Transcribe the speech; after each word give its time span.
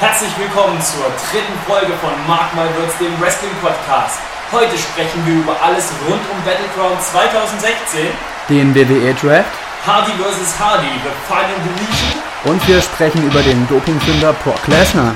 Herzlich 0.00 0.32
willkommen 0.36 0.80
zur 0.82 1.04
dritten 1.30 1.54
Folge 1.68 1.92
von 2.02 2.10
Mark 2.26 2.52
My 2.54 2.62
Words, 2.62 2.98
dem 2.98 3.14
Wrestling 3.20 3.52
Podcast. 3.62 4.18
Heute 4.50 4.76
sprechen 4.76 5.24
wir 5.24 5.36
über 5.36 5.56
alles 5.62 5.88
rund 6.08 6.20
um 6.32 6.44
Battleground 6.44 7.00
2016, 7.00 8.08
den 8.48 8.74
WWE 8.74 9.14
Draft 9.14 9.50
Hardy 9.86 10.12
vs. 10.12 10.58
Hardy, 10.58 10.88
The 11.04 11.10
Final 11.28 11.60
Deletion 11.62 12.22
und 12.44 12.68
wir 12.68 12.82
sprechen 12.82 13.24
über 13.24 13.40
den 13.42 13.68
Dopingfinder 13.68 14.32
Brock 14.32 14.66
Lesnar. 14.66 15.14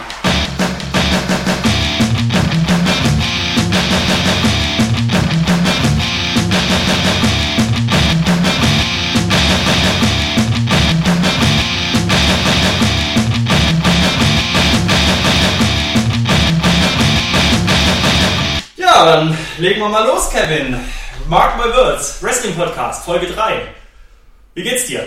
Ja, 18.99 19.05
dann 19.05 19.39
legen 19.59 19.79
wir 19.81 19.89
mal 19.89 20.05
los, 20.05 20.29
Kevin. 20.29 20.77
Mark 21.29 21.57
My 21.57 21.73
Words, 21.73 22.21
Wrestling 22.21 22.57
Podcast, 22.57 23.05
Folge 23.05 23.29
3. 23.29 23.61
Wie 24.55 24.65
geht's 24.65 24.87
dir? 24.87 25.05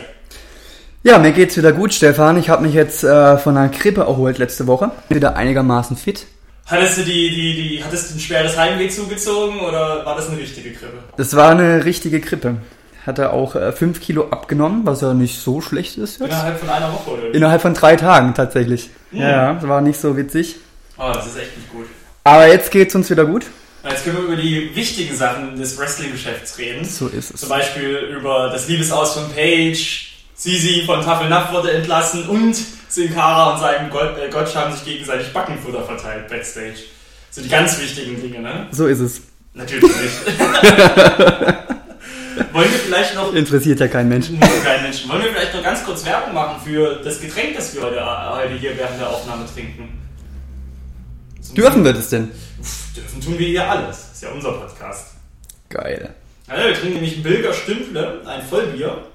Ja, 1.04 1.18
mir 1.18 1.34
geht's 1.34 1.58
wieder 1.58 1.74
gut, 1.74 1.94
Stefan. 1.94 2.38
Ich 2.38 2.50
habe 2.50 2.62
mich 2.62 2.74
jetzt 2.74 3.04
äh, 3.04 3.38
von 3.38 3.58
einer 3.58 3.68
Grippe 3.68 4.00
erholt 4.00 4.38
letzte 4.38 4.66
Woche. 4.66 4.92
Bin 5.10 5.18
wieder 5.18 5.36
einigermaßen 5.36 5.98
fit. 5.98 6.26
Hattest 6.68 7.00
du 7.00 7.02
die, 7.02 7.32
die, 7.32 7.54
die, 7.54 7.84
hattest 7.84 8.12
du 8.12 8.16
ein 8.16 8.22
schweres 8.22 8.58
Heimweh 8.58 8.88
zugezogen 8.88 9.60
oder 9.60 10.06
war 10.06 10.16
das 10.16 10.30
eine 10.30 10.38
richtige 10.38 10.72
Grippe? 10.72 11.00
Das 11.18 11.36
war 11.36 11.50
eine 11.50 11.84
richtige 11.84 12.22
Grippe. 12.22 12.60
Hatte 13.06 13.34
auch 13.34 13.58
5 13.74 13.82
äh, 13.82 14.00
Kilo 14.00 14.30
abgenommen, 14.30 14.86
was 14.86 15.02
ja 15.02 15.14
nicht 15.14 15.38
so 15.38 15.60
schlecht 15.60 15.98
ist 15.98 16.22
jetzt. 16.22 16.30
Innerhalb 16.30 16.58
von 16.58 16.70
einer 16.70 16.94
Woche, 16.94 17.10
oder? 17.10 17.34
Innerhalb 17.34 17.62
von 17.62 17.74
drei 17.74 17.98
Tagen 17.98 18.36
tatsächlich. 18.36 18.90
Mhm. 19.12 19.20
Ja, 19.20 19.54
das 19.56 19.68
war 19.68 19.82
nicht 19.82 20.00
so 20.00 20.16
witzig. 20.16 20.56
Oh, 20.98 21.12
das 21.14 21.26
ist 21.28 21.38
echt 21.38 21.58
nicht 21.58 21.70
gut. 21.70 21.88
Aber 22.24 22.48
jetzt 22.48 22.72
geht's 22.72 22.96
uns 22.96 23.10
wieder 23.10 23.26
gut. 23.26 23.48
Jetzt 23.84 24.04
können 24.04 24.18
wir 24.18 24.24
über 24.26 24.36
die 24.36 24.76
wichtigen 24.76 25.16
Sachen 25.16 25.58
des 25.58 25.78
Wrestling-Geschäfts 25.78 26.58
reden. 26.60 26.86
So 26.86 27.08
ist 27.08 27.34
es. 27.34 27.40
Zum 27.40 27.50
Beispiel 27.50 27.96
über 28.16 28.50
das 28.50 28.68
Liebesaus 28.68 29.14
von 29.14 29.32
Paige, 29.32 30.08
Sisi 30.36 30.84
von 30.86 31.04
Tafelnaff 31.04 31.52
wurde 31.52 31.72
entlassen 31.72 32.28
und 32.30 32.56
Sin 32.88 33.14
Cara 33.14 33.54
und 33.54 33.60
sein 33.60 33.90
Gott, 33.90 34.18
äh, 34.18 34.30
Gott 34.30 34.54
haben 34.56 34.74
sich 34.74 34.86
gegenseitig 34.86 35.32
Backenfutter 35.34 35.84
verteilt 35.84 36.28
backstage. 36.28 36.76
So 37.32 37.42
die 37.42 37.50
ganz 37.50 37.80
wichtigen 37.80 38.22
Dinge, 38.22 38.40
ne? 38.40 38.68
So 38.72 38.88
ist 38.88 39.00
es. 39.00 39.22
Natürlich 39.54 39.84
nicht. 39.84 40.40
Wollen 42.54 42.72
wir 42.72 42.80
vielleicht 42.80 43.16
noch. 43.16 43.34
Interessiert 43.34 43.80
ja 43.80 43.88
keinen 43.88 44.10
Menschen. 44.10 44.40
Keinen 44.40 44.84
Menschen. 44.84 45.10
Wollen 45.10 45.24
wir 45.24 45.32
vielleicht 45.32 45.54
noch 45.54 45.64
ganz 45.64 45.84
kurz 45.84 46.06
Werbung 46.06 46.34
machen 46.34 46.62
für 46.64 47.02
das 47.04 47.22
Getränk, 47.22 47.56
das 47.56 47.74
wir 47.74 47.82
heute, 47.82 48.04
heute 48.36 48.54
hier 48.56 48.78
während 48.78 49.00
der 49.00 49.10
Aufnahme 49.10 49.46
trinken? 49.54 49.90
Dürfen 51.56 51.84
wir 51.84 51.94
das 51.94 52.10
denn? 52.10 52.32
Dürfen 52.96 53.22
tun 53.22 53.40
wir 53.40 53.48
hier 53.48 53.70
alles. 53.70 53.98
Das 53.98 54.12
ist 54.14 54.24
ja 54.24 54.30
unser 54.32 54.52
Podcast. 54.54 55.16
Geil. 55.70 56.14
Also, 56.48 56.68
wir 56.68 56.74
trinken 56.74 56.96
nämlich 56.96 57.18
ein 57.18 57.24
Bilger 57.24 57.54
Stümple, 57.54 58.22
ein 58.26 58.42
Vollbier. 58.44 59.06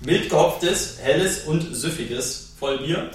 Mild 0.00 0.28
gehopftes, 0.28 0.98
helles 1.00 1.44
und 1.44 1.74
süffiges 1.74 2.54
Vollbier. 2.58 3.10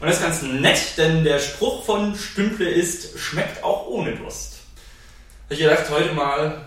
Und 0.00 0.06
das 0.06 0.16
ist 0.16 0.22
ganz 0.22 0.42
nett, 0.42 0.78
denn 0.96 1.24
der 1.24 1.38
Spruch 1.38 1.84
von 1.84 2.14
Stümple 2.14 2.68
ist, 2.68 3.18
schmeckt 3.18 3.62
auch 3.64 3.86
ohne 3.86 4.14
Durst. 4.14 4.58
Ich 5.48 5.58
gedacht, 5.58 5.84
heute 5.90 6.12
mal 6.12 6.66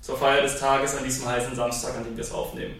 zur 0.00 0.16
Feier 0.16 0.42
des 0.42 0.58
Tages 0.58 0.96
an 0.96 1.04
diesem 1.04 1.26
heißen 1.26 1.54
Samstag, 1.54 1.96
an 1.96 2.04
dem 2.04 2.16
wir 2.16 2.24
es 2.24 2.32
aufnehmen. 2.32 2.74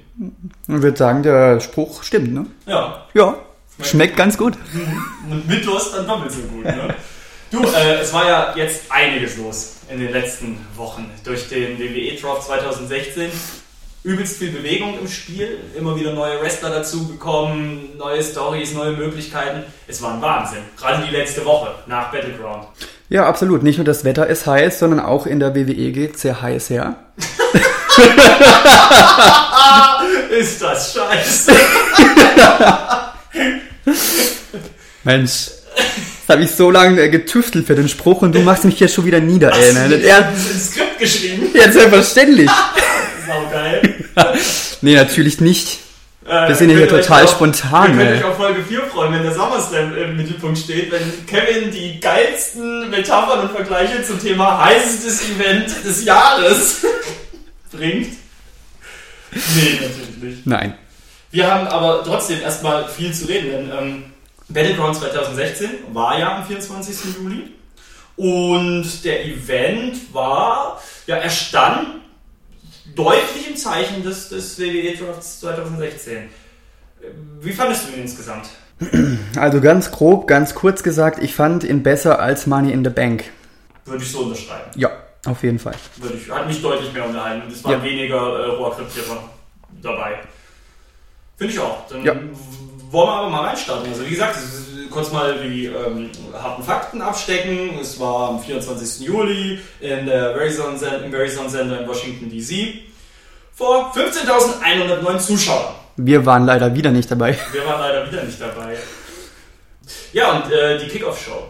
Ich 0.63 0.83
würde 0.83 0.97
sagen, 0.97 1.23
der 1.23 1.61
Spruch 1.61 2.03
stimmt, 2.03 2.33
ne? 2.33 2.47
Ja. 2.67 3.07
Ja. 3.15 3.37
Schmeckt, 3.77 3.91
schmeckt 3.91 4.17
ganz 4.17 4.39
gut. 4.39 4.55
Und 5.31 5.47
mit 5.47 5.65
Durst 5.65 5.95
dann 5.95 6.07
doppelt 6.07 6.33
so 6.33 6.41
gut, 6.41 6.65
ne? 6.65 6.95
Du, 7.51 7.63
äh, 7.63 8.01
es 8.01 8.13
war 8.13 8.29
ja 8.29 8.53
jetzt 8.57 8.83
einiges 8.91 9.39
los 9.39 9.77
in 9.89 10.01
den 10.01 10.13
letzten 10.13 10.59
Wochen. 10.77 11.11
Durch 11.25 11.49
den 11.49 11.79
WWE 11.79 12.15
Draft 12.21 12.45
2016 12.45 13.31
übelst 14.05 14.37
viel 14.39 14.51
Bewegung 14.51 14.99
im 14.99 15.09
Spiel, 15.09 15.59
immer 15.77 15.97
wieder 15.97 16.13
neue 16.13 16.41
Wrestler 16.43 16.71
dazugekommen, 16.71 17.97
neue 17.97 18.23
Stories, 18.23 18.75
neue 18.75 18.93
Möglichkeiten. 18.93 19.65
Es 19.87 20.03
war 20.03 20.15
ein 20.15 20.23
Wahnsinn. 20.23 20.61
Gerade 20.77 21.07
die 21.07 21.11
letzte 21.11 21.45
Woche 21.45 21.75
nach 21.87 22.13
Battleground. 22.13 22.69
Ja, 23.09 23.27
absolut. 23.27 23.63
Nicht 23.63 23.79
nur 23.79 23.87
das 23.87 24.05
Wetter 24.05 24.27
ist 24.27 24.47
heiß, 24.47 24.79
sondern 24.79 25.01
auch 25.01 25.27
in 25.27 25.41
der 25.41 25.55
WWE 25.55 25.93
geht 25.93 26.19
sehr 26.19 26.43
heiß 26.43 26.69
her. 26.69 26.97
ist 30.31 30.61
das 30.61 30.93
scheiße. 30.93 31.53
Mensch, 35.05 35.49
da 36.29 36.35
habe 36.35 36.45
ich 36.45 36.51
so 36.51 36.71
lange 36.71 37.01
äh, 37.01 37.09
getüftelt 37.09 37.67
für 37.67 37.75
den 37.75 37.89
Spruch 37.89 38.21
und 38.21 38.35
du 38.35 38.41
machst 38.41 38.67
mich 38.67 38.79
jetzt 38.81 38.95
schon 38.95 39.07
wieder 39.07 39.19
nieder, 39.19 39.51
ey. 39.51 39.73
Ne? 39.73 39.81
Hast 39.81 39.93
du 39.93 40.07
er, 40.07 40.29
ein 40.29 40.37
Skript 40.37 40.99
geschrieben? 40.99 41.47
Ja, 41.55 41.73
selbstverständlich. 41.73 42.51
Sau 43.27 43.51
geil. 43.51 43.95
nee, 44.83 44.95
natürlich 44.95 45.41
nicht. 45.41 45.79
Äh, 46.27 46.49
wir 46.49 46.55
sind 46.55 46.69
ja 46.69 46.77
hier 46.77 46.89
total 46.89 47.25
auch, 47.25 47.31
spontan. 47.31 47.97
Wir 47.97 48.05
können 48.05 48.19
euch 48.19 48.25
auf 48.25 48.37
Folge 48.37 48.63
4 48.63 48.83
freuen, 48.83 49.15
wenn 49.15 49.23
der 49.23 49.33
SummerSlam 49.33 49.97
im 49.97 50.17
Mittelpunkt 50.19 50.59
steht, 50.59 50.93
wenn 50.93 51.27
Kevin 51.27 51.71
die 51.71 51.99
geilsten 51.99 52.91
Metaphern 52.91 53.49
und 53.49 53.53
Vergleiche 53.53 54.03
zum 54.03 54.21
Thema 54.21 54.63
heißestes 54.67 55.31
Event 55.31 55.83
des 55.83 56.05
Jahres 56.05 56.85
bringt. 57.73 58.19
Nee, 59.33 59.81
natürlich 59.81 60.23
nicht. 60.23 60.47
Nein. 60.47 60.75
Wir 61.31 61.51
haben 61.51 61.67
aber 61.69 62.05
trotzdem 62.05 62.43
erstmal 62.43 62.87
viel 62.87 63.15
zu 63.15 63.29
reden, 63.29 63.51
denn 63.51 63.71
ähm, 63.71 64.05
Battleground 64.49 64.97
2016 64.97 65.71
war 65.93 66.19
ja 66.19 66.39
am 66.39 66.47
24. 66.47 67.17
Juli. 67.17 67.53
Und 68.17 69.05
der 69.05 69.25
Event 69.27 70.13
war, 70.13 70.83
ja, 71.07 71.17
er 71.17 71.31
stand 71.31 72.01
deutlich 72.95 73.49
im 73.49 73.57
Zeichen 73.57 74.03
des, 74.03 74.29
des 74.29 74.59
WWE 74.59 74.97
Drafts 74.97 75.41
2016. 75.41 76.29
Wie 77.41 77.53
fandest 77.53 77.89
du 77.89 77.93
ihn 77.93 78.03
insgesamt? 78.03 78.49
Also 79.37 79.61
ganz 79.61 79.91
grob, 79.91 80.27
ganz 80.27 80.55
kurz 80.55 80.83
gesagt, 80.83 81.23
ich 81.23 81.35
fand 81.35 81.65
ihn 81.65 81.83
besser 81.83 82.19
als 82.19 82.47
Money 82.47 82.73
in 82.73 82.85
the 82.85 82.91
Bank. 82.91 83.25
Würde 83.85 84.03
ich 84.03 84.11
so 84.11 84.21
unterschreiben. 84.21 84.71
Ja, 84.77 84.91
auf 85.27 85.43
jeden 85.43 85.59
Fall. 85.59 85.75
Würde 85.97 86.17
ich, 86.17 86.31
hat 86.31 86.47
mich 86.47 86.61
deutlich 86.61 86.93
mehr 86.93 87.07
unterhalten 87.07 87.47
und 87.47 87.53
es 87.53 87.63
war 87.65 87.73
ja. 87.73 87.83
weniger 87.83 88.17
äh, 88.17 88.51
Rohrkrepierer 88.51 89.31
dabei. 89.83 90.21
Finde 91.37 91.53
ich 91.53 91.59
auch. 91.59 91.87
Dann 91.89 92.05
ja 92.05 92.15
wollen 92.91 93.09
wir 93.09 93.15
aber 93.15 93.31
mal 93.31 93.45
reinstarten. 93.47 93.91
Also 93.91 94.05
wie 94.05 94.11
gesagt, 94.11 94.39
kurz 94.91 95.13
mal 95.13 95.39
die 95.43 95.67
ähm, 95.67 96.11
harten 96.33 96.63
Fakten 96.63 97.03
abstecken. 97.03 97.79
Es 97.81 97.99
war 98.01 98.31
am 98.31 98.41
24. 98.41 99.07
Juli 99.07 99.59
in 99.81 100.07
der 100.07 100.33
Verizon 100.35 100.75
im 101.05 101.11
Verizon 101.11 101.49
Sender 101.49 101.81
in 101.81 101.89
Washington 101.89 102.31
DC 102.31 102.83
vor 103.55 103.93
15.109 103.95 105.19
Zuschauern. 105.19 105.75
Wir 105.97 106.25
waren 106.25 106.47
leider 106.47 106.75
wieder 106.75 106.93
nicht 106.93 107.11
dabei. 107.11 107.37
Wir 107.53 107.67
waren 107.67 107.81
leider 107.81 108.11
wieder 108.11 108.23
nicht 108.23 108.41
dabei. 108.41 108.77
Ja, 110.13 110.33
und 110.33 110.53
äh, 110.53 110.79
die 110.79 110.87
Kickoff-Show. 110.87 111.43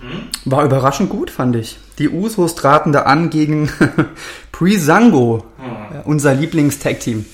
Hm? 0.00 0.28
War 0.44 0.64
überraschend 0.64 1.08
gut, 1.08 1.30
fand 1.30 1.56
ich. 1.56 1.78
Die 1.98 2.08
Usos 2.08 2.54
traten 2.54 2.92
da 2.92 3.02
an 3.02 3.30
gegen 3.30 3.70
Prisango, 4.52 5.44
hm. 5.58 6.02
unser 6.04 6.34
Lieblings-Tag-Team. 6.34 7.24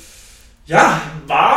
Ja, 0.67 1.01
war 1.27 1.52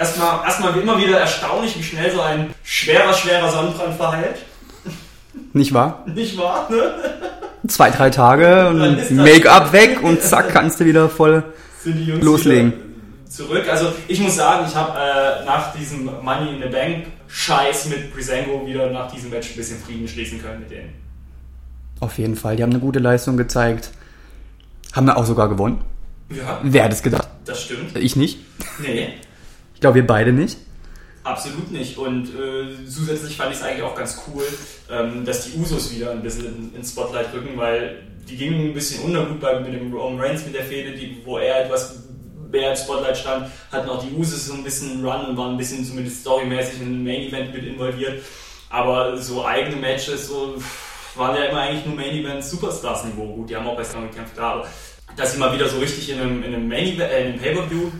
erstmal, 0.00 0.44
erstmal 0.44 0.74
wie 0.74 0.80
immer 0.80 0.98
wieder 0.98 1.20
erstaunlich, 1.20 1.78
wie 1.78 1.82
schnell 1.82 2.10
so 2.10 2.20
ein 2.20 2.52
schwerer, 2.64 3.12
schwerer 3.12 3.50
Sonnenbrand 3.50 3.94
verheilt. 3.94 4.38
Nicht 5.52 5.72
wahr? 5.72 6.04
Nicht 6.06 6.36
wahr, 6.36 6.68
ne? 6.70 6.94
Zwei, 7.68 7.90
drei 7.90 8.10
Tage 8.10 8.68
und 8.68 9.10
Make-up 9.10 9.72
weg 9.72 10.02
und 10.02 10.22
zack, 10.22 10.48
kannst 10.50 10.80
du 10.80 10.86
wieder 10.86 11.08
voll 11.08 11.44
loslegen. 11.84 12.72
Zurück. 13.28 13.68
Also 13.70 13.92
ich 14.08 14.18
muss 14.18 14.34
sagen, 14.34 14.66
ich 14.68 14.74
habe 14.74 14.98
äh, 14.98 15.44
nach 15.44 15.72
diesem 15.74 16.04
Money 16.04 16.56
in 16.56 16.62
the 16.62 16.68
Bank 16.68 17.06
Scheiß 17.28 17.86
mit 17.86 18.12
Brisango 18.12 18.66
wieder 18.66 18.90
nach 18.90 19.12
diesem 19.12 19.30
Match 19.30 19.50
ein 19.50 19.56
bisschen 19.56 19.78
Frieden 19.78 20.08
schließen 20.08 20.42
können 20.42 20.60
mit 20.60 20.70
denen. 20.70 20.94
Auf 22.00 22.18
jeden 22.18 22.34
Fall, 22.34 22.56
die 22.56 22.62
haben 22.62 22.70
eine 22.70 22.80
gute 22.80 22.98
Leistung 22.98 23.36
gezeigt. 23.36 23.90
Haben 24.92 25.06
wir 25.06 25.16
auch 25.16 25.26
sogar 25.26 25.48
gewonnen. 25.48 25.84
Ja. 26.30 26.58
Wer 26.62 26.84
hätte 26.84 26.94
es 26.94 27.02
gedacht? 27.02 27.28
Das 27.44 27.62
stimmt. 27.62 27.96
Ich 27.96 28.16
nicht. 28.16 28.38
Nee. 28.80 29.14
Ich 29.80 29.82
glaube, 29.82 29.94
wir 29.94 30.06
beide 30.06 30.30
nicht. 30.30 30.58
Absolut 31.24 31.70
nicht. 31.70 31.96
Und 31.96 32.28
äh, 32.28 32.86
zusätzlich 32.86 33.34
fand 33.34 33.52
ich 33.52 33.56
es 33.56 33.64
eigentlich 33.64 33.82
auch 33.82 33.94
ganz 33.94 34.20
cool, 34.28 34.44
ähm, 34.90 35.24
dass 35.24 35.46
die 35.46 35.58
Usos 35.58 35.90
wieder 35.94 36.10
ein 36.10 36.22
bisschen 36.22 36.74
ins 36.74 36.90
Spotlight 36.90 37.32
rücken, 37.32 37.56
weil 37.56 38.02
die 38.28 38.36
gingen 38.36 38.60
ein 38.60 38.74
bisschen 38.74 39.02
ungut 39.02 39.40
bei, 39.40 39.58
mit 39.58 39.72
dem 39.72 39.90
Roman 39.90 40.20
Reigns 40.20 40.44
mit 40.44 40.54
der 40.54 40.64
Fehde, 40.64 40.92
die, 40.92 41.22
wo 41.24 41.38
er 41.38 41.64
etwas 41.64 41.98
mehr 42.52 42.72
im 42.72 42.76
Spotlight 42.76 43.16
stand, 43.16 43.46
hatten 43.72 43.88
auch 43.88 44.04
die 44.04 44.14
Usos 44.14 44.48
so 44.48 44.52
ein 44.52 44.62
bisschen 44.62 45.02
Run 45.02 45.28
und 45.28 45.36
waren 45.38 45.52
ein 45.52 45.56
bisschen 45.56 45.82
zumindest 45.82 46.20
storymäßig 46.20 46.82
in 46.82 46.92
den 46.92 47.02
Main 47.02 47.22
Event 47.22 47.54
mit 47.54 47.64
involviert. 47.64 48.22
Aber 48.68 49.16
so 49.16 49.46
eigene 49.46 49.76
Matches 49.76 50.28
so, 50.28 50.56
waren 51.14 51.36
ja 51.36 51.44
immer 51.44 51.60
eigentlich 51.60 51.86
nur 51.86 51.94
Main 51.94 52.18
Event 52.18 52.44
Superstars 52.44 53.06
Niveau. 53.06 53.34
Gut, 53.34 53.48
die 53.48 53.56
haben 53.56 53.66
auch 53.66 53.78
bei 53.78 53.84
SmackDown 53.84 54.10
gekämpft, 54.10 54.38
aber 54.38 54.66
dass 55.16 55.32
sie 55.32 55.38
mal 55.38 55.54
wieder 55.54 55.70
so 55.70 55.78
richtig 55.78 56.10
in 56.10 56.20
einem, 56.20 56.42
in 56.42 56.52
einem 56.54 56.68
Main 56.68 56.86
Event, 56.86 57.10
äh, 57.10 57.20
in 57.22 57.32
einem 57.32 57.40
Pay-Per-View 57.40 57.90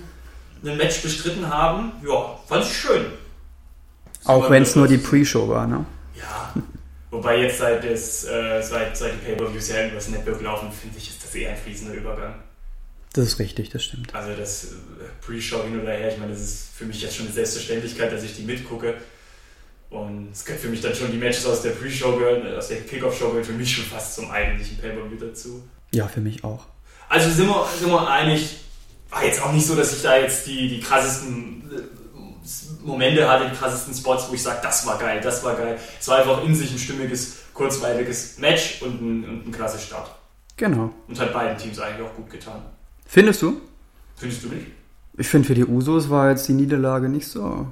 ein 0.65 0.77
Match 0.77 1.03
bestritten 1.03 1.49
haben, 1.49 1.93
ja, 2.07 2.39
fand 2.47 2.65
ich 2.65 2.77
schön. 2.77 3.07
Auch 4.25 4.51
wenn 4.51 4.62
es 4.62 4.77
nur 4.77 4.87
die 4.87 4.99
Pre-Show 4.99 5.49
war, 5.49 5.67
ne? 5.67 5.85
Ja. 6.15 6.53
Wobei 7.11 7.41
jetzt 7.41 7.59
seit, 7.59 7.83
des, 7.83 8.25
äh, 8.25 8.62
seit, 8.62 8.97
seit 8.97 9.15
die 9.15 9.27
Pay-Per-Views 9.27 9.69
ja 9.71 9.87
über 9.87 9.97
das 9.97 10.09
Network 10.09 10.41
laufen, 10.43 10.71
finde 10.71 10.99
ich, 10.99 11.09
ist 11.09 11.25
das 11.25 11.35
eher 11.35 11.51
ein 11.51 11.57
fließender 11.57 11.95
Übergang. 11.95 12.35
Das 13.12 13.27
ist 13.27 13.39
richtig, 13.41 13.71
das 13.71 13.83
stimmt. 13.83 14.15
Also 14.15 14.35
das 14.39 14.65
äh, 14.65 14.67
Pre-Show 15.27 15.65
hin 15.65 15.81
oder 15.81 15.93
her, 15.93 16.12
ich 16.12 16.19
meine, 16.19 16.33
das 16.33 16.41
ist 16.41 16.69
für 16.77 16.85
mich 16.85 17.03
jetzt 17.03 17.17
schon 17.17 17.27
eine 17.27 17.35
Selbstverständlichkeit, 17.35 18.12
dass 18.12 18.23
ich 18.23 18.37
die 18.37 18.43
mitgucke. 18.43 18.95
Und 19.89 20.29
es 20.33 20.45
gibt 20.45 20.61
für 20.61 20.69
mich 20.69 20.81
dann 20.81 20.95
schon 20.95 21.11
die 21.11 21.19
Matches 21.19 21.45
aus 21.47 21.62
der 21.62 21.71
Pre-Show 21.71 22.17
gehören, 22.17 22.57
aus 22.57 22.69
der 22.69 22.83
Kickoff-Show 22.83 23.31
gehören 23.31 23.45
für 23.45 23.53
mich 23.53 23.75
schon 23.75 23.85
fast 23.85 24.15
zum 24.15 24.31
eigentlichen 24.31 24.79
Pay-Per-View 24.79 25.19
dazu. 25.19 25.65
Ja, 25.93 26.07
für 26.07 26.21
mich 26.21 26.45
auch. 26.45 26.67
Also 27.09 27.29
sind 27.31 27.49
wir, 27.49 27.67
sind 27.77 27.91
wir 27.91 28.09
einig, 28.09 28.61
war 29.11 29.25
jetzt 29.25 29.43
auch 29.43 29.53
nicht 29.53 29.67
so, 29.67 29.75
dass 29.75 29.95
ich 29.95 30.03
da 30.03 30.17
jetzt 30.17 30.47
die, 30.47 30.69
die 30.69 30.81
krassesten 30.81 31.62
äh, 31.73 32.87
Momente 32.87 33.29
hatte, 33.29 33.49
die 33.51 33.57
krassesten 33.57 33.95
Spots, 33.95 34.29
wo 34.29 34.35
ich 34.35 34.43
sage, 34.43 34.61
das 34.62 34.87
war 34.87 34.99
geil, 34.99 35.21
das 35.23 35.45
war 35.45 35.55
geil. 35.55 35.79
Es 35.99 36.09
war 36.09 36.19
einfach 36.19 36.45
in 36.45 36.55
sich 36.55 36.71
ein 36.73 36.79
stimmiges, 36.79 37.39
kurzweiliges 37.55 38.39
Match 38.39 38.81
und 38.83 39.01
ein, 39.01 39.25
und 39.25 39.49
ein 39.49 39.53
klasse 39.53 39.79
Start. 39.79 40.11
Genau. 40.57 40.91
Und 41.09 41.19
hat 41.21 41.33
beiden 41.33 41.57
Teams 41.57 41.79
eigentlich 41.79 42.07
auch 42.07 42.15
gut 42.15 42.31
getan. 42.31 42.62
Findest 43.07 43.43
du? 43.43 43.61
Findest 44.17 44.45
du 44.45 44.49
nicht? 44.49 44.67
Ich 45.17 45.29
finde, 45.29 45.47
für 45.47 45.55
die 45.55 45.65
Usos 45.65 46.09
war 46.09 46.31
jetzt 46.31 46.49
die 46.49 46.53
Niederlage 46.53 47.09
nicht 47.09 47.27
so 47.27 47.67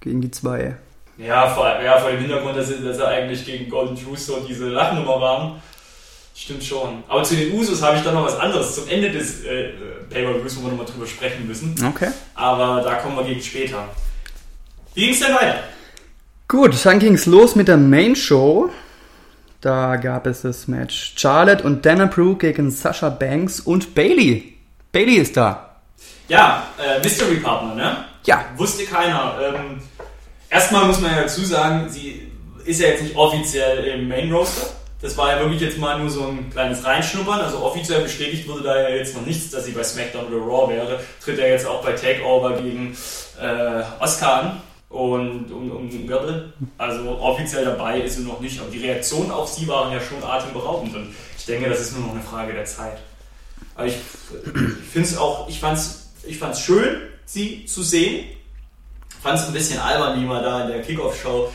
gegen 0.00 0.20
die 0.20 0.30
zwei. 0.30 0.76
Ja, 1.18 1.48
vor, 1.48 1.66
ja, 1.82 1.98
vor 1.98 2.10
dem 2.10 2.20
Hintergrund, 2.20 2.56
dass 2.56 2.68
sie, 2.68 2.82
dass 2.82 2.96
sie 2.96 3.06
eigentlich 3.06 3.44
gegen 3.44 3.68
Golden 3.68 3.96
Juice 3.96 4.26
so 4.26 4.40
diese 4.40 4.68
Lachnummer 4.68 5.20
waren. 5.20 5.62
Stimmt 6.34 6.64
schon. 6.64 7.04
Aber 7.08 7.22
zu 7.22 7.36
den 7.36 7.52
Usos 7.52 7.82
habe 7.82 7.98
ich 7.98 8.02
dann 8.02 8.14
noch 8.14 8.24
was 8.24 8.38
anderes 8.38 8.74
zum 8.74 8.88
Ende 8.88 9.10
des 9.10 9.44
äh, 9.44 9.70
Pay-Per-Views, 10.10 10.56
wo 10.56 10.62
wir 10.62 10.70
nochmal 10.70 10.86
drüber 10.86 11.06
sprechen 11.06 11.46
müssen. 11.46 11.74
Okay. 11.86 12.10
Aber 12.34 12.82
da 12.82 12.94
kommen 12.94 13.16
wir 13.16 13.24
gegen 13.24 13.42
später. 13.42 13.88
Wie 14.94 15.02
ging 15.02 15.12
es 15.12 15.20
denn 15.20 15.34
weiter? 15.34 15.60
Gut, 16.48 16.74
dann 16.84 16.98
ging 16.98 17.14
es 17.14 17.26
los 17.26 17.54
mit 17.54 17.68
der 17.68 17.76
Main 17.76 18.16
Show. 18.16 18.70
Da 19.60 19.96
gab 19.96 20.26
es 20.26 20.42
das 20.42 20.68
Match 20.68 21.14
Charlotte 21.16 21.62
und 21.62 21.86
Dana 21.86 22.06
Brooke 22.06 22.52
gegen 22.52 22.70
Sasha 22.70 23.10
Banks 23.10 23.60
und 23.60 23.94
Bailey. 23.94 24.54
Bailey 24.90 25.14
ist 25.16 25.36
da. 25.36 25.76
Ja, 26.28 26.66
äh, 26.78 27.00
Mystery 27.02 27.36
Partner, 27.36 27.74
ne? 27.74 28.04
Ja. 28.26 28.44
Wusste 28.56 28.84
keiner. 28.84 29.38
Ähm, 29.40 29.80
erstmal 30.50 30.86
muss 30.86 31.00
man 31.00 31.12
ja 31.12 31.22
dazu 31.22 31.44
sagen, 31.44 31.88
sie 31.88 32.32
ist 32.64 32.80
ja 32.80 32.88
jetzt 32.88 33.02
nicht 33.02 33.16
offiziell 33.16 33.84
im 33.84 34.08
Main 34.08 34.32
Roster. 34.32 34.66
Das 35.02 35.16
war 35.16 35.32
ja 35.32 35.40
wirklich 35.40 35.60
jetzt 35.60 35.78
mal 35.78 35.98
nur 35.98 36.08
so 36.08 36.28
ein 36.28 36.48
kleines 36.50 36.84
Reinschnuppern. 36.84 37.40
Also 37.40 37.58
offiziell 37.58 38.02
bestätigt 38.02 38.48
wurde 38.48 38.62
da 38.62 38.80
ja 38.80 38.94
jetzt 38.94 39.16
noch 39.16 39.26
nichts, 39.26 39.50
dass 39.50 39.64
sie 39.64 39.72
bei 39.72 39.82
SmackDown 39.82 40.32
oder 40.32 40.36
Raw 40.36 40.72
wäre. 40.72 41.00
Tritt 41.22 41.40
er 41.40 41.48
jetzt 41.48 41.66
auch 41.66 41.84
bei 41.84 41.92
Takeover 41.92 42.56
gegen 42.62 42.96
äh, 43.40 43.82
Oscar 44.00 44.40
an 44.40 44.62
und 44.88 45.50
um, 45.50 45.70
um 45.72 46.06
Gürtel. 46.06 46.52
Also 46.78 47.18
offiziell 47.18 47.64
dabei 47.64 48.00
ist 48.00 48.16
sie 48.16 48.22
noch 48.22 48.38
nicht. 48.40 48.60
Aber 48.60 48.70
die 48.70 48.78
Reaktionen 48.78 49.32
auf 49.32 49.48
sie 49.48 49.66
waren 49.66 49.92
ja 49.92 50.00
schon 50.00 50.22
atemberaubend. 50.22 50.94
Und 50.94 51.14
ich 51.36 51.46
denke, 51.46 51.68
das 51.68 51.80
ist 51.80 51.96
nur 51.96 52.06
noch 52.06 52.14
eine 52.14 52.22
Frage 52.22 52.52
der 52.52 52.64
Zeit. 52.64 52.98
Aber 53.74 53.88
ich, 53.88 53.96
ich 54.44 54.88
finde 54.92 55.08
es 55.08 55.16
auch, 55.16 55.48
ich 55.48 55.58
fand 55.58 55.78
es 55.78 56.02
ich 56.24 56.38
fand's 56.38 56.60
schön, 56.60 57.02
sie 57.24 57.64
zu 57.66 57.82
sehen. 57.82 58.26
Fand 59.20 59.38
es 59.38 59.46
ein 59.46 59.52
bisschen 59.52 59.80
albern, 59.80 60.20
wie 60.20 60.24
man 60.24 60.42
da 60.42 60.62
in 60.62 60.68
der 60.68 60.82
Kickoff-Show 60.82 61.50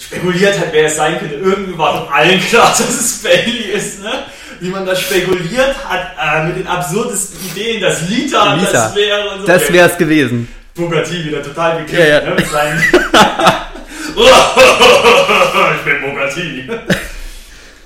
spekuliert 0.00 0.58
hat, 0.58 0.72
wer 0.72 0.86
es 0.86 0.96
sein 0.96 1.18
könnte. 1.18 1.34
Irgendwie 1.36 1.76
war 1.78 1.92
doch 1.94 2.10
allen 2.10 2.40
klar, 2.40 2.68
dass 2.76 2.80
es 2.88 3.22
Bailey 3.22 3.72
ist, 3.72 4.02
ne? 4.02 4.24
Wie 4.60 4.68
man 4.68 4.84
da 4.84 4.94
spekuliert 4.94 5.74
hat, 5.88 6.12
äh, 6.20 6.46
mit 6.46 6.56
den 6.58 6.66
absurdesten 6.66 7.38
Ideen, 7.50 7.80
dass 7.80 8.08
Lita, 8.08 8.54
Lita. 8.54 8.70
das 8.72 8.94
wäre 8.94 9.30
und 9.30 9.40
so. 9.40 9.46
Das 9.46 9.72
wäre 9.72 9.88
es 9.88 9.96
gewesen. 9.96 10.48
Booker 10.74 11.02
T 11.02 11.24
wieder 11.24 11.42
total 11.42 11.78
gekippt, 11.78 11.98
Ja, 11.98 12.06
ja. 12.06 12.20
ne? 12.28 12.34
Mit 12.34 12.46
seinen 12.46 12.78
ich 15.76 15.84
bin 15.84 16.00
Booker 16.02 16.28
T. 16.30 16.68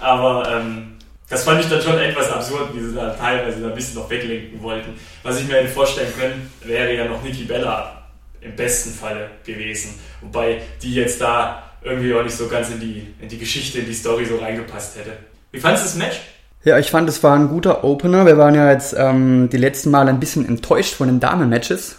Aber 0.01 0.49
ähm, 0.51 0.97
das 1.29 1.45
fand 1.45 1.61
ich 1.61 1.69
dann 1.69 1.81
schon 1.83 1.99
etwas 1.99 2.31
absurd, 2.31 2.75
wie 2.75 2.81
sie 2.81 2.95
da 2.95 3.11
teilweise 3.11 3.61
da 3.61 3.69
ein 3.69 3.75
bisschen 3.75 3.95
noch 3.97 4.11
weglenken 4.11 4.63
wollten. 4.63 4.95
Was 5.23 5.41
ich 5.41 5.47
mir 5.47 5.55
hätte 5.57 5.69
vorstellen 5.69 6.13
können, 6.19 6.51
wäre 6.65 6.93
ja 6.95 7.05
noch 7.07 7.23
Nikki 7.23 7.45
Bella 7.45 8.03
im 8.41 8.55
besten 8.57 8.93
Falle 8.93 9.31
gewesen. 9.47 9.99
Wobei 10.21 10.61
die 10.83 10.95
jetzt 10.95 11.21
da 11.21 11.64
irgendwie 11.85 12.15
auch 12.15 12.23
nicht 12.23 12.37
so 12.37 12.49
ganz 12.49 12.71
in 12.71 12.81
die, 12.81 13.07
in 13.21 13.29
die 13.29 13.39
Geschichte, 13.39 13.79
in 13.79 13.87
die 13.87 13.95
Story 13.95 14.25
so 14.25 14.37
reingepasst 14.37 14.97
hätte. 14.97 15.13
Wie 15.53 15.61
fandest 15.61 15.85
du 15.85 15.99
das 15.99 16.09
Match? 16.09 16.21
Ja, 16.65 16.79
ich 16.79 16.91
fand, 16.91 17.09
es 17.09 17.23
war 17.23 17.37
ein 17.37 17.49
guter 17.49 17.85
Opener. 17.85 18.25
Wir 18.25 18.39
waren 18.39 18.55
ja 18.55 18.71
jetzt 18.71 18.95
ähm, 18.99 19.51
die 19.51 19.59
letzten 19.59 19.91
Mal 19.91 20.09
ein 20.09 20.19
bisschen 20.19 20.49
enttäuscht 20.49 20.95
von 20.95 21.09
den 21.09 21.21
Damen-Matches. 21.21 21.97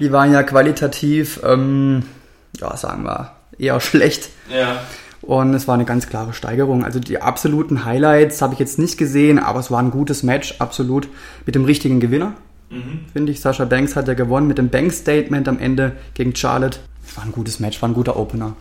Die 0.00 0.12
waren 0.12 0.32
ja 0.32 0.42
qualitativ, 0.42 1.40
ähm, 1.44 2.02
ja, 2.60 2.76
sagen 2.76 3.04
wir, 3.04 3.32
eher 3.58 3.80
schlecht. 3.80 4.28
Ja. 4.52 4.82
Und 5.22 5.54
es 5.54 5.66
war 5.66 5.74
eine 5.74 5.84
ganz 5.84 6.08
klare 6.08 6.32
Steigerung. 6.32 6.84
Also 6.84 7.00
die 7.00 7.22
absoluten 7.22 7.84
Highlights 7.84 8.42
habe 8.42 8.54
ich 8.54 8.60
jetzt 8.60 8.78
nicht 8.78 8.98
gesehen, 8.98 9.38
aber 9.38 9.60
es 9.60 9.70
war 9.70 9.80
ein 9.80 9.90
gutes 9.90 10.22
Match, 10.22 10.56
absolut. 10.58 11.08
Mit 11.46 11.54
dem 11.54 11.64
richtigen 11.64 12.00
Gewinner, 12.00 12.34
finde 13.12 13.32
ich. 13.32 13.40
Sascha 13.40 13.64
Banks 13.64 13.96
hat 13.96 14.08
ja 14.08 14.14
gewonnen 14.14 14.46
mit 14.46 14.58
dem 14.58 14.68
Banks-Statement 14.68 15.48
am 15.48 15.58
Ende 15.58 15.92
gegen 16.14 16.36
Charlotte. 16.36 16.78
Es 17.08 17.16
war 17.16 17.24
ein 17.24 17.32
gutes 17.32 17.60
Match, 17.60 17.80
war 17.80 17.88
ein 17.88 17.94
guter 17.94 18.16
Opener. 18.16 18.54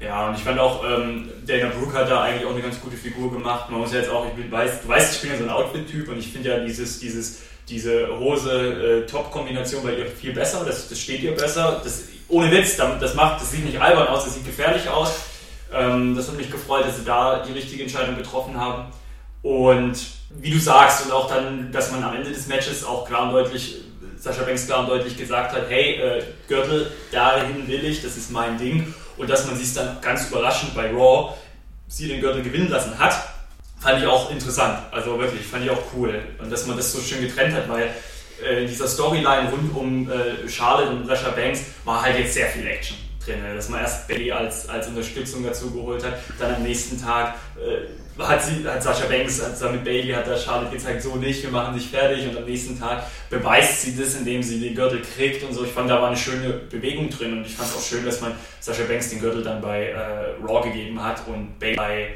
Ja, 0.00 0.28
und 0.28 0.34
ich 0.34 0.42
fand 0.42 0.58
auch, 0.58 0.84
ähm, 0.84 1.30
Dana 1.46 1.70
Brooke 1.70 1.96
hat 1.96 2.10
da 2.10 2.22
eigentlich 2.22 2.44
auch 2.44 2.52
eine 2.52 2.62
ganz 2.62 2.80
gute 2.80 2.96
Figur 2.96 3.30
gemacht. 3.30 3.70
Man 3.70 3.80
muss 3.80 3.92
ja 3.92 4.00
jetzt 4.00 4.10
auch, 4.10 4.26
ich 4.26 4.32
bin, 4.32 4.50
weiß, 4.50 4.82
du 4.82 4.88
weißt, 4.88 5.14
ich 5.14 5.20
bin 5.22 5.30
ja 5.30 5.38
so 5.38 5.44
ein 5.44 5.50
Outfit-Typ 5.50 6.08
und 6.08 6.18
ich 6.18 6.32
finde 6.32 6.48
ja 6.48 6.58
dieses, 6.58 6.98
dieses, 6.98 7.42
diese 7.68 8.08
Hose-Top-Kombination 8.18 9.84
bei 9.84 9.96
ihr 9.96 10.06
viel 10.06 10.32
besser. 10.32 10.64
Das, 10.66 10.88
das 10.88 10.98
steht 10.98 11.22
ihr 11.22 11.36
besser. 11.36 11.80
Das, 11.84 12.04
ohne 12.28 12.50
Witz, 12.50 12.76
das 12.76 12.98
das 12.98 13.14
macht, 13.14 13.40
das 13.40 13.52
sieht 13.52 13.64
nicht 13.64 13.80
albern 13.80 14.08
aus, 14.08 14.24
das 14.24 14.34
sieht 14.34 14.44
gefährlich 14.44 14.88
aus. 14.88 15.12
Ähm, 15.72 16.16
das 16.16 16.28
hat 16.28 16.36
mich 16.36 16.50
gefreut, 16.50 16.84
dass 16.84 16.96
sie 16.96 17.04
da 17.04 17.44
die 17.46 17.52
richtige 17.52 17.84
Entscheidung 17.84 18.16
getroffen 18.16 18.58
haben. 18.58 18.92
Und 19.42 19.98
wie 20.30 20.50
du 20.50 20.58
sagst, 20.58 21.04
und 21.04 21.12
auch 21.12 21.28
dann, 21.28 21.70
dass 21.70 21.92
man 21.92 22.02
am 22.02 22.14
Ende 22.14 22.30
des 22.30 22.46
Matches 22.48 22.84
auch 22.84 23.06
klar 23.06 23.24
und 23.24 23.32
deutlich, 23.32 23.81
Sascha 24.22 24.44
Banks 24.44 24.66
klar 24.66 24.80
und 24.80 24.88
deutlich 24.88 25.16
gesagt 25.16 25.52
hat, 25.52 25.64
hey, 25.68 25.96
äh, 25.96 26.22
Gürtel, 26.46 26.92
dahin 27.10 27.66
will 27.66 27.84
ich, 27.84 28.02
das 28.02 28.16
ist 28.16 28.30
mein 28.30 28.56
Ding. 28.56 28.94
Und 29.16 29.28
dass 29.28 29.46
man 29.46 29.60
es 29.60 29.74
dann 29.74 30.00
ganz 30.00 30.28
überraschend 30.28 30.74
bei 30.74 30.90
Raw 30.92 31.34
sie 31.88 32.06
den 32.06 32.20
Gürtel 32.20 32.42
gewinnen 32.42 32.68
lassen 32.68 32.96
hat, 32.98 33.14
fand 33.80 34.00
ich 34.00 34.06
auch 34.06 34.30
interessant. 34.30 34.78
Also 34.92 35.18
wirklich, 35.18 35.44
fand 35.44 35.64
ich 35.64 35.70
auch 35.70 35.82
cool. 35.96 36.20
Und 36.40 36.50
dass 36.50 36.66
man 36.68 36.76
das 36.76 36.92
so 36.92 37.00
schön 37.00 37.20
getrennt 37.20 37.54
hat, 37.54 37.68
weil 37.68 37.90
äh, 38.44 38.62
in 38.62 38.68
dieser 38.68 38.86
Storyline 38.86 39.50
rund 39.50 39.76
um 39.76 40.10
äh, 40.10 40.48
Charlotte 40.48 40.90
und 40.90 41.06
Sascha 41.06 41.30
Banks 41.30 41.64
war 41.84 42.00
halt 42.00 42.16
jetzt 42.16 42.34
sehr 42.34 42.46
viel 42.46 42.66
Action 42.66 42.96
drin. 43.24 43.38
Dass 43.56 43.68
man 43.68 43.80
erst 43.80 44.06
Bailey 44.06 44.30
als, 44.30 44.68
als 44.68 44.86
Unterstützung 44.86 45.44
dazu 45.44 45.72
geholt 45.72 46.04
hat, 46.04 46.14
dann 46.38 46.54
am 46.54 46.62
nächsten 46.62 47.02
Tag 47.02 47.34
äh, 47.56 47.88
hat, 48.18 48.42
sie, 48.42 48.66
hat 48.66 48.82
Sascha 48.82 49.06
Banks 49.06 49.38
zusammen 49.38 49.76
mit 49.76 49.84
Bailey 49.84 50.12
hat 50.12 50.26
da 50.26 50.36
Charlotte 50.36 50.74
gezeigt, 50.74 51.02
so 51.02 51.16
nicht, 51.16 51.42
wir 51.42 51.50
machen 51.50 51.74
dich 51.74 51.88
fertig 51.88 52.28
und 52.28 52.36
am 52.36 52.44
nächsten 52.44 52.78
Tag 52.78 53.04
beweist 53.30 53.82
sie 53.82 53.96
das, 53.96 54.14
indem 54.16 54.42
sie 54.42 54.60
den 54.60 54.74
Gürtel 54.74 55.00
kriegt 55.00 55.42
und 55.42 55.54
so. 55.54 55.64
Ich 55.64 55.72
fand, 55.72 55.88
da 55.88 56.00
war 56.00 56.08
eine 56.08 56.16
schöne 56.16 56.50
Bewegung 56.50 57.08
drin 57.08 57.38
und 57.38 57.46
ich 57.46 57.54
fand 57.54 57.70
es 57.70 57.76
auch 57.76 57.82
schön, 57.82 58.04
dass 58.04 58.20
man 58.20 58.32
Sascha 58.60 58.84
Banks 58.84 59.10
den 59.10 59.20
Gürtel 59.20 59.42
dann 59.42 59.60
bei 59.60 59.88
äh, 59.88 60.34
Raw 60.42 60.62
gegeben 60.68 61.02
hat 61.02 61.26
und 61.26 61.58
Bailey 61.58 61.76
bei 61.76 62.14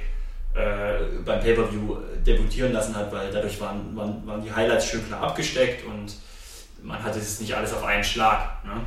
äh, 0.54 1.20
beim 1.24 1.40
Pay-Per-View 1.40 1.96
debütieren 2.24 2.72
lassen 2.72 2.96
hat, 2.96 3.12
weil 3.12 3.30
dadurch 3.30 3.60
waren, 3.60 3.94
waren, 3.94 4.26
waren 4.26 4.42
die 4.42 4.50
Highlights 4.50 4.86
schön 4.86 5.06
klar 5.06 5.22
abgesteckt 5.22 5.84
und 5.84 6.14
man 6.82 7.02
hatte 7.02 7.18
es 7.18 7.40
nicht 7.40 7.54
alles 7.54 7.72
auf 7.74 7.84
einen 7.84 8.04
Schlag. 8.04 8.64
Ne? 8.64 8.80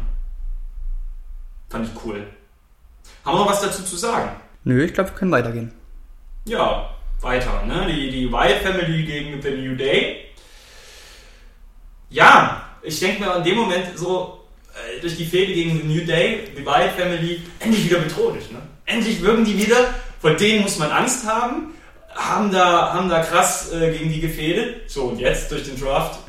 Fand 1.70 1.88
ich 1.88 2.06
cool. 2.06 2.26
Haben 3.24 3.38
wir 3.38 3.40
noch 3.42 3.52
was 3.52 3.62
dazu 3.62 3.84
zu 3.84 3.96
sagen? 3.98 4.32
Nö, 4.64 4.84
ich 4.84 4.94
glaube, 4.94 5.12
wir 5.12 5.16
können 5.16 5.32
weitergehen. 5.32 5.72
Ja, 6.46 6.90
weiter. 7.22 7.64
Ne? 7.66 7.88
Die, 7.88 8.12
die 8.12 8.32
Wyatt 8.32 8.62
Family 8.62 9.04
gegen 9.04 9.42
The 9.42 9.52
New 9.52 9.76
Day. 9.76 10.26
Ja, 12.10 12.64
ich 12.82 13.00
denke 13.00 13.24
mir 13.24 13.36
in 13.36 13.44
dem 13.44 13.58
Moment 13.58 13.98
so, 13.98 14.48
äh, 14.74 15.00
durch 15.02 15.18
die 15.18 15.26
Fehde 15.26 15.54
gegen 15.54 15.80
The 15.82 15.88
New 15.88 16.06
Day, 16.06 16.50
die 16.58 16.66
Wyatt 16.66 16.94
Family, 16.98 17.42
endlich 17.60 17.86
wieder 17.86 18.00
bedrohlich. 18.00 18.52
Ne? 18.52 18.60
Endlich 18.86 19.22
wirken 19.22 19.46
die 19.46 19.58
wieder, 19.58 19.94
vor 20.20 20.32
denen 20.32 20.64
muss 20.64 20.78
man 20.78 20.92
Angst 20.92 21.26
haben, 21.26 21.74
haben 22.16 22.52
da, 22.52 22.94
haben 22.94 23.10
da 23.10 23.22
krass 23.22 23.72
äh, 23.72 23.92
gegen 23.92 24.12
die 24.12 24.22
gefehdet. 24.22 24.90
So, 24.90 25.06
und 25.06 25.20
jetzt 25.20 25.52
durch 25.52 25.64
den 25.64 25.80
Draft 25.80 26.20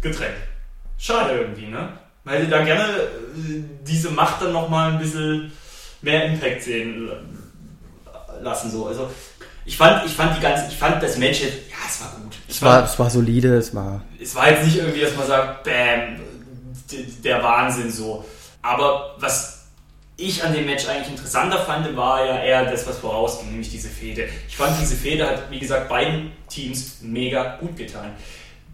getrennt. 0.00 0.36
Schade 0.98 1.38
irgendwie, 1.38 1.66
ne? 1.66 1.98
Weil 2.24 2.42
sie 2.42 2.50
da 2.50 2.62
gerne 2.62 2.84
äh, 2.84 3.62
diese 3.86 4.10
Macht 4.10 4.42
dann 4.42 4.52
nochmal 4.52 4.92
ein 4.92 4.98
bisschen 4.98 5.52
mehr 6.02 6.26
Impact 6.26 6.62
sehen 6.62 7.10
lassen. 8.42 8.70
So. 8.70 8.86
Also 8.86 9.10
ich 9.64 9.76
fand, 9.76 10.06
ich 10.06 10.12
fand 10.12 10.36
die 10.36 10.40
ganze, 10.40 10.66
ich 10.68 10.76
fand 10.76 11.02
das 11.02 11.16
Match 11.18 11.40
jetzt, 11.42 11.70
ja, 11.70 11.76
es 11.88 12.00
war 12.00 12.12
gut. 12.20 12.36
Es 12.48 12.62
war, 12.62 12.84
es 12.84 12.98
war 12.98 13.10
solide, 13.10 13.56
es 13.56 13.74
war. 13.74 14.02
Es 14.20 14.34
war 14.34 14.50
jetzt 14.50 14.64
nicht 14.64 14.76
irgendwie, 14.76 15.00
dass 15.00 15.16
man 15.16 15.26
sagt, 15.26 15.64
bam, 15.64 16.20
der 17.24 17.42
Wahnsinn 17.42 17.90
so. 17.90 18.24
Aber 18.62 19.14
was 19.18 19.66
ich 20.16 20.44
an 20.44 20.52
dem 20.52 20.66
Match 20.66 20.86
eigentlich 20.86 21.10
interessanter 21.10 21.58
fand, 21.60 21.96
war 21.96 22.24
ja 22.26 22.42
eher 22.42 22.64
das, 22.70 22.86
was 22.86 22.98
vorausging, 22.98 23.50
nämlich 23.50 23.70
diese 23.70 23.88
Fehde. 23.88 24.28
Ich 24.48 24.56
fand, 24.56 24.78
diese 24.80 24.96
Fehde 24.96 25.26
hat, 25.26 25.50
wie 25.50 25.58
gesagt, 25.58 25.88
beiden 25.88 26.32
Teams 26.48 26.98
mega 27.00 27.56
gut 27.56 27.76
getan. 27.76 28.10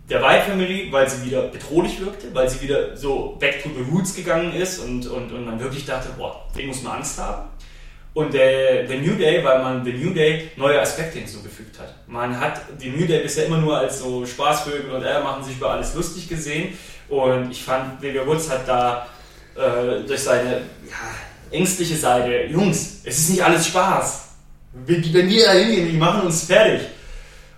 der 0.09 0.23
White 0.23 0.45
Family, 0.51 0.89
weil 0.93 1.09
sie 1.09 1.25
wieder 1.27 1.43
bedrohlich 1.43 2.01
wirkte, 2.01 2.33
weil 2.33 2.49
sie 2.49 2.61
wieder 2.61 2.97
so 2.97 3.37
back 3.41 3.63
to 3.63 3.71
the 3.71 3.83
roots 3.91 4.15
gegangen 4.15 4.53
ist 4.55 4.79
und, 4.79 5.07
und, 5.07 5.33
und 5.33 5.45
man 5.45 5.59
wirklich 5.59 5.85
dachte, 5.85 6.09
boah, 6.17 6.45
den 6.57 6.69
muss 6.69 6.83
man 6.83 6.99
Angst 6.99 7.19
haben. 7.19 7.49
Und 8.17 8.33
der, 8.33 8.85
der 8.85 8.99
New 9.01 9.15
Day, 9.15 9.45
weil 9.45 9.63
man 9.63 9.85
The 9.85 9.93
New 9.93 10.15
Day 10.15 10.51
neue 10.57 10.81
Aspekte 10.81 11.19
hinzugefügt 11.19 11.79
hat. 11.79 11.95
Man 12.07 12.41
hat 12.41 12.63
die 12.81 12.89
New 12.89 13.07
Day 13.07 13.21
bisher 13.23 13.45
immer 13.45 13.59
nur 13.59 13.77
als 13.77 13.99
so 13.99 14.25
Spaßvögel 14.25 14.91
und 14.91 15.03
er 15.03 15.23
machen 15.23 15.45
sich 15.45 15.59
über 15.59 15.73
alles 15.73 15.95
lustig 15.95 16.27
gesehen. 16.27 16.79
Und 17.11 17.51
ich 17.51 17.63
fand, 17.63 18.01
Xavier 18.01 18.27
Woods 18.27 18.49
hat 18.49 18.67
da 18.67 19.07
äh, 19.55 20.03
durch 20.07 20.21
seine 20.21 20.63
ja, 20.89 20.97
ängstliche 21.51 21.95
Seite, 21.95 22.45
Jungs, 22.51 23.03
es 23.05 23.19
ist 23.19 23.29
nicht 23.29 23.45
alles 23.45 23.67
Spaß. 23.67 24.29
Wenn 24.87 25.05
wir 25.05 25.45
da 25.45 25.53
hingehen, 25.53 25.91
die 25.91 25.99
machen 25.99 26.23
uns 26.23 26.45
fertig. 26.45 26.87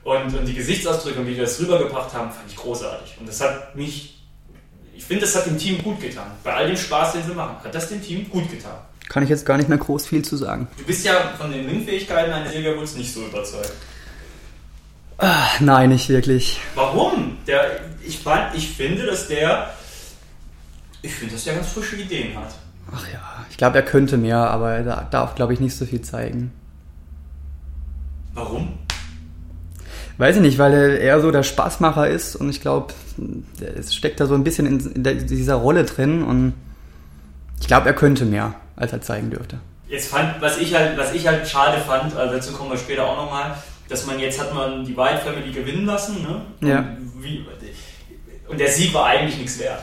Und, 0.02 0.36
und 0.36 0.44
die 0.44 0.54
Gesichtsausdrücke, 0.54 1.24
wie 1.24 1.34
die 1.34 1.40
das 1.40 1.60
rübergebracht 1.60 2.12
haben, 2.12 2.32
fand 2.32 2.50
ich 2.50 2.56
großartig. 2.56 3.16
Und 3.20 3.28
das 3.28 3.40
hat 3.40 3.76
mich, 3.76 4.24
ich 4.96 5.04
finde, 5.04 5.20
das 5.20 5.36
hat 5.36 5.46
dem 5.46 5.56
Team 5.56 5.80
gut 5.84 6.00
getan. 6.00 6.32
Bei 6.42 6.54
all 6.54 6.66
dem 6.66 6.76
Spaß, 6.76 7.12
den 7.12 7.22
sie 7.22 7.32
machen, 7.32 7.62
hat 7.62 7.72
das 7.72 7.88
dem 7.88 8.02
Team 8.02 8.28
gut 8.28 8.50
getan. 8.50 8.78
Kann 9.08 9.22
ich 9.22 9.30
jetzt 9.30 9.46
gar 9.46 9.56
nicht 9.56 9.68
mehr 9.68 9.78
groß 9.78 10.06
viel 10.06 10.22
zu 10.22 10.36
sagen. 10.36 10.68
Du 10.76 10.84
bist 10.84 11.04
ja 11.04 11.14
von 11.38 11.50
den 11.50 11.66
Ringfähigkeiten 11.66 12.32
eines 12.32 12.52
Woods 12.54 12.96
nicht 12.96 13.12
so 13.12 13.24
überzeugt. 13.26 13.72
Ach, 15.16 15.60
nein, 15.60 15.88
nicht 15.88 16.08
wirklich. 16.08 16.60
Warum? 16.74 17.38
Der, 17.46 17.80
ich, 18.06 18.18
fand, 18.18 18.54
ich 18.54 18.70
finde, 18.70 19.06
dass 19.06 19.26
der, 19.26 19.70
ich 21.02 21.12
finde, 21.14 21.34
dass 21.34 21.44
der 21.44 21.54
ganz 21.54 21.68
frische 21.68 21.96
Ideen 21.96 22.36
hat. 22.36 22.54
Ach 22.94 23.06
ja, 23.12 23.44
ich 23.50 23.56
glaube, 23.56 23.76
er 23.76 23.84
könnte 23.84 24.16
mehr, 24.16 24.38
aber 24.38 24.72
er 24.72 25.08
darf, 25.10 25.34
glaube 25.34 25.54
ich, 25.54 25.60
nicht 25.60 25.76
so 25.76 25.84
viel 25.86 26.02
zeigen. 26.02 26.52
Warum? 28.34 28.78
Weiß 30.18 30.36
ich 30.36 30.42
nicht, 30.42 30.58
weil 30.58 30.72
er 30.72 31.00
eher 31.00 31.20
so 31.20 31.30
der 31.30 31.42
Spaßmacher 31.42 32.08
ist 32.08 32.36
und 32.36 32.50
ich 32.50 32.60
glaube, 32.60 32.92
es 33.76 33.94
steckt 33.94 34.20
da 34.20 34.26
so 34.26 34.34
ein 34.34 34.44
bisschen 34.44 34.66
in, 34.66 35.04
in 35.04 35.26
dieser 35.26 35.54
Rolle 35.56 35.84
drin 35.84 36.22
und 36.22 36.54
ich 37.60 37.66
glaube, 37.66 37.86
er 37.86 37.94
könnte 37.94 38.24
mehr, 38.24 38.54
als 38.78 38.92
er 38.92 39.00
zeigen 39.00 39.30
dürfte. 39.30 39.58
Jetzt 39.88 40.10
fand, 40.10 40.40
was 40.40 40.58
ich 40.58 40.74
halt, 40.74 40.98
was 40.98 41.14
ich 41.14 41.26
halt 41.26 41.48
schade 41.48 41.80
fand, 41.80 42.14
also 42.14 42.34
dazu 42.34 42.52
kommen 42.52 42.70
wir 42.70 42.78
später 42.78 43.06
auch 43.06 43.16
nochmal, 43.16 43.56
dass 43.88 44.06
man 44.06 44.18
jetzt 44.18 44.38
hat 44.38 44.54
man 44.54 44.84
die 44.84 44.96
White 44.96 45.22
Family 45.24 45.50
gewinnen 45.50 45.86
lassen, 45.86 46.22
ne? 46.22 46.68
Ja. 46.68 46.78
Und, 46.80 47.12
wie, 47.22 47.44
und 48.46 48.60
der 48.60 48.68
Sieg 48.68 48.92
war 48.92 49.06
eigentlich 49.06 49.38
nichts 49.38 49.58
wert. 49.58 49.82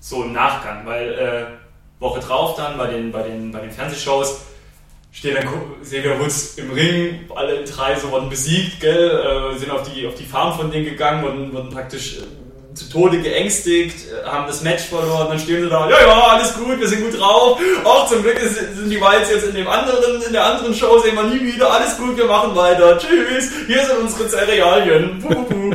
So 0.00 0.24
im 0.24 0.32
Nachgang, 0.32 0.86
weil 0.86 1.12
äh, 1.12 2.02
Woche 2.02 2.20
drauf 2.20 2.56
dann 2.56 2.78
bei 2.78 2.86
den, 2.86 3.12
bei 3.12 3.22
den, 3.22 3.50
bei 3.52 3.60
den 3.60 3.70
Fernsehshows 3.70 4.40
steht 5.12 5.36
dann 5.36 5.48
Xavier 5.82 6.18
Woods 6.18 6.54
im 6.56 6.70
Ring, 6.70 7.28
alle 7.34 7.64
drei 7.64 7.98
so 7.98 8.10
wurden 8.10 8.30
besiegt, 8.30 8.80
gell, 8.80 9.52
äh, 9.54 9.58
sind 9.58 9.70
auf 9.70 9.90
die, 9.90 10.06
auf 10.06 10.14
die 10.14 10.24
Farm 10.24 10.56
von 10.56 10.70
denen 10.70 10.84
gegangen, 10.84 11.22
wurden, 11.22 11.52
wurden 11.52 11.70
praktisch 11.70 12.18
äh, 12.18 12.22
zu 12.78 12.88
Tode 12.88 13.20
geängstigt, 13.20 14.06
äh, 14.10 14.26
haben 14.26 14.46
das 14.46 14.62
Match 14.62 14.84
verloren, 14.84 15.28
dann 15.28 15.38
stehen 15.38 15.62
sie 15.62 15.68
da, 15.68 15.88
ja, 15.90 16.00
ja, 16.00 16.22
alles 16.28 16.54
gut, 16.54 16.78
wir 16.78 16.88
sind 16.88 17.02
gut 17.02 17.20
drauf, 17.20 17.58
auch 17.84 18.08
zum 18.08 18.22
Glück 18.22 18.38
sind 18.38 18.90
die 18.90 19.00
Whites 19.00 19.30
jetzt 19.30 19.46
in 19.48 19.54
dem 19.54 19.68
anderen, 19.68 20.22
in 20.22 20.32
der 20.32 20.44
anderen 20.44 20.74
Show, 20.74 20.98
sehen 21.00 21.16
wir 21.16 21.24
nie 21.24 21.40
wieder, 21.40 21.70
alles 21.70 21.96
gut, 21.96 22.16
wir 22.16 22.26
machen 22.26 22.54
weiter, 22.54 22.98
tschüss, 22.98 23.50
hier 23.66 23.84
sind 23.84 23.98
unsere 23.98 24.28
Cerealien, 24.28 25.18
puh, 25.20 25.44
puh. 25.44 25.74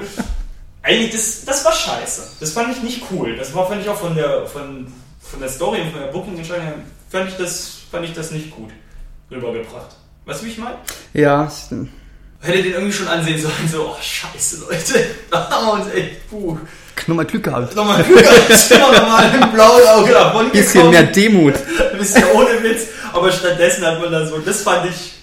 Eigentlich, 0.83 1.12
das, 1.12 1.45
das 1.45 1.63
war 1.63 1.72
scheiße. 1.72 2.24
Das 2.41 2.51
fand 2.51 2.75
ich 2.75 2.83
nicht 2.83 3.03
cool. 3.10 3.38
Das 3.38 3.55
war, 3.55 3.67
fand 3.67 3.81
ich 3.81 3.88
auch 3.88 3.98
von 3.98 4.15
der, 4.15 4.45
von, 4.45 4.91
von 5.22 5.39
der 5.39 5.48
Story 5.48 5.79
und 5.79 5.91
von 5.91 6.01
der 6.01 6.07
Booking-Entscheidung, 6.07 6.83
fand 7.10 7.29
ich 7.29 7.38
das, 7.38 7.77
fand 7.89 8.05
ich 8.05 8.13
das 8.13 8.31
nicht 8.31 8.51
gut 8.51 8.69
rübergebracht. 9.31 9.95
Weißt 10.25 10.41
du, 10.41 10.45
wie 10.45 10.50
ich 10.51 10.57
meine? 10.57 10.75
Ja, 11.13 11.50
stimmt. 11.50 11.89
Hätte 12.41 12.63
den 12.63 12.74
irgendwie 12.74 12.91
schon 12.91 13.07
ansehen 13.07 13.41
sollen, 13.41 13.69
so, 13.72 13.88
oh, 13.88 14.01
scheiße, 14.01 14.65
Leute. 14.65 15.05
Da 15.31 15.50
haben 15.50 15.65
wir 15.65 15.74
uns 15.74 15.93
echt, 15.93 16.29
puh. 16.29 16.57
Nochmal 17.07 17.25
Glück 17.25 17.43
gehabt. 17.43 17.75
Nochmal 17.75 18.03
Glück 18.03 18.19
gehabt, 18.19 18.50
wir 18.69 18.77
nochmal 18.77 19.35
im 19.35 19.51
blauen 19.51 19.88
Auge 19.88 20.12
davon 20.12 20.51
Bisschen 20.51 20.89
mehr 20.89 21.03
Demut. 21.03 21.55
Ein 21.91 21.97
bisschen 21.97 22.23
ohne 22.33 22.63
Witz. 22.63 22.88
Aber 23.12 23.31
stattdessen 23.31 23.85
hat 23.85 24.00
man 24.00 24.12
dann 24.12 24.27
so, 24.27 24.39
das 24.39 24.62
fand 24.62 24.89
ich, 24.89 25.13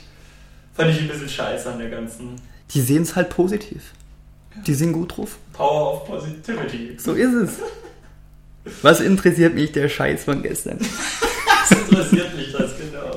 fand 0.74 0.90
ich 0.90 1.00
ein 1.00 1.08
bisschen 1.08 1.28
scheiße 1.28 1.70
an 1.70 1.78
der 1.78 1.90
ganzen. 1.90 2.36
Die 2.72 2.80
sehen 2.80 3.02
es 3.02 3.16
halt 3.16 3.30
positiv. 3.30 3.82
Die 4.66 4.74
sind 4.74 4.92
gut 4.92 5.16
drauf. 5.16 5.38
Power 5.52 5.94
of 5.94 6.06
Positivity. 6.06 6.96
So 6.98 7.14
ist 7.14 7.32
es. 7.32 7.50
Was 8.82 9.00
interessiert 9.00 9.54
mich 9.54 9.72
der 9.72 9.88
Scheiß 9.88 10.24
von 10.24 10.42
gestern? 10.42 10.78
das 11.70 11.78
interessiert 11.78 12.36
mich 12.36 12.52
das, 12.52 12.70
genau. 12.76 13.09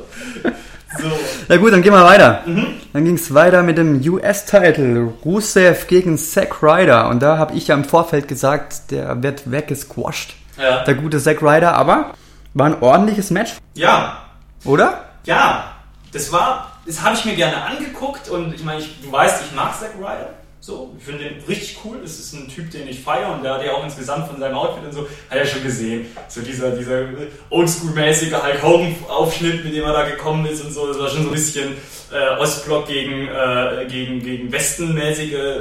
So. 1.04 1.20
Na 1.50 1.58
gut, 1.58 1.74
dann 1.74 1.82
gehen 1.82 1.94
wir 1.94 2.04
weiter. 2.04 2.42
Mhm. 2.46 2.68
Dann 2.94 3.06
ging 3.06 3.16
es 3.16 3.34
weiter 3.34 3.64
mit 3.64 3.78
dem 3.78 4.02
US-Title 4.02 5.14
Rusev 5.26 5.88
gegen 5.88 6.18
Zack 6.18 6.64
Ryder. 6.64 7.10
Und 7.10 7.22
da 7.22 7.38
habe 7.38 7.56
ich 7.56 7.68
ja 7.68 7.76
im 7.76 7.84
Vorfeld 7.84 8.28
gesagt, 8.28 8.92
der 8.92 9.22
wird 9.22 9.52
weggesquashed. 9.52 10.36
Ja. 10.58 10.84
Der 10.84 10.94
gute 10.96 11.20
Zack 11.20 11.42
Ryder, 11.42 11.74
aber 11.76 12.14
war 12.54 12.68
ein 12.68 12.82
ordentliches 12.82 13.32
Match. 13.32 13.56
Ja. 13.74 14.20
Oder? 14.64 15.06
Ja. 15.26 15.72
Das 16.12 16.32
war, 16.32 16.72
das 16.86 17.02
habe 17.02 17.16
ich 17.16 17.26
mir 17.26 17.36
gerne 17.36 17.64
angeguckt 17.64 18.30
und 18.30 18.54
ich 18.54 18.64
meine, 18.64 18.80
ich, 18.80 19.02
du 19.02 19.12
weißt, 19.12 19.44
ich 19.46 19.56
mag 19.56 19.78
Zack 19.78 19.96
Ryder. 19.98 20.30
So, 20.66 20.96
ich 20.98 21.04
finde 21.04 21.26
den 21.26 21.44
richtig 21.44 21.78
cool. 21.84 21.98
Das 22.02 22.18
ist 22.18 22.32
ein 22.32 22.48
Typ, 22.48 22.72
den 22.72 22.88
ich 22.88 23.02
feiere 23.02 23.34
und 23.34 23.44
der 23.44 23.56
hat 23.56 23.66
ja 23.66 23.74
auch 23.74 23.84
insgesamt 23.84 24.30
von 24.30 24.40
seinem 24.40 24.56
Outfit 24.56 24.86
und 24.86 24.94
so, 24.94 25.02
hat 25.30 25.38
er 25.38 25.46
schon 25.46 25.62
gesehen. 25.62 26.06
So 26.30 26.40
dieser, 26.40 26.72
dieser 26.72 27.02
oldschool-mäßige 27.50 28.32
Hulk 28.32 28.64
Hogan-Aufschnitt, 28.64 29.66
mit 29.66 29.76
dem 29.76 29.84
er 29.84 29.92
da 29.92 30.10
gekommen 30.10 30.46
ist 30.46 30.64
und 30.64 30.72
so. 30.72 30.88
Das 30.88 30.98
war 30.98 31.10
schon 31.10 31.24
so 31.24 31.30
ein 31.32 31.34
bisschen 31.34 31.74
äh, 32.14 32.40
Ostblock 32.40 32.88
gegen, 32.88 33.28
äh, 33.28 33.88
gegen, 33.90 34.22
gegen 34.22 34.50
Westenmäßige 34.54 35.34
äh, 35.34 35.60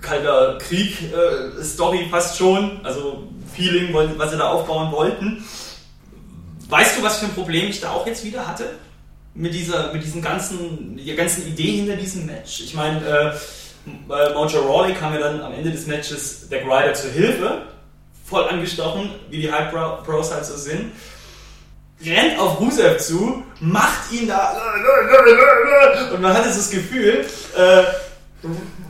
kalter 0.00 0.58
Krieg-Story 0.58 2.06
äh, 2.06 2.08
fast 2.08 2.38
schon. 2.38 2.80
Also 2.82 3.28
Feeling, 3.54 3.94
was 3.94 4.32
sie 4.32 4.36
da 4.36 4.48
aufbauen 4.48 4.90
wollten. 4.90 5.44
Weißt 6.68 6.98
du, 6.98 7.04
was 7.04 7.18
für 7.18 7.26
ein 7.26 7.34
Problem 7.34 7.68
ich 7.68 7.80
da 7.80 7.92
auch 7.92 8.04
jetzt 8.04 8.24
wieder 8.24 8.48
hatte? 8.48 8.64
Mit 9.32 9.54
dieser, 9.54 9.92
mit 9.92 10.02
diesen 10.02 10.22
ganzen, 10.22 10.96
der 10.96 11.14
ganzen 11.14 11.46
Idee 11.46 11.76
hinter 11.76 11.94
diesem 11.94 12.26
Match. 12.26 12.62
Ich 12.62 12.74
meine, 12.74 13.06
äh, 13.06 13.32
äh, 13.86 14.34
Mojo 14.34 14.60
Rawley 14.60 14.94
kam 14.94 15.14
ja 15.14 15.20
dann 15.20 15.40
am 15.40 15.52
Ende 15.52 15.70
des 15.70 15.86
Matches 15.86 16.48
der 16.48 16.64
Ryder 16.64 16.94
zur 16.94 17.10
Hilfe, 17.10 17.62
voll 18.28 18.48
angestochen, 18.48 19.10
wie 19.30 19.42
die 19.42 19.52
Hype 19.52 19.72
Bros 20.04 20.32
halt 20.32 20.44
so 20.44 20.56
sind. 20.56 20.92
Rennt 22.04 22.38
auf 22.38 22.60
Rusev 22.60 22.98
zu, 22.98 23.42
macht 23.60 24.12
ihn 24.12 24.28
da 24.28 24.54
und 26.12 26.20
man 26.20 26.34
hatte 26.34 26.50
so 26.50 26.58
das 26.58 26.70
Gefühl, 26.70 27.24
äh, 27.56 27.82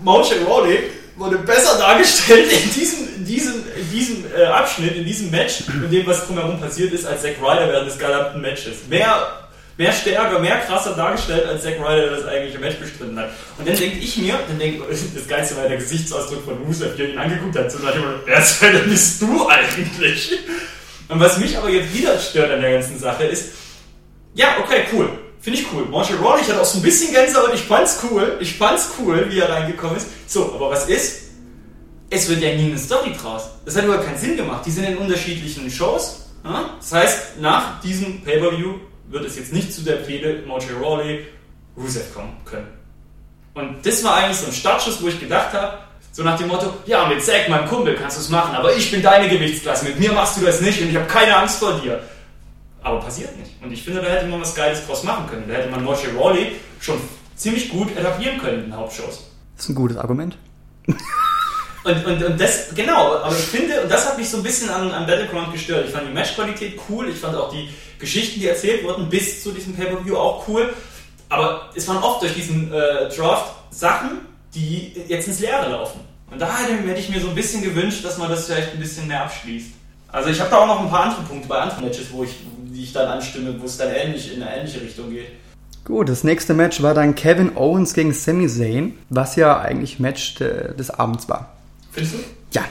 Mojo 0.03 0.45
Rawley 0.47 0.91
wurde 1.17 1.38
besser 1.38 1.79
dargestellt 1.79 2.50
in 2.53 2.73
diesem, 2.73 3.15
in 3.17 3.25
diesem, 3.25 3.55
in 3.76 3.91
diesem 3.91 4.25
äh, 4.37 4.45
Abschnitt, 4.45 4.97
in 4.97 5.05
diesem 5.05 5.31
Match, 5.31 5.62
mit 5.81 5.93
dem, 5.93 6.07
was 6.07 6.26
drumherum 6.26 6.61
passiert 6.61 6.93
ist, 6.93 7.07
als 7.07 7.23
Zack 7.23 7.37
Ryder 7.41 7.69
während 7.69 7.88
des 7.88 7.99
gesamten 7.99 8.41
Matches. 8.41 8.87
Mehr 8.88 9.46
mehr 9.76 9.92
stärker, 9.92 10.38
mehr 10.38 10.59
krasser 10.61 10.95
dargestellt, 10.95 11.47
als 11.47 11.62
Zack 11.62 11.78
Ryder 11.78 12.11
das 12.11 12.26
eigentliche 12.26 12.59
Match 12.59 12.76
bestritten 12.76 13.18
hat. 13.18 13.30
Und 13.59 13.68
dann 13.68 13.76
denke 13.76 13.99
ich 13.99 14.16
mir, 14.16 14.38
dann 14.49 14.59
denke 14.59 14.85
das 15.14 15.28
Geilste 15.28 15.56
war 15.56 15.68
der 15.68 15.78
Gesichtsausdruck 15.78 16.45
von 16.45 16.59
Rusev, 16.59 16.97
der 16.97 17.11
ihn 17.11 17.18
angeguckt 17.18 17.56
hat, 17.56 17.71
so 17.71 17.78
nach 17.78 17.92
dem 17.92 18.02
wer 18.25 18.61
Hölle 18.61 18.78
bist 18.80 19.23
du 19.23 19.49
eigentlich? 19.49 20.38
Und 21.09 21.21
was 21.21 21.38
mich 21.38 21.56
aber 21.56 21.68
jetzt 21.68 21.95
wieder 21.95 22.18
stört 22.18 22.50
an 22.50 22.61
der 22.61 22.73
ganzen 22.73 22.99
Sache 22.99 23.25
ist, 23.25 23.52
ja, 24.35 24.56
okay, 24.62 24.85
cool. 24.92 25.09
Finde 25.40 25.61
ich 25.61 25.66
cool. 25.73 25.85
Marshall 25.85 26.16
Rawley 26.16 26.42
hat 26.42 26.59
auch 26.59 26.64
so 26.64 26.78
ein 26.78 26.83
bisschen 26.83 27.12
Gänsehaut. 27.12 27.54
Ich 27.54 27.62
fand's 27.62 28.00
cool. 28.11 28.37
Ich 28.40 28.56
fand's 28.56 28.90
cool, 28.99 29.26
wie 29.30 29.38
er 29.38 29.49
reingekommen 29.49 29.97
ist. 29.97 30.09
So, 30.26 30.52
aber 30.54 30.71
was 30.71 30.88
ist? 30.88 31.26
Es 32.11 32.28
wird 32.28 32.42
ja 32.42 32.54
nie 32.54 32.66
eine 32.66 32.78
Story 32.78 33.12
draus. 33.12 33.45
Das 33.64 33.76
hat 33.76 33.85
überhaupt 33.85 34.04
keinen 34.04 34.18
Sinn 34.18 34.37
gemacht. 34.37 34.66
Die 34.66 34.71
sind 34.71 34.85
in 34.85 34.97
unterschiedlichen 34.97 35.71
Shows. 35.71 36.26
Das 36.42 36.92
heißt, 36.92 37.40
nach 37.40 37.80
diesem 37.80 38.23
Pay-Per-View 38.23 38.75
wird 39.09 39.25
es 39.25 39.37
jetzt 39.37 39.53
nicht 39.53 39.73
zu 39.73 39.83
der 39.83 39.99
Fehde 39.99 40.43
Mojo 40.47 40.79
Rawley, 40.81 41.27
Rusev 41.77 42.13
kommen 42.15 42.37
können. 42.45 42.69
Und 43.55 43.85
das 43.87 44.05
war 44.05 44.17
eigentlich 44.17 44.39
so 44.39 44.47
ein 44.47 44.53
Startschuss, 44.53 45.03
wo 45.03 45.09
ich 45.09 45.19
gedacht 45.19 45.53
habe, 45.53 45.79
so 46.13 46.23
nach 46.23 46.39
dem 46.39 46.49
Motto, 46.49 46.73
ja, 46.87 47.07
mit 47.07 47.23
Zack, 47.23 47.49
meinem 47.49 47.69
Kumpel, 47.69 47.95
kannst 47.95 48.17
du 48.17 48.21
es 48.23 48.29
machen, 48.31 48.55
aber 48.55 48.75
ich 48.75 48.91
bin 48.91 49.03
deine 49.03 49.29
Gewichtsklasse, 49.29 49.85
mit 49.87 49.99
mir 49.99 50.13
machst 50.13 50.37
du 50.37 50.45
das 50.45 50.61
nicht 50.61 50.81
und 50.81 50.89
ich 50.89 50.97
habe 50.97 51.07
keine 51.07 51.37
Angst 51.37 51.59
vor 51.59 51.79
dir. 51.81 52.01
Aber 52.83 53.01
passiert 53.01 53.37
nicht. 53.37 53.51
Und 53.63 53.73
ich 53.73 53.83
finde, 53.83 54.01
da 54.01 54.09
hätte 54.09 54.27
man 54.27 54.41
was 54.41 54.55
Geiles 54.55 54.87
draus 54.87 55.03
machen 55.03 55.27
können. 55.29 55.45
Da 55.49 55.55
hätte 55.55 55.71
man 55.71 55.83
Mojo 55.83 56.09
Rawley 56.17 56.53
schon 56.81 57.01
ziemlich 57.35 57.69
gut 57.69 57.97
etablieren 57.97 58.39
können 58.39 58.65
in 58.65 58.71
den 58.71 58.77
Hauptshows. 58.77 59.25
Das 59.57 59.65
ist 59.65 59.71
ein 59.71 59.75
gutes 59.75 59.97
Argument. 59.97 60.39
Und, 61.87 62.05
und, 62.05 62.21
und 62.25 62.40
das, 62.40 62.75
genau, 62.75 63.19
aber 63.19 63.31
ich 63.31 63.45
finde, 63.45 63.81
und 63.83 63.88
das 63.88 64.09
hat 64.09 64.19
mich 64.19 64.28
so 64.28 64.38
ein 64.38 64.43
bisschen 64.43 64.69
an, 64.71 64.90
an 64.90 65.07
Battleground 65.07 65.52
gestört. 65.52 65.87
Ich 65.87 65.93
fand 65.93 66.09
die 66.09 66.12
Matchqualität 66.12 66.81
cool, 66.88 67.09
ich 67.09 67.16
fand 67.16 67.37
auch 67.37 67.49
die 67.52 67.69
Geschichten, 68.00 68.40
die 68.40 68.49
erzählt 68.49 68.83
wurden, 68.83 69.09
bis 69.09 69.45
zu 69.45 69.52
diesem 69.52 69.73
Pay-Per-View 69.76 70.16
auch 70.16 70.49
cool. 70.49 70.75
Aber 71.28 71.71
es 71.76 71.87
waren 71.87 71.99
oft 71.99 72.23
durch 72.23 72.35
diesen 72.35 72.73
äh, 72.73 73.09
Draft 73.09 73.55
Sachen, 73.71 74.23
die 74.52 74.95
jetzt 75.07 75.28
ins 75.28 75.38
Leere 75.38 75.71
laufen. 75.71 76.00
Und 76.28 76.40
da 76.40 76.59
hätte 76.59 76.99
ich 76.99 77.09
mir 77.09 77.21
so 77.21 77.28
ein 77.28 77.37
bisschen 77.37 77.62
gewünscht, 77.62 78.05
dass 78.05 78.19
man 78.19 78.31
das 78.31 78.47
vielleicht 78.47 78.73
ein 78.73 78.81
bisschen 78.81 79.07
mehr 79.07 79.23
abschließt. 79.23 79.71
Also 80.09 80.31
ich 80.31 80.40
habe 80.40 80.50
da 80.50 80.59
auch 80.59 80.66
noch 80.66 80.81
ein 80.81 80.90
paar 80.90 81.05
andere 81.05 81.23
Punkte 81.23 81.47
bei 81.47 81.59
anderen 81.59 81.85
Matches, 81.85 82.07
wo 82.11 82.25
ich, 82.25 82.35
die 82.64 82.83
ich 82.83 82.93
dann 82.93 83.07
anstimme, 83.07 83.55
wo 83.61 83.66
es 83.66 83.76
dann 83.76 83.95
ähnlich 83.95 84.35
in 84.35 84.43
eine 84.43 84.57
ähnliche 84.57 84.81
Richtung 84.81 85.11
geht. 85.11 85.28
Gut, 85.85 86.09
das 86.09 86.25
nächste 86.25 86.52
Match 86.52 86.83
war 86.83 86.95
dann 86.95 87.14
Kevin 87.14 87.57
Owens 87.57 87.95
gegen 87.95 88.12
Sami 88.12 88.49
Zayn, 88.49 88.99
was 89.09 89.37
ja 89.37 89.61
eigentlich 89.61 90.00
Match 90.00 90.35
de, 90.35 90.75
des 90.75 90.90
Abends 90.90 91.28
war 91.28 91.56
Findest 91.97 92.15
du? 92.15 92.19
Ja. 92.53 92.65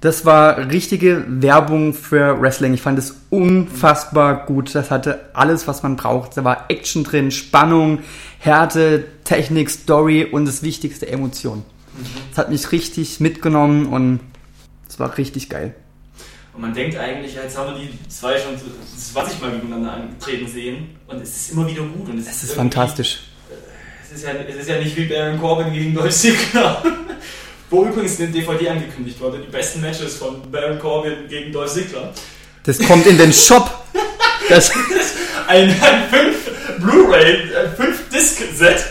Das 0.00 0.24
war 0.24 0.70
richtige 0.70 1.24
Werbung 1.26 1.92
für 1.92 2.40
Wrestling. 2.40 2.72
Ich 2.72 2.82
fand 2.82 3.00
es 3.00 3.16
unfassbar 3.30 4.46
gut. 4.46 4.72
Das 4.72 4.92
hatte 4.92 5.30
alles, 5.32 5.66
was 5.66 5.82
man 5.82 5.96
braucht. 5.96 6.36
Da 6.36 6.44
war 6.44 6.66
Action 6.68 7.02
drin, 7.02 7.32
Spannung, 7.32 7.98
Härte, 8.38 9.04
Technik, 9.24 9.68
Story 9.70 10.24
und 10.24 10.46
das 10.46 10.62
Wichtigste, 10.62 11.08
Emotion. 11.08 11.64
Es 12.30 12.36
mhm. 12.36 12.40
hat 12.40 12.50
mich 12.50 12.70
richtig 12.70 13.18
mitgenommen 13.18 13.86
und 13.86 14.20
es 14.88 15.00
war 15.00 15.18
richtig 15.18 15.48
geil. 15.48 15.74
Und 16.54 16.60
man 16.60 16.74
denkt 16.74 16.96
eigentlich, 16.96 17.34
jetzt 17.34 17.58
haben 17.58 17.74
wir 17.74 17.80
die 17.80 18.08
zwei 18.08 18.38
schon 18.38 18.54
20 18.96 19.40
Mal 19.40 19.50
gegeneinander 19.50 19.94
angetreten 19.94 20.46
sehen 20.46 20.90
und 21.08 21.20
es 21.20 21.36
ist 21.36 21.52
immer 21.52 21.68
wieder 21.68 21.82
gut. 21.82 22.08
Und 22.08 22.18
es, 22.18 22.28
es 22.28 22.36
ist, 22.36 22.42
ist 22.50 22.52
fantastisch. 22.52 23.22
Es 24.04 24.16
ist, 24.16 24.24
ja, 24.24 24.30
es 24.48 24.54
ist 24.54 24.68
ja 24.68 24.78
nicht 24.78 24.96
wie 24.96 25.06
Baron 25.06 25.40
Corbin 25.40 25.72
gegen 25.72 25.92
Dolph 25.92 26.10
Ziggler. 26.14 26.84
Wo 27.70 27.84
übrigens 27.84 28.18
eine 28.18 28.28
DVD 28.30 28.70
angekündigt 28.70 29.20
wurde, 29.20 29.38
die 29.38 29.50
besten 29.50 29.80
Matches 29.80 30.16
von 30.16 30.50
Baron 30.50 30.78
Corbin 30.78 31.28
gegen 31.28 31.52
Dolph 31.52 31.72
Ziggler. 31.72 32.12
Das 32.64 32.78
kommt 32.78 33.06
in 33.06 33.18
den 33.18 33.32
Shop. 33.32 33.70
Das 34.48 34.72
ein, 35.48 35.68
ein 35.68 36.08
5 36.10 36.80
Blu-ray, 36.80 37.48
5 37.76 38.08
Disc 38.08 38.42
Set. 38.56 38.84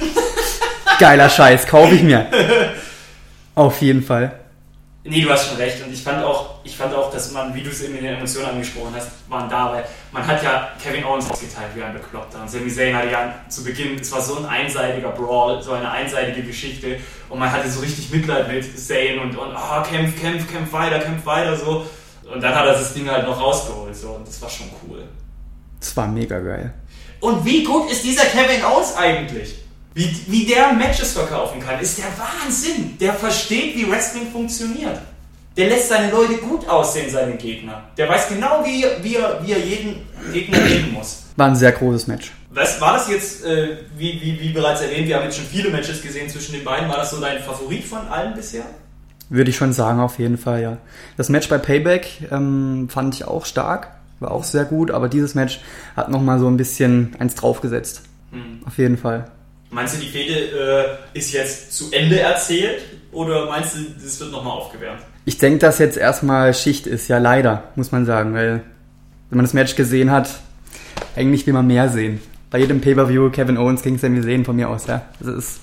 Geiler 1.00 1.30
Scheiß, 1.30 1.66
kaufe 1.66 1.96
ich 1.96 2.04
mir. 2.04 2.28
Auf 3.56 3.82
jeden 3.82 4.04
Fall. 4.04 4.40
Nee, 5.10 5.22
du 5.22 5.30
hast 5.30 5.48
schon 5.48 5.58
recht. 5.58 5.82
Und 5.84 5.94
ich 5.94 6.04
fand 6.04 6.24
auch, 6.24 6.56
ich 6.64 6.76
fand 6.76 6.94
auch, 6.94 7.12
dass 7.12 7.32
man, 7.32 7.54
wie 7.56 7.64
du 7.64 7.70
es 7.70 7.82
eben 7.82 7.96
in 7.96 8.04
den 8.04 8.16
Emotionen 8.16 8.50
angesprochen 8.50 8.94
hast, 8.96 9.10
waren 9.30 9.50
da, 9.50 9.72
weil 9.72 9.86
man 10.12 10.26
hat 10.26 10.44
ja 10.44 10.70
Kevin 10.84 11.06
Owens 11.06 11.30
ausgeteilt 11.30 11.70
wie 11.76 11.84
ein 11.84 11.94
Bekloppter. 11.94 12.42
Und 12.42 12.50
Sami 12.50 12.70
Zayn 12.70 12.96
hatte 12.96 13.10
ja 13.10 13.34
zu 13.48 13.64
Beginn, 13.64 13.98
es 14.00 14.12
war 14.12 14.22
so 14.22 14.38
ein 14.38 14.46
einseitiger 14.46 15.10
Brawl, 15.10 15.62
so 15.62 15.74
eine 15.74 15.90
einseitige 15.90 16.44
Geschichte. 16.44 16.98
Und 17.30 17.40
man 17.40 17.52
hatte 17.52 17.70
so 17.70 17.80
richtig 17.80 18.12
Mitleid 18.12 18.48
mit 18.52 18.78
Zayn 18.78 19.20
und, 19.20 19.38
und 19.38 19.56
oh, 19.56 19.84
kämpf, 19.84 20.20
kämpf, 20.20 20.52
kämpf 20.52 20.74
weiter, 20.74 21.00
kämpf 21.00 21.26
weiter, 21.26 21.56
so. 21.56 21.86
Und 22.32 22.44
dann 22.44 22.54
hat 22.54 22.66
er 22.66 22.74
das 22.74 22.94
Ding 22.94 23.10
halt 23.10 23.26
noch 23.26 23.40
rausgeholt, 23.40 23.96
so. 23.96 24.10
Und 24.10 24.28
das 24.28 24.42
war 24.42 24.50
schon 24.50 24.68
cool. 24.84 25.04
Das 25.80 25.96
war 25.96 26.08
mega 26.08 26.40
geil. 26.40 26.74
Und 27.20 27.46
wie 27.46 27.64
gut 27.64 27.90
ist 27.90 28.04
dieser 28.04 28.26
Kevin 28.26 28.64
Owens 28.64 28.96
eigentlich? 28.96 29.67
Wie, 29.98 30.16
wie 30.28 30.46
der 30.46 30.74
Matches 30.74 31.14
verkaufen 31.14 31.60
kann, 31.60 31.80
ist 31.80 31.98
der 31.98 32.06
Wahnsinn. 32.20 32.96
Der 33.00 33.14
versteht, 33.14 33.76
wie 33.76 33.90
Wrestling 33.90 34.28
funktioniert. 34.32 35.00
Der 35.58 35.70
lässt 35.70 35.90
seine 35.90 36.12
Leute 36.12 36.38
gut 36.38 36.70
aussehen, 36.70 37.10
seine 37.10 37.36
Gegner. 37.36 37.82
Der 37.98 38.08
weiß 38.08 38.30
genau, 38.30 38.64
wie, 38.64 38.86
wie, 39.02 39.16
er, 39.16 39.44
wie 39.44 39.54
er 39.54 39.60
jeden 39.60 39.96
Gegner 40.32 40.64
reden 40.64 40.94
muss. 40.94 41.24
War 41.36 41.48
ein 41.48 41.56
sehr 41.56 41.72
großes 41.72 42.06
Match. 42.06 42.32
Was 42.52 42.80
war 42.80 42.94
das 42.94 43.10
jetzt, 43.10 43.44
äh, 43.44 43.78
wie, 43.98 44.22
wie, 44.22 44.40
wie 44.40 44.50
bereits 44.50 44.82
erwähnt, 44.82 45.08
wir 45.08 45.16
haben 45.16 45.24
jetzt 45.24 45.38
schon 45.38 45.48
viele 45.48 45.72
Matches 45.72 46.00
gesehen 46.00 46.30
zwischen 46.30 46.52
den 46.52 46.64
beiden. 46.64 46.88
War 46.88 46.98
das 46.98 47.10
so 47.10 47.20
dein 47.20 47.42
Favorit 47.42 47.84
von 47.84 48.08
allen 48.08 48.36
bisher? 48.36 48.66
Würde 49.30 49.50
ich 49.50 49.56
schon 49.56 49.74
sagen, 49.74 50.00
auf 50.00 50.20
jeden 50.20 50.38
Fall, 50.38 50.62
ja. 50.62 50.78
Das 51.18 51.30
Match 51.30 51.50
bei 51.50 51.58
Payback 51.58 52.30
ähm, 52.32 52.88
fand 52.88 53.16
ich 53.16 53.26
auch 53.26 53.48
stark, 53.48 53.98
war 54.20 54.30
auch 54.30 54.44
sehr 54.44 54.66
gut, 54.66 54.92
aber 54.92 55.10
dieses 55.10 55.34
Match 55.34 55.60
hat 55.96 56.10
nochmal 56.10 56.38
so 56.38 56.48
ein 56.48 56.56
bisschen 56.56 57.16
eins 57.18 57.34
draufgesetzt. 57.34 58.04
Hm. 58.32 58.62
Auf 58.64 58.78
jeden 58.78 59.00
Fall. 59.00 59.32
Meinst 59.70 59.96
du, 59.96 60.00
die 60.00 60.08
Fehde 60.08 60.98
äh, 61.14 61.18
ist 61.18 61.34
jetzt 61.34 61.74
zu 61.74 61.92
Ende 61.92 62.20
erzählt 62.20 62.82
oder 63.12 63.48
meinst 63.48 63.76
du, 63.76 63.80
das 64.02 64.20
wird 64.20 64.32
nochmal 64.32 64.54
aufgewärmt? 64.54 65.02
Ich 65.26 65.38
denke, 65.38 65.60
dass 65.60 65.80
jetzt 65.80 65.98
erstmal 65.98 66.54
Schicht 66.54 66.88
ist, 66.88 67.10
ja 67.10 67.18
leider, 67.18 67.64
muss 67.76 67.92
man 67.92 68.06
sagen, 68.06 68.34
weil 68.34 68.64
wenn 69.30 69.38
man 69.38 69.46
das 69.46 69.54
Match 69.54 69.76
gesehen 69.76 70.10
hat, 70.10 70.30
eigentlich 71.18 71.46
will 71.46 71.54
man 71.54 71.68
mehr 71.68 71.90
sehen. 71.90 72.22
Bei 72.50 72.60
jedem 72.60 72.80
Pay-Per-View 72.80 73.30
Kevin 73.32 73.58
Owens 73.58 73.82
gegen 73.82 73.98
Sami 73.98 74.22
sehen 74.22 74.46
von 74.46 74.56
mir 74.56 74.70
aus, 74.70 74.88
ja. 74.88 75.02
Das 75.20 75.28
ist 75.28 75.60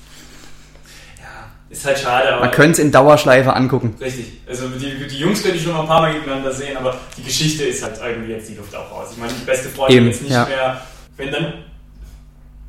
ja, 1.19 1.51
ist 1.71 1.87
halt 1.87 1.99
schade. 1.99 2.41
man 2.41 2.51
könnte 2.51 2.73
es 2.73 2.79
in 2.81 2.93
Dauerschleife 2.93 3.55
angucken. 3.55 3.95
Richtig. 3.99 4.41
Also 4.47 4.69
die, 4.69 5.09
die 5.09 5.19
Jungs 5.19 5.43
könnte 5.43 5.57
ich 5.57 5.63
schon 5.63 5.73
mal 5.73 5.81
ein 5.81 5.87
paar 5.87 6.03
Mal 6.03 6.13
gegeneinander 6.13 6.53
sehen, 6.53 6.77
aber 6.77 7.01
die 7.17 7.23
Geschichte 7.23 7.65
ist 7.65 7.83
halt 7.83 7.99
irgendwie 8.05 8.33
jetzt 8.33 8.51
die 8.51 8.57
Luft 8.57 8.77
auch 8.77 8.91
raus. 8.91 9.09
Ich 9.13 9.19
meine, 9.19 9.33
die 9.33 9.47
beste 9.47 9.71
Freundin 9.71 10.11
ist 10.11 10.21
nicht 10.21 10.33
ja. 10.33 10.45
mehr, 10.45 10.83
wenn 11.17 11.33
dann 11.33 11.55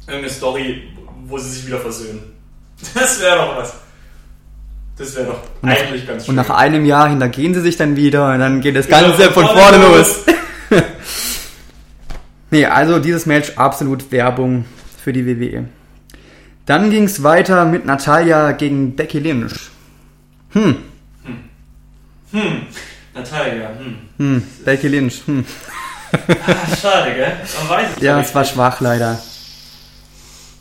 irgendeine 0.07 0.33
Story, 0.33 0.83
wo 1.27 1.37
sie 1.37 1.49
sich 1.49 1.67
wieder 1.67 1.79
versöhnen. 1.79 2.21
Das 2.93 3.21
wäre 3.21 3.37
doch 3.37 3.57
was. 3.57 3.73
Das 4.97 5.15
wäre 5.15 5.27
doch 5.27 5.39
und 5.61 5.69
eigentlich 5.69 6.01
nach, 6.01 6.07
ganz 6.09 6.25
schön. 6.25 6.29
Und 6.31 6.35
nach 6.35 6.49
einem 6.49 6.85
Jahr 6.85 7.09
hintergehen 7.09 7.53
sie 7.53 7.61
sich 7.61 7.77
dann 7.77 7.95
wieder 7.95 8.33
und 8.33 8.39
dann 8.39 8.61
geht 8.61 8.75
das 8.75 8.87
Ganze 8.87 9.31
von 9.31 9.45
vorne 9.45 9.77
los. 9.77 10.23
nee, 12.51 12.65
also 12.65 12.99
dieses 12.99 13.25
Match 13.25 13.53
absolut 13.57 14.11
Werbung 14.11 14.65
für 15.03 15.11
die 15.11 15.25
WWE. 15.25 15.65
Dann 16.65 16.89
ging 16.89 17.03
es 17.03 17.23
weiter 17.23 17.65
mit 17.65 17.85
Natalia 17.85 18.53
gegen 18.53 18.95
Becky 18.95 19.19
Lynch. 19.19 19.69
Hm. 20.51 20.77
Hm. 21.23 21.39
Hm. 22.31 22.61
Natalia, 23.13 23.69
hm. 23.77 23.97
Hm. 24.17 24.43
Becky 24.63 24.87
Lynch, 24.87 25.21
hm. 25.25 25.45
ah, 26.11 26.75
schade, 26.75 27.13
gell? 27.13 27.33
Man 27.59 27.69
weiß 27.69 27.87
es 27.97 28.01
Ja, 28.01 28.19
es 28.19 28.33
war 28.33 28.45
schwach 28.45 28.79
leider. 28.79 29.19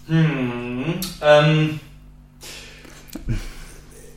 Hm, 0.06 1.00
ähm, 1.22 1.80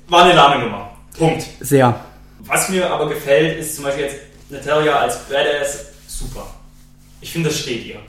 war 0.07 0.23
eine 0.23 0.33
lahme 0.33 0.63
Nummer. 0.63 0.97
Punkt. 1.17 1.45
Sehr. 1.59 1.99
Was 2.39 2.69
mir 2.69 2.89
aber 2.89 3.09
gefällt, 3.09 3.59
ist 3.59 3.75
zum 3.75 3.85
Beispiel 3.85 4.05
jetzt 4.05 4.17
Natalia 4.49 4.99
als 4.99 5.17
Badass 5.25 5.87
super. 6.07 6.47
Ich 7.21 7.31
finde, 7.31 7.49
das 7.49 7.59
steht 7.59 7.85
ihr. 7.85 7.99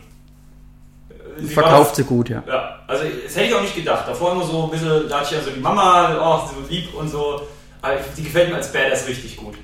Sie 1.38 1.54
Verkauft 1.54 1.96
sie 1.96 2.04
gut, 2.04 2.28
ja. 2.28 2.42
Ja, 2.46 2.80
also 2.86 3.04
das 3.04 3.36
hätte 3.36 3.46
ich 3.46 3.54
auch 3.54 3.62
nicht 3.62 3.74
gedacht. 3.74 4.06
Davor 4.08 4.32
immer 4.32 4.44
so 4.44 4.64
ein 4.64 4.70
bisschen, 4.70 5.08
da 5.08 5.20
hatte 5.20 5.34
ich 5.34 5.38
ja 5.38 5.44
so 5.44 5.50
die 5.50 5.60
Mama, 5.60 6.16
oh, 6.20 6.48
so 6.48 6.68
lieb 6.68 6.92
und 6.94 7.08
so. 7.08 7.42
Aber 7.80 7.96
die 8.16 8.22
gefällt 8.24 8.50
mir 8.50 8.56
als 8.56 8.72
Badass 8.72 9.06
richtig 9.06 9.36
gut. 9.36 9.54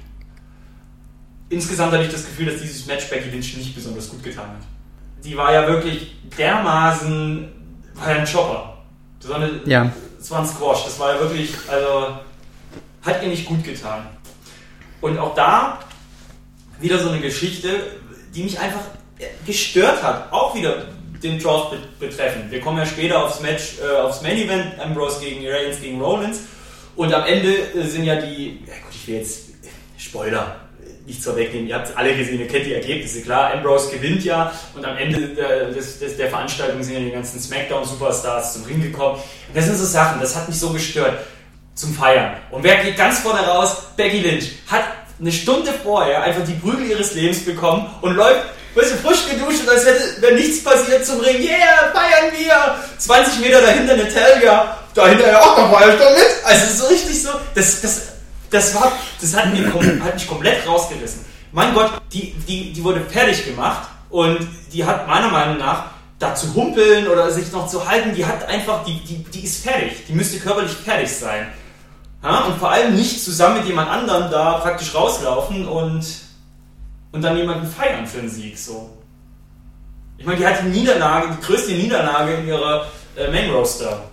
Insgesamt 1.49 1.93
hatte 1.93 2.05
ich 2.05 2.13
das 2.13 2.25
Gefühl, 2.25 2.47
dass 2.47 2.61
dieses 2.61 2.87
Match 2.87 3.09
Becky 3.11 3.29
Lynch 3.31 3.57
nicht 3.57 3.75
besonders 3.75 4.09
gut 4.09 4.23
getan 4.23 4.47
hat. 4.49 5.25
Die 5.25 5.37
war 5.37 5.53
ja 5.53 5.67
wirklich 5.67 6.15
dermaßen 6.39 7.49
war 7.95 8.11
ja 8.11 8.17
ein 8.17 8.27
Chopper. 8.27 8.79
Das 9.21 9.31
war, 9.31 9.37
eine, 9.37 9.61
ja. 9.65 9.91
das 10.19 10.31
war 10.31 10.41
ein 10.41 10.47
Squash. 10.47 10.85
Das 10.85 10.99
war 10.99 11.15
ja 11.15 11.21
wirklich, 11.21 11.55
also 11.69 12.19
hat 13.03 13.23
ihr 13.23 13.29
nicht 13.29 13.47
gut 13.47 13.65
getan. 13.65 14.07
Und 15.01 15.19
auch 15.19 15.35
da 15.35 15.81
wieder 16.81 16.99
so 16.99 17.11
eine 17.11 17.21
Geschichte, 17.21 17.69
die 18.35 18.45
mich 18.45 18.59
einfach 18.59 18.81
gestört 19.47 20.03
hat. 20.03 20.33
Auch 20.33 20.55
wieder 20.55 20.87
den 21.23 21.39
Draft 21.39 21.77
betreffend. 21.99 22.51
Wir 22.51 22.61
kommen 22.61 22.79
ja 22.79 22.87
später 22.87 23.25
aufs 23.25 23.41
Match, 23.41 23.79
äh, 23.83 24.01
aufs 24.01 24.23
Main 24.23 24.37
Event, 24.37 24.79
Ambrose 24.79 25.21
gegen 25.21 25.47
Reigns 25.47 25.81
gegen 25.81 26.01
Rollins. 26.01 26.41
Und 26.97 27.13
am 27.13 27.25
Ende 27.25 27.49
äh, 27.51 27.87
sind 27.87 28.05
ja 28.05 28.17
die, 28.17 28.63
ja 28.67 28.75
gut, 28.85 28.93
ich 28.93 29.09
will 29.09 29.15
jetzt 29.17 29.45
Spoiler, 29.97 30.64
nichts 31.07 31.25
vorwegnehmen, 31.25 31.69
ihr 31.69 31.75
habt 31.75 31.97
alle 31.97 32.17
gesehen, 32.17 32.41
ihr 32.41 32.49
kennt 32.49 32.67
die 32.67 32.75
Ergebnisse. 32.75 33.21
Klar, 33.21 33.53
Ambrose 33.53 33.91
gewinnt 33.91 34.25
ja 34.25 34.53
und 34.75 34.85
am 34.85 34.97
Ende 34.97 35.29
der, 35.29 35.71
des, 35.71 35.99
des, 35.99 36.17
der 36.17 36.29
Veranstaltung 36.29 36.83
sind 36.83 36.95
ja 36.95 37.01
die 37.01 37.11
ganzen 37.11 37.39
SmackDown-Superstars 37.39 38.55
zum 38.55 38.65
Ring 38.65 38.83
gekommen. 38.83 39.21
Das 39.53 39.67
sind 39.67 39.77
so 39.77 39.85
Sachen, 39.85 40.21
das 40.21 40.35
hat 40.35 40.49
mich 40.49 40.59
so 40.59 40.71
gestört 40.71 41.19
zum 41.75 41.95
Feiern. 41.95 42.37
Und 42.51 42.63
wer 42.63 42.77
geht 42.77 42.97
ganz 42.97 43.19
vorne 43.19 43.41
raus? 43.41 43.77
Becky 43.97 44.21
Lynch 44.21 44.53
hat 44.67 44.85
eine 45.21 45.33
Stunde 45.33 45.73
vorher 45.73 46.23
einfach 46.23 46.45
die 46.45 46.55
Prügel 46.55 46.87
ihres 46.87 47.15
Lebens 47.15 47.45
bekommen 47.45 47.87
und 48.01 48.15
läuft 48.15 48.43
weißt 48.75 48.93
du, 48.93 48.97
frisch 48.97 49.29
geduscht 49.31 49.61
und 49.63 49.69
als 49.69 49.87
hätte 49.87 50.21
wäre 50.21 50.35
nichts 50.35 50.63
passiert 50.63 51.07
zum 51.07 51.21
Ring. 51.21 51.41
Yeah, 51.41 51.93
feiern 51.93 52.33
wir! 52.37 52.77
20 52.99 53.41
Meter 53.41 53.61
dahinter 53.61 53.97
Natalia, 53.97 54.79
dahinter 54.95 55.29
ja 55.29 55.41
auch 55.41 55.59
noch 55.59 55.79
feier 55.79 55.95
ich 55.95 56.01
doch 56.01 56.11
mit. 56.11 56.27
Also 56.45 56.83
so 56.83 56.89
richtig 56.89 57.23
so, 57.23 57.31
das, 57.55 57.81
das 57.81 58.03
das 58.55 58.75
war, 58.75 58.93
das 59.21 59.37
hat, 59.37 59.53
mich, 59.53 59.67
hat 60.01 60.15
mich 60.15 60.29
komplett 60.29 60.67
rausgerissen. 60.67 61.25
Mein 61.53 61.75
Gott, 61.75 61.91
die, 62.13 62.33
die, 62.49 62.73
die 62.73 62.85
wurde 62.85 63.01
fertig 63.01 63.45
gemacht 63.45 63.89
und 64.11 64.39
die 64.73 64.85
hat 64.85 65.09
meiner 65.09 65.29
Meinung 65.29 65.59
nach 65.59 65.87
da 66.19 66.35
zu 66.35 66.55
humpeln 66.55 67.09
oder 67.09 67.31
sich 67.31 67.51
noch 67.53 67.67
zu 67.67 67.87
halten, 67.87 68.15
die 68.15 68.25
hat 68.25 68.47
einfach, 68.49 68.85
die, 68.85 69.01
die, 69.01 69.25
die 69.25 69.45
ist 69.45 69.65
fertig. 69.65 70.07
Die 70.09 70.13
müsste 70.13 70.39
körperlich 70.39 70.71
fertig 70.71 71.11
sein. 71.11 71.49
Ja, 72.23 72.45
und 72.45 72.59
vor 72.59 72.71
allem 72.71 72.95
nicht 72.95 73.23
zusammen 73.23 73.59
mit 73.59 73.67
jemand 73.67 73.91
anderem 73.91 74.31
da 74.31 74.55
praktisch 74.55 74.95
rauslaufen 74.95 75.67
und, 75.67 76.07
und 77.13 77.23
dann 77.23 77.37
jemanden 77.37 77.67
feiern 77.67 78.07
für 78.07 78.21
einen 78.21 78.31
Sieg. 78.31 78.57
So. 78.57 78.97
Ich 80.17 80.25
meine, 80.25 80.39
die 80.39 80.47
hat 80.47 80.63
die 80.63 80.69
Niederlage, 80.69 81.37
die 81.37 81.45
größte 81.45 81.73
Niederlage 81.73 82.35
in 82.35 82.47
ihrer 82.47 82.87
äh, 83.17 83.31
Main 83.31 83.51
Roaster 83.51 84.05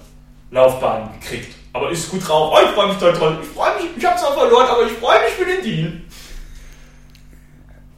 Laufbahn 0.50 1.12
gekriegt. 1.20 1.56
Aber 1.74 1.90
ist 1.92 2.10
gut 2.10 2.28
drauf. 2.28 2.54
Oh, 2.54 2.66
ich 2.66 2.72
freue 2.72 2.88
mich 2.90 2.98
toll, 2.98 3.14
toll. 3.14 3.38
Ich 3.42 3.50
freue 3.50 3.76
mich, 3.76 3.86
ich 3.98 4.06
habe 4.06 4.20
zwar 4.20 4.34
verloren, 4.34 4.68
aber 4.70 4.86
ich 4.86 4.92
freue 4.94 5.20
mich 5.22 5.34
für 5.34 5.46
den 5.46 5.64
Deal. 5.64 6.02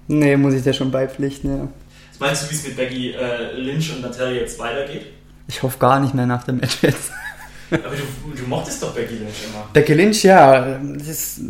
Nee, 0.08 0.38
muss 0.38 0.54
ich 0.54 0.64
dir 0.64 0.74
schon 0.74 0.92
beipflichten, 0.92 1.58
ja. 1.58 1.68
Was 2.12 2.20
meinst 2.20 2.44
du, 2.44 2.52
wie 2.52 2.56
es 2.56 2.68
mit 2.68 2.76
Becky 2.76 3.12
äh, 3.12 3.54
Lynch 3.56 3.92
und 3.96 4.02
Natalia 4.02 4.42
jetzt 4.42 4.60
weitergeht? 4.60 5.08
Ich 5.48 5.64
hoffe 5.64 5.80
gar 5.80 6.00
nicht 6.00 6.14
mehr 6.14 6.28
nach 6.28 6.44
dem 6.44 6.58
Match 6.58 6.84
jetzt. 6.84 7.12
aber 7.72 7.96
du, 7.96 8.36
du 8.36 8.48
mochtest 8.48 8.84
doch 8.84 8.94
Becky 8.94 9.16
Lynch 9.16 9.46
immer. 9.48 9.68
Becky 9.74 9.94
Lynch, 9.94 10.24
ja. 10.24 10.78
Ist, 10.98 11.42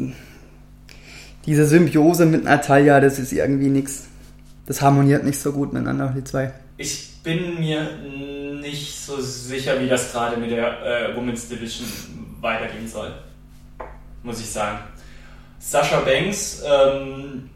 diese 1.45 1.65
Symbiose 1.65 2.25
mit 2.25 2.45
Natalia, 2.45 3.01
das 3.01 3.19
ist 3.19 3.33
irgendwie 3.33 3.69
nichts. 3.69 4.05
Das 4.65 4.81
harmoniert 4.81 5.25
nicht 5.25 5.39
so 5.39 5.51
gut 5.51 5.73
miteinander, 5.73 6.13
die 6.15 6.23
zwei. 6.23 6.53
Ich 6.77 7.21
bin 7.23 7.59
mir 7.59 7.97
nicht 8.62 8.99
so 8.99 9.21
sicher, 9.21 9.79
wie 9.79 9.88
das 9.88 10.12
gerade 10.12 10.38
mit 10.38 10.51
der 10.51 11.12
äh, 11.12 11.15
Women's 11.15 11.47
Division 11.47 11.88
weitergehen 12.41 12.88
soll. 12.88 13.13
Muss 14.23 14.39
ich 14.39 14.49
sagen. 14.49 14.79
Sascha 15.59 15.99
Banks 16.01 16.62
ähm, 16.65 17.49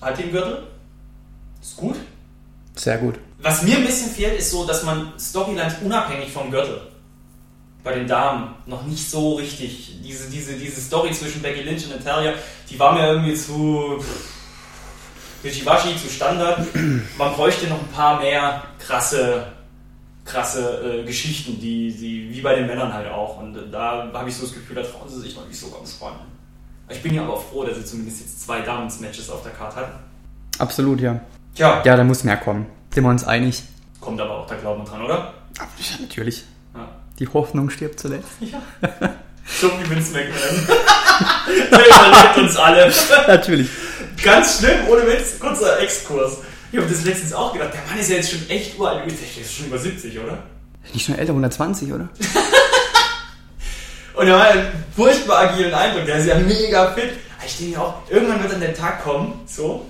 hat 0.00 0.18
den 0.18 0.32
Gürtel. 0.32 0.66
Ist 1.60 1.76
gut. 1.76 1.96
Sehr 2.74 2.98
gut. 2.98 3.14
Was 3.38 3.62
mir 3.62 3.76
ein 3.76 3.84
bisschen 3.84 4.10
fehlt, 4.10 4.38
ist 4.38 4.50
so, 4.50 4.66
dass 4.66 4.82
man 4.82 5.12
Storylines 5.18 5.74
unabhängig 5.82 6.32
vom 6.32 6.50
Gürtel 6.50 6.80
bei 7.84 7.94
den 7.94 8.06
Damen 8.08 8.54
noch 8.66 8.84
nicht 8.86 9.08
so 9.08 9.34
richtig. 9.34 10.00
Diese, 10.02 10.30
diese, 10.30 10.54
diese 10.54 10.80
Story 10.80 11.12
zwischen 11.12 11.42
Becky 11.42 11.62
Lynch 11.62 11.84
und 11.84 11.90
Natalia, 11.90 12.32
die 12.68 12.78
war 12.78 12.94
mir 12.94 13.06
irgendwie 13.06 13.34
zu 13.34 14.02
wischiwaschi, 15.44 15.96
zu 15.96 16.08
Standard. 16.08 16.66
Man 17.18 17.32
bräuchte 17.34 17.66
noch 17.68 17.78
ein 17.78 17.88
paar 17.88 18.20
mehr 18.20 18.62
krasse, 18.78 19.46
krasse 20.24 21.02
äh, 21.02 21.04
Geschichten, 21.04 21.60
die, 21.60 21.92
die, 21.92 22.30
wie 22.34 22.40
bei 22.40 22.54
den 22.56 22.66
Männern 22.66 22.92
halt 22.92 23.08
auch. 23.08 23.38
Und 23.38 23.56
äh, 23.56 23.60
da 23.70 24.10
habe 24.12 24.28
ich 24.28 24.36
so 24.36 24.46
das 24.46 24.54
Gefühl, 24.54 24.76
da 24.76 24.82
trauen 24.82 25.08
sie 25.08 25.20
sich 25.20 25.36
noch 25.36 25.46
nicht 25.46 25.58
so 25.58 25.70
ganz 25.70 26.00
ran. 26.00 26.14
Ich 26.88 27.02
bin 27.02 27.14
ja 27.14 27.22
aber 27.22 27.38
froh, 27.38 27.64
dass 27.64 27.76
sie 27.76 27.84
zumindest 27.84 28.20
jetzt 28.20 28.44
zwei 28.44 28.60
Damen-Matches 28.60 29.30
auf 29.30 29.42
der 29.42 29.52
Karte 29.52 29.76
hatten. 29.76 29.98
Absolut, 30.58 31.00
ja. 31.00 31.20
Tja. 31.54 31.82
Ja, 31.84 31.96
da 31.96 32.04
muss 32.04 32.24
mehr 32.24 32.36
kommen. 32.36 32.66
Sind 32.92 33.04
wir 33.04 33.10
uns 33.10 33.24
einig? 33.24 33.62
Kommt 34.00 34.20
aber 34.20 34.38
auch 34.38 34.46
der 34.46 34.58
Glauben 34.58 34.84
dran, 34.84 35.02
oder? 35.02 35.34
Ja, 35.56 35.66
natürlich. 36.00 36.44
Ja. 36.74 36.88
Die 37.18 37.28
Hoffnung 37.28 37.70
stirbt 37.70 38.00
zuletzt. 38.00 38.28
Ja. 38.40 38.60
So 39.46 39.68
wie 39.68 39.90
Vince 39.90 40.12
McMahon. 40.12 40.78
der 41.70 41.86
überlebt 41.86 42.38
uns 42.38 42.56
alle. 42.56 42.92
Natürlich. 43.28 43.68
Ganz 44.22 44.58
schlimm, 44.58 44.88
ohne 44.88 45.06
Witz, 45.06 45.38
kurzer 45.38 45.80
Exkurs. 45.80 46.38
Ich 46.72 46.78
habe 46.78 46.90
das 46.90 47.04
letztens 47.04 47.32
auch 47.32 47.52
gedacht, 47.52 47.72
der 47.72 47.82
Mann 47.88 47.98
ist 47.98 48.10
ja 48.10 48.16
jetzt 48.16 48.30
schon 48.30 48.48
echt 48.48 48.78
uralt. 48.78 49.04
Der 49.06 49.42
ist 49.42 49.54
schon 49.54 49.66
über 49.66 49.78
70, 49.78 50.18
oder? 50.18 50.42
Nicht 50.92 51.06
schon 51.06 51.16
älter, 51.16 51.30
120, 51.30 51.92
oder? 51.92 52.08
und 54.14 54.26
er 54.26 54.34
war 54.34 54.48
einen 54.48 54.66
furchtbar 54.94 55.50
agilen 55.50 55.72
Eindruck. 55.72 56.06
Der 56.06 56.16
ist 56.16 56.26
ja 56.26 56.36
mega 56.36 56.92
fit. 56.92 57.10
Ich 57.46 57.58
denke 57.58 57.80
auch, 57.80 57.94
irgendwann 58.10 58.42
wird 58.42 58.52
dann 58.52 58.60
der 58.60 58.74
Tag 58.74 59.04
kommen, 59.04 59.40
so, 59.46 59.86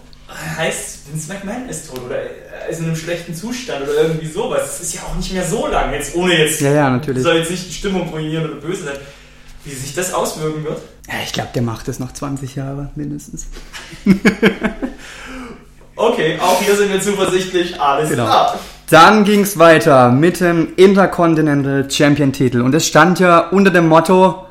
heißt, 0.57 1.11
Vince 1.11 1.33
McMahon 1.33 1.69
ist 1.69 1.89
tot 1.89 2.01
oder 2.05 2.21
ist 2.69 2.81
in 2.81 2.87
einem 2.87 2.97
schlechten 2.97 3.35
Zustand 3.35 3.83
oder 3.83 3.95
irgendwie 4.03 4.27
sowas. 4.27 4.63
Das 4.63 4.81
ist 4.81 4.95
ja 4.95 5.03
auch 5.03 5.15
nicht 5.15 5.33
mehr 5.33 5.45
so 5.45 5.67
lang, 5.67 5.93
jetzt 5.93 6.15
ohne 6.15 6.37
jetzt, 6.37 6.61
ja, 6.61 6.73
ja, 6.73 6.91
natürlich. 6.91 7.23
soll 7.23 7.37
jetzt 7.37 7.51
nicht 7.51 7.69
die 7.69 7.73
Stimmung 7.73 8.09
ruinieren 8.09 8.51
oder 8.51 8.61
böse 8.61 8.85
sein. 8.85 8.97
Wie 9.65 9.75
sich 9.75 9.95
das 9.95 10.13
auswirken 10.13 10.65
wird? 10.65 10.79
Ja, 11.09 11.15
ich 11.25 11.33
glaube, 11.33 11.51
der 11.55 11.63
macht 11.63 11.89
es 11.89 11.99
noch 11.99 12.13
20 12.13 12.55
Jahre 12.55 12.91
mindestens. 12.95 13.47
okay, 15.97 16.39
auch 16.41 16.61
hier 16.61 16.77
sind 16.77 16.93
wir 16.93 17.01
zuversichtlich, 17.01 17.81
alles 17.81 18.11
genau. 18.11 18.25
klar. 18.25 18.59
Dann 18.91 19.25
ging 19.25 19.41
es 19.41 19.59
weiter 19.59 20.11
mit 20.11 20.41
dem 20.41 20.75
Intercontinental 20.77 21.91
Champion 21.91 22.33
Titel 22.33 22.61
und 22.61 22.75
es 22.75 22.87
stand 22.87 23.21
ja 23.21 23.49
unter 23.49 23.71
dem 23.71 23.89
Motto 23.89 24.47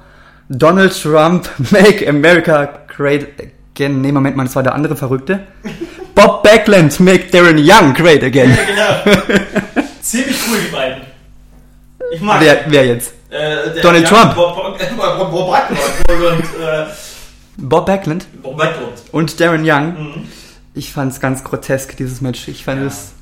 Donald 0.49 0.99
Trump 0.99 1.47
Make 1.71 2.07
America 2.09 2.69
Great 2.95 3.27
Again. 3.75 4.01
Nee, 4.01 4.11
Moment 4.11 4.35
mal, 4.35 4.45
das 4.45 4.55
war 4.55 4.63
der 4.63 4.73
andere 4.73 4.95
Verrückte. 4.95 5.41
Bob 6.15 6.41
Backlund 6.41 6.99
Make 6.99 7.29
Darren 7.31 7.57
Young 7.57 7.93
Great 7.93 8.23
Again. 8.23 8.49
Ja, 8.49 9.03
genau. 9.03 9.87
Ziemlich 10.01 10.37
cool, 10.49 10.57
die 10.67 10.71
beiden. 10.71 11.01
Ich 12.11 12.21
mag 12.21 12.41
Wer, 12.41 12.65
wer 12.67 12.85
jetzt? 12.85 13.13
Äh, 13.33 13.81
Donald 13.81 14.07
Trump. 14.07 14.35
Bob, 14.35 14.55
Bob, 14.55 15.31
Bob, 15.31 15.51
Backlund 15.51 15.79
und, 16.07 16.61
äh, 16.61 16.85
Bob 17.57 17.85
Backlund. 17.87 18.27
Bob 18.43 18.57
Backlund. 18.57 18.93
Und 19.11 19.39
Darren 19.39 19.63
Young. 19.65 19.93
Mhm. 19.93 20.27
Ich 20.75 20.93
fand 20.93 21.11
es 21.11 21.19
ganz 21.19 21.43
grotesk, 21.43 21.97
dieses 21.97 22.21
Match. 22.21 22.47
Ich 22.47 22.63
fand 22.63 22.81
ja. 22.81 22.87
es 22.87 23.13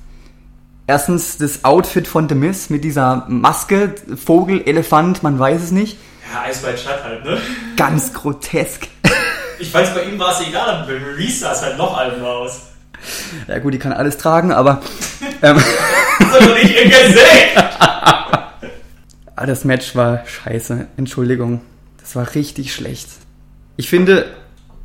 erstens 0.85 1.37
das 1.37 1.63
Outfit 1.63 2.07
von 2.07 2.27
The 2.27 2.35
Miz 2.35 2.69
mit 2.69 2.83
dieser 2.83 3.25
Maske, 3.29 3.95
Vogel, 4.17 4.61
Elefant, 4.65 5.23
man 5.23 5.39
weiß 5.39 5.63
es 5.63 5.71
nicht. 5.71 5.97
Ja, 6.33 6.41
Eisweit 6.41 6.79
Stadt 6.79 7.03
halt, 7.03 7.23
ne? 7.23 7.37
Ganz 7.77 8.13
grotesk. 8.13 8.87
Ich 9.59 9.73
weiß, 9.73 9.93
bei 9.93 10.03
ihm 10.03 10.19
war 10.19 10.31
es 10.31 10.45
egal, 10.45 10.69
aber 10.69 10.87
bei 10.87 10.99
Maurice 10.99 11.39
sah 11.39 11.53
es 11.53 11.61
halt 11.61 11.77
noch 11.77 11.97
albern 11.97 12.25
aus. 12.25 12.61
Ja 13.47 13.59
gut, 13.59 13.73
die 13.73 13.79
kann 13.79 13.93
alles 13.93 14.17
tragen, 14.17 14.51
aber... 14.51 14.81
Ähm, 15.41 15.57
Hast 16.19 16.41
du 16.41 16.53
nicht 16.53 16.75
gesehen? 16.75 17.63
Ah, 19.35 19.45
das 19.45 19.65
Match 19.65 19.95
war 19.95 20.25
scheiße. 20.25 20.87
Entschuldigung. 20.97 21.61
Das 21.99 22.15
war 22.15 22.35
richtig 22.35 22.73
schlecht. 22.73 23.07
Ich 23.77 23.89
finde, 23.89 24.25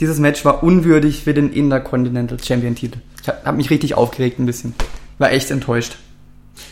dieses 0.00 0.18
Match 0.18 0.44
war 0.44 0.62
unwürdig 0.62 1.24
für 1.24 1.34
den 1.34 1.52
Intercontinental 1.52 2.38
Champion 2.42 2.74
Titel. 2.74 2.98
Ich 3.22 3.28
habe 3.28 3.56
mich 3.56 3.70
richtig 3.70 3.94
aufgeregt 3.94 4.38
ein 4.38 4.46
bisschen. 4.46 4.74
War 5.18 5.32
echt 5.32 5.50
enttäuscht. 5.50 5.96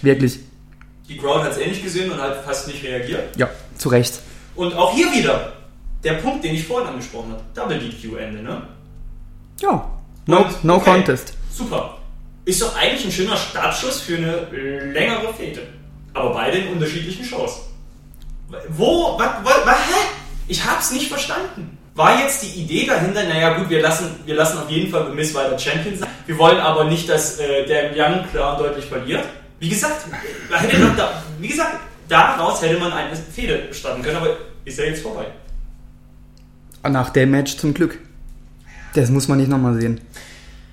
Wirklich. 0.02 0.38
Die 1.08 1.18
Crowd 1.18 1.44
hat 1.44 1.52
es 1.52 1.58
ähnlich 1.58 1.82
gesehen 1.82 2.10
und 2.10 2.20
hat 2.20 2.44
fast 2.44 2.68
nicht 2.68 2.82
reagiert. 2.84 3.36
Ja, 3.36 3.50
zu 3.76 3.88
Recht. 3.88 4.20
Und 4.54 4.74
auch 4.74 4.94
hier 4.94 5.12
wieder 5.12 5.52
der 6.02 6.14
Punkt, 6.14 6.44
den 6.44 6.54
ich 6.54 6.64
vorhin 6.64 6.88
angesprochen 6.88 7.32
habe. 7.32 7.42
Double 7.54 7.78
DQ-Ende, 7.78 8.42
ne? 8.42 8.62
Ja. 9.60 9.90
No, 10.26 10.38
und, 10.38 10.64
no 10.64 10.76
okay, 10.76 10.92
contest. 10.92 11.34
Super. 11.52 11.98
Ist 12.44 12.62
doch 12.62 12.76
eigentlich 12.76 13.04
ein 13.06 13.12
schöner 13.12 13.36
Startschuss 13.36 14.02
für 14.02 14.16
eine 14.16 14.92
längere 14.92 15.32
Fete. 15.34 15.62
Aber 16.14 16.32
beide 16.32 16.58
in 16.58 16.72
unterschiedlichen 16.72 17.24
Shows. 17.24 17.68
Wo? 18.68 19.18
Was? 19.18 19.30
was, 19.42 19.66
was 19.66 19.76
hä? 19.76 20.06
Ich 20.46 20.64
hab's 20.64 20.92
nicht 20.92 21.08
verstanden. 21.08 21.76
War 21.94 22.20
jetzt 22.20 22.42
die 22.42 22.60
Idee 22.60 22.86
dahinter, 22.86 23.22
naja 23.24 23.56
gut, 23.56 23.70
wir 23.70 23.80
lassen, 23.80 24.10
wir 24.24 24.34
lassen 24.34 24.58
auf 24.58 24.68
jeden 24.68 24.90
Fall 24.90 25.14
Miss 25.14 25.32
weiter 25.34 25.58
Champion 25.58 25.96
sein. 25.96 26.08
Wir 26.26 26.36
wollen 26.38 26.58
aber 26.58 26.84
nicht, 26.84 27.08
dass 27.08 27.38
äh, 27.38 27.66
der 27.66 27.90
Young 27.92 28.28
klar 28.30 28.56
und 28.56 28.64
deutlich 28.64 28.84
verliert. 28.86 29.24
Wie 29.60 29.68
gesagt, 29.68 30.06
hätte 30.50 30.78
man 30.78 30.96
da, 30.96 31.22
wie 31.38 31.48
gesagt, 31.48 31.78
daraus 32.08 32.60
hätte 32.62 32.80
man 32.80 32.92
eine 32.92 33.14
Fehde 33.14 33.72
starten 33.72 34.02
können, 34.02 34.16
aber 34.16 34.36
ist 34.64 34.78
ja 34.78 34.84
jetzt 34.84 35.02
vorbei. 35.02 35.26
Nach 36.82 37.10
dem 37.10 37.30
Match 37.30 37.56
zum 37.56 37.72
Glück. 37.72 37.98
Das 38.94 39.10
muss 39.10 39.28
man 39.28 39.38
nicht 39.38 39.48
nochmal 39.48 39.80
sehen. 39.80 40.00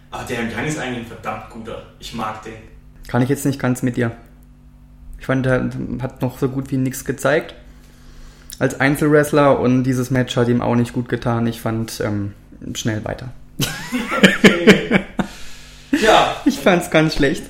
Aber 0.09 0.23
der 0.23 0.39
Young 0.39 0.65
ist 0.65 0.79
eigentlich 0.79 1.05
ein 1.05 1.07
verdammt 1.07 1.49
guter. 1.51 1.83
Ich 1.99 2.13
mag 2.13 2.41
den. 2.43 2.53
Kann 3.07 3.21
ich 3.21 3.29
jetzt 3.29 3.45
nicht 3.45 3.59
ganz 3.59 3.83
mit 3.83 3.95
dir. 3.95 4.11
Ich 5.21 5.27
fand, 5.27 5.45
er 5.45 5.69
hat 6.01 6.23
noch 6.23 6.39
so 6.39 6.49
gut 6.49 6.71
wie 6.71 6.77
nichts 6.77 7.05
gezeigt 7.05 7.53
als 8.57 8.79
Einzelwrestler 8.79 9.59
und 9.59 9.83
dieses 9.83 10.09
Match 10.09 10.35
hat 10.35 10.47
ihm 10.47 10.61
auch 10.61 10.75
nicht 10.75 10.93
gut 10.93 11.09
getan. 11.09 11.45
Ich 11.45 11.61
fand 11.61 12.01
ähm, 12.01 12.33
schnell 12.73 13.05
weiter. 13.05 13.29
Okay. 13.59 14.99
ja. 16.01 16.35
Ich 16.45 16.59
fand 16.59 16.81
es 16.81 16.89
ganz 16.89 17.15
schlecht. 17.15 17.43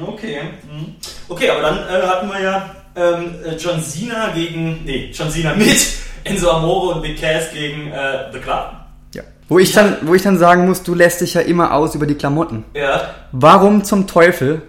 Okay. 0.00 0.38
Mhm. 0.70 0.94
Okay, 1.28 1.50
aber 1.50 1.60
dann 1.60 1.78
äh, 1.78 2.06
hatten 2.06 2.28
wir 2.28 2.40
ja 2.42 2.74
ähm, 2.96 3.34
John 3.58 3.82
Cena 3.82 4.30
gegen, 4.34 4.80
nee, 4.84 5.10
John 5.12 5.30
Cena 5.30 5.54
mit 5.54 5.86
Enzo 6.24 6.50
Amore 6.50 6.96
und 6.96 7.02
Big 7.02 7.20
Cass 7.20 7.52
gegen 7.52 7.90
äh, 7.92 8.32
The 8.32 8.38
Club. 8.38 8.72
Ja. 9.14 9.22
Wo 9.48 9.58
ich, 9.58 9.72
dann, 9.72 9.98
wo 10.02 10.14
ich 10.14 10.22
dann 10.22 10.38
sagen 10.38 10.66
muss, 10.66 10.82
du 10.82 10.94
lässt 10.94 11.20
dich 11.20 11.34
ja 11.34 11.42
immer 11.42 11.74
aus 11.74 11.94
über 11.94 12.06
die 12.06 12.14
Klamotten. 12.14 12.64
Ja. 12.74 13.10
Warum 13.32 13.84
zum 13.84 14.06
Teufel 14.06 14.62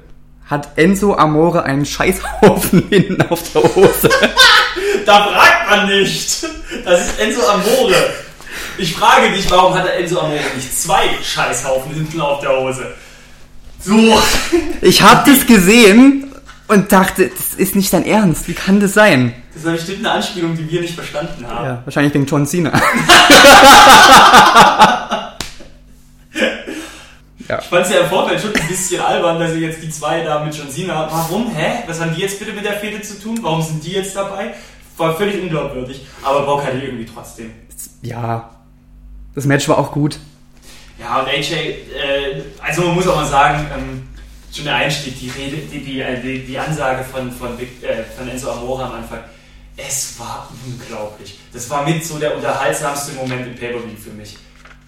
hat 0.50 0.70
Enzo 0.78 1.16
Amore 1.16 1.64
einen 1.64 1.86
Scheißhaufen 1.86 2.88
hinten 2.90 3.22
auf 3.24 3.42
der 3.54 3.64
Hose? 3.64 4.10
da 5.06 5.28
fragt 5.28 5.70
man 5.70 5.88
nicht. 5.88 6.46
Das 6.84 7.08
ist 7.08 7.20
Enzo 7.20 7.48
Amore. 7.48 7.96
Ich 8.78 8.96
frage 8.96 9.32
dich, 9.32 9.50
warum 9.52 9.76
hat 9.76 9.86
der 9.86 10.00
Enzo 10.00 10.20
Amore 10.20 10.40
nicht 10.56 10.78
zwei 10.78 11.04
Scheißhaufen 11.24 11.94
hinten 11.94 12.22
auf 12.22 12.42
der 12.42 12.58
Hose? 12.58 12.96
So. 13.82 14.22
Ich 14.82 15.02
habe 15.02 15.32
das 15.32 15.46
gesehen 15.46 16.34
und 16.68 16.92
dachte, 16.92 17.30
das 17.30 17.58
ist 17.58 17.76
nicht 17.76 17.94
dein 17.94 18.06
Ernst. 18.06 18.48
Wie 18.48 18.54
kann 18.54 18.80
das 18.80 18.94
sein? 18.94 19.34
Das 19.54 19.66
war 19.66 19.74
bestimmt 19.74 20.00
eine 20.00 20.12
Anspielung, 20.12 20.56
die 20.56 20.70
wir 20.70 20.82
nicht 20.82 20.96
verstanden 20.96 21.46
haben. 21.48 21.66
Ja, 21.66 21.82
wahrscheinlich 21.86 22.14
wegen 22.14 22.26
John 22.26 22.46
Cena. 22.46 22.72
Ja. 27.50 27.58
Ich 27.60 27.66
fand 27.66 27.84
es 27.84 27.92
ja 27.92 28.02
im 28.02 28.10
Vorfeld 28.10 28.40
schon 28.40 28.56
ein 28.56 28.68
bisschen 28.68 29.02
albern, 29.02 29.40
dass 29.40 29.54
sie 29.54 29.60
jetzt 29.60 29.82
die 29.82 29.90
zwei 29.90 30.22
da 30.22 30.44
mit 30.44 30.56
John 30.56 30.70
Cena 30.70 30.94
haben. 30.94 31.12
Warum? 31.12 31.56
Hä? 31.56 31.84
Was 31.88 32.00
haben 32.00 32.14
die 32.14 32.22
jetzt 32.22 32.38
bitte 32.38 32.54
mit 32.54 32.64
der 32.64 32.74
Fehde 32.74 33.02
zu 33.02 33.20
tun? 33.20 33.40
Warum 33.42 33.64
sind 33.64 33.84
die 33.84 33.94
jetzt 33.94 34.16
dabei? 34.16 34.54
War 34.98 35.16
völlig 35.16 35.42
unglaubwürdig. 35.42 36.06
Aber 36.22 36.44
Bock 36.46 36.64
hatte 36.64 36.78
irgendwie 36.78 37.06
trotzdem. 37.06 37.52
Ja. 38.04 38.52
Das 39.34 39.46
Match 39.46 39.68
war 39.68 39.80
auch 39.80 39.92
gut. 39.92 40.20
Ja, 41.00 41.22
und 41.22 41.28
AJ, 41.28 41.54
äh, 41.54 42.42
also 42.62 42.84
man 42.84 42.96
muss 42.96 43.08
auch 43.08 43.16
mal 43.16 43.26
sagen, 43.26 43.66
ähm, 43.74 44.08
schon 44.54 44.66
der 44.66 44.76
Einstieg, 44.76 45.18
die 45.20 45.30
Rede, 45.30 45.58
die, 45.58 45.80
die, 45.80 46.02
äh, 46.02 46.46
die, 46.46 46.60
Ansage 46.60 47.04
von, 47.04 47.32
von, 47.32 47.58
äh, 47.58 48.04
von 48.16 48.28
Enzo 48.28 48.52
Amore 48.52 48.84
am 48.84 48.92
Anfang, 48.92 49.20
es 49.78 50.20
war 50.20 50.50
unglaublich. 50.68 51.40
Das 51.54 51.68
war 51.70 51.88
mit 51.88 52.06
so 52.06 52.20
der 52.20 52.36
unterhaltsamste 52.36 53.14
Moment 53.14 53.48
im 53.48 53.56
Pay-Per-View 53.56 53.96
für 54.04 54.12
mich. 54.12 54.38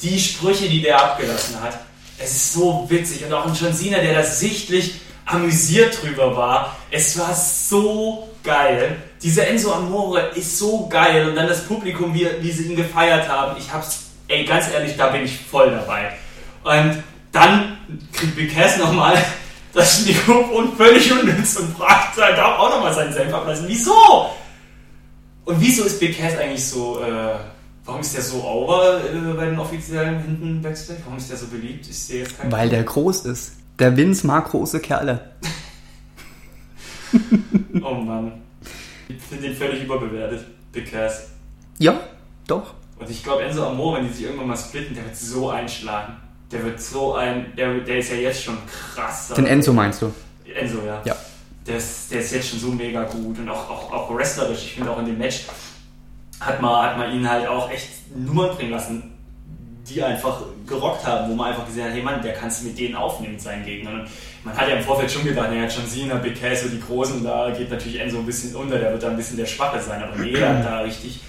Die 0.02 0.19
Sprüche, 0.19 0.67
die 0.67 0.82
der 0.82 1.02
abgelassen 1.02 1.62
hat, 1.62 1.80
es 2.23 2.36
ist 2.36 2.53
so 2.53 2.86
witzig. 2.89 3.25
Und 3.25 3.34
auch 3.34 3.45
ein 3.45 3.53
John 3.53 3.73
Cena, 3.73 3.99
der 3.99 4.15
da 4.15 4.23
sichtlich 4.23 5.01
amüsiert 5.25 6.01
drüber 6.01 6.36
war. 6.36 6.75
Es 6.89 7.17
war 7.17 7.34
so 7.34 8.29
geil. 8.43 8.97
Dieser 9.21 9.47
Enzo 9.47 9.71
Amore 9.73 10.31
ist 10.36 10.57
so 10.57 10.88
geil. 10.88 11.29
Und 11.29 11.36
dann 11.36 11.47
das 11.47 11.65
Publikum, 11.65 12.13
wie, 12.13 12.27
wie 12.41 12.51
sie 12.51 12.65
ihn 12.65 12.75
gefeiert 12.75 13.27
haben. 13.27 13.57
Ich 13.60 13.71
hab's, 13.71 14.12
ey, 14.27 14.45
ganz 14.45 14.71
ehrlich, 14.71 14.97
da 14.97 15.07
bin 15.07 15.23
ich 15.23 15.38
voll 15.38 15.71
dabei. 15.71 16.13
Und 16.63 17.03
dann 17.31 17.77
kriegt 18.13 18.36
Big 18.36 18.55
nochmal 18.77 19.17
das 19.73 20.05
Mikrofon 20.05 20.75
völlig 20.75 21.12
unnütz 21.12 21.55
und 21.55 21.75
fragt, 21.77 22.17
er 22.17 22.36
darf 22.36 22.60
auch 22.60 22.69
nochmal 22.69 22.93
seinen 22.93 23.13
Senf 23.13 23.34
ablassen. 23.34 23.65
Wieso? 23.67 24.29
Und 25.45 25.60
wieso 25.60 25.84
ist 25.84 25.99
Big 25.99 26.17
Cass 26.17 26.38
eigentlich 26.38 26.65
so, 26.65 27.01
äh, 27.01 27.36
Warum 27.86 28.02
ist 28.02 28.15
der 28.15 28.22
so 28.22 28.44
over 28.44 29.02
äh, 29.04 29.34
bei 29.34 29.46
den 29.46 29.60
Offiziellen 29.60 30.22
hinten 30.22 30.62
Backstage? 30.62 31.00
Warum 31.04 31.17
ist 31.17 31.30
der 31.30 31.38
so 31.38 31.48
beliebt? 31.48 31.88
Ich 31.88 31.98
sehe 31.98 32.20
jetzt 32.24 32.38
keinen. 32.38 32.52
Weil 32.52 32.70
der 32.70 32.84
groß 32.84 33.26
ist. 33.26 33.54
Der 33.80 33.98
Vince 33.98 34.28
mag 34.28 34.52
große 34.52 34.80
Kerle. 34.80 35.32
oh 37.82 37.96
Mann. 37.96 38.34
Ich 39.10 39.22
finde 39.22 39.48
den 39.48 39.56
völlig 39.56 39.84
überbewertet, 39.84 40.46
Big 40.72 40.91
Cass. 40.91 41.30
Ja, 41.80 42.00
doch. 42.48 42.76
Und 43.00 43.10
ich 43.10 43.24
glaube, 43.24 43.44
Enzo 43.44 43.65
Amore, 43.65 43.98
wenn 43.98 44.08
die 44.08 44.13
sich 44.13 44.26
irgendwann 44.26 44.48
mal 44.48 44.58
splitten, 44.58 44.94
der 44.94 45.06
wird 45.06 45.17
so 45.17 45.50
einschlagen. 45.50 46.17
Der 46.52 46.63
wird 46.63 46.80
so 46.80 47.15
ein. 47.15 47.56
Der, 47.58 47.80
der 47.80 47.98
ist 47.98 48.12
ja 48.12 48.17
jetzt 48.17 48.44
schon 48.44 48.58
krass. 48.67 49.30
Den 49.30 49.48
Enzo 49.48 49.74
meinst 49.74 50.04
du? 50.04 50.13
Enzo, 50.54 50.86
ja. 50.86 51.02
Ja. 51.06 51.15
Der 51.65 51.78
ist, 51.78 52.12
der 52.12 52.20
ist 52.20 52.32
jetzt 52.32 52.50
schon 52.50 52.60
so 52.60 52.67
mega 52.67 53.04
gut 53.04 53.39
und 53.39 53.50
auch, 53.50 53.70
auch, 53.70 53.91
auch 53.91 54.15
wrestlerisch. 54.15 54.65
Ich 54.65 54.74
finde 54.74 54.91
auch 54.91 55.00
in 55.00 55.06
dem 55.06 55.17
Match 55.17 55.46
hat 56.41 56.60
man, 56.60 56.84
hat 56.84 56.97
man 56.97 57.13
ihn 57.13 57.30
halt 57.30 57.47
auch 57.47 57.69
echt 57.71 57.88
Nummern 58.15 58.56
bringen 58.56 58.71
lassen, 58.71 59.04
die 59.88 60.04
einfach 60.04 60.41
gerockt 60.67 61.06
haben, 61.06 61.30
wo 61.30 61.36
man 61.36 61.49
einfach 61.49 61.65
gesehen 61.65 61.86
hat, 61.86 61.93
hey 61.93 62.01
Mann, 62.01 62.21
der 62.21 62.34
kannst 62.34 62.62
du 62.62 62.67
mit 62.67 62.77
denen 62.77 62.95
aufnehmen, 62.95 63.34
mit 63.34 63.41
seinen 63.41 63.63
Gegnern. 63.63 64.01
Und 64.01 64.10
man 64.43 64.58
hat 64.58 64.67
ja 64.67 64.75
im 64.75 64.84
Vorfeld 64.84 65.12
schon 65.12 65.23
gedacht, 65.23 65.49
naja, 65.49 65.67
John 65.67 65.88
Cena, 65.88 66.15
Big 66.15 66.39
Cass, 66.39 66.63
so 66.63 66.69
die 66.69 66.82
Großen, 66.82 67.23
da 67.23 67.51
geht 67.51 67.69
natürlich 67.69 67.99
Enzo 67.99 68.17
ein 68.17 68.25
bisschen 68.25 68.56
unter, 68.56 68.80
der 68.80 68.91
wird 68.91 69.04
da 69.04 69.10
ein 69.10 69.17
bisschen 69.17 69.38
der 69.38 69.45
Schwache 69.45 69.80
sein, 69.80 70.01
aber 70.01 70.15
nee, 70.15 70.32
der 70.32 70.49
hat 70.58 70.65
da 70.65 70.80
richtig, 70.82 71.21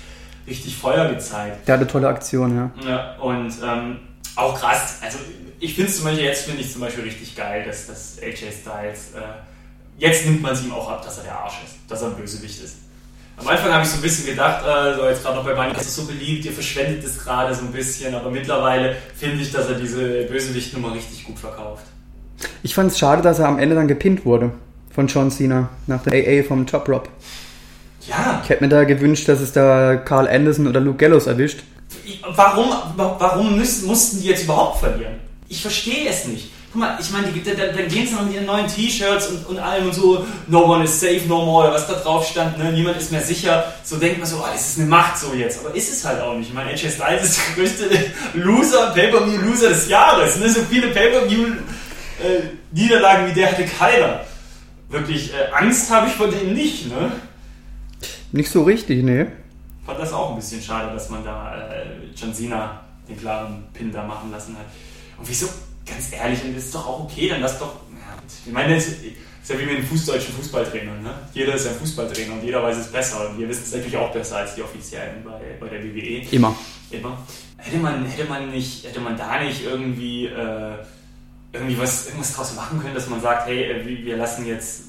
richtig 0.47 0.77
Feuer 0.77 1.09
gezeigt. 1.09 1.69
Der 1.69 1.75
hat 1.75 1.81
eine 1.81 1.91
tolle 1.91 2.09
Aktion, 2.09 2.57
ja. 2.57 2.71
Ja, 2.89 3.17
und 3.17 3.53
ähm, 3.63 3.99
auch 4.37 4.59
krass, 4.59 4.99
also 5.03 5.19
ich 5.61 5.75
finde 5.75 5.91
es 5.91 5.97
zum 5.97 6.07
Beispiel, 6.07 6.25
jetzt 6.25 6.45
finde 6.47 6.63
ich 6.63 6.73
zum 6.73 6.81
Beispiel 6.81 7.05
richtig 7.05 7.37
geil, 7.37 7.65
dass, 7.65 7.87
dass 7.87 8.19
AJ 8.23 8.51
Styles, 8.63 9.13
äh, 9.15 9.21
jetzt 9.99 10.25
nimmt 10.27 10.43
man 10.43 10.53
es 10.53 10.65
ihm 10.65 10.73
auch 10.73 10.91
ab, 10.91 11.03
dass 11.05 11.19
er 11.19 11.25
der 11.25 11.39
Arsch 11.39 11.63
ist, 11.65 11.77
dass 11.89 12.03
er 12.03 12.09
ein 12.09 12.17
Bösewicht 12.17 12.63
ist. 12.63 12.77
Am 13.37 13.49
Anfang 13.49 13.73
habe 13.73 13.83
ich 13.83 13.89
so 13.89 13.97
ein 13.97 14.03
bisschen 14.03 14.27
gedacht, 14.27 14.65
äh, 14.65 14.95
so 14.95 15.09
jetzt 15.09 15.23
gerade 15.23 15.37
noch 15.37 15.45
bei 15.45 15.55
Bunny, 15.55 15.73
das 15.73 15.87
ist 15.87 15.97
so 15.97 16.05
beliebt, 16.05 16.45
ihr 16.45 16.53
verschwendet 16.53 17.03
es 17.05 17.19
gerade 17.19 17.55
so 17.55 17.63
ein 17.63 17.73
bisschen, 17.73 18.15
aber 18.15 18.31
mittlerweile 18.31 18.97
finde 19.17 19.43
ich, 19.43 19.51
dass 19.51 19.69
er 19.69 19.75
diese 19.75 20.25
Bösewicht-Nummer 20.25 20.95
richtig 20.95 21.25
gut 21.25 21.39
verkauft. 21.39 21.85
Ich 22.63 22.75
fand 22.75 22.93
es 22.93 22.99
schade, 22.99 23.23
dass 23.23 23.39
er 23.39 23.49
am 23.49 23.59
Ende 23.59 23.75
dann 23.75 23.89
gepinnt 23.89 24.25
wurde 24.25 24.53
von 24.95 25.07
John 25.07 25.31
Cena 25.31 25.71
nach 25.87 26.03
der 26.03 26.13
AA 26.13 26.43
vom 26.47 26.67
Top 26.67 26.89
Rob. 26.89 27.09
Ja. 28.07 28.41
Ich 28.43 28.51
hätte 28.51 28.63
mir 28.63 28.69
da 28.69 28.85
gewünscht, 28.85 29.29
dass 29.29 29.41
es 29.41 29.53
da 29.53 29.97
Carl 29.97 30.29
Anderson 30.29 30.67
oder 30.67 30.81
Luke 30.81 30.99
Gallows 30.99 31.27
erwischt. 31.27 31.63
Warum, 32.35 32.73
warum 32.97 33.57
müssen, 33.57 33.87
mussten 33.87 34.21
die 34.21 34.29
jetzt 34.29 34.45
überhaupt 34.45 34.81
verlieren? 34.81 35.15
Ich 35.49 35.63
verstehe 35.63 36.09
es 36.09 36.27
nicht 36.27 36.51
guck 36.73 36.81
mal, 36.81 36.97
ich 36.99 37.11
meine, 37.11 37.27
dann, 37.29 37.57
dann 37.57 37.89
gehen 37.89 38.07
sie 38.07 38.15
noch 38.15 38.25
mit 38.25 38.33
ihren 38.33 38.47
neuen 38.47 38.67
T-Shirts 38.67 39.27
und, 39.29 39.47
und 39.47 39.59
allem 39.59 39.85
und 39.87 39.95
so, 39.95 40.27
no 40.47 40.65
one 40.65 40.85
is 40.85 40.99
safe 40.99 41.21
no 41.29 41.45
more, 41.45 41.71
was 41.71 41.87
da 41.87 41.93
drauf 41.95 42.27
stand, 42.27 42.57
ne? 42.57 42.73
niemand 42.73 42.97
ist 42.97 43.13
mehr 43.13 43.21
sicher. 43.21 43.75
So 43.85 43.99
denkt 43.99 44.19
man 44.19 44.27
so, 44.27 44.39
oh, 44.39 44.47
es 44.55 44.71
ist 44.71 44.79
eine 44.79 44.89
Macht 44.89 45.19
so 45.19 45.35
jetzt. 45.35 45.61
Aber 45.61 45.75
ist 45.75 45.93
es 45.93 46.03
halt 46.05 46.23
auch 46.23 46.35
nicht. 46.35 46.49
Ich 46.49 46.55
meine, 46.55 46.71
AJ 46.71 46.93
Styles 46.93 47.25
ist 47.25 47.39
der 47.39 47.45
größte 47.55 47.91
Loser, 48.39 48.93
Pay-Per-View-Loser 48.95 49.69
des 49.69 49.89
Jahres. 49.89 50.39
Ne? 50.39 50.49
So 50.49 50.63
viele 50.63 50.89
Pay-Per-View-Niederlagen 50.89 53.27
wie 53.29 53.35
der 53.35 53.51
hatte 53.51 53.67
keiner. 53.67 54.21
Wirklich, 54.89 55.35
äh, 55.35 55.51
Angst 55.53 55.91
habe 55.91 56.07
ich 56.07 56.15
vor 56.15 56.29
dem 56.29 56.55
nicht, 56.55 56.89
ne? 56.89 57.13
Nicht 58.33 58.51
so 58.51 58.63
richtig, 58.63 59.05
ne? 59.05 59.31
Fand 59.85 59.99
das 59.99 60.13
auch 60.13 60.31
ein 60.31 60.37
bisschen 60.37 60.63
schade, 60.63 60.93
dass 60.93 61.11
man 61.11 61.25
da 61.25 61.55
äh, 61.55 61.85
John 62.15 62.33
Cena 62.35 62.81
den 63.09 63.19
klaren 63.19 63.65
Pin 63.75 63.91
da 63.93 64.05
machen 64.05 64.31
lassen 64.31 64.57
hat. 64.57 64.67
Und 65.19 65.29
wieso 65.29 65.49
ganz 65.87 66.13
ehrlich, 66.13 66.41
das 66.55 66.65
ist 66.65 66.75
doch 66.75 66.87
auch 66.87 67.01
okay, 67.05 67.29
dann 67.29 67.41
lass 67.41 67.59
doch. 67.59 67.75
Ja, 67.91 68.23
ich 68.47 68.53
meine, 68.53 68.75
das 68.75 68.87
ist 69.43 69.51
ja 69.51 69.59
wie 69.59 69.67
mit 69.67 69.79
den 69.79 69.87
fußdeutschen 69.87 70.35
Fußballtrainern. 70.35 71.03
Ne? 71.03 71.15
Jeder 71.35 71.55
ist 71.55 71.67
ein 71.67 71.75
Fußballtrainer 71.75 72.35
und 72.35 72.45
jeder 72.45 72.63
weiß 72.63 72.77
es 72.77 72.89
besser. 72.89 73.29
Und 73.29 73.39
wir 73.39 73.49
wissen 73.49 73.65
es 73.65 73.73
natürlich 73.73 73.97
auch 73.97 74.13
besser 74.13 74.37
als 74.37 74.55
die 74.55 74.63
Offiziellen 74.63 75.25
bei, 75.25 75.41
bei 75.59 75.69
der 75.69 75.83
WWE. 75.83 76.27
Immer. 76.31 76.55
Immer. 76.91 77.19
Hätte 77.57 77.79
man, 77.79 78.05
hätte 78.07 78.29
man, 78.29 78.51
nicht, 78.51 78.85
hätte 78.85 79.01
man 79.01 79.17
da 79.17 79.43
nicht 79.43 79.65
irgendwie, 79.65 80.27
äh, 80.27 80.75
irgendwie 81.53 81.79
was, 81.79 82.07
irgendwas 82.07 82.35
draus 82.35 82.55
machen 82.55 82.81
können, 82.81 82.95
dass 82.95 83.09
man 83.09 83.21
sagt, 83.21 83.47
hey, 83.47 83.65
äh, 83.65 84.05
wir 84.05 84.17
lassen 84.17 84.47
jetzt 84.47 84.83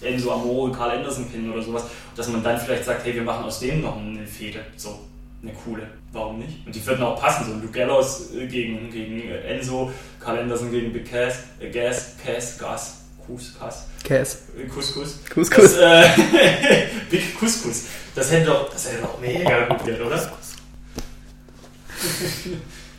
Enzo 0.00 0.32
Amore, 0.32 0.72
Karl 0.72 0.98
Anderson 0.98 1.28
pinnen 1.28 1.52
oder 1.52 1.62
sowas, 1.62 1.84
dass 2.16 2.28
man 2.28 2.42
dann 2.42 2.58
vielleicht 2.58 2.84
sagt, 2.84 3.04
hey, 3.04 3.14
wir 3.14 3.22
machen 3.22 3.44
aus 3.44 3.60
dem 3.60 3.82
noch 3.82 3.96
eine 3.96 4.26
Fehde. 4.26 4.60
So, 4.76 4.98
eine 5.42 5.52
coole. 5.52 5.86
Warum 6.12 6.38
nicht? 6.38 6.66
Und 6.66 6.74
die 6.74 6.84
würden 6.86 7.02
auch 7.02 7.20
passen, 7.20 7.46
so 7.46 7.52
Luke 7.54 7.72
Gallows 7.72 8.34
äh, 8.34 8.46
gegen, 8.46 8.90
gegen 8.90 9.20
äh, 9.20 9.40
Enzo, 9.54 9.90
Carl 10.18 10.38
Anderson 10.38 10.70
gegen 10.70 10.92
Big 10.92 11.10
Cass, 11.10 11.34
äh, 11.60 11.70
Gas, 11.70 12.16
Cass, 12.22 12.58
Gas, 12.58 13.00
Kus, 13.26 13.54
Cass. 13.58 13.86
Cass. 14.04 14.42
Äh, 14.58 14.66
Couscous. 14.66 15.18
Couscous. 15.32 15.76
Das, 15.76 15.76
äh, 15.76 16.08
Big 17.10 17.38
Couscous. 17.38 17.86
Das 18.14 18.30
hätte 18.32 18.46
doch, 18.46 18.70
das 18.70 18.90
hätte 18.90 19.02
doch 19.02 19.20
mega 19.20 19.66
gut 19.66 19.86
werden, 19.86 20.06
oder? 20.06 20.30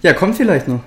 ja, 0.01 0.13
kommt 0.13 0.37
vielleicht 0.37 0.67
noch. 0.67 0.81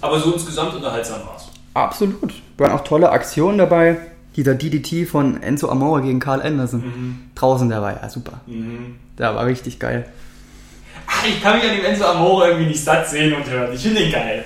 Aber 0.00 0.20
so 0.20 0.32
insgesamt 0.34 0.74
unterhaltsam 0.74 1.20
war's. 1.26 1.48
Absolut. 1.74 2.34
Waren 2.56 2.72
auch 2.72 2.84
tolle 2.84 3.10
Aktionen 3.10 3.58
dabei. 3.58 3.96
Dieser 4.36 4.54
DDT 4.54 5.08
von 5.08 5.42
Enzo 5.42 5.68
Amore 5.68 6.02
gegen 6.02 6.20
Carl 6.20 6.42
Anderson. 6.42 6.80
Mhm. 6.80 7.18
Draußen, 7.34 7.68
der 7.68 7.82
war 7.82 8.00
ja 8.00 8.08
super. 8.08 8.40
Mhm. 8.46 8.96
Der 9.18 9.34
war 9.34 9.46
richtig 9.46 9.78
geil. 9.78 10.06
Ich 11.26 11.42
kann 11.42 11.56
mich 11.56 11.68
an 11.68 11.76
dem 11.76 11.84
Enzo 11.84 12.04
Amore 12.04 12.48
irgendwie 12.48 12.66
nicht 12.66 12.84
satt 12.84 13.08
sehen 13.08 13.34
und 13.34 13.48
hören. 13.48 13.72
Ich 13.72 13.82
finde 13.82 14.00
den 14.00 14.12
geil. 14.12 14.44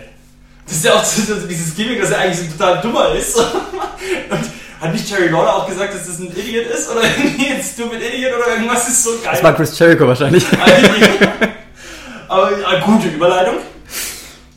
Das 0.66 0.76
ist 0.76 0.84
ja 0.84 0.94
auch 0.94 1.04
so, 1.04 1.34
dieses 1.46 1.74
Gimmick, 1.74 2.00
dass 2.00 2.10
er 2.10 2.20
eigentlich 2.20 2.38
so 2.38 2.56
total 2.56 2.80
dummer 2.80 3.12
ist. 3.14 3.36
und 4.30 4.44
hat 4.80 4.92
nicht 4.92 5.10
Jerry 5.10 5.28
Lawler 5.28 5.56
auch 5.56 5.66
gesagt, 5.66 5.94
dass 5.94 6.06
das 6.06 6.18
ein 6.20 6.28
Idiot 6.28 6.66
ist? 6.66 6.90
Oder 6.90 7.02
irgendwie 7.16 7.52
ein 7.52 7.62
Stupid 7.62 8.00
Idiot 8.00 8.32
oder 8.34 8.52
irgendwas 8.52 8.86
ist 8.88 9.02
so 9.02 9.10
geil? 9.22 9.30
Das 9.32 9.42
war 9.42 9.54
Chris 9.54 9.78
Jericho 9.78 10.06
wahrscheinlich. 10.06 10.44
Aber 12.28 12.46
eine 12.46 12.80
gute 12.84 13.08
Überleitung. 13.08 13.54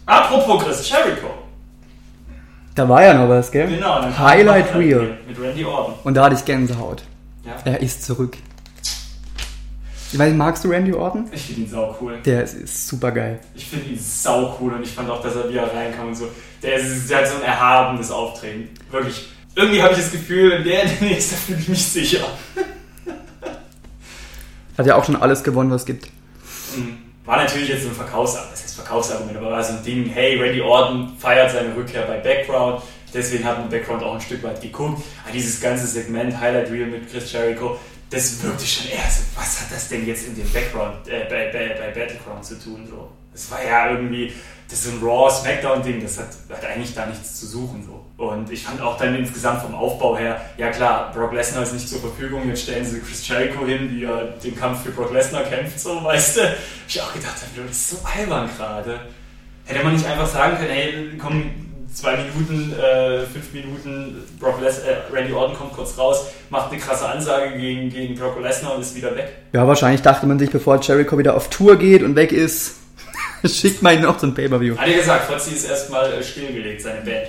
Apropos 0.05 0.63
Chris 0.63 0.89
Jericho. 0.89 1.29
Da 2.75 2.88
war 2.88 3.03
ja 3.03 3.13
noch 3.13 3.29
was, 3.29 3.51
gell? 3.51 3.67
Genau. 3.67 4.01
Highlight 4.17 4.75
Reel. 4.75 5.17
Mit 5.27 5.39
Randy 5.39 5.65
Orton. 5.65 5.95
Und 6.03 6.13
da 6.13 6.25
hatte 6.25 6.36
ich 6.36 6.45
Gänsehaut. 6.45 7.03
Ja. 7.45 7.53
Er 7.65 7.81
ist 7.81 8.05
zurück. 8.05 8.38
Weiß, 10.13 10.34
magst 10.34 10.63
du 10.63 10.69
Randy 10.69 10.93
Orton? 10.93 11.30
Ich 11.32 11.43
finde 11.43 11.62
ihn 11.62 11.69
sau 11.69 11.95
cool. 12.02 12.19
Der 12.26 12.43
ist, 12.43 12.56
ist 12.56 12.88
super 12.88 13.12
geil. 13.12 13.39
Ich 13.56 13.65
finde 13.65 13.89
ihn 13.89 14.00
sau 14.00 14.58
cool 14.60 14.74
und 14.74 14.84
ich 14.84 14.91
fand 14.91 15.10
auch, 15.10 15.21
dass 15.21 15.36
er 15.36 15.50
wieder 15.50 15.74
reinkam 15.74 16.10
und 16.10 16.15
so. 16.15 16.28
Der, 16.62 16.76
ist, 16.76 17.10
der 17.10 17.19
hat 17.19 17.28
so 17.28 17.36
ein 17.36 17.43
erhabenes 17.43 18.12
Auftreten. 18.12 18.69
Wirklich. 18.89 19.30
Irgendwie 19.56 19.82
habe 19.82 19.93
ich 19.93 20.00
das 20.00 20.12
Gefühl, 20.12 20.52
wenn 20.52 20.63
der 20.63 20.84
in 20.84 20.89
der 21.00 21.10
nächste 21.10 21.36
fühle 21.36 21.60
ich 21.60 21.69
mich 21.69 21.86
sicher. 21.86 22.26
Hat 24.78 24.86
ja 24.86 24.95
auch 24.95 25.04
schon 25.04 25.17
alles 25.17 25.43
gewonnen, 25.43 25.69
was 25.69 25.82
es 25.82 25.86
gibt. 25.86 26.08
Mhm. 26.76 26.97
War 27.26 27.38
natürlich 27.38 27.69
jetzt 27.69 27.86
ein 27.86 27.91
Verkaufsargument, 27.91 28.54
das 28.54 28.63
heißt 28.63 28.76
Verkaufsargument, 28.76 29.38
aber 29.38 29.52
war 29.52 29.63
so 29.63 29.74
ein 29.74 29.84
Ding, 29.84 30.08
hey, 30.08 30.41
Randy 30.41 30.62
Orton 30.62 31.13
feiert 31.19 31.52
seine 31.52 31.76
Rückkehr 31.76 32.02
bei 32.04 32.17
Background, 32.17 32.82
deswegen 33.13 33.45
hat 33.45 33.60
man 33.60 33.69
Background 33.69 34.02
auch 34.02 34.15
ein 34.15 34.21
Stück 34.21 34.41
weit 34.43 34.60
geguckt. 34.60 35.04
Aber 35.24 35.32
dieses 35.32 35.62
ganze 35.62 35.86
Segment, 35.86 36.39
Highlight 36.39 36.71
Reel 36.71 36.88
mit 36.88 37.12
Chris 37.12 37.32
Jericho, 37.32 37.78
das 38.12 38.43
wirkte 38.43 38.65
schon 38.65 38.91
eher 38.91 39.10
so, 39.10 39.24
was 39.36 39.62
hat 39.62 39.71
das 39.71 39.88
denn 39.88 40.06
jetzt 40.06 40.28
in 40.28 40.36
dem 40.36 40.52
Background, 40.52 41.08
äh, 41.08 41.26
bei, 41.30 41.50
bei, 41.52 41.69
bei 41.80 41.88
Battleground 41.97 42.43
zu 42.43 42.60
tun? 42.60 42.86
So. 42.88 43.10
Das 43.32 43.50
war 43.50 43.63
ja 43.63 43.89
irgendwie, 43.89 44.34
das 44.67 44.80
ist 44.80 44.86
so 44.86 44.91
ein 44.91 45.02
Raw 45.02 45.32
Smackdown-Ding, 45.32 46.04
das 46.04 46.19
hat, 46.19 46.28
hat 46.50 46.65
eigentlich 46.65 46.93
da 46.93 47.06
nichts 47.06 47.39
zu 47.39 47.47
suchen. 47.47 47.88
So. 47.88 48.06
Und 48.24 48.52
ich 48.52 48.63
fand 48.63 48.82
auch 48.82 48.97
dann 48.97 49.15
insgesamt 49.15 49.62
vom 49.62 49.74
Aufbau 49.74 50.17
her, 50.17 50.41
ja 50.58 50.69
klar, 50.71 51.13
Brock 51.13 51.32
Lesnar 51.32 51.63
ist 51.63 51.74
nicht 51.74 51.88
zur 51.88 52.02
Verfügung, 52.02 52.47
jetzt 52.50 52.63
stellen 52.63 52.86
sie 52.86 53.00
Chris 53.00 53.26
Jericho 53.26 53.65
hin, 53.65 53.89
die 53.89 54.02
ja 54.02 54.24
den 54.24 54.58
Kampf 54.58 54.84
für 54.84 54.91
Brock 54.91 55.13
Lesnar 55.13 55.43
kämpft, 55.43 55.80
so, 55.80 56.04
weißt 56.04 56.38
du. 56.38 56.41
Ich 56.89 57.02
auch 57.02 57.13
gedacht 57.13 57.36
das 57.56 57.71
ist 57.71 57.89
so 57.91 57.97
albern 58.04 58.50
gerade. 58.58 59.00
Hätte 59.63 59.86
man 59.86 59.93
nicht 59.93 60.06
einfach 60.06 60.28
sagen 60.28 60.58
können, 60.58 60.69
hey, 60.69 61.17
komm, 61.17 61.70
zwei 61.93 62.17
Minuten, 62.17 62.73
äh, 62.73 63.25
fünf 63.25 63.54
Minuten, 63.54 64.23
Brock 64.39 64.62
Les 64.62 64.80
äh, 64.80 64.95
Randy 65.12 65.34
Orton 65.34 65.56
kommt 65.56 65.73
kurz 65.73 65.97
raus, 65.97 66.27
macht 66.49 66.71
eine 66.71 66.80
krasse 66.80 67.08
Ansage 67.08 67.58
gegen, 67.58 67.89
gegen 67.89 68.15
Brock 68.15 68.41
Lesnar 68.41 68.75
und 68.75 68.82
ist 68.82 68.95
wieder 68.95 69.15
weg. 69.15 69.32
Ja, 69.54 69.67
wahrscheinlich 69.67 70.01
dachte 70.01 70.25
man 70.25 70.39
sich, 70.39 70.49
bevor 70.49 70.80
Jericho 70.80 71.17
wieder 71.17 71.36
auf 71.36 71.49
Tour 71.49 71.77
geht 71.77 72.04
und 72.04 72.15
weg 72.15 72.32
ist, 72.32 72.75
schickt 73.45 73.82
man 73.82 73.95
ihn 73.95 74.01
noch 74.01 74.17
zum 74.17 74.34
Pay-Per-View. 74.34 74.77
Hat 74.77 74.88
er 74.88 74.97
gesagt, 74.97 75.32
Fotzi 75.32 75.56
ist 75.56 75.69
erstmal 75.69 76.12
äh, 76.13 76.23
stillgelegt, 76.23 76.82
seine 76.82 77.01
Band. 77.01 77.27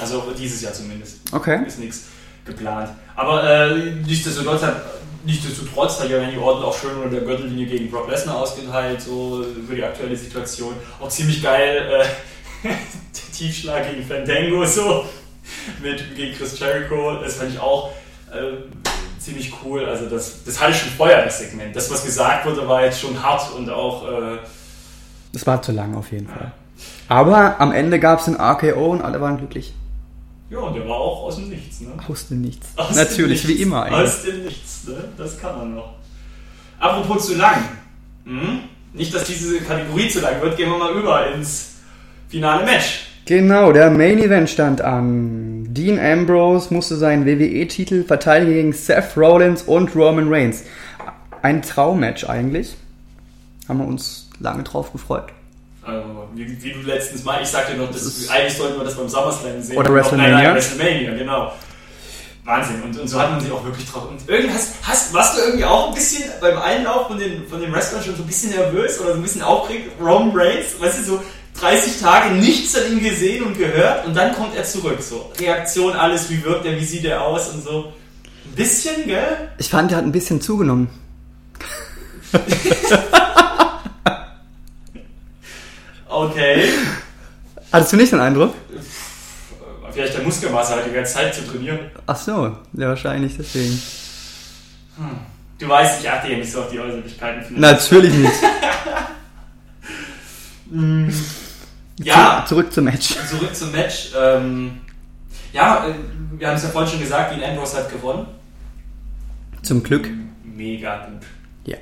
Also 0.00 0.32
dieses 0.38 0.62
Jahr 0.62 0.72
zumindest. 0.72 1.18
Okay. 1.32 1.60
Ist 1.66 1.78
nichts 1.78 2.04
geplant. 2.44 2.90
Aber 3.16 3.42
äh, 3.42 3.74
nichtsdestotrotz 4.06 4.62
hat 4.62 4.82
Nichtsdestotrotz 5.24 6.00
hat 6.00 6.08
ja 6.08 6.18
Randy 6.18 6.38
Orton 6.38 6.64
auch 6.64 6.78
schön 6.78 6.96
unter 6.96 7.10
der 7.10 7.20
Gürtellinie 7.20 7.66
gegen 7.66 7.90
Brock 7.90 8.08
Lesnar 8.08 8.38
ausgeteilt, 8.38 9.02
so 9.02 9.42
über 9.44 9.74
die 9.74 9.82
aktuelle 9.82 10.16
Situation. 10.16 10.74
Auch 11.00 11.08
ziemlich 11.08 11.42
geil, 11.42 12.04
äh, 12.62 12.68
Tiefschlag 13.36 13.90
gegen 13.90 14.06
Fandango 14.06 14.64
so 14.64 15.04
mit 15.82 16.14
gegen 16.16 16.36
Chris 16.36 16.58
Jericho. 16.58 17.20
Das 17.22 17.36
fand 17.36 17.52
ich 17.52 17.58
auch 17.58 17.90
äh, 18.30 18.56
ziemlich 19.18 19.52
cool. 19.64 19.84
Also 19.84 20.06
das, 20.06 20.44
das 20.44 20.60
hatte 20.60 20.74
schon 20.74 20.90
vorher 20.90 21.24
das 21.24 21.38
Segment. 21.38 21.74
Das, 21.74 21.90
was 21.90 22.04
gesagt 22.04 22.46
wurde, 22.46 22.66
war 22.68 22.84
jetzt 22.84 23.00
schon 23.00 23.22
hart 23.22 23.52
und 23.54 23.70
auch. 23.70 24.06
Äh, 24.06 24.38
das 25.32 25.46
war 25.46 25.60
zu 25.62 25.72
lang 25.72 25.94
auf 25.94 26.10
jeden 26.12 26.28
ja. 26.28 26.34
Fall. 26.34 26.52
Aber 27.08 27.60
am 27.60 27.72
Ende 27.72 27.98
gab 27.98 28.20
es 28.20 28.28
ein 28.28 28.36
RKO 28.40 28.92
und 28.92 29.02
alle 29.02 29.20
waren 29.20 29.38
glücklich. 29.38 29.74
Ja, 30.50 30.58
und 30.58 30.74
der 30.74 30.88
war 30.88 30.96
auch 30.96 31.24
aus 31.24 31.36
dem 31.36 31.50
Nichts, 31.50 31.80
ne? 31.80 31.90
Aus 32.08 32.28
dem 32.28 32.40
Nichts. 32.40 32.68
Aus 32.76 32.94
Natürlich, 32.94 33.42
dem 33.42 33.48
Nichts. 33.48 33.48
wie 33.48 33.62
immer 33.62 33.82
eigentlich. 33.82 34.08
Aus 34.08 34.22
dem 34.22 34.44
Nichts, 34.44 34.84
ne? 34.84 35.04
Das 35.16 35.38
kann 35.38 35.58
man 35.58 35.74
noch. 35.74 35.94
Apropos 36.78 37.26
zu 37.26 37.34
lang. 37.34 37.68
Hm? 38.24 38.60
nicht, 38.92 39.14
dass 39.14 39.24
diese 39.24 39.60
Kategorie 39.60 40.08
zu 40.08 40.20
lang 40.20 40.40
wird, 40.40 40.56
gehen 40.56 40.70
wir 40.70 40.78
mal 40.78 40.92
über 40.94 41.32
ins 41.32 41.76
finale 42.28 42.64
Match. 42.64 43.07
Genau, 43.28 43.72
der 43.72 43.90
Main 43.90 44.18
Event 44.20 44.48
stand 44.48 44.80
an. 44.80 45.66
Dean 45.74 46.00
Ambrose 46.00 46.72
musste 46.72 46.96
seinen 46.96 47.26
WWE-Titel 47.26 48.04
verteidigen 48.04 48.54
gegen 48.54 48.72
Seth 48.72 49.18
Rollins 49.18 49.60
und 49.64 49.94
Roman 49.94 50.32
Reigns. 50.32 50.64
Ein 51.42 51.60
Traummatch 51.60 52.24
eigentlich. 52.24 52.74
Haben 53.68 53.80
wir 53.80 53.86
uns 53.86 54.30
lange 54.40 54.62
drauf 54.62 54.92
gefreut. 54.92 55.26
Also, 55.82 56.04
wie, 56.32 56.62
wie, 56.62 56.72
du 56.72 56.80
letztens 56.80 57.22
mal, 57.22 57.42
ich 57.42 57.48
sagte 57.48 57.76
noch, 57.76 57.90
das 57.90 58.00
ist, 58.00 58.30
eigentlich 58.30 58.56
sollten 58.56 58.78
wir 58.78 58.84
das 58.84 58.96
beim 58.96 59.10
SummerSlam 59.10 59.60
sehen. 59.60 59.76
Oder 59.76 59.92
WrestleMania. 59.92 60.30
Nein, 60.30 60.54
WrestleMania, 60.54 61.14
genau. 61.14 61.52
Wahnsinn. 62.44 62.82
Und, 62.82 62.98
und 62.98 63.08
so 63.08 63.20
hat 63.20 63.30
man 63.30 63.40
sich 63.40 63.52
auch 63.52 63.62
wirklich 63.62 63.90
drauf. 63.90 64.08
Und 64.08 64.26
irgendwie 64.26 64.54
hast, 64.54 64.76
hast, 64.84 65.12
warst 65.12 65.36
du 65.36 65.42
irgendwie 65.42 65.66
auch 65.66 65.88
ein 65.88 65.94
bisschen 65.94 66.24
beim 66.40 66.56
Einlauf 66.56 67.08
von 67.08 67.18
den, 67.18 67.46
von 67.46 67.60
den 67.60 67.70
Wrestlern 67.74 68.02
schon 68.02 68.16
so 68.16 68.22
ein 68.22 68.26
bisschen 68.26 68.52
nervös 68.52 68.98
oder 69.00 69.10
so 69.10 69.16
ein 69.16 69.22
bisschen 69.22 69.42
aufgeregt? 69.42 69.90
Roman 70.00 70.32
Reigns, 70.34 70.80
weißt 70.80 71.00
du, 71.00 71.02
so 71.02 71.22
30 71.60 72.00
Tage 72.00 72.34
nichts 72.34 72.76
an 72.76 72.92
ihm 72.92 73.00
gesehen 73.02 73.44
und 73.44 73.58
gehört 73.58 74.06
und 74.06 74.14
dann 74.16 74.32
kommt 74.34 74.54
er 74.54 74.64
zurück. 74.64 75.00
So, 75.00 75.32
Reaktion, 75.38 75.92
alles, 75.94 76.30
wie 76.30 76.42
wirkt 76.44 76.64
er, 76.66 76.76
wie 76.76 76.84
sieht 76.84 77.04
er 77.04 77.22
aus 77.22 77.48
und 77.48 77.64
so. 77.64 77.92
Ein 78.44 78.54
bisschen, 78.54 79.06
gell? 79.06 79.50
Ich 79.58 79.68
fand, 79.68 79.90
er 79.90 79.98
hat 79.98 80.04
ein 80.04 80.12
bisschen 80.12 80.40
zugenommen. 80.40 80.88
okay. 86.08 86.68
Hattest 87.72 87.92
du 87.92 87.96
nicht 87.96 88.12
den 88.12 88.20
Eindruck? 88.20 88.54
Vielleicht 89.92 90.14
der 90.14 90.22
Muskelmasse 90.22 90.74
halt 90.74 90.86
die 90.86 90.92
ganze 90.92 91.14
Zeit 91.14 91.34
zu 91.34 91.44
trainieren. 91.46 91.80
Ach 92.06 92.16
so, 92.16 92.56
ja, 92.74 92.88
wahrscheinlich 92.88 93.36
deswegen. 93.36 93.82
Hm. 94.96 95.18
Du 95.58 95.68
weißt, 95.68 96.00
ich 96.00 96.08
achte 96.08 96.30
ja 96.30 96.38
nicht 96.38 96.52
so 96.52 96.60
auf 96.60 96.70
die 96.70 96.78
Äußerlichkeiten. 96.78 97.58
Natürlich 97.58 98.14
nicht. 98.14 98.32
Ja. 101.98 102.44
Zu, 102.46 102.54
zurück 102.54 102.72
zum 102.72 102.84
Match. 102.84 103.16
Zurück 103.28 103.54
zum 103.54 103.72
Match. 103.72 104.10
Ähm, 104.18 104.80
ja, 105.52 105.86
äh, 105.86 105.94
wir 106.38 106.48
haben 106.48 106.56
es 106.56 106.62
ja 106.62 106.68
vorhin 106.68 106.90
schon 106.90 107.00
gesagt, 107.00 107.32
Dean 107.32 107.50
Ambrose 107.50 107.76
hat 107.78 107.90
gewonnen. 107.90 108.26
Zum 109.62 109.82
Glück. 109.82 110.08
Mega 110.44 111.06
gut. 111.06 111.26
Ja. 111.66 111.76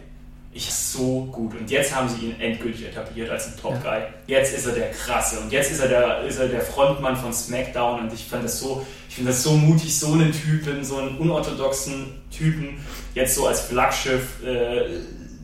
Ich 0.53 0.73
so 0.73 1.25
gut. 1.27 1.55
Und 1.55 1.71
jetzt 1.71 1.95
haben 1.95 2.09
sie 2.09 2.27
ihn 2.27 2.41
endgültig 2.41 2.87
etabliert 2.87 3.31
als 3.31 3.49
ein 3.49 3.61
Top-Guy. 3.61 3.99
Ja. 3.99 4.39
Jetzt 4.39 4.57
ist 4.57 4.67
er 4.67 4.75
der 4.75 4.91
krasse. 4.91 5.41
Und 5.41 5.53
jetzt 5.53 5.71
ist 5.71 5.81
er 5.81 5.89
der, 5.89 6.23
ist 6.23 6.39
er 6.39 6.49
der 6.49 6.63
Frontmann 6.63 7.17
von 7.17 7.33
SmackDown. 7.33 8.01
Und 8.01 8.13
ich 8.13 8.25
fand 8.25 8.45
das 8.45 8.61
so, 8.61 8.87
ich 9.09 9.17
finde 9.17 9.33
das 9.33 9.43
so 9.43 9.53
mutig, 9.53 9.99
so 9.99 10.13
einen 10.13 10.33
Typen, 10.33 10.83
so 10.85 10.99
einen 10.99 11.19
unorthodoxen 11.19 12.15
Typen, 12.31 12.79
jetzt 13.15 13.35
so 13.35 13.47
als 13.47 13.61
Flaggschiff 13.63 14.43
äh, 14.43 15.01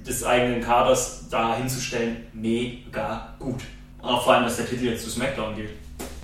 des 0.06 0.24
eigenen 0.24 0.62
Kaders 0.62 1.28
da 1.30 1.56
hinzustellen, 1.56 2.16
mega 2.32 3.34
gut. 3.38 3.62
Auch 4.02 4.24
vor 4.24 4.34
allem, 4.34 4.44
dass 4.44 4.56
der 4.56 4.66
Titel 4.66 4.84
jetzt 4.86 5.04
zu 5.04 5.10
SmackDown 5.10 5.54
geht. 5.56 5.70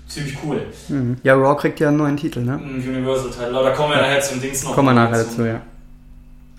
Ziemlich 0.08 0.36
cool. 0.44 0.62
Mhm. 0.88 1.16
Ja, 1.22 1.34
Raw 1.34 1.56
kriegt 1.56 1.80
ja 1.80 1.88
einen 1.88 1.98
neuen 1.98 2.16
Titel, 2.16 2.40
ne? 2.40 2.58
Universal 2.58 3.30
Title. 3.30 3.62
Da 3.62 3.70
kommen 3.70 3.90
wir 3.90 3.98
nachher 3.98 4.20
zum 4.20 4.40
Dings 4.40 4.64
noch. 4.64 4.74
Kommen 4.74 4.88
wir 4.88 4.94
nachher 4.94 5.24
dazu, 5.24 5.44
ja. 5.44 5.60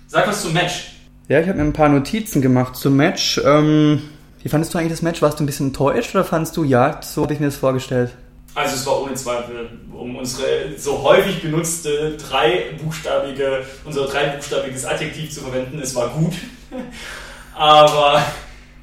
Sag 0.06 0.26
was 0.26 0.42
zum 0.42 0.52
Match. 0.52 0.92
Ja, 1.28 1.40
ich 1.40 1.48
habe 1.48 1.58
mir 1.58 1.64
ein 1.64 1.72
paar 1.72 1.88
Notizen 1.88 2.40
gemacht 2.40 2.76
zum 2.76 2.96
Match. 2.96 3.40
Ähm, 3.44 4.02
wie 4.42 4.48
fandest 4.48 4.72
du 4.72 4.78
eigentlich 4.78 4.92
das 4.92 5.02
Match? 5.02 5.20
Warst 5.20 5.38
du 5.38 5.44
ein 5.44 5.46
bisschen 5.46 5.68
enttäuscht 5.68 6.14
oder 6.14 6.24
fandest 6.24 6.56
du, 6.56 6.64
ja, 6.64 7.00
so 7.02 7.22
habe 7.22 7.34
ich 7.34 7.40
mir 7.40 7.46
das 7.46 7.56
vorgestellt? 7.56 8.12
Also 8.54 8.74
es 8.74 8.86
war 8.86 9.02
ohne 9.02 9.14
Zweifel 9.14 9.68
um 9.92 10.16
unsere 10.16 10.76
so 10.76 11.02
häufig 11.02 11.42
benutzte 11.42 12.16
dreibuchstabige, 12.16 13.64
unser 13.84 14.06
dreibuchstabiges 14.06 14.86
Adjektiv 14.86 15.30
zu 15.30 15.42
verwenden, 15.42 15.78
es 15.78 15.94
war 15.94 16.08
gut. 16.08 16.32
Aber 17.54 18.22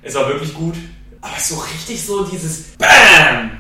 es 0.02 0.14
war 0.16 0.28
wirklich 0.28 0.54
gut. 0.54 0.76
Aber 1.22 1.40
so 1.40 1.56
richtig 1.60 2.06
so 2.06 2.24
dieses 2.26 2.76
BAM 2.78 3.52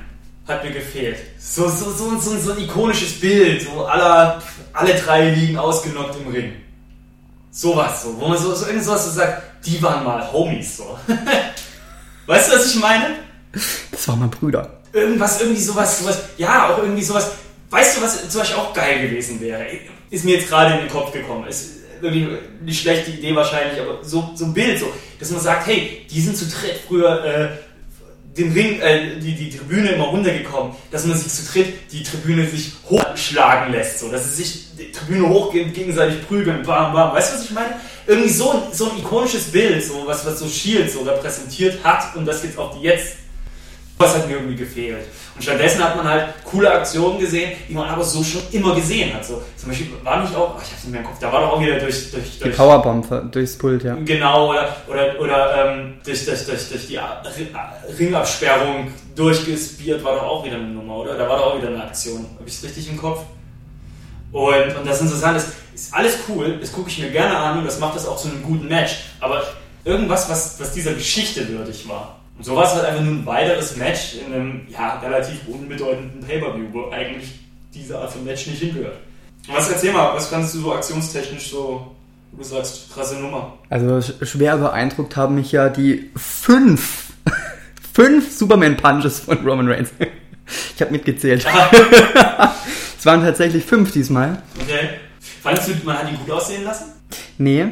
hat 0.48 0.64
mir 0.64 0.72
gefehlt. 0.72 1.18
So, 1.40 1.68
so, 1.70 1.92
so, 1.92 2.18
so, 2.20 2.38
so 2.38 2.52
ein 2.52 2.60
ikonisches 2.60 3.20
Bild, 3.20 3.64
so 3.64 3.86
aller, 3.86 4.42
alle 4.74 4.94
drei 4.96 5.30
liegen 5.32 5.58
ausgenockt 5.58 6.16
im 6.22 6.32
Ring. 6.32 6.54
Sowas 7.52 8.04
so, 8.04 8.20
wo 8.20 8.28
man 8.28 8.38
so, 8.38 8.54
so 8.54 8.68
irgendwas 8.68 9.06
so 9.06 9.12
sagt, 9.12 9.66
die 9.66 9.82
waren 9.82 10.04
mal 10.04 10.32
Homies 10.32 10.78
so. 10.78 10.98
weißt 12.28 12.52
du, 12.52 12.56
was 12.56 12.74
ich 12.74 12.80
meine? 12.80 13.16
Das 13.92 14.08
waren 14.08 14.20
mal 14.20 14.28
Brüder. 14.28 14.80
Irgendwas, 14.94 15.42
irgendwie 15.42 15.62
sowas, 15.62 16.00
sowas, 16.00 16.20
ja, 16.38 16.70
auch 16.70 16.78
irgendwie 16.78 17.04
sowas. 17.04 17.32
Weißt 17.70 17.98
du, 17.98 18.02
was 18.02 18.30
zum 18.30 18.42
Beispiel 18.42 18.58
auch 18.58 18.74
geil 18.74 19.02
gewesen 19.02 19.42
wäre? 19.42 19.66
Ist 20.10 20.24
mir 20.24 20.38
jetzt 20.38 20.48
gerade 20.48 20.76
in 20.76 20.80
den 20.82 20.90
Kopf 20.90 21.12
gekommen. 21.12 21.48
Ist 21.48 21.78
irgendwie 22.02 22.38
eine 22.62 22.74
schlechte 22.74 23.12
Idee 23.12 23.36
wahrscheinlich, 23.36 23.80
aber 23.80 24.04
so, 24.04 24.32
so 24.36 24.46
ein 24.46 24.54
Bild, 24.54 24.80
so, 24.80 24.92
dass 25.20 25.32
man 25.32 25.42
sagt, 25.42 25.68
hey, 25.68 26.06
die 26.10 26.22
sind 26.22 26.38
zu 26.38 26.46
dritt 26.46 26.82
früher 26.88 27.24
äh, 27.26 27.50
den 28.38 28.52
Ring, 28.52 28.80
äh, 28.82 29.20
die, 29.20 29.34
die 29.34 29.50
Tribüne 29.50 29.90
immer 29.90 30.06
runtergekommen, 30.06 30.74
dass 30.92 31.06
man 31.06 31.18
sich 31.18 31.32
zu 31.32 31.52
dritt 31.52 31.92
die 31.92 32.04
Tribüne 32.04 32.46
sich 32.48 32.74
hochschlagen 32.90 33.74
lässt, 33.74 34.00
so, 34.00 34.12
dass 34.12 34.36
sie 34.36 34.44
sich 34.44 34.76
die 34.78 34.92
Tribüne 34.92 35.28
hochgehen, 35.28 35.74
gegenseitig 35.74 36.26
prügeln, 36.28 36.64
bam, 36.64 36.94
bam. 36.94 37.14
Weißt 37.14 37.34
du, 37.34 37.38
was 37.38 37.46
ich 37.46 37.52
meine? 37.52 37.80
Irgendwie 38.06 38.30
so 38.30 38.52
ein, 38.52 38.60
so 38.72 38.92
ein 38.92 39.00
ikonisches 39.00 39.52
Bild, 39.52 39.84
so 39.84 40.04
was, 40.06 40.26
was 40.26 40.40
so 40.40 40.48
Shield 40.48 40.92
so 40.92 41.02
repräsentiert 41.02 41.84
hat 41.84 42.16
und 42.16 42.26
das 42.26 42.44
jetzt 42.44 42.58
auch 42.58 42.78
die 42.78 42.84
jetzt 42.84 43.18
was 43.98 44.16
hat 44.16 44.28
mir 44.28 44.36
irgendwie 44.36 44.56
gefehlt. 44.56 45.06
Und 45.36 45.42
stattdessen 45.42 45.84
hat 45.84 45.96
man 45.96 46.08
halt 46.08 46.26
coole 46.44 46.72
Aktionen 46.72 47.20
gesehen, 47.20 47.54
die 47.68 47.74
man 47.74 47.90
aber 47.90 48.04
so 48.04 48.24
schon 48.24 48.42
immer 48.52 48.76
gesehen 48.76 49.14
hat. 49.14 49.26
So, 49.26 49.42
zum 49.56 49.70
Beispiel 49.70 49.88
war 50.04 50.22
nicht 50.22 50.36
auch, 50.36 50.56
ach, 50.58 50.64
ich 50.64 50.72
hab's 50.72 50.84
nicht 50.84 50.92
mehr 50.92 51.02
im 51.02 51.08
Kopf, 51.08 51.18
da 51.20 51.32
war 51.32 51.42
doch 51.42 51.54
auch 51.54 51.62
wieder 51.62 51.80
durch. 51.80 52.12
durch, 52.12 52.40
durch 52.40 52.52
die 52.52 52.58
Powerbomb 52.58 53.32
durchs 53.32 53.58
Pult, 53.58 53.84
ja. 53.84 53.96
Genau, 54.06 54.52
oder, 54.52 54.76
oder, 54.88 55.20
oder 55.20 55.66
ähm, 55.66 55.94
durch, 56.04 56.26
durch, 56.26 56.46
durch, 56.46 56.70
durch 56.70 56.88
die 56.88 57.00
Ringabsperrung 58.00 58.92
durchgespiert, 59.16 60.04
war 60.04 60.16
doch 60.16 60.24
auch 60.24 60.46
wieder 60.46 60.56
eine 60.56 60.68
Nummer, 60.68 60.98
oder? 60.98 61.18
Da 61.18 61.28
war 61.28 61.38
doch 61.38 61.54
auch 61.54 61.58
wieder 61.58 61.70
eine 61.70 61.84
Aktion. 61.84 62.26
Habe 62.38 62.48
ich 62.48 62.54
es 62.54 62.64
richtig 62.64 62.90
im 62.90 62.98
Kopf? 62.98 63.22
Und, 64.32 64.76
und 64.78 64.86
das 64.86 65.02
Interessante 65.02 65.38
ist, 65.38 65.48
ist 65.74 65.94
alles 65.94 66.20
cool, 66.28 66.58
das 66.60 66.72
gucke 66.72 66.90
ich 66.90 67.00
mir 67.00 67.10
gerne 67.10 67.36
an 67.36 67.60
und 67.60 67.66
das 67.66 67.80
macht 67.80 67.96
das 67.96 68.06
auch 68.08 68.18
zu 68.18 68.28
einem 68.28 68.44
guten 68.44 68.68
Match. 68.68 68.98
Aber 69.20 69.42
irgendwas, 69.86 70.30
was, 70.30 70.60
was 70.60 70.74
dieser 70.74 70.94
Geschichte 70.94 71.48
würdig 71.48 71.88
war 71.88 72.18
und 72.38 72.44
so 72.44 72.56
war 72.56 72.66
es 72.66 72.74
halt 72.74 72.86
einfach 72.86 73.04
nur 73.04 73.16
ein 73.16 73.26
weiteres 73.26 73.78
Match 73.78 74.16
in 74.16 74.34
einem 74.34 74.62
ja, 74.70 75.00
relativ 75.00 75.48
unbedeutenden 75.48 76.22
Pay-Per-View, 76.22 76.68
wo 76.72 76.90
eigentlich 76.92 77.40
diese 77.74 77.98
Art 77.98 78.12
von 78.12 78.24
Match 78.24 78.48
nicht 78.48 78.62
hingehört. 78.62 78.98
Was 79.48 79.72
erzähl 79.72 79.92
mal, 79.92 80.14
was 80.14 80.30
kannst 80.30 80.54
du 80.54 80.60
so 80.60 80.74
aktionstechnisch 80.74 81.50
so, 81.50 81.96
du 82.32 82.44
sagst, 82.44 82.94
krasse 82.94 83.16
Nummer? 83.16 83.58
Also 83.70 84.02
schwer 84.24 84.58
beeindruckt 84.58 85.16
haben 85.16 85.36
mich 85.36 85.52
ja 85.52 85.70
die 85.70 86.12
fünf, 86.16 87.14
fünf 87.94 88.38
Superman-Punches 88.38 89.22
von 89.22 89.38
Roman 89.46 89.70
Reigns. 89.70 89.90
Ich 90.76 90.82
habe 90.82 90.92
mitgezählt. 90.92 91.46
es 92.98 93.06
waren 93.06 93.22
tatsächlich 93.22 93.66
fünf 93.66 93.92
diesmal. 93.92 94.42
Okay. 94.62 94.92
Fandest 95.44 95.68
du, 95.68 95.74
man 95.84 95.98
hat 95.98 96.10
ihn 96.10 96.18
gut 96.18 96.32
aussehen 96.32 96.64
lassen? 96.64 96.86
Nee. 97.38 97.66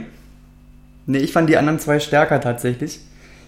Nee, 1.06 1.20
ich 1.20 1.32
fand 1.32 1.50
die 1.50 1.56
anderen 1.56 1.80
zwei 1.80 2.02
stärker 2.02 2.42
tatsächlich. 2.42 3.00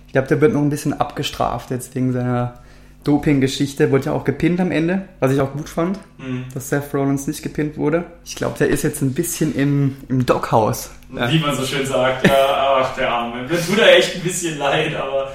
Ich 0.07 0.13
glaube, 0.13 0.27
der 0.27 0.41
wird 0.41 0.53
noch 0.53 0.61
ein 0.61 0.69
bisschen 0.69 0.93
abgestraft 0.93 1.69
jetzt 1.69 1.93
wegen 1.93 2.13
seiner 2.13 2.55
Doping-Geschichte. 3.03 3.91
Wurde 3.91 4.05
ja 4.05 4.11
auch 4.13 4.23
gepinnt 4.23 4.59
am 4.59 4.71
Ende, 4.71 5.07
was 5.19 5.31
ich 5.31 5.41
auch 5.41 5.53
gut 5.53 5.69
fand, 5.69 5.99
mhm. 6.17 6.45
dass 6.53 6.69
Seth 6.69 6.93
Rollins 6.93 7.27
nicht 7.27 7.43
gepinnt 7.43 7.77
wurde. 7.77 8.05
Ich 8.25 8.35
glaube, 8.35 8.57
der 8.57 8.69
ist 8.69 8.83
jetzt 8.83 9.01
ein 9.01 9.13
bisschen 9.13 9.55
im, 9.55 9.97
im 10.09 10.25
Doghouse. 10.25 10.91
Wie 11.09 11.39
man 11.39 11.55
so 11.55 11.65
schön 11.65 11.85
sagt. 11.85 12.27
Ja, 12.27 12.81
ach, 12.81 12.95
der 12.95 13.09
Arme. 13.09 13.43
Mir 13.43 13.65
tut 13.65 13.79
er 13.79 13.97
echt 13.97 14.15
ein 14.15 14.21
bisschen 14.21 14.57
leid, 14.57 14.95
aber 14.95 15.31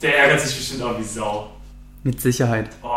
der 0.00 0.18
ärgert 0.18 0.40
sich 0.40 0.56
bestimmt 0.56 0.82
auch 0.82 0.98
wie 0.98 1.04
Sau. 1.04 1.50
Mit 2.02 2.20
Sicherheit. 2.20 2.68
Oh, 2.82 2.88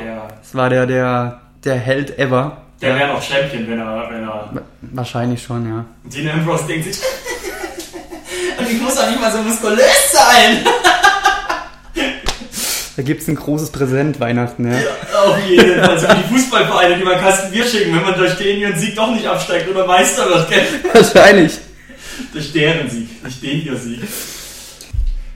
der. 0.00 0.28
Das 0.38 0.54
war 0.54 0.70
der, 0.70 0.86
der, 0.86 1.40
der 1.64 1.76
Held 1.76 2.18
ever. 2.18 2.62
Der 2.80 2.96
wäre 2.96 3.12
noch 3.12 3.22
Champion, 3.22 3.68
wenn 3.68 3.78
er, 3.78 4.08
wenn 4.10 4.22
er. 4.22 4.62
Wahrscheinlich 4.82 5.42
schon, 5.42 5.68
ja. 5.68 5.84
Dean 6.04 6.28
Ambrose 6.28 6.66
denkt 6.66 6.92
sich. 6.92 7.02
Und 8.58 8.70
ich 8.70 8.80
muss 8.80 8.98
auch 8.98 9.08
nicht 9.08 9.20
mal 9.20 9.32
so 9.32 9.38
muskulös 9.38 10.11
sein. 10.32 10.58
Da 12.94 13.02
gibt 13.02 13.22
es 13.22 13.28
ein 13.28 13.36
großes 13.36 13.70
Präsent 13.70 14.20
Weihnachten, 14.20 14.70
ja. 14.70 14.78
ja 14.78 15.22
auf 15.24 15.38
jeden 15.48 15.80
Fall. 15.80 15.90
Also 15.90 16.06
die 16.08 16.34
Fußballvereine, 16.34 16.98
die 16.98 17.04
mal 17.04 17.18
Kasten 17.18 17.50
Bier 17.50 17.64
schicken, 17.64 17.94
wenn 17.94 18.02
man 18.02 18.18
durch 18.18 18.36
den 18.36 18.58
ihren 18.58 18.78
Sieg 18.78 18.94
doch 18.94 19.10
nicht 19.14 19.26
absteigt 19.26 19.68
oder 19.68 19.86
Meister 19.86 20.28
wird, 20.28 20.50
gell? 20.50 20.66
Wahrscheinlich. 20.92 21.58
Durch 22.32 22.52
deren 22.52 22.90
Sieg, 22.90 23.24
nicht 23.24 23.42
den 23.42 23.64
ihr 23.64 23.76
Sieg. 23.76 24.00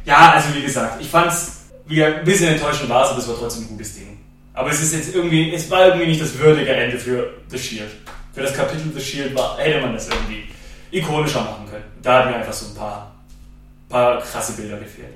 Ja, 0.04 0.32
also 0.34 0.54
wie 0.54 0.62
gesagt, 0.62 1.00
ich 1.00 1.08
fand's 1.08 1.52
wie 1.86 2.04
ein 2.04 2.24
bisschen 2.24 2.48
enttäuschend 2.48 2.88
war 2.88 3.04
es, 3.04 3.10
aber 3.10 3.20
es 3.20 3.28
war 3.28 3.36
trotzdem 3.38 3.64
ein 3.64 3.68
gutes 3.68 3.94
Ding. 3.94 4.18
Aber 4.52 4.70
es 4.70 4.82
ist 4.82 4.94
jetzt 4.94 5.14
irgendwie, 5.14 5.54
es 5.54 5.70
war 5.70 5.86
irgendwie 5.86 6.06
nicht 6.06 6.20
das 6.20 6.36
würdige 6.38 6.70
Ende 6.70 6.98
für 6.98 7.32
The 7.48 7.58
Shield. 7.58 7.90
Für 8.34 8.42
das 8.42 8.54
Kapitel 8.54 8.92
The 8.94 9.00
Shield 9.00 9.34
war, 9.34 9.56
hätte 9.58 9.80
man 9.80 9.94
das 9.94 10.08
irgendwie 10.08 10.44
ikonischer 10.90 11.40
machen 11.40 11.66
können. 11.70 11.84
Da 12.02 12.18
hat 12.18 12.30
mir 12.30 12.36
einfach 12.36 12.52
so 12.52 12.66
ein 12.66 12.74
paar, 12.74 13.15
paar 13.88 14.20
krasse 14.20 14.52
Bilder 14.52 14.78
gefehlt. 14.78 15.14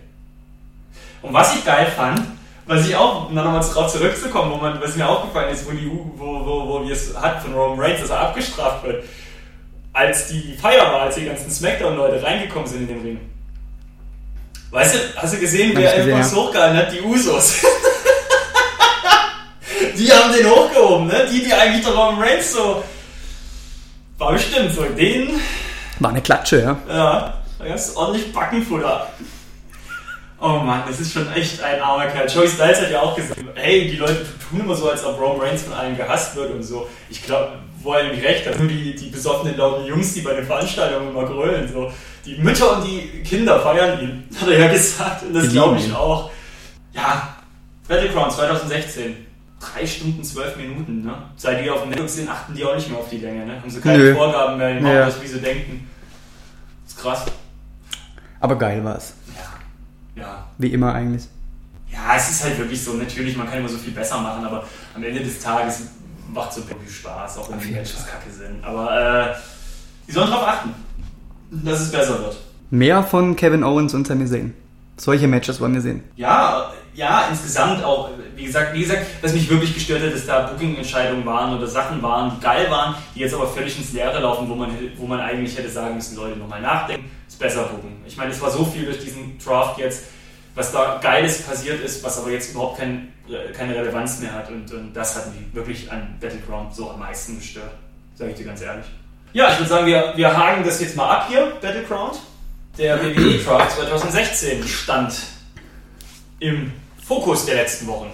Und 1.22 1.32
was 1.32 1.54
ich 1.54 1.64
geil 1.64 1.86
fand, 1.96 2.20
was 2.66 2.86
ich 2.86 2.94
auch, 2.94 3.28
um 3.28 3.34
nochmal 3.34 3.60
drauf 3.60 3.92
zurückzukommen, 3.92 4.52
wo 4.52 4.56
man, 4.56 4.80
was 4.80 4.96
mir 4.96 5.08
aufgefallen 5.08 5.52
ist, 5.52 5.66
wo, 5.66 5.72
die, 5.72 5.90
wo, 6.16 6.44
wo, 6.44 6.68
wo 6.68 6.84
wir 6.84 6.92
es 6.92 7.16
hatten 7.16 7.42
von 7.42 7.54
Roman 7.54 7.80
Reigns, 7.80 8.00
dass 8.00 8.10
er 8.10 8.20
abgestraft 8.20 8.84
wird, 8.84 9.04
als 9.92 10.28
die 10.28 10.54
Feier 10.54 10.84
war, 10.84 11.02
als 11.02 11.16
die 11.16 11.24
ganzen 11.24 11.50
Smackdown-Leute 11.50 12.22
reingekommen 12.22 12.68
sind 12.68 12.82
in 12.82 12.88
den 12.88 13.02
Ring, 13.02 13.20
Weißt 14.70 14.94
du, 14.94 14.98
hast 15.16 15.34
du 15.34 15.38
gesehen, 15.38 15.72
wer 15.74 15.96
irgendwas 15.98 16.34
hochgehalten 16.34 16.78
hat? 16.78 16.92
Die 16.92 17.00
Usos. 17.00 17.56
die 19.98 20.12
haben 20.12 20.32
den 20.32 20.48
hochgehoben, 20.48 21.08
ne? 21.08 21.26
Die, 21.30 21.42
die 21.42 21.52
eigentlich 21.52 21.84
der 21.84 21.92
Roman 21.92 22.22
Reigns 22.22 22.52
so. 22.52 22.84
War 24.18 24.32
bestimmt 24.32 24.72
so. 24.72 24.84
Den. 24.84 25.40
War 25.98 26.10
eine 26.10 26.22
Klatsche, 26.22 26.62
ja. 26.62 26.76
Ja, 26.88 27.39
da 27.60 27.68
gab 27.68 27.76
es 27.76 27.96
ordentlich 27.96 28.32
Backenfutter. 28.32 29.08
Oh 30.40 30.58
Mann, 30.58 30.84
das 30.88 30.98
ist 31.00 31.12
schon 31.12 31.30
echt 31.34 31.62
ein 31.62 31.82
armer 31.82 32.06
Kerl. 32.06 32.26
Joey 32.26 32.48
Styles 32.48 32.80
hat 32.80 32.90
ja 32.90 33.02
auch 33.02 33.14
gesagt, 33.14 33.38
hey, 33.56 33.90
die 33.90 33.96
Leute 33.96 34.24
tun 34.48 34.60
immer 34.60 34.74
so, 34.74 34.88
als 34.88 35.04
ob 35.04 35.20
Roman 35.20 35.40
Reigns 35.40 35.62
von 35.64 35.74
allen 35.74 35.96
gehasst 35.96 36.34
wird 36.34 36.50
und 36.50 36.62
so. 36.62 36.88
Ich 37.10 37.22
glaube, 37.22 37.58
wo 37.82 37.92
er 37.92 38.04
nämlich 38.04 38.24
recht 38.24 38.46
hat, 38.46 38.58
nur 38.58 38.68
die, 38.68 38.94
die 38.94 39.10
besoffenen 39.10 39.58
lauten 39.58 39.84
Jungs, 39.84 40.14
die 40.14 40.22
bei 40.22 40.32
den 40.32 40.46
Veranstaltungen 40.46 41.10
immer 41.10 41.26
grölen, 41.26 41.70
so. 41.70 41.92
Die 42.24 42.36
Mütter 42.36 42.78
und 42.78 42.86
die 42.86 43.22
Kinder 43.22 43.60
feiern 43.60 44.00
ihn, 44.00 44.28
hat 44.40 44.48
er 44.48 44.58
ja 44.58 44.72
gesagt. 44.72 45.24
Und 45.24 45.34
das 45.34 45.50
glaube 45.50 45.76
ich 45.78 45.92
auch. 45.92 46.30
Ja, 46.94 47.36
Battleground 47.86 48.32
2016. 48.32 49.26
Drei 49.60 49.86
Stunden, 49.86 50.24
zwölf 50.24 50.56
Minuten, 50.56 51.02
ne? 51.02 51.14
Seit 51.36 51.62
die 51.62 51.68
auf 51.68 51.82
dem 51.82 51.90
Netflix 51.90 52.14
sind, 52.14 52.30
achten 52.30 52.54
die 52.54 52.64
auch 52.64 52.74
nicht 52.74 52.88
mehr 52.88 52.98
auf 52.98 53.10
die 53.10 53.18
Länge, 53.18 53.44
ne? 53.44 53.60
Haben 53.60 53.68
sie 53.68 53.80
keine 53.82 53.98
Nö. 53.98 54.14
Vorgaben 54.14 54.56
mehr, 54.56 54.72
die 54.72 54.80
machen 54.80 54.94
ja. 54.94 55.04
das, 55.04 55.20
wie 55.20 55.26
sie 55.26 55.38
denken. 55.38 55.86
Das 56.84 56.94
ist 56.94 57.02
krass. 57.02 57.26
Aber 58.40 58.56
geil 58.56 58.82
war 58.82 58.96
es. 58.96 59.14
Ja. 60.16 60.22
Ja. 60.22 60.46
Wie 60.58 60.72
immer 60.72 60.94
eigentlich. 60.94 61.28
Ja, 61.90 62.16
es 62.16 62.30
ist 62.30 62.44
halt 62.44 62.58
wirklich 62.58 62.82
so, 62.82 62.94
natürlich, 62.94 63.36
man 63.36 63.48
kann 63.48 63.58
immer 63.58 63.68
so 63.68 63.78
viel 63.78 63.92
besser 63.92 64.18
machen, 64.18 64.44
aber 64.44 64.64
am 64.94 65.02
Ende 65.02 65.20
des 65.20 65.40
Tages 65.40 65.82
macht 66.32 66.52
so 66.52 66.62
viel 66.62 66.76
Spaß, 66.88 67.38
auch 67.38 67.50
wenn 67.50 67.58
die 67.58 67.72
Matches 67.72 68.06
kacke 68.06 68.30
sind. 68.30 68.62
Aber 68.64 69.30
äh, 69.30 69.34
die 70.06 70.12
sollen 70.12 70.30
darauf 70.30 70.46
achten, 70.46 70.74
dass 71.50 71.80
es 71.80 71.90
besser 71.90 72.18
wird. 72.20 72.36
Mehr 72.70 73.02
von 73.02 73.34
Kevin 73.34 73.64
Owens 73.64 73.94
und 73.94 74.06
Sami 74.06 74.26
Zayn. 74.26 74.54
Solche 74.96 75.26
Matches 75.26 75.60
wollen 75.60 75.74
wir 75.74 75.80
sehen. 75.80 76.04
Ja, 76.16 76.70
ja, 76.94 77.26
insgesamt 77.30 77.82
auch, 77.82 78.10
wie 78.36 78.44
gesagt, 78.44 78.74
wie 78.74 78.80
gesagt, 78.80 79.06
was 79.22 79.32
mich 79.32 79.48
wirklich 79.48 79.74
gestört 79.74 80.02
hat, 80.02 80.12
dass 80.12 80.26
da 80.26 80.46
Booking-Entscheidungen 80.46 81.24
waren 81.24 81.56
oder 81.56 81.66
Sachen 81.66 82.02
waren, 82.02 82.32
die 82.36 82.40
geil 82.40 82.70
waren, 82.70 82.94
die 83.14 83.20
jetzt 83.20 83.34
aber 83.34 83.46
völlig 83.46 83.76
ins 83.78 83.92
Leere 83.92 84.20
laufen, 84.20 84.48
wo 84.48 84.54
man, 84.54 84.70
wo 84.96 85.06
man 85.06 85.20
eigentlich 85.20 85.56
hätte 85.56 85.70
sagen 85.70 85.94
müssen, 85.94 86.16
Leute, 86.16 86.38
nochmal 86.38 86.60
nachdenken, 86.60 87.10
besser 87.40 87.64
booken. 87.64 87.96
Ich 88.06 88.16
meine, 88.16 88.30
es 88.30 88.40
war 88.40 88.50
so 88.50 88.64
viel 88.64 88.84
durch 88.84 89.00
diesen 89.00 89.36
Draft 89.38 89.78
jetzt, 89.78 90.04
was 90.54 90.70
da 90.70 91.00
Geiles 91.02 91.42
passiert 91.42 91.82
ist, 91.82 92.04
was 92.04 92.18
aber 92.18 92.30
jetzt 92.30 92.52
überhaupt 92.52 92.78
kein, 92.78 93.12
keine 93.56 93.74
Relevanz 93.74 94.20
mehr 94.20 94.32
hat. 94.32 94.48
Und, 94.50 94.72
und 94.72 94.92
das 94.94 95.16
hat 95.16 95.34
mich 95.34 95.42
wirklich 95.52 95.90
an 95.90 96.16
Battleground 96.20 96.74
so 96.74 96.90
am 96.90 97.00
meisten 97.00 97.38
gestört. 97.38 97.72
Sage 98.14 98.30
ich 98.30 98.36
dir 98.36 98.44
ganz 98.44 98.60
ehrlich. 98.60 98.86
Ja, 99.32 99.50
ich 99.50 99.58
würde 99.58 99.68
sagen, 99.68 99.86
wir, 99.86 100.12
wir 100.16 100.36
haken 100.36 100.64
das 100.64 100.80
jetzt 100.80 100.96
mal 100.96 101.08
ab 101.08 101.26
hier, 101.28 101.52
Battleground. 101.60 102.18
Der 102.78 103.02
WWE 103.02 103.38
Draft 103.38 103.76
2016 103.76 104.66
stand 104.66 105.14
im 106.38 106.72
Fokus 107.02 107.46
der 107.46 107.56
letzten 107.56 107.86
Wochen. 107.86 108.10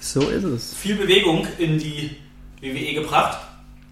So 0.00 0.20
ist 0.28 0.44
es. 0.44 0.74
Viel 0.74 0.96
Bewegung 0.96 1.46
in 1.58 1.78
die 1.78 2.16
WWE 2.60 2.94
gebracht. 2.94 3.38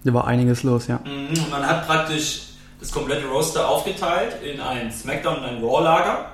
Da 0.03 0.13
war 0.13 0.27
einiges 0.27 0.63
los, 0.63 0.87
ja. 0.87 0.99
Mhm, 1.05 1.49
man 1.49 1.65
hat 1.65 1.85
praktisch 1.85 2.50
das 2.81 2.91
komplette 2.91 3.27
Roster 3.27 3.69
aufgeteilt 3.69 4.41
in 4.43 4.59
ein 4.59 4.91
SmackDown 4.91 5.37
und 5.37 5.45
ein 5.45 5.63
Raw-Lager 5.63 6.31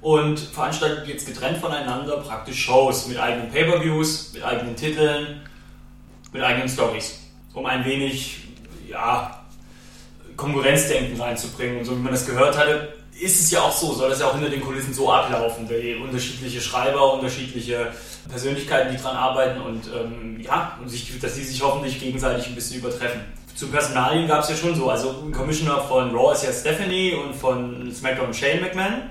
und 0.00 0.38
veranstaltet 0.38 1.08
jetzt 1.08 1.26
getrennt 1.26 1.58
voneinander 1.58 2.18
praktisch 2.18 2.64
Shows 2.64 3.08
mit 3.08 3.18
eigenen 3.18 3.50
Pay-Per-Views, 3.50 4.32
mit 4.32 4.44
eigenen 4.44 4.76
Titeln, 4.76 5.40
mit 6.32 6.42
eigenen 6.42 6.68
Stories, 6.68 7.18
um 7.52 7.66
ein 7.66 7.84
wenig 7.84 8.44
ja, 8.88 9.44
Konkurrenzdenken 10.36 11.20
reinzubringen. 11.20 11.78
Und 11.78 11.84
so 11.84 11.96
wie 11.96 12.02
man 12.02 12.12
das 12.12 12.26
gehört 12.26 12.56
hatte, 12.56 12.94
ist 13.20 13.40
es 13.40 13.50
ja 13.50 13.60
auch 13.62 13.72
so, 13.72 13.92
soll 13.92 14.10
das 14.10 14.20
ja 14.20 14.26
auch 14.26 14.34
hinter 14.34 14.50
den 14.50 14.60
Kulissen 14.60 14.94
so 14.94 15.10
ablaufen, 15.10 15.68
weil 15.68 15.96
unterschiedliche 15.96 16.60
Schreiber, 16.60 17.14
unterschiedliche 17.14 17.92
Persönlichkeiten, 18.28 18.92
die 18.94 19.02
dran 19.02 19.16
arbeiten 19.16 19.60
und 19.60 19.82
ähm, 19.94 20.40
ja, 20.40 20.78
und 20.80 20.88
sich, 20.88 21.18
dass 21.20 21.34
die 21.34 21.42
sich 21.42 21.60
hoffentlich 21.62 21.98
gegenseitig 21.98 22.46
ein 22.46 22.54
bisschen 22.54 22.78
übertreffen. 22.78 23.20
Zu 23.54 23.68
Personalien 23.68 24.26
gab 24.26 24.42
es 24.42 24.48
ja 24.48 24.56
schon 24.56 24.74
so, 24.74 24.90
also 24.90 25.14
ein 25.24 25.30
Commissioner 25.30 25.80
von 25.82 26.14
Raw 26.14 26.32
ist 26.32 26.44
ja 26.44 26.52
Stephanie 26.52 27.14
und 27.14 27.34
von 27.34 27.92
SmackDown 27.92 28.34
Shane 28.34 28.60
McMahon. 28.60 29.02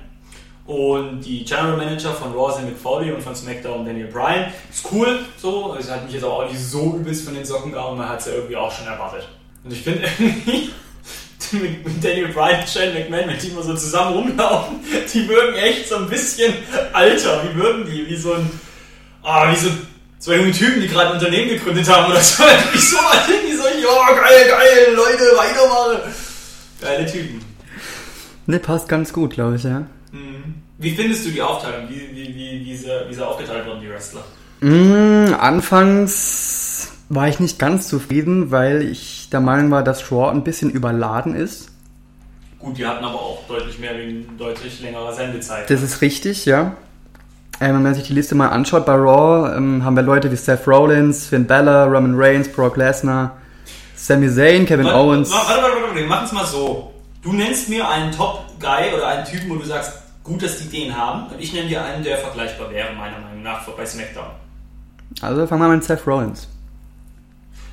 Und 0.66 1.22
die 1.22 1.44
General 1.44 1.76
Manager 1.76 2.14
von 2.14 2.34
Raw 2.34 2.54
sind 2.54 2.66
Mick 2.66 3.16
und 3.16 3.22
von 3.22 3.36
SmackDown 3.36 3.86
Daniel 3.86 4.08
Bryan. 4.08 4.52
Ist 4.72 4.86
cool, 4.92 5.20
so. 5.38 5.76
Es 5.78 5.90
hat 5.90 6.06
mich 6.06 6.14
jetzt 6.14 6.24
auch 6.24 6.48
nicht 6.48 6.60
so 6.60 6.96
übelst 6.96 7.26
von 7.26 7.34
den 7.34 7.46
Socken 7.46 7.72
gehauen, 7.72 7.98
man 7.98 8.08
hat 8.08 8.20
es 8.20 8.28
ja 8.28 8.34
irgendwie 8.34 8.56
auch 8.56 8.72
schon 8.72 8.88
erwartet. 8.88 9.28
Und 9.64 9.72
ich 9.72 9.82
finde 9.82 10.04
irgendwie, 10.04 10.72
mit, 11.52 12.04
Daniel 12.04 12.30
Bryan 12.30 12.62
und 12.62 12.70
Shane 12.70 12.94
McMahon, 12.94 13.28
wenn 13.28 13.40
die 13.40 13.48
immer 13.48 13.64
so 13.64 13.76
zusammen 13.76 14.14
rumlaufen, 14.18 14.80
die 15.14 15.28
wirken 15.28 15.56
echt 15.56 15.88
so 15.88 15.98
ein 15.98 16.10
bisschen 16.10 16.54
alter. 16.94 17.44
Wie 17.44 17.58
wirken 17.58 17.86
die? 17.86 18.08
Wie 18.08 18.16
so 18.18 18.34
ein, 18.34 18.50
ah, 19.22 19.52
wie 19.52 19.58
so 19.58 19.70
zwei 20.20 20.38
junge 20.38 20.52
Typen, 20.52 20.82
die 20.82 20.88
gerade 20.88 21.10
ein 21.10 21.14
Unternehmen 21.14 21.50
gegründet 21.50 21.90
haben 21.90 22.10
oder 22.10 22.22
so. 22.22 22.44
Wie 22.72 22.78
so, 22.78 22.98
so, 22.98 23.53
ja, 23.84 24.16
geil, 24.16 24.50
geil, 24.50 24.96
Leute, 24.96 25.24
weitermachen. 25.38 26.14
Geile 26.82 27.06
Typen. 27.06 27.42
Ne, 28.46 28.60
passt 28.60 28.90
ganz 28.90 29.14
gut, 29.14 29.32
glaube 29.32 29.56
ich, 29.56 29.64
ja. 29.64 29.86
Wie 30.84 30.92
findest 30.92 31.26
du 31.26 31.30
die 31.30 31.42
Aufteilung? 31.42 31.88
Wie, 31.90 32.10
wie, 32.14 32.36
wie, 32.36 32.66
wie, 32.66 32.76
sie, 32.76 32.90
wie 33.08 33.14
sie 33.14 33.26
aufgeteilt 33.26 33.66
wurden, 33.66 33.80
die 33.80 33.90
Wrestler? 33.90 34.24
Mm, 34.60 35.34
anfangs 35.34 36.92
war 37.08 37.30
ich 37.30 37.40
nicht 37.40 37.58
ganz 37.58 37.88
zufrieden, 37.88 38.52
weil 38.52 38.82
ich 38.82 39.30
der 39.32 39.40
Meinung 39.40 39.72
war, 39.72 39.84
dass 39.84 40.12
Raw 40.12 40.30
ein 40.32 40.44
bisschen 40.44 40.70
überladen 40.70 41.36
ist. 41.36 41.70
Gut, 42.60 42.78
die 42.78 42.86
hatten 42.86 43.04
aber 43.04 43.16
auch 43.16 43.48
deutlich 43.48 43.80
mehr 43.80 43.98
wegen 43.98 44.38
deutlich 44.38 44.82
längerer 44.82 45.14
Sendezeit. 45.14 45.70
Das 45.70 45.82
ist 45.82 46.02
richtig, 46.02 46.46
ja. 46.46 46.76
Ähm, 47.62 47.76
wenn 47.76 47.84
man 47.84 47.94
sich 47.94 48.04
die 48.04 48.14
Liste 48.14 48.36
mal 48.36 48.50
anschaut 48.50 48.86
bei 48.86 48.96
Raw, 48.96 49.56
ähm, 49.56 49.86
haben 49.86 49.96
wir 49.96 50.04
Leute 50.04 50.32
wie 50.32 50.36
Seth 50.36 50.68
Rollins, 50.68 51.28
Finn 51.28 51.46
Balor, 51.46 51.86
Roman 51.86 52.16
Reigns, 52.16 52.50
Brock 52.50 52.76
Lesnar, 52.76 53.38
Sami 54.04 54.30
Zayn, 54.30 54.66
Kevin 54.66 54.84
warte, 54.84 54.98
Owens. 54.98 55.32
Warte, 55.32 55.48
warte, 55.48 55.64
warte, 55.64 55.96
warte, 55.96 56.04
machen 56.08 56.26
es 56.26 56.32
mal 56.34 56.46
so. 56.46 56.92
Du 57.22 57.32
nennst 57.32 57.70
mir 57.70 57.88
einen 57.88 58.12
Top-Guy 58.12 58.94
oder 58.94 59.08
einen 59.08 59.26
Typen, 59.26 59.50
wo 59.50 59.56
du 59.56 59.64
sagst, 59.64 59.94
gut, 60.26 60.44
dass 60.44 60.58
die 60.58 60.68
den 60.68 60.94
haben. 60.94 61.28
Und 61.28 61.40
ich 61.40 61.54
nenne 61.54 61.70
dir 61.70 61.82
einen, 61.86 62.04
der 62.04 62.18
vergleichbar 62.18 62.70
wäre, 62.70 62.94
meiner 62.96 63.18
Meinung 63.20 63.42
nach, 63.42 63.66
bei 63.66 63.86
SmackDown. 63.86 64.26
Also 65.22 65.48
fangen 65.48 65.62
wir 65.62 65.70
mal 65.70 65.76
mit 65.78 65.86
Seth 65.86 66.06
Rollins. 66.06 66.50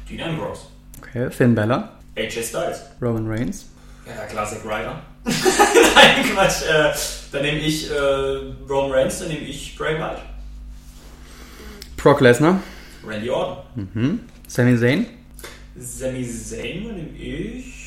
Dean 0.09 0.20
Ambrose. 0.20 0.61
Okay, 1.03 1.33
Finn 1.33 1.57
Balor. 1.57 1.89
AJ 2.16 2.45
Styles. 2.45 2.85
Roman 3.03 3.26
Reigns. 3.26 3.66
Ja, 4.07 4.24
Classic 4.26 4.61
Rider. 4.64 5.03
Nein, 5.24 6.33
Quatsch. 6.33 6.62
Äh, 6.62 6.93
dann 7.33 7.43
nehme 7.43 7.59
ich 7.59 7.91
äh, 7.91 7.95
Roman 8.68 8.93
Reigns, 8.93 9.18
dann 9.18 9.31
nehme 9.31 9.41
ich 9.41 9.76
Bray 9.76 9.99
Wyatt. 9.99 10.22
Brock 11.97 12.20
Lesnar. 12.20 12.61
Randy 13.05 13.28
Orton. 13.31 13.64
Mhm. 13.74 14.20
Sami 14.47 14.78
Zayn. 14.78 15.07
Sami 15.81 16.28
Zayn, 16.28 16.83
nehme 16.83 17.16
ich 17.18 17.81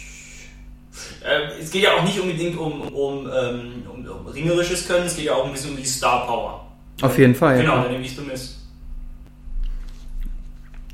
äh, 1.24 1.60
es 1.60 1.72
geht 1.72 1.84
ja 1.84 1.96
auch 1.96 2.04
nicht 2.04 2.20
unbedingt 2.20 2.58
um, 2.58 2.82
um, 2.82 3.28
ähm, 3.28 3.84
um, 3.90 4.06
um, 4.06 4.28
ringerisches 4.28 4.88
Können, 4.88 5.06
es 5.06 5.16
geht 5.16 5.26
ja 5.26 5.34
auch 5.34 5.46
ein 5.46 5.52
bisschen 5.52 5.72
um 5.72 5.78
die 5.78 5.86
Star 5.86 6.26
Power. 6.26 6.68
Auf 7.02 7.18
jeden 7.18 7.34
Fall. 7.34 7.58
Genau, 7.58 7.78
ja. 7.78 7.84
dann 7.84 7.92
nehme 7.92 8.06
ich 8.06 8.16
The 8.16 8.22
Miss. 8.22 8.60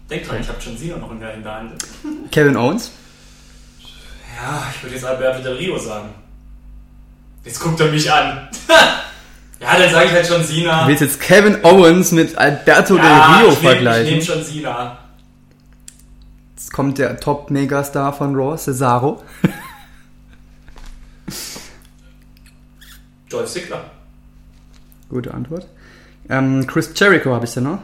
Denk 0.10 0.28
dran, 0.28 0.42
ich 0.42 0.48
habe 0.48 0.62
schon 0.62 0.78
Sina 0.78 0.98
noch 0.98 1.12
in 1.12 1.20
der, 1.20 1.34
in 1.34 1.44
der 1.44 1.54
Hand. 1.54 1.74
Kevin 2.32 2.56
Owens? 2.56 2.92
Ja, 4.36 4.72
ich 4.74 4.84
würde 4.84 4.96
jetzt 4.96 5.06
Alberto 5.06 5.44
Del 5.44 5.58
Rio 5.58 5.78
sagen. 5.78 6.10
Jetzt 7.44 7.60
guckt 7.60 7.80
er 7.80 7.92
mich 7.92 8.12
an. 8.12 8.48
ja, 9.60 9.78
dann 9.78 9.92
sage 9.92 10.06
ich 10.06 10.12
halt 10.12 10.28
schon 10.28 10.44
Sina. 10.44 10.84
Du 10.84 10.88
willst 10.88 11.02
jetzt 11.02 11.20
Kevin 11.20 11.64
Owens 11.64 12.12
mit 12.12 12.38
Alberto 12.38 12.96
ja, 12.96 13.02
Del 13.04 13.44
Rio 13.44 13.54
ich 13.54 13.62
nehm, 13.62 13.72
vergleichen? 13.72 14.06
Ich 14.06 14.12
nehme 14.12 14.24
schon 14.24 14.44
Sina. 14.44 15.09
Jetzt 16.60 16.74
kommt 16.74 16.98
der 16.98 17.18
Top-Megastar 17.18 18.12
von 18.12 18.36
Raw, 18.36 18.58
Cesaro. 18.58 19.24
Joy 23.30 23.48
Sigler. 23.48 23.92
Gute 25.08 25.34
Antwort. 25.34 25.68
Ähm, 26.28 26.68
Chris 26.68 26.92
Jericho 26.94 27.34
habe 27.34 27.46
ich 27.46 27.54
da 27.54 27.62
noch. 27.62 27.80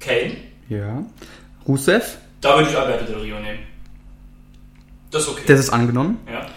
Kane. 0.00 0.38
Ja. 0.68 1.04
Rusev. 1.68 2.18
Da 2.40 2.56
würde 2.56 2.70
ich 2.70 2.76
Alberto 2.76 3.04
Del 3.04 3.20
Rio 3.20 3.38
nehmen. 3.38 3.60
Das 5.12 5.22
ist 5.22 5.28
okay. 5.28 5.44
Das 5.46 5.60
ist 5.60 5.70
angenommen. 5.70 6.18
Ja. 6.26 6.48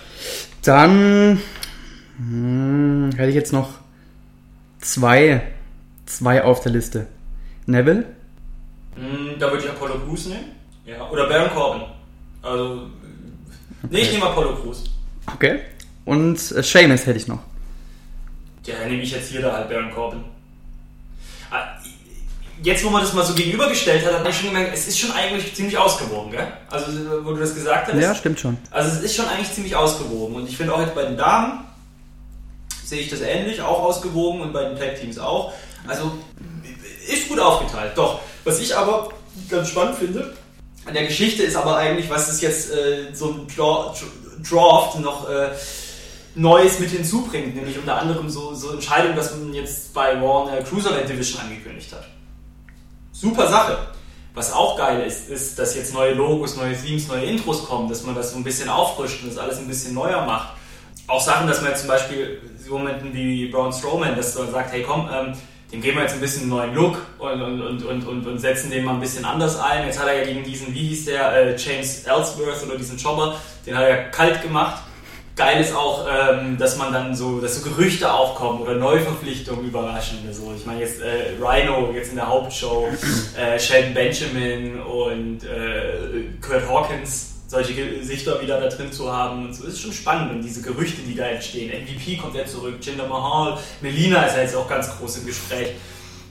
Dann 0.64 1.40
hm, 2.18 3.12
hätte 3.16 3.30
ich 3.30 3.36
jetzt 3.36 3.54
noch 3.54 3.76
zwei, 4.80 5.54
zwei 6.08 6.44
auf 6.44 6.62
der 6.62 6.72
Liste. 6.72 7.06
Neville. 7.68 8.06
Hm, 8.96 9.38
da 9.38 9.52
würde 9.52 9.66
ich 9.66 9.70
Apollo 9.70 10.00
Crews 10.00 10.26
nehmen. 10.26 10.63
Ja. 10.86 11.10
Oder 11.10 11.28
Baron 11.28 11.50
Corbin. 11.52 11.82
Also. 12.42 12.90
Okay. 13.84 13.90
Nee, 13.90 14.00
ich 14.00 14.12
nehme 14.12 14.26
Apollo 14.26 14.56
Crews. 14.58 14.84
Okay. 15.34 15.60
Und 16.06 16.36
äh, 16.36 16.64
Seamus 16.64 17.06
hätte 17.06 17.18
ich 17.18 17.28
noch. 17.28 17.40
Ja, 18.66 18.76
nehme 18.88 19.02
ich 19.02 19.12
jetzt 19.12 19.30
hier 19.30 19.42
da 19.42 19.54
halt 19.54 19.70
Baron 19.70 19.92
Corbin. 19.94 20.24
Ah, 21.52 21.64
jetzt, 22.62 22.84
wo 22.84 22.90
man 22.90 23.02
das 23.02 23.14
mal 23.14 23.26
so 23.26 23.34
gegenübergestellt 23.34 24.06
hat, 24.06 24.14
hat 24.14 24.24
man 24.24 24.34
schon 24.34 24.48
gemerkt, 24.48 24.74
es 24.74 24.88
ist 24.88 25.00
schon 25.00 25.12
eigentlich 25.12 25.54
ziemlich 25.54 25.78
ausgewogen, 25.78 26.32
gell? 26.32 26.48
Also, 26.70 26.92
wo 27.26 27.32
du 27.32 27.40
das 27.40 27.54
gesagt 27.54 27.92
hast. 27.92 28.02
Ja, 28.02 28.16
stimmt 28.16 28.40
schon. 28.40 28.58
Also, 28.72 28.98
es 28.98 29.04
ist 29.04 29.16
schon 29.16 29.28
eigentlich 29.28 29.52
ziemlich 29.52 29.76
ausgewogen. 29.76 30.36
Und 30.36 30.50
ich 30.50 30.58
finde 30.58 30.74
auch 30.74 30.80
jetzt 30.80 30.96
bei 30.96 31.04
den 31.04 31.18
Damen, 31.18 31.66
sehe 32.86 33.02
ich 33.02 33.10
das 33.10 33.22
ähnlich, 33.22 33.62
auch 33.62 33.82
ausgewogen 33.82 34.42
und 34.42 34.54
bei 34.54 34.64
den 34.66 34.78
Tag 34.78 35.00
Teams 35.00 35.18
auch. 35.18 35.54
Also 35.88 36.12
ist 37.08 37.28
gut 37.28 37.40
aufgeteilt. 37.40 37.94
Doch, 37.96 38.20
was 38.44 38.60
ich 38.60 38.76
aber 38.76 39.10
ganz 39.50 39.70
spannend 39.70 39.98
finde, 39.98 40.34
an 40.86 40.94
der 40.94 41.06
Geschichte 41.06 41.44
ist 41.44 41.56
aber 41.56 41.78
eigentlich, 41.78 42.10
was 42.10 42.30
ist 42.30 42.42
jetzt 42.42 42.72
äh, 42.72 43.14
so 43.14 43.30
ein 43.30 43.48
Draft 44.44 45.00
noch 45.00 45.30
äh, 45.30 45.50
Neues 46.36 46.80
mit 46.80 46.90
hinzubringt, 46.90 47.56
nämlich 47.56 47.78
unter 47.78 48.00
anderem 48.00 48.30
so, 48.30 48.56
so 48.56 48.72
Entscheidungen, 48.72 49.16
dass 49.16 49.32
man 49.36 49.54
jetzt 49.54 49.94
bei 49.94 50.20
Warner 50.20 50.62
Cruiserweight 50.64 51.08
Division 51.08 51.42
angekündigt 51.42 51.92
hat. 51.94 52.08
Super 53.12 53.48
Sache. 53.48 53.78
Was 54.34 54.52
auch 54.52 54.76
geil 54.76 55.06
ist, 55.06 55.30
ist, 55.30 55.60
dass 55.60 55.76
jetzt 55.76 55.94
neue 55.94 56.16
Logos, 56.16 56.58
neue 56.58 56.76
Themes, 56.76 57.08
neue 57.08 57.26
Intros 57.26 57.66
kommen, 57.66 57.88
dass 57.88 58.04
man 58.04 58.16
das 58.16 58.32
so 58.32 58.38
ein 58.38 58.44
bisschen 58.44 58.68
auffrischt 58.68 59.22
und 59.22 59.30
das 59.30 59.38
alles 59.38 59.60
ein 59.60 59.68
bisschen 59.68 59.94
neuer 59.94 60.26
macht. 60.26 60.58
Auch 61.06 61.22
Sachen, 61.22 61.48
dass 61.48 61.62
man 61.62 61.70
jetzt 61.70 61.82
zum 61.82 61.90
Beispiel 61.90 62.42
so 62.58 62.80
Momenten 62.80 63.14
wie 63.14 63.50
Braun 63.50 63.72
Strowman, 63.72 64.16
dass 64.16 64.36
man 64.36 64.52
sagt, 64.52 64.72
hey 64.72 64.82
komm, 64.82 65.08
ähm, 65.14 65.34
dem 65.74 65.82
geben 65.82 65.98
wir 65.98 66.04
jetzt 66.04 66.14
ein 66.14 66.22
bisschen 66.22 66.44
einen 66.44 66.52
neuen 66.52 66.76
Look 66.76 67.02
und, 67.18 67.42
und, 67.42 67.84
und, 67.84 68.08
und, 68.08 68.28
und, 68.28 68.40
setzen 68.40 68.70
den 68.70 68.86
mal 68.86 68.94
ein 68.94 69.02
bisschen 69.02 69.26
anders 69.26 69.60
ein. 69.60 69.86
Jetzt 69.86 70.00
hat 70.00 70.08
er 70.08 70.20
ja 70.20 70.26
gegen 70.26 70.44
diesen, 70.44 70.74
wie 70.74 70.88
hieß 70.88 71.06
der, 71.06 71.34
äh, 71.34 71.56
James 71.58 72.04
Ellsworth 72.06 72.64
oder 72.66 72.78
diesen 72.78 72.98
Jobber, 72.98 73.36
den 73.66 73.76
hat 73.76 73.84
er 73.84 74.04
kalt 74.12 74.42
gemacht 74.42 74.84
geil 75.36 75.62
ist 75.62 75.76
auch, 75.76 76.08
ähm, 76.08 76.58
dass 76.58 76.78
man 76.78 76.94
dann 76.94 77.16
so, 77.16 77.40
dass 77.40 77.56
so 77.56 77.70
Gerüchte 77.70 78.12
aufkommen 78.12 78.62
oder 78.62 78.76
Neuverpflichtungen 78.76 79.66
überraschende. 79.66 80.34
So. 80.34 80.54
Ich 80.56 80.66
meine 80.66 80.82
jetzt 80.82 81.02
äh, 81.02 81.34
Rhino 81.42 81.92
jetzt 81.94 82.10
in 82.10 82.18
der 82.18 82.28
Hauptshow, 82.28 82.88
äh, 83.38 83.60
Sheldon 83.60 83.94
Benjamin 83.94 84.80
und 84.82 85.44
äh, 85.44 86.30
Kurt 86.42 86.68
Hawkins, 86.70 87.33
solche 87.48 87.74
Gesichter 87.74 88.42
wieder 88.42 88.60
da 88.60 88.68
drin 88.68 88.92
zu 88.92 89.12
haben 89.12 89.46
und 89.46 89.54
so. 89.54 89.66
ist 89.66 89.80
schon 89.80 89.94
spannend 89.94 90.32
und 90.32 90.42
diese 90.42 90.62
Gerüchte, 90.62 91.02
die 91.02 91.16
da 91.16 91.26
entstehen. 91.26 91.70
MVP 91.84 92.18
kommt 92.18 92.36
ja 92.36 92.46
zurück, 92.46 92.76
Jinder 92.82 93.08
Mahal, 93.08 93.60
Melina 93.82 94.24
ist 94.24 94.36
ja 94.36 94.42
jetzt 94.42 94.56
auch 94.56 94.68
ganz 94.68 94.90
groß 94.98 95.18
im 95.18 95.26
Gespräch. 95.28 95.70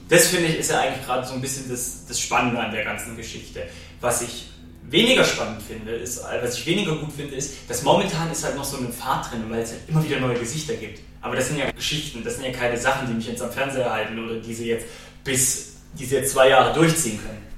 Das 0.08 0.26
finde 0.26 0.48
ich 0.48 0.58
ist 0.58 0.70
ja 0.70 0.80
eigentlich 0.80 1.06
gerade 1.06 1.26
so 1.26 1.34
ein 1.34 1.40
bisschen 1.40 1.68
das, 1.70 2.04
das 2.06 2.20
Spannende 2.20 2.60
an 2.60 2.72
der 2.72 2.84
ganzen 2.84 3.16
Geschichte. 3.16 3.62
Was 4.00 4.22
ich 4.22 4.48
weniger 4.82 5.24
spannend 5.24 5.62
finde, 5.62 5.92
ist, 5.92 6.22
was 6.42 6.58
ich 6.58 6.66
weniger 6.66 6.96
gut 6.96 7.12
finde, 7.12 7.34
ist, 7.34 7.54
dass 7.68 7.82
momentan 7.82 8.30
ist 8.30 8.44
halt 8.44 8.56
noch 8.56 8.64
so 8.64 8.76
eine 8.76 8.88
Fahrt 8.88 9.30
drin, 9.30 9.44
weil 9.48 9.62
es 9.62 9.70
halt 9.70 9.80
immer 9.88 10.04
wieder 10.04 10.20
neue 10.20 10.38
Gesichter 10.38 10.74
gibt. 10.74 11.00
Aber 11.20 11.36
das 11.36 11.48
sind 11.48 11.58
ja 11.58 11.70
Geschichten, 11.70 12.22
das 12.24 12.36
sind 12.36 12.44
ja 12.44 12.52
keine 12.52 12.76
Sachen, 12.76 13.06
die 13.06 13.14
mich 13.14 13.28
jetzt 13.28 13.40
am 13.40 13.50
Fernseher 13.50 13.90
halten 13.90 14.22
oder 14.22 14.34
die 14.36 14.52
sie 14.52 14.66
jetzt 14.66 14.86
bis 15.24 15.74
diese 15.98 16.16
jetzt 16.16 16.32
zwei 16.32 16.48
Jahre 16.48 16.74
durchziehen 16.74 17.18
können. 17.18 17.51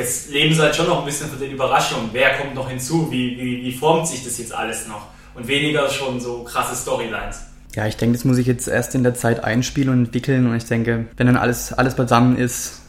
Jetzt 0.00 0.30
leben 0.30 0.54
sie 0.54 0.62
halt 0.62 0.74
schon 0.74 0.86
noch 0.86 1.00
ein 1.00 1.04
bisschen 1.04 1.28
von 1.28 1.38
den 1.38 1.52
Überraschungen. 1.52 2.08
Wer 2.12 2.38
kommt 2.38 2.54
noch 2.54 2.70
hinzu? 2.70 3.10
Wie, 3.10 3.36
wie, 3.36 3.62
wie 3.62 3.72
formt 3.72 4.08
sich 4.08 4.24
das 4.24 4.38
jetzt 4.38 4.54
alles 4.54 4.88
noch? 4.88 5.08
Und 5.34 5.46
weniger 5.46 5.90
schon 5.90 6.18
so 6.18 6.42
krasse 6.42 6.74
Storylines. 6.74 7.42
Ja, 7.74 7.86
ich 7.86 7.98
denke, 7.98 8.16
das 8.16 8.24
muss 8.24 8.38
ich 8.38 8.46
jetzt 8.46 8.66
erst 8.66 8.94
in 8.94 9.02
der 9.02 9.14
Zeit 9.14 9.44
einspielen 9.44 9.90
und 9.90 10.06
entwickeln. 10.06 10.46
Und 10.46 10.56
ich 10.56 10.64
denke, 10.64 11.04
wenn 11.18 11.26
dann 11.26 11.36
alles, 11.36 11.74
alles 11.74 11.96
beisammen 11.96 12.38
ist, 12.38 12.80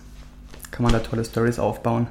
kann 0.72 0.84
man 0.84 0.94
da 0.94 1.00
tolle 1.00 1.26
Stories 1.26 1.60
aufbauen. 1.60 2.08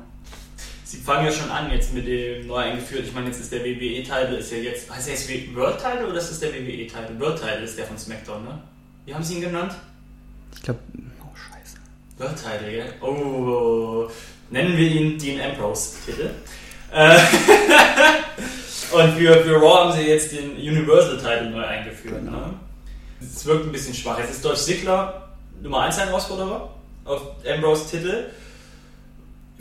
Sie 0.84 0.98
fangen 0.98 1.24
ja 1.24 1.32
schon 1.32 1.50
an 1.50 1.70
jetzt 1.70 1.94
mit 1.94 2.06
dem 2.06 2.46
neu 2.46 2.56
eingeführt. 2.56 3.04
Ich 3.06 3.14
meine, 3.14 3.28
jetzt 3.28 3.40
ist 3.40 3.52
der 3.52 3.64
WWE-Title, 3.64 4.36
ist 4.36 4.52
ja 4.52 4.58
jetzt, 4.58 4.94
heißt 4.94 5.06
der 5.06 5.14
jetzt 5.14 5.56
World-Title 5.56 6.08
oder 6.08 6.18
ist 6.18 6.30
das 6.30 6.40
der 6.40 6.52
WWE-Title? 6.52 7.18
World-Title 7.18 7.62
ist 7.62 7.78
der 7.78 7.86
von 7.86 7.96
SmackDown, 7.96 8.44
ne? 8.44 8.58
Wie 9.06 9.14
haben 9.14 9.24
Sie 9.24 9.36
ihn 9.36 9.40
genannt? 9.40 9.72
Ich 10.54 10.62
glaube, 10.62 10.80
oh 11.22 11.34
scheiße. 11.34 11.78
World-Title, 12.18 12.70
gell? 12.70 12.92
Oh, 13.00 14.10
nennen 14.50 14.76
wir 14.76 14.88
ihn 14.88 15.18
Dean 15.18 15.40
Ambrose-Titel. 15.40 16.30
Äh, 16.92 17.18
und 18.92 19.12
für, 19.12 19.34
für 19.44 19.54
Raw 19.56 19.84
haben 19.84 19.92
sie 19.92 20.08
jetzt 20.08 20.32
den 20.32 20.56
Universal-Title 20.56 21.50
neu 21.50 21.64
eingeführt. 21.64 22.22
Ne? 22.22 22.54
Es 23.20 23.46
wirkt 23.46 23.66
ein 23.66 23.72
bisschen 23.72 23.94
schwach. 23.94 24.18
Jetzt 24.18 24.32
ist 24.32 24.44
Dolph 24.44 24.58
Ziggler 24.58 25.28
Nummer 25.62 25.82
1 25.82 25.98
Herausforderer 25.98 26.70
auf 27.04 27.20
Ambrose-Titel. 27.46 28.30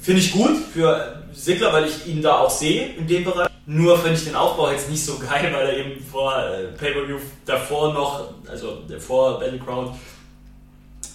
Finde 0.01 0.21
ich 0.21 0.31
gut 0.31 0.57
für 0.73 1.23
Sigler, 1.33 1.73
weil 1.73 1.85
ich 1.85 2.07
ihn 2.07 2.21
da 2.21 2.39
auch 2.39 2.49
sehe 2.49 2.93
in 2.93 3.05
dem 3.05 3.25
Bereich. 3.25 3.49
Nur 3.65 3.99
finde 3.99 4.15
ich 4.17 4.23
den 4.23 4.35
Aufbau 4.35 4.71
jetzt 4.71 4.89
nicht 4.89 5.03
so 5.03 5.19
geil, 5.19 5.51
weil 5.53 5.67
er 5.67 5.77
eben 5.77 6.03
vor 6.03 6.35
äh, 6.35 6.67
Pay-Per-View 6.77 7.19
davor 7.45 7.93
noch, 7.93 8.29
also 8.49 8.81
vor 8.97 9.39
Battleground, 9.39 9.95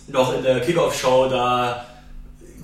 noch 0.06 0.34
in 0.34 0.42
der 0.42 0.60
Kickoff-Show 0.60 1.28
da 1.28 1.84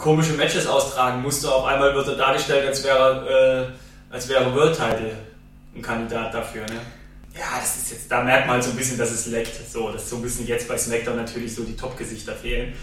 komische 0.01 0.32
Matches 0.32 0.66
austragen 0.66 1.22
musste. 1.22 1.53
Auf 1.53 1.64
einmal 1.64 1.94
wird 1.94 2.09
er 2.09 2.16
dargestellt, 2.16 2.66
als 2.66 2.82
wäre, 2.82 3.70
äh, 4.11 4.12
als 4.12 4.28
wäre 4.28 4.53
World 4.55 4.76
Title 4.76 5.16
ein 5.76 5.82
Kandidat 5.82 6.34
dafür. 6.34 6.62
Ne? 6.62 6.80
Ja, 7.34 7.61
das 7.61 7.76
ist 7.76 7.92
jetzt, 7.92 8.11
da 8.11 8.24
merkt 8.24 8.46
man 8.46 8.55
halt 8.55 8.64
so 8.64 8.70
ein 8.70 8.76
bisschen, 8.76 8.98
dass 8.98 9.11
es 9.12 9.26
leckt. 9.26 9.53
So, 9.70 9.92
dass 9.92 10.09
so 10.11 10.16
ein 10.16 10.22
bisschen 10.22 10.46
jetzt 10.46 10.66
bei 10.66 10.76
SmackDown 10.76 11.16
natürlich 11.16 11.55
so 11.55 11.62
die 11.62 11.76
Top-Gesichter 11.76 12.34
fehlen. 12.34 12.74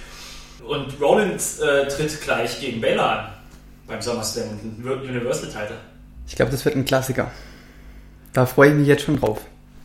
Und 0.66 1.00
Rollins 1.02 1.60
äh, 1.60 1.88
tritt 1.88 2.22
gleich 2.22 2.62
gegen 2.62 2.80
Baylor 2.80 3.10
an 3.10 3.28
beim 3.88 4.02
SummerSlam 4.02 4.50
und 4.50 4.86
Universal 4.86 5.48
Title. 5.48 5.78
Ich 6.28 6.36
glaube, 6.36 6.52
das 6.52 6.64
wird 6.66 6.76
ein 6.76 6.86
Klassiker. 6.86 7.32
Da 8.34 8.46
freue 8.46 8.70
ich 8.70 8.76
mich 8.76 8.88
jetzt 8.88 9.04
schon 9.04 9.20
drauf. 9.20 9.40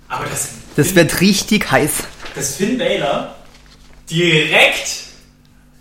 Aber 0.08 0.26
das, 0.26 0.50
das 0.76 0.88
Finn, 0.88 0.96
wird 0.96 1.20
richtig 1.20 1.70
heiß. 1.70 1.92
Dass 2.34 2.56
Finn 2.56 2.78
Baylor 2.78 3.34
direkt 4.10 5.04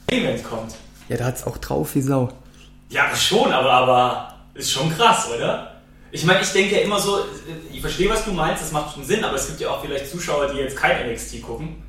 Event 0.08 0.44
kommt. 0.44 0.74
Ja, 1.12 1.18
da 1.18 1.26
hat 1.26 1.36
es 1.36 1.44
auch 1.46 1.58
drauf 1.58 1.94
wie 1.96 2.02
Sau. 2.02 2.30
Ja, 2.90 3.14
schon, 3.14 3.52
aber, 3.52 3.70
aber 3.70 4.36
ist 4.54 4.72
schon 4.72 4.90
krass, 4.96 5.28
oder? 5.36 5.82
Ich 6.10 6.24
meine, 6.24 6.40
ich 6.40 6.48
denke 6.54 6.76
ja 6.76 6.82
immer 6.84 7.00
so, 7.00 7.20
ich 7.70 7.82
verstehe, 7.82 8.10
was 8.10 8.24
du 8.24 8.32
meinst, 8.32 8.64
das 8.64 8.72
macht 8.72 8.94
schon 8.94 9.04
Sinn, 9.04 9.22
aber 9.22 9.36
es 9.36 9.48
gibt 9.48 9.60
ja 9.60 9.72
auch 9.72 9.82
vielleicht 9.82 10.10
Zuschauer, 10.10 10.54
die 10.54 10.60
jetzt 10.60 10.78
kein 10.78 11.12
NXT 11.12 11.42
gucken. 11.42 11.84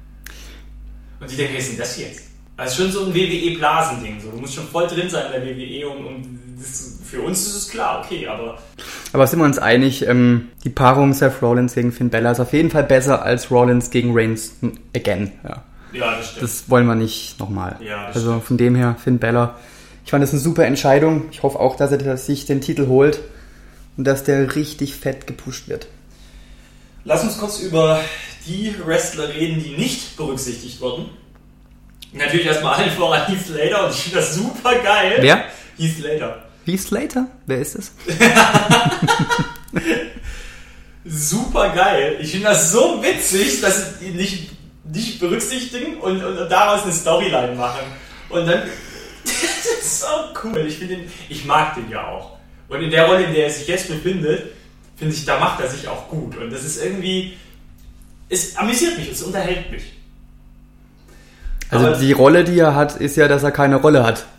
Und 1.21 1.31
die 1.31 1.37
denken, 1.37 1.55
was 1.57 1.63
ist 1.63 1.71
denn 1.71 1.79
das 1.79 1.99
jetzt? 2.01 2.23
Das 2.57 2.73
ist 2.73 2.77
schon 2.79 2.91
so 2.91 3.05
ein 3.05 3.15
WWE-Blasending. 3.15 4.21
So. 4.21 4.33
Du 4.33 4.39
musst 4.39 4.55
schon 4.55 4.67
voll 4.67 4.89
drin 4.89 5.09
sein 5.09 5.27
in 5.27 5.33
der 5.33 5.57
WWE 5.57 5.89
und, 5.89 6.05
und 6.05 6.41
das, 6.59 6.99
für 7.09 7.23
uns 7.23 7.47
ist 7.47 7.55
es 7.55 7.69
klar, 7.69 8.03
okay, 8.05 8.27
aber. 8.27 8.59
Aber 9.13 9.27
sind 9.29 9.39
wir 9.39 9.45
uns 9.45 9.59
einig, 9.59 10.05
ähm, 10.05 10.49
die 10.65 10.71
Paarung 10.71 11.13
Seth 11.13 11.41
Rollins 11.43 11.75
gegen 11.75 11.93
Finn 11.93 12.11
Bella 12.11 12.33
ist 12.33 12.41
auf 12.41 12.53
jeden 12.53 12.73
Fall 12.73 12.83
besser 12.83 13.23
als 13.23 13.53
Rollins 13.53 13.91
gegen 13.91 14.19
Reigns 14.19 14.55
again. 14.97 15.31
Ja, 15.45 15.63
ja 15.93 16.17
das 16.17 16.31
stimmt. 16.31 16.43
Das 16.43 16.71
wollen 16.71 16.87
wir 16.87 16.95
nicht 16.95 17.39
nochmal. 17.41 17.77
Ja, 17.81 18.07
also 18.07 18.31
stimmt. 18.31 18.45
von 18.45 18.57
dem 18.57 18.75
her, 18.75 18.97
Finn 19.03 19.19
Bella. 19.19 19.59
Ich 20.05 20.11
fand 20.11 20.23
das 20.23 20.33
eine 20.33 20.41
super 20.41 20.65
Entscheidung. 20.65 21.25
Ich 21.31 21.43
hoffe 21.43 21.61
auch, 21.61 21.77
dass 21.77 21.93
er 21.93 22.17
sich 22.17 22.47
den 22.47 22.61
Titel 22.61 22.89
holt 22.89 23.21
und 23.97 24.05
dass 24.05 24.25
der 24.25 24.55
richtig 24.57 24.95
fett 24.95 25.27
gepusht 25.27 25.69
wird. 25.69 25.87
Lass 27.05 27.23
uns 27.23 27.39
kurz 27.39 27.61
über 27.61 28.01
die 28.47 28.75
Wrestler 28.85 29.29
reden, 29.29 29.63
die 29.63 29.77
nicht 29.77 30.17
berücksichtigt 30.17 30.81
wurden. 30.81 31.11
Natürlich 32.13 32.47
erstmal 32.47 32.75
allen 32.75 32.91
voran 32.91 33.27
Heath 33.27 33.47
Slater 33.47 33.87
und 33.87 33.95
ich 33.95 34.01
finde 34.01 34.19
das 34.19 34.35
super 34.35 34.75
geil. 34.77 35.17
Wer? 35.21 35.45
Heath 35.79 35.97
Slater. 35.97 36.43
Heath 36.67 36.81
Slater? 36.81 37.27
Wer 37.47 37.59
ist 37.59 37.75
es? 37.75 37.93
super 41.05 41.71
geil. 41.71 42.19
Ich 42.21 42.33
finde 42.33 42.49
das 42.49 42.71
so 42.71 43.03
witzig, 43.03 43.61
dass 43.61 44.01
nicht, 44.01 44.51
nicht 44.85 45.21
berücksichtigen 45.21 45.99
und, 45.99 46.23
und, 46.25 46.39
und 46.39 46.51
daraus 46.51 46.83
eine 46.83 46.93
Storyline 46.93 47.55
machen. 47.55 47.81
Und 48.29 48.47
dann. 48.47 48.63
das 49.25 49.67
ist 49.81 50.01
so 50.01 50.07
cool. 50.43 50.67
Ich, 50.67 50.79
den, 50.81 51.11
ich 51.29 51.45
mag 51.45 51.75
den 51.75 51.89
ja 51.91 52.07
auch. 52.07 52.39
Und 52.69 52.83
in 52.83 52.91
der 52.91 53.07
Rolle, 53.07 53.25
in 53.25 53.33
der 53.33 53.45
er 53.47 53.51
sich 53.51 53.69
jetzt 53.69 53.89
befindet, 53.89 54.53
finde 54.97 55.15
ich, 55.15 55.25
da 55.25 55.39
macht 55.39 55.61
er 55.61 55.69
sich 55.69 55.87
auch 55.89 56.09
gut. 56.09 56.37
Und 56.37 56.51
das 56.53 56.65
ist 56.65 56.83
irgendwie. 56.83 57.37
Es 58.29 58.57
amüsiert 58.57 58.99
mich, 58.99 59.11
es 59.11 59.23
unterhält 59.23 59.71
mich. 59.71 59.93
Also 61.69 61.87
Aber 61.89 61.97
die 61.97 62.13
Rolle, 62.13 62.45
die 62.45 62.59
er 62.59 62.75
hat, 62.75 62.97
ist 62.97 63.17
ja, 63.17 63.29
dass 63.29 63.43
er 63.43 63.51
keine 63.51 63.77
Rolle 63.77 64.03
hat. 64.05 64.27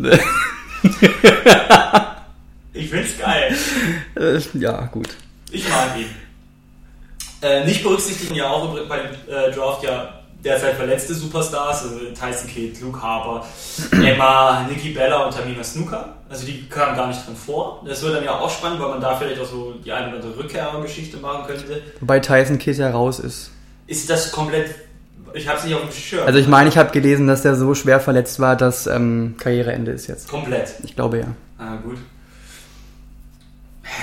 ich 2.74 2.90
find's 2.90 3.18
geil. 3.20 3.56
Äh, 4.16 4.40
ja, 4.60 4.86
gut. 4.88 5.10
Ich 5.52 5.70
mag 5.70 5.98
ihn. 5.98 6.10
Äh, 7.42 7.66
nicht 7.66 7.84
berücksichtigen 7.84 8.36
ja 8.36 8.50
auch 8.50 8.76
bei 8.88 9.00
dem 9.00 9.12
äh, 9.28 9.52
Draft 9.52 9.84
ja 9.84 10.23
derzeit 10.44 10.76
verletzte 10.76 11.14
Superstars, 11.14 11.84
also 11.84 12.00
Tyson 12.14 12.48
Kidd, 12.48 12.80
Luke 12.82 13.02
Harper, 13.02 13.46
Emma, 13.92 14.66
Nikki 14.70 14.90
Bella 14.90 15.26
und 15.26 15.36
Tamina 15.36 15.64
Snooker. 15.64 16.18
Also 16.30 16.46
die 16.46 16.68
kamen 16.68 16.96
gar 16.96 17.08
nicht 17.08 17.26
drin 17.26 17.36
vor. 17.36 17.82
Das 17.86 18.02
wird 18.02 18.16
dann 18.16 18.24
ja 18.24 18.40
auch 18.40 18.50
spannend, 18.50 18.80
weil 18.82 18.90
man 18.90 19.02
da 19.02 19.16
vielleicht 19.16 19.40
auch 19.40 19.46
so 19.46 19.74
die 19.74 19.92
eine 19.92 20.08
oder 20.08 20.18
andere 20.18 20.38
Rückkehrgeschichte 20.38 21.18
machen 21.18 21.46
könnte. 21.48 21.82
Wobei 22.00 22.20
Tyson 22.20 22.58
Kidd 22.58 22.80
ja 22.80 22.90
raus 22.90 23.20
ist. 23.20 23.52
Ist 23.88 24.10
das 24.10 24.32
komplett 24.32 24.76
ich 25.36 25.48
habe 25.48 25.58
es 25.58 25.66
nicht 25.66 25.74
auf 25.74 25.82
dem 25.82 25.92
Schirm. 25.92 26.28
Also 26.28 26.38
ich 26.38 26.48
meine, 26.48 26.70
ich 26.70 26.78
habe 26.78 26.92
gelesen, 26.92 27.28
dass 27.28 27.42
der 27.42 27.56
so 27.56 27.74
schwer 27.74 28.00
verletzt 28.00 28.40
war, 28.40 28.56
dass 28.56 28.86
ähm, 28.88 29.36
Karriereende 29.40 29.92
ist 29.92 30.08
jetzt. 30.08 30.28
Komplett. 30.30 30.76
Ich 30.84 30.96
glaube 30.96 31.20
ja. 31.20 31.26
Ah, 31.58 31.78
gut. 31.78 31.98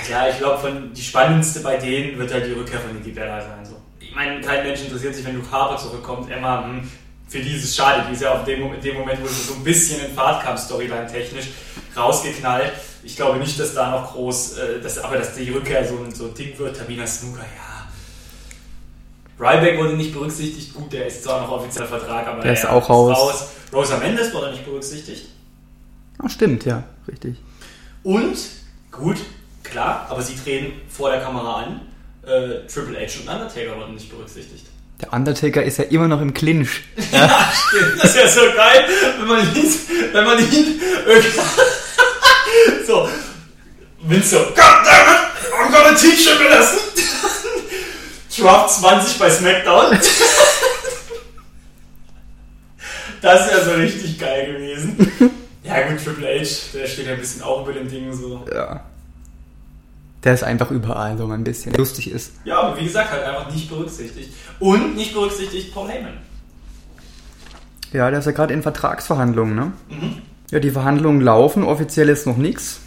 Ja, 0.09 0.27
ich 0.27 0.37
glaube, 0.37 0.71
die 0.95 1.01
spannendste 1.01 1.61
bei 1.61 1.77
denen 1.77 2.17
wird 2.17 2.33
halt 2.33 2.45
die 2.45 2.51
Rückkehr 2.51 2.79
von 2.79 2.93
Nikki 2.93 3.11
Bella 3.11 3.41
sein. 3.41 3.65
So. 3.65 3.80
Ich 4.11 4.15
meine, 4.17 4.41
kein 4.41 4.67
Mensch 4.67 4.81
interessiert 4.81 5.15
sich, 5.15 5.25
wenn 5.25 5.37
Luke 5.37 5.49
Harper 5.49 5.77
zurückkommt. 5.77 6.29
Emma, 6.29 6.65
hm, 6.65 6.81
für 7.29 7.39
die 7.39 7.55
ist 7.55 7.63
es 7.63 7.73
schade. 7.73 8.03
Die 8.09 8.13
ist 8.13 8.21
ja 8.21 8.33
auf 8.33 8.43
dem, 8.43 8.61
in 8.73 8.81
dem 8.81 8.97
Moment, 8.97 9.23
wo 9.23 9.27
sie 9.27 9.41
so 9.41 9.53
ein 9.53 9.63
bisschen 9.63 10.05
in 10.05 10.13
Fahrt 10.13 10.43
kam, 10.43 10.57
Storyline-technisch, 10.57 11.47
rausgeknallt. 11.95 12.73
Ich 13.03 13.15
glaube 13.15 13.39
nicht, 13.39 13.57
dass 13.57 13.73
da 13.73 13.89
noch 13.89 14.11
groß, 14.11 14.57
äh, 14.57 14.81
dass, 14.81 14.97
aber 14.97 15.15
dass 15.15 15.35
die 15.35 15.49
Rückkehr 15.49 15.87
so, 15.87 16.05
so 16.13 16.27
dick 16.27 16.59
wird. 16.59 16.75
Tamina 16.75 17.07
Snooker, 17.07 17.39
ja 17.39 17.71
Ryback 19.39 19.79
wurde 19.79 19.95
nicht 19.95 20.13
berücksichtigt. 20.13 20.73
Gut, 20.73 20.91
der 20.91 21.07
ist 21.07 21.23
zwar 21.23 21.39
noch 21.39 21.51
offizieller 21.51 21.87
Vertrag, 21.87 22.27
aber 22.27 22.41
der 22.41 22.51
ist 22.51 22.65
auch 22.65 22.89
raus. 22.89 23.17
raus. 23.17 23.47
Rosa 23.71 23.97
Mendes 23.97 24.33
wurde 24.33 24.51
nicht 24.51 24.65
berücksichtigt. 24.65 25.27
Ach, 26.19 26.29
stimmt, 26.29 26.65
ja, 26.65 26.83
richtig. 27.07 27.37
Und, 28.03 28.37
gut, 28.91 29.17
klar, 29.63 30.05
aber 30.09 30.21
sie 30.21 30.35
treten 30.35 30.73
vor 30.89 31.09
der 31.09 31.21
Kamera 31.21 31.63
an. 31.63 31.81
Äh, 32.23 32.67
Triple 32.67 32.99
H 32.99 33.19
und 33.21 33.29
Undertaker 33.29 33.77
wurden 33.77 33.95
nicht 33.95 34.09
berücksichtigt. 34.09 34.65
Der 35.01 35.11
Undertaker 35.13 35.63
ist 35.63 35.79
ja 35.79 35.85
immer 35.85 36.07
noch 36.07 36.21
im 36.21 36.33
Clinch. 36.33 36.83
Ja, 37.11 37.19
ja 37.25 37.53
stimmt. 37.53 38.03
Das 38.03 38.15
ist 38.15 38.15
ja 38.15 38.27
so 38.27 38.41
geil, 38.55 38.85
wenn 39.19 39.27
man 39.27 39.55
ihn, 39.55 39.75
wenn 40.13 40.25
man 40.25 40.39
ihn 40.39 40.81
so, 42.87 43.09
Vince 44.01 44.29
so, 44.29 44.37
Goddammit, 44.37 45.31
I'm 45.57 45.71
gonna 45.71 45.95
teach 45.95 46.27
him 46.27 46.37
a 46.45 46.49
lesson. 46.49 46.79
Draft 48.37 48.75
20 48.75 49.19
bei 49.19 49.29
SmackDown. 49.29 49.99
das 53.21 53.45
ist 53.45 53.51
ja 53.51 53.65
so 53.65 53.71
richtig 53.71 54.19
geil 54.19 54.53
gewesen. 54.53 55.11
Ja 55.63 55.87
gut, 55.87 56.03
Triple 56.03 56.27
H, 56.27 56.47
der 56.73 56.87
steht 56.87 57.07
ja 57.07 57.13
ein 57.13 57.19
bisschen 57.19 57.41
auch 57.41 57.63
über 57.63 57.73
den 57.73 57.87
Dingen 57.87 58.13
so. 58.13 58.45
Ja. 58.53 58.85
Der 60.23 60.33
ist 60.33 60.43
einfach 60.43 60.69
überall 60.69 61.17
so 61.17 61.27
ein 61.27 61.43
bisschen 61.43 61.73
lustig 61.73 62.11
ist. 62.11 62.33
Ja, 62.45 62.61
aber 62.61 62.79
wie 62.79 62.83
gesagt, 62.83 63.11
halt 63.11 63.23
einfach 63.23 63.51
nicht 63.51 63.69
berücksichtigt. 63.69 64.33
Und 64.59 64.95
nicht 64.95 65.13
berücksichtigt 65.13 65.73
Paul 65.73 65.89
Heyman. 65.89 66.17
Ja, 67.91 68.09
der 68.09 68.19
ist 68.19 68.25
ja 68.25 68.31
gerade 68.31 68.53
in 68.53 68.61
Vertragsverhandlungen, 68.61 69.55
ne? 69.55 69.73
Mhm. 69.89 70.21
Ja, 70.51 70.59
die 70.59 70.71
Verhandlungen 70.71 71.21
laufen, 71.21 71.63
offiziell 71.63 72.09
ist 72.09 72.27
noch 72.27 72.37
nichts. 72.37 72.79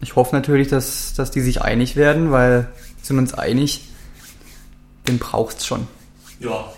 Ich 0.00 0.16
hoffe 0.16 0.34
natürlich, 0.34 0.68
dass, 0.68 1.14
dass 1.14 1.30
die 1.30 1.40
sich 1.40 1.62
einig 1.62 1.96
werden, 1.96 2.30
weil 2.30 2.68
wir 2.96 3.04
sind 3.04 3.18
uns 3.18 3.34
einig, 3.34 3.88
den 5.06 5.18
braucht's 5.18 5.66
schon. 5.66 5.86
Ja. 6.40 6.72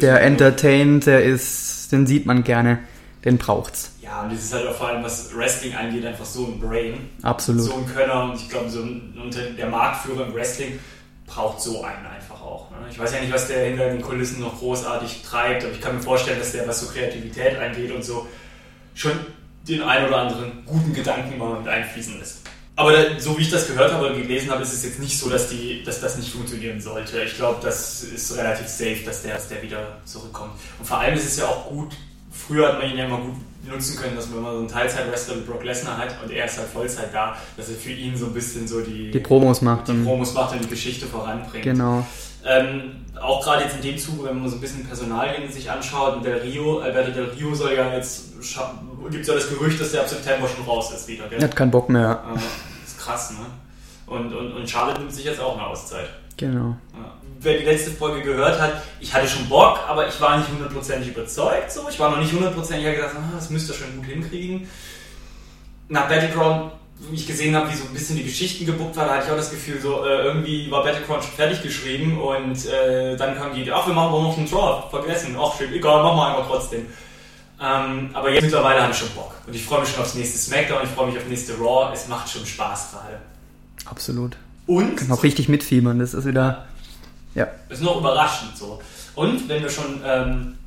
Der 0.00 0.22
entertaint, 0.22 1.06
der 1.06 1.24
ist, 1.24 1.90
den 1.92 2.06
sieht 2.06 2.26
man 2.26 2.44
gerne, 2.44 2.80
den 3.24 3.38
braucht's. 3.38 3.92
Ja, 4.06 4.22
und 4.22 4.32
das 4.32 4.44
ist 4.44 4.54
halt 4.54 4.68
auch 4.68 4.74
vor 4.76 4.88
allem, 4.88 5.02
was 5.02 5.36
Wrestling 5.36 5.74
angeht, 5.74 6.06
einfach 6.06 6.24
so 6.24 6.46
ein 6.46 6.60
Brain. 6.60 7.10
Absolut. 7.22 7.62
So 7.62 7.74
ein 7.74 7.86
Könner 7.92 8.22
und 8.24 8.36
ich 8.36 8.48
glaube, 8.48 8.70
so 8.70 8.80
ein, 8.80 9.34
der 9.58 9.66
Marktführer 9.66 10.26
im 10.26 10.34
Wrestling 10.34 10.78
braucht 11.26 11.60
so 11.60 11.82
einen 11.82 12.06
einfach 12.06 12.40
auch. 12.40 12.70
Ne? 12.70 12.76
Ich 12.88 13.00
weiß 13.00 13.14
ja 13.14 13.20
nicht, 13.20 13.32
was 13.32 13.48
der 13.48 13.66
hinter 13.66 13.88
den 13.88 14.00
Kulissen 14.00 14.40
noch 14.40 14.60
großartig 14.60 15.22
treibt, 15.22 15.64
aber 15.64 15.72
ich 15.72 15.80
kann 15.80 15.96
mir 15.96 16.02
vorstellen, 16.02 16.38
dass 16.38 16.52
der, 16.52 16.68
was 16.68 16.80
so 16.80 16.86
Kreativität 16.86 17.58
angeht 17.58 17.90
und 17.90 18.04
so, 18.04 18.28
schon 18.94 19.10
den 19.68 19.82
ein 19.82 20.06
oder 20.06 20.18
anderen 20.18 20.64
guten 20.64 20.94
Gedanken 20.94 21.36
mal 21.36 21.58
mit 21.58 21.66
einfließen 21.66 22.20
lässt. 22.20 22.42
Aber 22.76 22.92
da, 22.92 23.18
so 23.18 23.36
wie 23.36 23.42
ich 23.42 23.50
das 23.50 23.66
gehört 23.66 23.92
habe 23.92 24.06
und 24.08 24.22
gelesen 24.22 24.50
habe, 24.52 24.62
ist 24.62 24.72
es 24.72 24.84
jetzt 24.84 25.00
nicht 25.00 25.18
so, 25.18 25.28
dass, 25.28 25.48
die, 25.48 25.82
dass 25.82 26.00
das 26.00 26.16
nicht 26.16 26.30
funktionieren 26.30 26.80
sollte. 26.80 27.22
Ich 27.22 27.34
glaube, 27.34 27.58
das 27.60 28.04
ist 28.04 28.36
relativ 28.36 28.68
safe, 28.68 29.00
dass 29.04 29.22
der, 29.22 29.34
dass 29.34 29.48
der 29.48 29.62
wieder 29.62 29.96
zurückkommt. 30.04 30.52
Und 30.78 30.86
vor 30.86 30.98
allem 30.98 31.14
ist 31.14 31.24
es 31.24 31.38
ja 31.38 31.46
auch 31.46 31.68
gut, 31.68 31.96
früher 32.30 32.68
hat 32.68 32.78
man 32.78 32.90
ihn 32.90 32.98
ja 32.98 33.06
immer 33.06 33.18
gut 33.18 33.34
nutzen 33.68 33.96
können, 33.96 34.16
dass 34.16 34.32
wenn 34.32 34.42
man 34.42 34.52
so 34.52 34.58
einen 34.58 34.68
Teilzeit-Wrestler 34.68 35.36
wie 35.36 35.40
Brock 35.40 35.64
Lesnar 35.64 35.98
hat 35.98 36.14
und 36.22 36.30
er 36.30 36.46
ist 36.46 36.58
halt 36.58 36.68
Vollzeit 36.68 37.12
da, 37.12 37.36
dass 37.56 37.68
er 37.68 37.76
für 37.76 37.90
ihn 37.90 38.16
so 38.16 38.26
ein 38.26 38.34
bisschen 38.34 38.66
so 38.66 38.80
die, 38.80 39.10
die 39.10 39.20
Promos 39.20 39.62
macht. 39.62 39.88
Die 39.88 39.92
Promos 39.92 40.34
macht 40.34 40.54
und 40.54 40.64
die 40.64 40.68
Geschichte 40.68 41.06
voranbringt. 41.06 41.64
Genau. 41.64 42.04
Ähm, 42.44 43.04
auch 43.20 43.42
gerade 43.42 43.64
jetzt 43.64 43.76
in 43.76 43.82
dem 43.82 43.98
Zuge, 43.98 44.28
wenn 44.28 44.38
man 44.38 44.48
so 44.48 44.56
ein 44.56 44.60
bisschen 44.60 44.86
Personalien 44.86 45.50
sich 45.50 45.68
anschaut, 45.68 46.24
Del 46.24 46.38
Rio, 46.38 46.78
Alberto 46.78 47.10
Del 47.10 47.30
Rio 47.30 47.54
soll 47.54 47.74
ja 47.74 47.92
jetzt, 47.92 48.34
gibt 49.10 49.22
es 49.22 49.28
ja 49.28 49.34
das 49.34 49.48
Gerücht, 49.48 49.80
dass 49.80 49.90
der 49.92 50.02
ab 50.02 50.08
September 50.08 50.46
schon 50.48 50.64
raus 50.64 50.92
ist 50.92 51.08
wieder, 51.08 51.26
gell? 51.28 51.40
Er 51.40 51.48
hat 51.48 51.56
keinen 51.56 51.72
Bock 51.72 51.88
mehr. 51.88 52.22
Äh, 52.34 52.38
ist 52.86 52.98
krass, 52.98 53.32
ne? 53.32 53.46
Und, 54.06 54.32
und, 54.32 54.52
und 54.52 54.70
Charlotte 54.70 55.00
nimmt 55.00 55.12
sich 55.12 55.24
jetzt 55.24 55.40
auch 55.40 55.54
eine 55.54 55.66
Auszeit. 55.66 56.08
Genau. 56.36 56.76
Ja. 56.94 57.15
Wer 57.40 57.58
die 57.58 57.64
letzte 57.64 57.90
Folge 57.90 58.22
gehört 58.22 58.60
hat, 58.60 58.82
ich 59.00 59.12
hatte 59.12 59.28
schon 59.28 59.48
Bock, 59.48 59.80
aber 59.88 60.08
ich 60.08 60.20
war 60.20 60.38
nicht 60.38 60.48
hundertprozentig 60.48 61.08
überzeugt. 61.08 61.70
So. 61.70 61.88
Ich 61.88 61.98
war 61.98 62.10
noch 62.10 62.18
nicht 62.18 62.32
hundertprozentig, 62.32 62.86
ich 62.86 62.86
habe 62.86 62.96
gedacht, 62.96 63.16
ah, 63.16 63.34
das 63.34 63.50
müsste 63.50 63.72
er 63.72 63.78
schon 63.78 63.96
gut 63.96 64.06
hinkriegen. 64.06 64.68
Nach 65.88 66.08
Battleground 66.08 66.72
wie 66.98 67.14
ich 67.14 67.26
gesehen 67.26 67.54
habe, 67.54 67.70
wie 67.70 67.76
so 67.76 67.84
ein 67.84 67.92
bisschen 67.92 68.16
die 68.16 68.24
Geschichten 68.24 68.64
gebuckt 68.64 68.96
war, 68.96 69.04
da 69.04 69.14
hatte 69.14 69.26
ich 69.26 69.32
auch 69.32 69.36
das 69.36 69.50
Gefühl, 69.50 69.80
so 69.80 70.04
äh, 70.04 70.24
irgendwie 70.24 70.70
war 70.70 70.82
Battleground 70.82 71.24
schon 71.24 71.34
fertig 71.34 71.62
geschrieben 71.62 72.18
und 72.18 72.66
äh, 72.66 73.16
dann 73.16 73.36
kam 73.36 73.54
die 73.54 73.62
Idee, 73.62 73.72
ach, 73.72 73.86
wir 73.86 73.94
machen 73.94 74.12
noch 74.12 74.36
einen 74.36 74.48
Draw, 74.48 74.88
vergessen, 74.90 75.36
ach 75.38 75.56
schön, 75.58 75.72
egal, 75.74 76.02
machen 76.02 76.16
wir 76.16 76.26
einfach 76.28 76.46
trotzdem. 76.48 76.86
Ähm, 77.60 78.10
aber 78.12 78.30
jetzt 78.30 78.44
mittlerweile 78.44 78.82
habe 78.82 78.92
ich 78.92 78.98
schon 78.98 79.10
Bock 79.10 79.34
und 79.46 79.54
ich 79.54 79.64
freue 79.64 79.80
mich 79.80 79.90
schon 79.90 80.02
aufs 80.02 80.14
nächste 80.14 80.38
Smackdown, 80.38 80.84
ich 80.84 80.90
freue 80.90 81.08
mich 81.08 81.18
auf 81.18 81.26
nächste 81.28 81.54
Raw, 81.58 81.92
es 81.92 82.08
macht 82.08 82.30
schon 82.30 82.46
Spaß 82.46 82.92
gerade. 82.92 83.20
Absolut. 83.84 84.36
Und? 84.66 84.96
Kann 84.96 85.12
auch 85.12 85.22
richtig 85.22 85.48
mitfiebern, 85.48 85.98
das 85.98 86.14
ist 86.14 86.26
wieder, 86.26 86.66
ja. 87.36 87.48
Ist 87.68 87.82
noch 87.82 87.98
überraschend 87.98 88.56
so. 88.56 88.80
Und 89.14 89.48
wenn 89.48 89.62
wir 89.62 89.70
schon 89.70 90.02
ähm, 90.04 90.58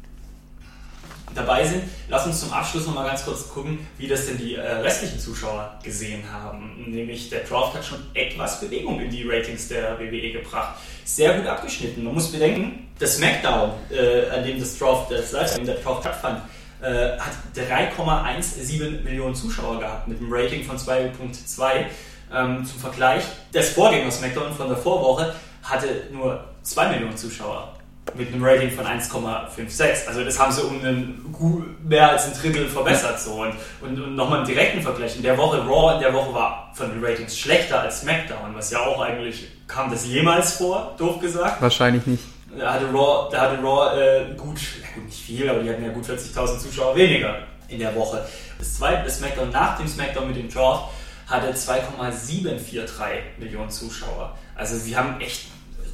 dabei 1.36 1.66
sind, 1.66 1.84
lass 2.08 2.26
uns 2.26 2.40
zum 2.40 2.54
Abschluss 2.54 2.86
noch 2.88 2.96
mal 2.96 3.06
ganz 3.06 3.26
kurz 3.26 3.50
gucken, 3.50 3.88
wie 3.98 4.08
das 4.08 4.28
denn 4.28 4.38
die 4.38 4.56
äh, 4.56 4.62
restlichen 4.62 5.20
Zuschauer 5.20 5.80
gesehen 5.84 6.24
haben. 6.32 6.86
Nämlich 6.88 7.30
der 7.30 7.42
Draft 7.42 7.76
hat 7.76 7.86
schon 7.86 8.00
etwas 8.14 8.60
Bewegung 8.60 9.00
in 9.00 9.10
die 9.10 9.28
Ratings 9.28 9.68
der 9.68 10.00
WWE 10.00 10.32
gebracht. 10.32 10.76
Sehr 11.06 11.38
gut 11.38 11.48
abgeschnitten. 11.48 12.04
Man 12.04 12.14
muss 12.14 12.32
bedenken, 12.32 12.88
das 13.00 13.18
SmackDown, 13.18 13.72
äh, 13.90 14.30
an 14.30 14.44
dem 14.44 14.60
das 14.60 14.78
Draft, 14.78 15.12
das 15.12 15.32
Livestream 15.32 15.66
der 15.66 15.76
Draft 15.76 16.02
stattfand, 16.02 16.42
äh, 16.82 17.18
hat 17.18 17.34
3,17 17.56 19.04
Millionen 19.04 19.36
Zuschauer 19.36 19.80
gehabt 19.80 20.08
mit 20.08 20.20
einem 20.20 20.32
Rating 20.32 20.64
von 20.64 20.78
2.2. 20.78 21.86
Ähm, 22.32 22.64
zum 22.64 22.80
Vergleich, 22.80 23.24
das 23.52 23.70
Vorgänger 23.70 24.12
SmackDown 24.12 24.54
von 24.54 24.68
der 24.68 24.78
Vorwoche 24.78 25.34
hatte 25.64 26.04
nur 26.12 26.49
2 26.64 26.90
Millionen 26.90 27.18
Zuschauer 27.18 27.74
mit 28.16 28.34
einem 28.34 28.44
Rating 28.44 28.72
von 28.72 28.86
1,56. 28.86 30.08
Also 30.08 30.24
das 30.24 30.40
haben 30.40 30.52
sie 30.52 30.62
um 30.62 30.80
einen, 30.80 31.36
mehr 31.84 32.12
als 32.12 32.26
ein 32.26 32.34
Drittel 32.34 32.68
verbessert. 32.68 33.20
So. 33.20 33.44
Und, 33.44 33.54
und, 33.82 34.02
und 34.02 34.16
nochmal 34.16 34.40
im 34.40 34.46
direkten 34.46 34.82
Vergleich. 34.82 35.16
In 35.16 35.24
der 35.24 35.38
Woche 35.38 35.60
Raw, 35.60 35.96
in 35.96 36.02
der 36.02 36.14
Woche 36.14 36.34
war 36.34 36.72
von 36.74 36.90
den 36.90 37.04
Ratings 37.04 37.38
schlechter 37.38 37.82
als 37.82 38.02
SmackDown, 38.02 38.54
was 38.56 38.72
ja 38.72 38.80
auch 38.80 39.02
eigentlich, 39.02 39.48
kam 39.68 39.92
das 39.92 40.06
jemals 40.06 40.54
vor, 40.54 40.96
doof 40.98 41.20
gesagt? 41.20 41.62
Wahrscheinlich 41.62 42.06
nicht. 42.06 42.24
Da 42.58 42.74
hatte 42.74 42.86
Raw, 42.86 43.30
da 43.32 43.42
hatte 43.42 43.62
Raw 43.62 43.96
äh, 44.00 44.36
gut, 44.36 44.60
ja 44.82 44.88
gut, 44.96 45.06
nicht 45.06 45.20
viel, 45.20 45.48
aber 45.48 45.62
die 45.62 45.70
hatten 45.70 45.84
ja 45.84 45.92
gut 45.92 46.06
40.000 46.06 46.60
Zuschauer 46.60 46.96
weniger 46.96 47.44
in 47.68 47.80
der 47.80 47.94
Woche. 47.96 48.26
Das 48.58 48.76
zweite, 48.76 49.04
das 49.04 49.20
SmackDown 49.20 49.52
nach 49.52 49.78
dem 49.78 49.88
SmackDown 49.88 50.28
mit 50.28 50.38
dem 50.38 50.50
Draft 50.50 50.90
hatte 51.28 51.54
2,743 51.54 53.38
Millionen 53.38 53.70
Zuschauer. 53.70 54.36
Also 54.56 54.78
sie 54.78 54.98
haben 54.98 55.22
echt 55.22 55.46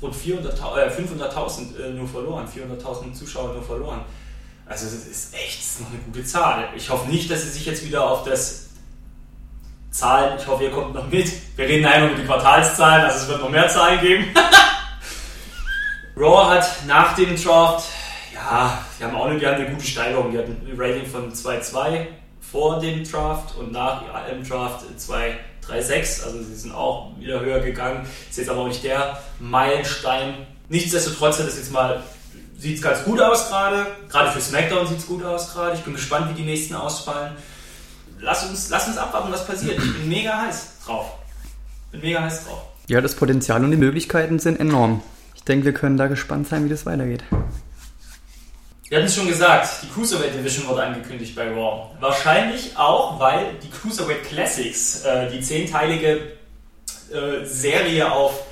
rund 0.06 0.16
400, 0.16 0.54
äh, 0.54 0.90
500.000 0.90 1.80
äh, 1.80 1.90
nur 1.92 2.08
verloren, 2.08 2.48
400.000 2.48 3.14
Zuschauer 3.14 3.54
nur 3.54 3.64
verloren. 3.64 4.02
Also 4.66 4.86
das 4.86 5.06
ist 5.06 5.34
echt 5.36 5.60
das 5.60 5.66
ist 5.66 5.82
noch 5.82 5.90
eine 5.90 6.00
gute 6.00 6.24
Zahl. 6.24 6.70
Ich 6.76 6.90
hoffe 6.90 7.10
nicht, 7.10 7.30
dass 7.30 7.44
sie 7.44 7.50
sich 7.50 7.66
jetzt 7.66 7.86
wieder 7.86 8.10
auf 8.10 8.24
das 8.24 8.70
Zahlen, 9.92 10.38
ich 10.40 10.48
hoffe, 10.48 10.64
ihr 10.66 10.72
kommt 10.72 10.94
noch 10.94 11.08
mit. 11.08 11.32
Wir 11.56 11.68
reden 11.68 11.86
einmal 11.86 12.10
über 12.10 12.20
die 12.20 12.26
Quartalszahlen, 12.26 13.06
also 13.06 13.20
es 13.20 13.28
wird 13.28 13.42
noch 13.42 13.50
mehr 13.50 13.68
Zahlen 13.70 14.02
geben. 14.02 14.26
Raw 16.18 16.50
hat 16.50 16.68
nach 16.88 17.16
dem 17.16 17.42
Draft, 17.42 17.88
ja, 18.34 18.84
die 19.00 19.04
haben 19.04 19.16
auch 19.16 19.26
eine, 19.26 19.40
die 19.40 19.46
haben 19.46 19.56
eine 19.56 19.70
gute 19.70 19.86
Steigerung. 19.86 20.32
Die 20.32 20.38
hatten 20.38 20.58
ein 20.68 20.80
Rating 20.80 21.06
von 21.06 21.32
2,2 21.32 22.08
vor 22.42 22.80
dem 22.80 23.04
Draft 23.04 23.56
und 23.58 23.72
nach 23.72 24.04
dem 24.30 24.44
Draft 24.44 24.86
2. 24.98 25.38
3,6, 25.70 26.24
also 26.24 26.44
sie 26.44 26.56
sind 26.56 26.74
auch 26.74 27.12
wieder 27.20 27.40
höher 27.40 27.60
gegangen. 27.60 28.06
Ist 28.30 28.38
jetzt 28.38 28.50
aber 28.50 28.62
auch 28.62 28.68
nicht 28.68 28.84
der 28.84 29.20
Meilenstein. 29.40 30.36
Nichtsdestotrotz 30.70 31.40
hat 31.40 31.48
es 31.48 31.58
jetzt 31.58 31.72
mal, 31.72 32.04
sieht 32.58 32.82
ganz 32.82 33.04
gut 33.04 33.22
aus 33.22 33.50
gerade. 33.50 33.88
Gerade 34.10 34.32
für 34.32 34.42
SmackDown 34.42 34.88
sieht 34.88 35.00
es 35.00 35.08
gut 35.08 35.24
aus 35.24 35.54
gerade. 35.54 35.76
Ich 35.76 35.82
bin 35.82 35.94
gespannt, 35.94 36.30
wie 36.30 36.42
die 36.42 36.48
nächsten 36.48 36.76
ausfallen. 36.76 37.34
Lass 38.20 38.48
uns, 38.48 38.70
lass 38.70 38.88
uns 38.88 38.98
abwarten, 38.98 39.32
was 39.32 39.46
passiert. 39.46 39.78
Ich 39.78 39.94
bin 39.94 40.10
mega 40.10 40.42
heiß 40.42 40.80
drauf. 40.86 41.12
Bin 41.92 42.02
mega 42.02 42.22
heiß 42.22 42.46
drauf. 42.46 42.64
Ja, 42.88 43.02
das 43.02 43.16
Potenzial 43.16 43.64
und 43.64 43.72
die 43.72 43.78
Möglichkeiten 43.78 44.40
sind 44.40 44.60
enorm. 44.60 45.02
Ich 45.36 45.44
denke, 45.44 45.66
wir 45.66 45.74
können 45.74 45.98
da 45.98 46.08
gespannt 46.08 46.48
sein, 46.48 46.66
wie 46.66 46.70
das 46.70 46.86
weitergeht. 46.86 47.24
Wir 48.88 48.98
hatten 49.00 49.08
es 49.08 49.16
schon 49.16 49.28
gesagt, 49.28 49.82
die 49.82 49.90
Cruiserweight 49.90 50.36
Division 50.36 50.68
wurde 50.68 50.84
angekündigt 50.84 51.36
bei 51.36 51.50
Raw. 51.50 51.90
Wahrscheinlich 52.00 52.78
auch, 52.78 53.20
weil 53.20 53.56
die 53.64 53.70
Cruiserweight 53.72 54.24
Classics, 54.26 55.04
äh, 55.04 55.28
die 55.32 55.42
zehnteilige 55.42 56.34
äh, 57.12 57.44
Serie 57.46 58.12
auf 58.12 58.44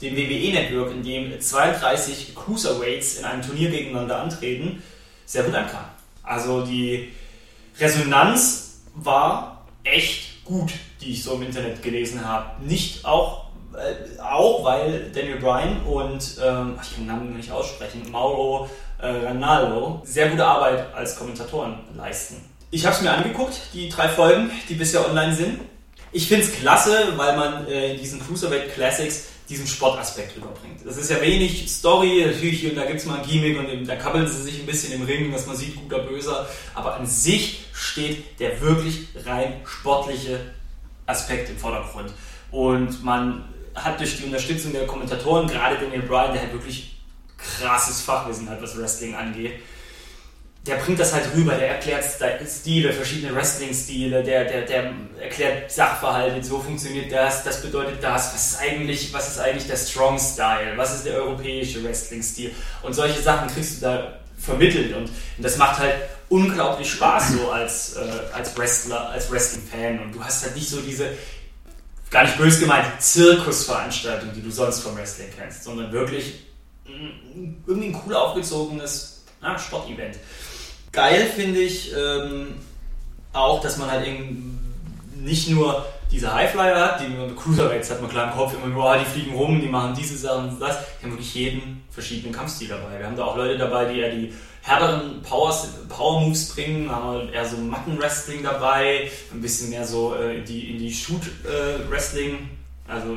dem 0.00 0.16
WWE 0.16 0.52
Network, 0.54 0.92
in 0.92 1.02
dem 1.02 1.38
32 1.38 2.34
Cruiserweights 2.34 3.18
in 3.18 3.26
einem 3.26 3.42
Turnier 3.42 3.68
gegeneinander 3.68 4.18
antreten, 4.22 4.82
sehr 5.26 5.42
gut 5.42 5.54
ankam. 5.54 5.84
Also 6.22 6.64
die 6.64 7.12
Resonanz 7.78 8.80
war 8.94 9.66
echt 9.84 10.42
gut, 10.46 10.72
die 11.02 11.12
ich 11.12 11.22
so 11.22 11.34
im 11.34 11.42
Internet 11.42 11.82
gelesen 11.82 12.26
habe. 12.26 12.64
Nicht 12.64 13.04
auch, 13.04 13.48
äh, 13.74 14.18
auch 14.22 14.64
weil 14.64 15.10
Daniel 15.14 15.36
Bryan 15.36 15.82
und, 15.82 16.38
ähm, 16.42 16.78
ich 16.82 16.94
kann 16.94 17.00
den 17.00 17.06
Namen 17.08 17.36
nicht 17.36 17.52
aussprechen, 17.52 18.10
Mauro 18.10 18.70
äh, 19.02 19.08
Ranaldo 19.08 20.00
sehr 20.04 20.28
gute 20.30 20.46
Arbeit 20.46 20.94
als 20.94 21.16
Kommentatoren 21.16 21.80
leisten. 21.96 22.36
Ich 22.70 22.86
habe 22.86 22.96
es 22.96 23.02
mir 23.02 23.10
angeguckt, 23.10 23.60
die 23.74 23.88
drei 23.88 24.08
Folgen, 24.08 24.50
die 24.68 24.74
bisher 24.74 25.06
online 25.06 25.34
sind. 25.34 25.60
Ich 26.12 26.28
finde 26.28 26.44
es 26.44 26.52
klasse, 26.52 27.12
weil 27.16 27.36
man 27.36 27.66
äh, 27.66 27.92
in 27.92 28.00
diesen 28.00 28.24
Cruiserweight 28.24 28.72
Classics 28.74 29.28
diesen 29.48 29.66
Sportaspekt 29.66 30.36
rüberbringt. 30.36 30.80
Das 30.86 30.96
ist 30.96 31.10
ja 31.10 31.20
wenig 31.20 31.70
Story, 31.70 32.24
natürlich 32.24 32.68
und 32.70 32.76
da 32.76 32.84
gibt 32.86 33.00
es 33.00 33.06
mal 33.06 33.18
ein 33.18 33.28
Gimmick 33.28 33.58
und 33.58 33.86
da 33.86 33.96
kabbeln 33.96 34.26
sie 34.26 34.42
sich 34.42 34.60
ein 34.60 34.66
bisschen 34.66 34.92
im 34.94 35.02
Ring, 35.02 35.30
dass 35.32 35.46
man 35.46 35.56
sieht, 35.56 35.76
guter, 35.76 35.98
böser, 35.98 36.46
aber 36.74 36.94
an 36.94 37.06
sich 37.06 37.64
steht 37.74 38.40
der 38.40 38.60
wirklich 38.60 39.08
rein 39.26 39.60
sportliche 39.66 40.40
Aspekt 41.06 41.50
im 41.50 41.58
Vordergrund. 41.58 42.12
Und 42.50 43.04
man 43.04 43.44
hat 43.74 43.98
durch 44.00 44.16
die 44.16 44.24
Unterstützung 44.24 44.72
der 44.72 44.86
Kommentatoren, 44.86 45.46
gerade 45.48 45.76
Daniel 45.76 46.02
Bryan, 46.02 46.32
der 46.32 46.42
halt 46.42 46.52
wirklich 46.52 46.91
krasses 47.42 48.00
Fachwissen 48.00 48.48
hat, 48.48 48.62
was 48.62 48.78
Wrestling 48.78 49.14
angeht, 49.14 49.60
der 50.66 50.76
bringt 50.76 51.00
das 51.00 51.12
halt 51.12 51.24
rüber, 51.34 51.54
der 51.54 51.70
erklärt 51.70 52.04
Stile, 52.48 52.92
verschiedene 52.92 53.34
Wrestling-Stile, 53.34 54.22
der, 54.22 54.44
der, 54.44 54.62
der 54.62 54.92
erklärt 55.20 55.72
Sachverhalte, 55.72 56.42
so 56.44 56.60
funktioniert 56.60 57.10
das, 57.10 57.42
das 57.42 57.62
bedeutet 57.62 58.02
das, 58.02 58.32
was 58.32 58.52
ist 58.52 58.60
eigentlich, 58.60 59.12
was 59.12 59.28
ist 59.28 59.40
eigentlich 59.40 59.66
der 59.66 59.76
Strong-Style, 59.76 60.76
was 60.76 60.94
ist 60.94 61.06
der 61.06 61.14
europäische 61.14 61.82
Wrestling-Stil? 61.82 62.52
Und 62.82 62.94
solche 62.94 63.20
Sachen 63.20 63.48
kriegst 63.48 63.78
du 63.78 63.80
da 63.86 64.18
vermittelt 64.38 64.94
und, 64.94 65.04
und 65.04 65.12
das 65.38 65.56
macht 65.56 65.78
halt 65.78 65.94
unglaublich 66.28 66.90
Spaß 66.90 67.32
so 67.32 67.50
als, 67.50 67.96
äh, 67.96 68.00
als 68.32 68.56
Wrestler, 68.56 69.10
als 69.10 69.30
Wrestling-Fan. 69.30 70.00
Und 70.00 70.14
du 70.14 70.24
hast 70.24 70.44
halt 70.44 70.54
nicht 70.54 70.68
so 70.68 70.80
diese, 70.80 71.10
gar 72.10 72.22
nicht 72.22 72.38
böse 72.38 72.60
gemeint, 72.60 72.86
Zirkusveranstaltung, 73.00 74.30
die 74.34 74.42
du 74.42 74.50
sonst 74.50 74.80
vom 74.80 74.96
Wrestling 74.96 75.28
kennst, 75.36 75.64
sondern 75.64 75.92
wirklich 75.92 76.51
irgendwie 77.66 77.88
ein 77.88 78.02
cool 78.06 78.14
aufgezogenes 78.14 79.24
ja, 79.42 79.58
Sportevent. 79.58 80.18
Geil 80.92 81.26
finde 81.26 81.60
ich 81.60 81.92
ähm, 81.94 82.54
auch, 83.32 83.60
dass 83.60 83.78
man 83.78 83.90
halt 83.90 84.06
eben 84.06 84.58
nicht 85.16 85.48
nur 85.48 85.86
diese 86.10 86.34
Highflyer 86.34 86.78
hat, 86.78 87.00
die 87.00 87.34
Cruiserweights 87.34 87.90
hat 87.90 88.02
man 88.02 88.10
klar 88.10 88.30
im 88.30 88.38
Kopf 88.38 88.52
immer 88.54 88.66
nur, 88.66 88.84
ah, 88.84 88.98
die 88.98 89.06
fliegen 89.06 89.34
rum, 89.34 89.60
die 89.60 89.68
machen 89.68 89.94
diese 89.98 90.18
Sachen 90.18 90.60
das. 90.60 90.76
Die 91.00 91.04
haben 91.04 91.12
wirklich 91.12 91.34
jeden 91.34 91.82
verschiedenen 91.90 92.34
Kampfstil 92.34 92.68
dabei. 92.68 92.98
Wir 92.98 93.06
haben 93.06 93.16
da 93.16 93.24
auch 93.24 93.36
Leute 93.36 93.56
dabei, 93.56 93.86
die 93.86 94.00
ja 94.00 94.10
die 94.10 94.32
härteren 94.60 95.22
Powers, 95.22 95.68
Power 95.88 96.20
Moves 96.20 96.54
bringen, 96.54 96.90
haben 96.90 97.14
wir 97.14 97.32
eher 97.32 97.46
so 97.46 97.56
Matten-Wrestling 97.56 98.42
dabei, 98.42 99.10
ein 99.32 99.40
bisschen 99.40 99.70
mehr 99.70 99.86
so 99.86 100.14
äh, 100.14 100.38
in 100.38 100.44
die, 100.44 100.70
in 100.70 100.78
die 100.78 100.92
Shoot-Wrestling, 100.92 102.34
äh, 102.88 102.92
also 102.92 103.16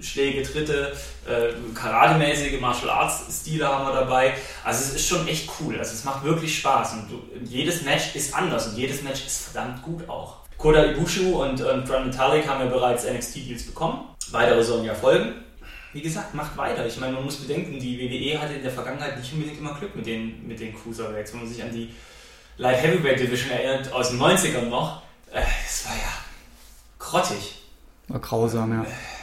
Schläge, 0.00 0.42
Tritte, 0.42 0.96
äh, 1.26 1.52
Karate-mäßige 1.74 2.60
Martial 2.60 2.90
Arts-Stile 2.90 3.66
haben 3.66 3.86
wir 3.86 4.00
dabei. 4.00 4.34
Also 4.64 4.84
es 4.84 4.94
ist 4.96 5.08
schon 5.08 5.26
echt 5.28 5.48
cool. 5.60 5.78
Also 5.78 5.92
es 5.92 6.04
macht 6.04 6.24
wirklich 6.24 6.58
Spaß 6.58 6.94
und 6.94 7.10
du, 7.10 7.22
jedes 7.44 7.82
Match 7.82 8.14
ist 8.14 8.34
anders 8.34 8.68
und 8.68 8.76
jedes 8.76 9.02
Match 9.02 9.26
ist 9.26 9.50
verdammt 9.50 9.82
gut 9.82 10.08
auch. 10.08 10.38
Koda 10.58 10.84
Ibushu 10.84 11.42
und, 11.42 11.58
Grand 11.60 12.06
Metallic 12.06 12.48
haben 12.48 12.60
ja 12.60 12.66
bereits 12.66 13.04
NXT-Deals 13.04 13.64
bekommen. 13.64 14.08
Weitere 14.30 14.62
sollen 14.62 14.84
ja 14.84 14.94
folgen. 14.94 15.34
Wie 15.92 16.00
gesagt, 16.00 16.34
macht 16.34 16.56
weiter. 16.56 16.86
Ich 16.86 16.98
meine, 16.98 17.14
man 17.14 17.24
muss 17.24 17.36
bedenken, 17.36 17.78
die 17.78 17.98
WWE 17.98 18.40
hatte 18.40 18.54
in 18.54 18.62
der 18.62 18.72
Vergangenheit 18.72 19.18
nicht 19.18 19.32
unbedingt 19.32 19.58
immer 19.58 19.74
Glück 19.74 19.94
mit 19.96 20.06
den, 20.06 20.46
mit 20.46 20.60
den 20.60 20.74
Cruiserweights. 20.74 21.32
Wenn 21.32 21.40
man 21.40 21.48
sich 21.48 21.62
an 21.62 21.72
die 21.72 21.94
Light 22.58 22.82
Heavyweight 22.82 23.20
Division 23.20 23.50
erinnert, 23.50 23.92
aus 23.92 24.10
den 24.10 24.20
90ern 24.20 24.66
noch, 24.66 25.02
äh, 25.32 25.42
das 25.64 25.86
war 25.86 25.96
ja 25.96 26.12
grottig. 26.98 27.62
War 28.08 28.20
grausam, 28.20 28.72
ja. 28.72 28.82
Äh, 28.82 29.15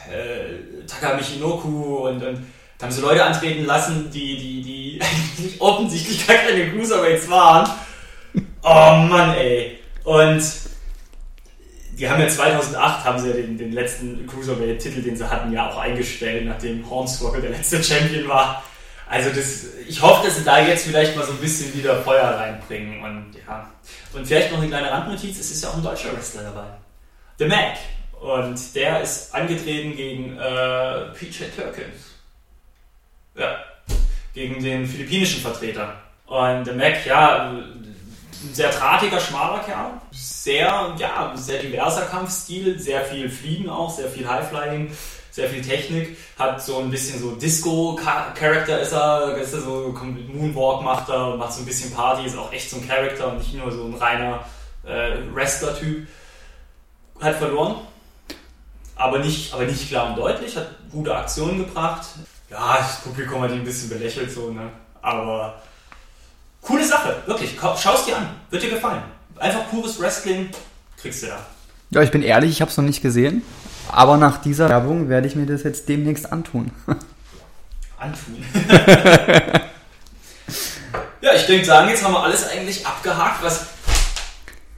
Taka 0.87 1.15
Michinoku 1.15 2.07
und, 2.07 2.23
und 2.23 2.45
da 2.77 2.85
haben 2.85 2.91
sie 2.91 3.01
Leute 3.01 3.23
antreten 3.23 3.65
lassen, 3.65 4.09
die, 4.11 4.37
die, 4.37 4.61
die 4.61 4.99
eigentlich 5.37 5.61
offensichtlich 5.61 6.27
gar 6.27 6.37
keine 6.37 6.71
Cruiserweights 6.71 7.29
waren. 7.29 7.69
Oh 8.63 8.95
Mann, 9.09 9.35
ey. 9.35 9.79
Und 10.03 10.43
die 11.97 12.09
haben 12.09 12.19
ja 12.19 12.27
2008 12.27 13.05
haben 13.05 13.19
sie 13.19 13.29
ja 13.29 13.33
den, 13.35 13.57
den 13.57 13.71
letzten 13.71 14.25
Cruiserweight-Titel, 14.27 15.01
den 15.01 15.15
sie 15.15 15.29
hatten, 15.29 15.53
ja 15.53 15.69
auch 15.69 15.77
eingestellt, 15.77 16.45
nachdem 16.45 16.89
Hornswoggle 16.89 17.41
der 17.41 17.51
letzte 17.51 17.83
Champion 17.83 18.27
war. 18.27 18.63
Also 19.07 19.29
das, 19.29 19.65
ich 19.87 20.01
hoffe, 20.01 20.25
dass 20.25 20.37
sie 20.37 20.43
da 20.43 20.59
jetzt 20.59 20.87
vielleicht 20.87 21.15
mal 21.15 21.25
so 21.25 21.33
ein 21.33 21.37
bisschen 21.37 21.73
wieder 21.75 22.01
Feuer 22.01 22.23
reinbringen 22.23 23.03
und 23.03 23.35
ja. 23.47 23.69
Und 24.11 24.25
vielleicht 24.25 24.51
noch 24.51 24.57
eine 24.57 24.67
kleine 24.67 24.91
Randnotiz, 24.91 25.39
es 25.39 25.51
ist 25.51 25.63
ja 25.63 25.69
auch 25.69 25.77
ein 25.77 25.83
deutscher 25.83 26.13
Wrestler 26.13 26.43
dabei. 26.43 26.65
The 27.37 27.45
Mac. 27.45 27.77
Und 28.23 28.73
der 28.73 29.01
ist 29.01 29.35
angetreten 29.35 29.97
gegen 29.97 30.37
äh, 30.37 31.11
PJ 31.13 31.43
Turkins. 31.53 32.13
Ja. 33.35 33.57
Gegen 34.33 34.63
den 34.63 34.87
philippinischen 34.87 35.41
Vertreter. 35.41 35.95
Und 36.27 36.63
The 36.63 36.71
Mac, 36.71 37.05
ja, 37.05 37.49
ein 37.49 37.93
sehr 38.53 38.69
drahtiger, 38.71 39.19
schmaler 39.19 39.59
Kerl. 39.59 39.91
Sehr, 40.11 40.95
ja, 40.97 41.33
sehr 41.35 41.61
diverser 41.61 42.03
Kampfstil, 42.03 42.79
sehr 42.79 43.03
viel 43.03 43.29
Fliegen 43.29 43.69
auch, 43.69 43.93
sehr 43.93 44.07
viel 44.07 44.25
Highflying, 44.25 44.95
sehr 45.29 45.49
viel 45.49 45.61
Technik. 45.61 46.15
Hat 46.39 46.63
so 46.63 46.79
ein 46.79 46.89
bisschen 46.89 47.19
so 47.19 47.35
Disco-Charakter 47.35 48.79
ist 48.79 48.93
er, 48.93 49.35
ist 49.35 49.53
er 49.53 49.61
so 49.61 49.93
Moonwalk 50.29 50.81
macht 50.81 51.09
er, 51.09 51.35
macht 51.35 51.51
so 51.51 51.61
ein 51.61 51.65
bisschen 51.65 51.91
Party, 51.93 52.25
ist 52.25 52.37
auch 52.37 52.53
echt 52.53 52.69
so 52.69 52.77
ein 52.77 52.87
Charakter 52.87 53.33
und 53.33 53.39
nicht 53.39 53.53
nur 53.53 53.69
so 53.69 53.83
ein 53.83 53.95
reiner 53.95 54.45
äh, 54.85 55.17
Wrestler-Typ. 55.33 56.07
Hat 57.19 57.35
verloren, 57.35 57.75
aber 58.95 59.19
nicht, 59.19 59.53
aber 59.53 59.65
nicht 59.65 59.87
klar 59.89 60.09
und 60.09 60.17
deutlich, 60.17 60.55
hat 60.55 60.69
gute 60.91 61.15
Aktionen 61.15 61.57
gebracht. 61.57 62.05
Ja, 62.49 62.77
das 62.77 63.01
Publikum 63.01 63.41
hat 63.41 63.51
ihn 63.51 63.57
ein 63.57 63.63
bisschen 63.63 63.89
belächelt 63.89 64.31
so, 64.31 64.51
ne? 64.51 64.69
Aber 65.01 65.55
Coole 66.63 66.85
Sache, 66.85 67.21
wirklich. 67.25 67.57
Schau 67.59 67.95
es 67.95 68.05
dir 68.05 68.17
an. 68.17 68.29
Wird 68.49 68.63
dir 68.63 68.69
gefallen. 68.71 69.03
Einfach 69.37 69.69
pures 69.69 69.99
Wrestling 69.99 70.49
kriegst 70.99 71.23
du 71.23 71.27
da. 71.27 71.45
Ja, 71.89 72.01
ich 72.01 72.11
bin 72.11 72.23
ehrlich, 72.23 72.51
ich 72.51 72.61
habe 72.61 72.71
es 72.71 72.77
noch 72.77 72.85
nicht 72.85 73.01
gesehen. 73.01 73.43
Aber 73.91 74.17
nach 74.17 74.37
dieser 74.37 74.69
Werbung 74.69 75.09
werde 75.09 75.27
ich 75.27 75.35
mir 75.35 75.45
das 75.45 75.63
jetzt 75.63 75.89
demnächst 75.89 76.31
antun. 76.31 76.71
antun? 77.99 78.45
ja, 81.21 81.33
ich 81.35 81.45
denke 81.45 81.65
sagen, 81.65 81.89
jetzt 81.89 82.03
haben 82.03 82.13
wir 82.13 82.23
alles 82.23 82.47
eigentlich 82.47 82.87
abgehakt, 82.87 83.43
was 83.43 83.65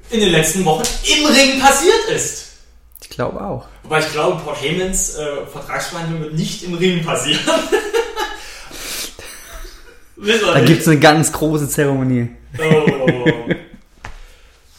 in 0.10 0.20
den 0.20 0.30
letzten 0.30 0.66
Wochen 0.66 0.84
im 1.04 1.26
Ring 1.28 1.60
passiert 1.62 2.10
ist. 2.10 2.54
Ich 3.02 3.10
glaube 3.10 3.40
auch. 3.42 3.68
Wobei 3.86 4.00
ich 4.00 4.12
glaube, 4.12 4.42
Paul 4.44 4.56
Heymans 4.56 5.16
äh, 5.16 5.46
Vertragsverhandlung 5.46 6.22
wird 6.22 6.34
nicht 6.34 6.64
im 6.64 6.74
Ring 6.74 7.04
passieren. 7.04 7.40
Da 10.18 10.62
gibt 10.62 10.82
es 10.82 10.88
eine 10.88 10.98
ganz 10.98 11.32
große 11.32 11.68
Zeremonie. 11.68 12.30
Oh. 12.58 12.96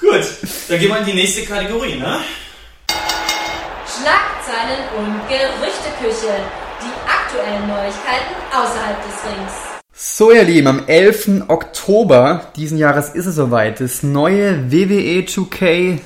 Gut, 0.01 0.25
dann 0.69 0.79
gehen 0.79 0.89
wir 0.89 0.99
in 0.99 1.05
die 1.05 1.13
nächste 1.13 1.43
Kategorie, 1.43 1.97
ne? 1.97 2.21
Schlagzeilen 3.87 4.81
und 4.97 5.21
Gerüchteküche. 5.29 6.35
Die 6.81 6.93
aktuellen 7.07 7.69
Neuigkeiten 7.69 8.35
außerhalb 8.51 8.97
des 9.03 9.15
Rings. 9.25 9.53
So, 9.93 10.33
ihr 10.33 10.45
Lieben, 10.45 10.67
am 10.67 10.87
11. 10.87 11.43
Oktober 11.49 12.51
diesen 12.57 12.79
Jahres 12.79 13.11
ist 13.11 13.27
es 13.27 13.37
soweit. 13.37 13.81
Das 13.81 14.03
neue 14.03 14.73
WWE 14.73 15.27
2K 15.27 16.01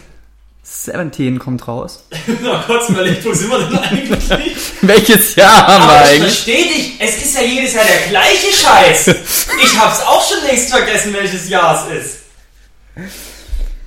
17 0.73 1.41
kommt 1.41 1.67
raus. 1.67 2.05
Na, 2.43 2.63
kurz 2.65 2.89
überlegt, 2.91 3.25
wo 3.25 3.33
sind 3.33 3.51
wir 3.51 3.59
denn 3.59 3.79
eigentlich? 3.79 4.31
Welches 4.83 5.35
Jahr 5.35 5.67
haben 5.67 5.83
Aber 5.83 5.93
wir 5.95 6.05
ich 6.05 6.11
eigentlich? 6.11 6.33
verstehe 6.33 6.65
dich, 6.69 7.01
es 7.01 7.25
ist 7.25 7.35
ja 7.35 7.43
jedes 7.43 7.75
Jahr 7.75 7.85
der 7.85 8.09
gleiche 8.09 8.53
Scheiß. 8.53 9.07
Ich 9.09 9.79
hab's 9.79 10.01
auch 10.03 10.25
schon 10.29 10.47
längst 10.47 10.71
vergessen, 10.71 11.13
welches 11.13 11.49
Jahr 11.49 11.89
es 11.91 12.07
ist. 12.07 12.19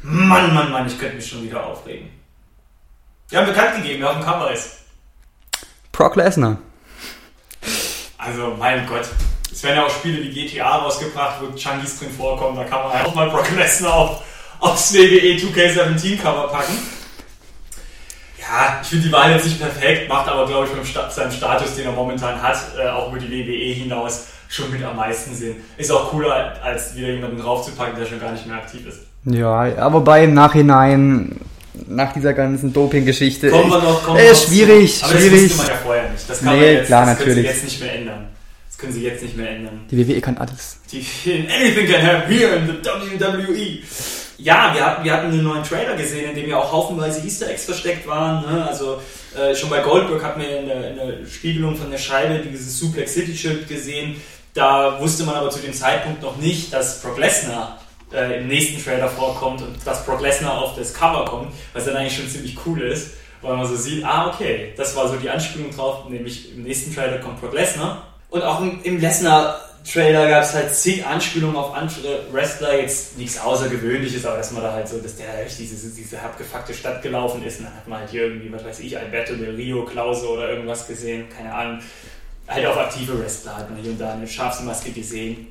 Mann, 0.02 0.54
Mann, 0.54 0.72
Mann, 0.72 0.86
ich 0.88 1.00
könnte 1.00 1.16
mich 1.16 1.28
schon 1.28 1.44
wieder 1.44 1.66
aufregen. 1.66 2.10
Wir 3.30 3.40
haben 3.40 3.48
bekannt 3.48 3.78
gegeben, 3.78 4.02
wer 4.02 4.10
auf 4.10 4.18
dem 4.18 4.26
Cover 4.26 4.52
ist. 4.52 4.72
Brock 5.94 6.18
Lesnar. 6.18 6.58
Also, 8.18 8.56
mein 8.60 8.86
Gott. 8.88 9.08
Es 9.52 9.64
werden 9.64 9.78
ja 9.78 9.86
auch 9.86 9.90
Spiele 9.90 10.22
wie 10.22 10.30
GTA 10.34 10.78
rausgebracht, 10.78 11.38
wo 11.42 11.56
Chungies 11.56 11.98
drin 11.98 12.12
vorkommen, 12.12 12.58
da 12.58 12.66
kann 12.66 12.84
man 12.84 12.92
ja 12.98 13.06
auch 13.06 13.16
mal 13.16 13.30
Brock 13.30 13.50
Lesnar 13.56 13.94
auf 13.94 14.24
aufs 14.64 14.94
WWE 14.94 15.36
2K17 15.36 16.22
Cover 16.22 16.48
packen. 16.48 16.74
Ja, 18.40 18.80
ich 18.82 18.88
finde 18.88 19.08
die 19.08 19.12
Wahl 19.12 19.32
jetzt 19.32 19.46
nicht 19.46 19.60
perfekt, 19.60 20.10
macht 20.10 20.30
aber, 20.30 20.48
glaube 20.48 20.68
ich, 20.68 20.76
mit 20.76 21.12
seinem 21.12 21.32
Status, 21.32 21.76
den 21.76 21.86
er 21.86 21.92
momentan 21.92 22.42
hat, 22.42 22.58
äh, 22.78 22.88
auch 22.90 23.12
über 23.12 23.20
die 23.20 23.30
WWE 23.30 23.74
hinaus, 23.74 24.28
schon 24.50 24.72
mit 24.72 24.84
am 24.84 24.96
meisten 24.96 25.36
Sinn. 25.36 25.56
Ist 25.78 25.92
auch 25.92 26.10
cooler, 26.10 26.54
als 26.64 26.96
wieder 26.96 27.10
jemanden 27.10 27.40
draufzupacken, 27.40 27.98
der 27.98 28.06
schon 28.06 28.20
gar 28.20 28.32
nicht 28.32 28.46
mehr 28.46 28.58
aktiv 28.58 28.86
ist. 28.88 29.00
Ja, 29.26 29.78
aber 29.78 30.02
bei 30.02 30.26
im 30.26 30.34
Nachhinein, 30.34 31.40
nach 31.88 32.14
dieser 32.14 32.34
ganzen 32.34 32.72
Doping-Geschichte. 32.72 33.50
Kommen 33.50 33.70
wir 33.70 33.82
noch, 33.82 34.04
kommen 34.04 34.20
äh, 34.20 34.24
wir 34.24 34.32
noch 34.32 34.48
schwierig, 34.48 35.00
zu. 35.00 35.06
Aber 35.06 35.18
schwierig. 35.18 35.32
das 35.32 35.42
wusste 35.42 35.58
man 35.58 35.68
ja 35.68 35.76
vorher 35.84 36.10
nicht. 36.10 36.30
Das 36.30 36.40
kann 36.40 36.54
nee, 36.54 36.62
man 36.62 36.74
jetzt, 36.74 36.88
klar, 36.88 37.06
das 37.06 37.20
natürlich. 37.20 37.36
können 37.36 37.46
sie 37.46 37.52
jetzt 37.54 37.64
nicht 37.64 37.82
mehr 37.82 37.96
ändern. 37.96 38.28
Das 38.68 38.78
können 38.78 38.94
sie 38.94 39.04
jetzt 39.04 39.24
nicht 39.24 39.38
mehr 39.38 39.50
ändern. 39.50 39.82
Die 39.90 40.08
WWE 40.08 40.22
kann 40.22 40.38
alles. 40.38 40.80
Die, 40.92 40.98
anything 41.50 41.88
can 41.88 42.06
happen 42.06 42.32
here 42.32 42.56
in 42.56 42.68
the 42.68 43.20
WWE 43.20 44.23
ja, 44.38 44.74
wir 44.74 44.86
hatten, 44.86 45.04
wir 45.04 45.14
hatten 45.14 45.28
einen 45.28 45.44
neuen 45.44 45.64
Trailer 45.64 45.96
gesehen, 45.96 46.30
in 46.30 46.36
dem 46.36 46.50
ja 46.50 46.58
auch 46.58 46.72
haufenweise 46.72 47.26
Easter 47.26 47.50
Eggs 47.50 47.66
versteckt 47.66 48.08
waren. 48.08 48.42
Ne? 48.42 48.68
Also 48.68 49.00
äh, 49.38 49.56
schon 49.56 49.70
bei 49.70 49.82
Goldberg 49.82 50.24
hat 50.24 50.38
man 50.38 50.46
in 50.46 50.68
der, 50.68 50.90
in 50.92 50.96
der 50.96 51.28
Spiegelung 51.28 51.76
von 51.76 51.92
der 51.92 51.98
Scheibe 51.98 52.40
dieses 52.40 52.78
Suplex 52.80 53.14
City 53.14 53.36
Schild 53.36 53.68
gesehen. 53.68 54.22
Da 54.54 55.00
wusste 55.00 55.24
man 55.24 55.36
aber 55.36 55.50
zu 55.50 55.60
dem 55.60 55.74
Zeitpunkt 55.74 56.22
noch 56.22 56.38
nicht, 56.38 56.74
dass 56.74 57.02
Brock 57.02 57.18
Lesnar 57.18 57.80
äh, 58.14 58.40
im 58.40 58.48
nächsten 58.48 58.84
Trailer 58.84 59.10
vorkommt 59.10 59.62
und 59.62 59.76
dass 59.86 60.06
Brock 60.06 60.22
Lesnar 60.22 60.62
auf 60.62 60.76
das 60.76 60.94
Cover 60.94 61.26
kommt, 61.26 61.54
was 61.74 61.86
dann 61.86 61.96
eigentlich 61.96 62.16
schon 62.16 62.30
ziemlich 62.30 62.58
cool 62.66 62.82
ist. 62.82 63.12
weil 63.42 63.58
man 63.58 63.68
so 63.68 63.76
sieht, 63.76 64.06
ah, 64.06 64.28
okay, 64.28 64.74
das 64.78 64.96
war 64.96 65.10
so 65.10 65.16
die 65.16 65.30
Anspielung 65.30 65.72
drauf, 65.72 66.08
nämlich 66.10 66.54
im 66.54 66.64
nächsten 66.64 66.94
Trailer 66.94 67.18
kommt 67.18 67.42
Brock 67.42 67.54
Lesnar. 67.54 68.08
Und 68.30 68.42
auch 68.42 68.62
im, 68.62 68.82
im 68.84 69.00
Lesnar-Trailer 69.84 70.30
gab 70.30 70.44
es 70.44 70.54
halt 70.54 70.74
zig 70.74 71.06
Anspielungen 71.06 71.56
auf 71.56 71.74
andere 71.74 72.26
Wrestler, 72.32 72.80
jetzt 72.80 73.18
nichts 73.18 73.40
Außergewöhnliches, 73.40 74.26
aber 74.26 74.38
dass 74.38 74.52
man 74.52 74.64
da 74.64 74.74
halt 74.74 74.88
so, 74.88 75.00
dass 75.00 75.16
der 75.18 75.32
halt 75.32 75.52
diese, 75.58 75.90
diese 75.90 76.22
abgefuckte 76.22 76.74
Stadt 76.74 77.02
gelaufen 77.02 77.44
ist 77.44 77.60
und 77.60 77.66
dann 77.66 77.76
hat 77.76 77.88
man 77.88 78.00
halt 78.00 78.10
hier 78.10 78.24
irgendwie, 78.24 78.52
was 78.52 78.64
weiß 78.64 78.80
ich, 78.80 78.98
Alberto 78.98 79.36
del 79.36 79.56
Rio, 79.56 79.86
Klause 79.86 80.28
oder 80.30 80.50
irgendwas 80.50 80.88
gesehen, 80.88 81.26
keine 81.30 81.54
Ahnung. 81.54 81.80
Halt 82.48 82.66
auch 82.66 82.78
aktive 82.78 83.20
Wrestler 83.22 83.58
hat 83.58 83.70
man 83.70 83.80
hier 83.80 83.92
und 83.92 84.02
da 84.02 84.14
eine 84.14 84.28
Schafsmaske 84.28 84.92
gesehen. 84.92 85.48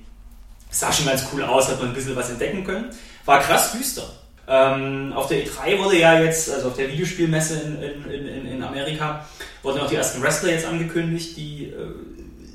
Sah 0.70 0.92
schon 0.92 1.06
ganz 1.06 1.26
cool 1.32 1.42
aus, 1.42 1.68
hat 1.68 1.78
man 1.78 1.88
ein 1.88 1.94
bisschen 1.94 2.16
was 2.16 2.30
entdecken 2.30 2.64
können. 2.64 2.90
War 3.24 3.40
krass 3.40 3.72
düster. 3.72 4.04
Ähm, 4.48 5.12
auf 5.14 5.28
der 5.28 5.46
E3 5.46 5.78
wurde 5.78 5.98
ja 5.98 6.20
jetzt, 6.20 6.50
also 6.50 6.68
auf 6.68 6.76
der 6.76 6.88
Videospielmesse 6.88 7.60
in, 7.60 7.82
in, 7.82 8.28
in, 8.28 8.46
in 8.46 8.62
Amerika, 8.62 9.24
wurden 9.62 9.80
auch 9.80 9.88
die 9.88 9.94
ersten 9.94 10.20
Wrestler 10.22 10.50
jetzt 10.50 10.66
angekündigt, 10.66 11.36
die, 11.36 11.66
äh, 11.66 11.94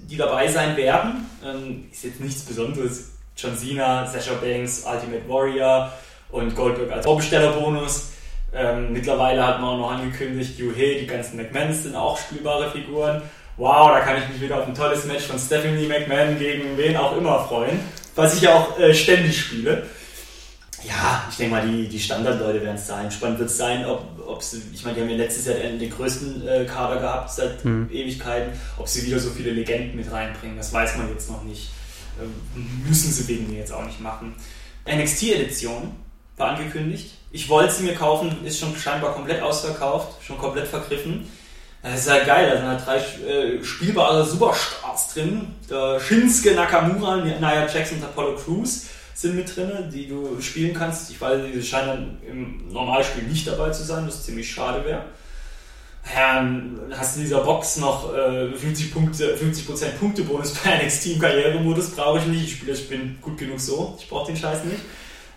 die 0.10 0.18
dabei 0.18 0.48
sein 0.48 0.76
werden. 0.76 1.26
Ähm, 1.48 1.86
ist 1.92 2.04
jetzt 2.04 2.20
nichts 2.20 2.42
Besonderes. 2.44 3.12
John 3.38 3.56
Cena, 3.56 4.06
Sasha 4.06 4.34
Banks, 4.42 4.84
Ultimate 4.86 5.30
Warrior 5.30 5.94
und 6.32 6.56
Goldberg 6.56 6.92
als 6.92 7.06
Vorbestellerbonus. 7.06 8.10
Ähm, 8.54 8.92
mittlerweile 8.92 9.46
hat 9.46 9.62
man 9.62 9.76
auch 9.76 9.78
noch 9.78 9.92
angekündigt, 9.92 10.58
Juhe, 10.58 10.74
die 10.74 11.06
ganzen 11.06 11.38
McMahons 11.38 11.84
sind 11.84 11.96
auch 11.96 12.18
spielbare 12.18 12.72
Figuren. 12.72 13.22
Wow, 13.58 13.90
da 13.90 14.00
kann 14.02 14.18
ich 14.18 14.28
mich 14.30 14.42
wieder 14.42 14.60
auf 14.60 14.68
ein 14.68 14.74
tolles 14.74 15.06
Match 15.06 15.26
von 15.26 15.38
Stephanie 15.38 15.88
McMahon 15.88 16.38
gegen 16.40 16.78
wen 16.78 16.98
auch 16.98 17.16
immer 17.16 17.40
freuen, 17.46 17.80
was 18.16 18.36
ich 18.36 18.42
ja 18.42 18.56
auch 18.56 18.80
äh, 18.80 18.94
ständig 18.94 19.40
spiele. 19.40 19.86
Ja, 20.84 21.26
ich 21.30 21.38
denke 21.38 21.56
mal, 21.56 21.68
die, 21.68 21.88
die 21.88 22.00
Standardleute 22.00 22.62
werden 22.62 22.76
es 22.76 22.86
sein. 22.86 23.10
Spannend 23.10 23.40
wird 23.40 23.50
es 23.50 23.58
sein, 23.58 23.86
ob, 23.86 24.04
ob 24.26 24.44
sie, 24.44 24.62
ich 24.74 24.84
meine, 24.84 24.96
die 24.96 25.02
haben 25.02 25.10
ja 25.10 25.18
letztes 25.18 25.48
Jahr 25.48 25.56
den, 25.56 25.90
größten 25.90 26.48
äh, 26.48 26.66
Kader 26.66 27.00
gehabt 27.00 27.32
seit 27.32 27.66
mhm. 27.66 27.90
Ewigkeiten, 27.92 28.54
ob 28.78 28.88
sie 28.88 29.06
wieder 29.06 29.20
so 29.20 29.32
viele 29.32 29.52
Legenden 29.52 29.96
mit 29.96 30.12
reinbringen, 30.12 30.58
das 30.58 30.72
weiß 30.72 30.98
man 30.98 31.10
jetzt 31.10 31.30
noch 31.32 31.44
nicht. 31.44 31.72
Ähm, 32.22 32.34
müssen 32.88 33.12
sie 33.12 33.28
wegen 33.28 33.50
mir 33.50 33.60
jetzt 33.60 33.74
auch 33.74 33.86
nicht 33.86 34.00
machen. 34.02 34.36
NXT-Edition 34.88 35.92
war 36.38 36.50
angekündigt. 36.50 37.12
Ich 37.32 37.50
wollte 37.50 37.74
sie 37.74 37.84
mir 37.84 37.96
kaufen, 37.96 38.46
ist 38.46 38.60
schon 38.60 38.76
scheinbar 38.76 39.14
komplett 39.14 39.42
ausverkauft, 39.42 40.24
schon 40.24 40.38
komplett 40.38 40.68
vergriffen. 40.68 41.28
Das 41.82 42.02
ist 42.02 42.10
halt 42.10 42.26
geil, 42.26 42.50
da 42.50 42.58
sind 42.58 42.68
halt 42.68 42.86
drei 42.86 43.28
äh, 43.28 43.64
spielbare 43.64 44.26
Superstars 44.26 45.14
drin. 45.14 45.48
Der 45.70 46.00
Shinsuke 46.00 46.56
Nakamura, 46.56 47.18
Nia 47.18 47.68
Jackson 47.68 47.98
und 47.98 48.04
Apollo 48.04 48.36
Crews 48.36 48.88
sind 49.18 49.36
mit 49.36 49.56
drin, 49.56 49.72
die 49.92 50.08
du 50.08 50.40
spielen 50.42 50.76
kannst. 50.76 51.10
Ich 51.10 51.20
weiß, 51.20 51.42
die 51.52 51.64
scheinen 51.64 52.20
im 52.28 52.72
Normalspiel 52.72 53.24
nicht 53.24 53.48
dabei 53.48 53.72
zu 53.72 53.84
sein, 53.84 54.06
was 54.06 54.24
ziemlich 54.24 54.52
schade 54.52 54.86
wäre. 54.86 55.06
Ja, 56.14 56.46
hast 56.96 57.18
in 57.18 57.24
dieser 57.24 57.42
Box 57.42 57.78
noch 57.78 58.16
äh, 58.16 58.54
50 58.54 58.94
Punkte, 58.94 59.36
50% 59.36 59.98
Punktebonus 60.00 60.54
bei 60.54 60.86
NXT 60.86 61.08
im 61.08 61.20
Karrieremodus, 61.20 61.90
brauche 61.90 62.20
ich 62.20 62.28
nicht. 62.28 62.44
Ich 62.44 62.52
spiele, 62.54 62.74
ich 62.74 62.88
bin 62.88 63.18
gut 63.20 63.38
genug 63.40 63.60
so, 63.60 63.98
ich 64.00 64.08
brauche 64.08 64.28
den 64.28 64.38
Scheiß 64.38 64.64
nicht 64.66 64.82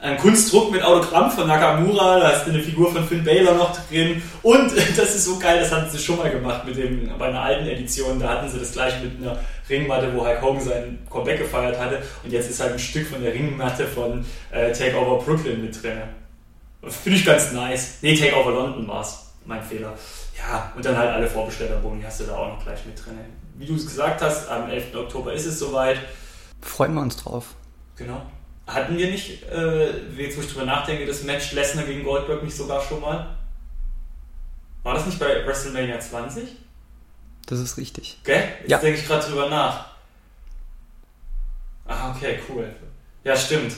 ein 0.00 0.16
Kunstdruck 0.16 0.72
mit 0.72 0.82
Autogramm 0.82 1.30
von 1.30 1.46
Nakamura, 1.46 2.18
da 2.18 2.32
hast 2.32 2.46
du 2.46 2.50
eine 2.50 2.62
Figur 2.62 2.90
von 2.90 3.06
Finn 3.06 3.22
Baylor 3.22 3.54
noch 3.54 3.76
drin 3.88 4.22
und 4.42 4.72
das 4.96 5.14
ist 5.14 5.24
so 5.24 5.38
geil, 5.38 5.60
das 5.60 5.70
hatten 5.70 5.90
sie 5.90 5.98
schon 5.98 6.16
mal 6.16 6.30
gemacht 6.30 6.64
mit 6.64 6.76
dem, 6.76 7.10
bei 7.18 7.26
einer 7.26 7.42
alten 7.42 7.66
Edition, 7.66 8.18
da 8.18 8.30
hatten 8.30 8.48
sie 8.48 8.58
das 8.58 8.72
gleich 8.72 8.94
mit 9.02 9.20
einer 9.20 9.38
Ringmatte, 9.68 10.14
wo 10.14 10.24
Hulk 10.24 10.40
Hogan 10.40 10.60
sein 10.60 10.98
Comeback 11.10 11.38
gefeiert 11.38 11.78
hatte 11.78 12.02
und 12.24 12.32
jetzt 12.32 12.50
ist 12.50 12.60
halt 12.60 12.72
ein 12.72 12.78
Stück 12.78 13.08
von 13.08 13.22
der 13.22 13.34
Ringmatte 13.34 13.86
von 13.86 14.24
äh, 14.50 14.72
Takeover 14.72 15.22
Brooklyn 15.22 15.62
mit 15.62 15.82
drin. 15.82 16.00
Finde 16.82 17.18
ich 17.18 17.26
ganz 17.26 17.52
nice. 17.52 17.98
Nee, 18.00 18.16
Takeover 18.16 18.52
London 18.52 18.88
war 18.88 19.02
es, 19.02 19.32
mein 19.44 19.62
Fehler. 19.62 19.92
Ja, 20.38 20.72
und 20.74 20.82
dann 20.82 20.96
halt 20.96 21.10
alle 21.10 21.26
Vorbestellerboni 21.26 22.02
hast 22.02 22.20
du 22.20 22.24
da 22.24 22.36
auch 22.36 22.48
noch 22.48 22.64
gleich 22.64 22.86
mit 22.86 23.04
drin. 23.04 23.18
Wie 23.56 23.66
du 23.66 23.74
es 23.74 23.84
gesagt 23.84 24.22
hast, 24.22 24.48
am 24.48 24.70
11. 24.70 24.94
Oktober 24.94 25.34
ist 25.34 25.44
es 25.44 25.58
soweit. 25.58 25.98
Freuen 26.62 26.94
wir 26.94 27.02
uns 27.02 27.16
drauf. 27.16 27.54
Genau. 27.96 28.22
Hatten 28.72 28.96
wir 28.96 29.10
nicht, 29.10 29.42
äh, 29.50 29.90
jetzt 30.16 30.36
wo 30.36 30.42
ich 30.42 30.48
drüber 30.48 30.64
nachdenke, 30.64 31.04
das 31.04 31.24
Match 31.24 31.52
Lesnar 31.52 31.84
gegen 31.84 32.04
Goldberg 32.04 32.44
nicht 32.44 32.56
sogar 32.56 32.80
schon 32.80 33.00
mal? 33.00 33.36
War 34.84 34.94
das 34.94 35.06
nicht 35.06 35.18
bei 35.18 35.44
WrestleMania 35.44 35.98
20? 35.98 36.44
Das 37.46 37.58
ist 37.58 37.76
richtig. 37.76 38.18
Gell? 38.22 38.44
Jetzt 38.60 38.70
ja. 38.70 38.78
denke 38.78 39.00
ich 39.00 39.06
gerade 39.06 39.26
drüber 39.26 39.48
nach. 39.48 39.86
Ah, 41.86 42.14
okay, 42.14 42.38
cool. 42.48 42.72
Ja, 43.24 43.36
stimmt. 43.36 43.72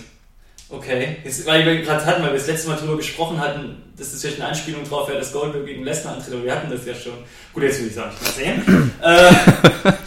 Okay. 0.69 1.19
Jetzt, 1.25 1.47
weil 1.47 1.65
wir 1.65 1.83
gerade 1.83 2.05
hatten, 2.05 2.23
weil 2.23 2.31
wir 2.33 2.39
das 2.39 2.47
letzte 2.47 2.69
Mal 2.69 2.77
drüber 2.77 2.97
gesprochen 2.99 3.41
hatten, 3.41 3.83
dass 3.97 4.11
das 4.11 4.21
vielleicht 4.21 4.41
eine 4.41 4.51
Anspielung 4.51 4.85
drauf 4.85 5.09
wäre, 5.09 5.19
dass 5.19 5.33
Goldberg 5.33 5.65
gegen 5.65 5.85
Lesnar 5.85 6.15
antritt, 6.15 6.35
aber 6.35 6.45
wir 6.45 6.55
hatten 6.55 6.71
das 6.71 6.85
ja 6.85 6.95
schon. 6.95 7.15
Gut, 7.55 7.63
jetzt 7.63 7.81
will 7.81 7.89
ich 7.89 7.99
auch 7.99 8.07
nicht 8.07 8.23
mehr 8.23 8.33
sehen. 8.33 8.93
äh, 9.03 9.33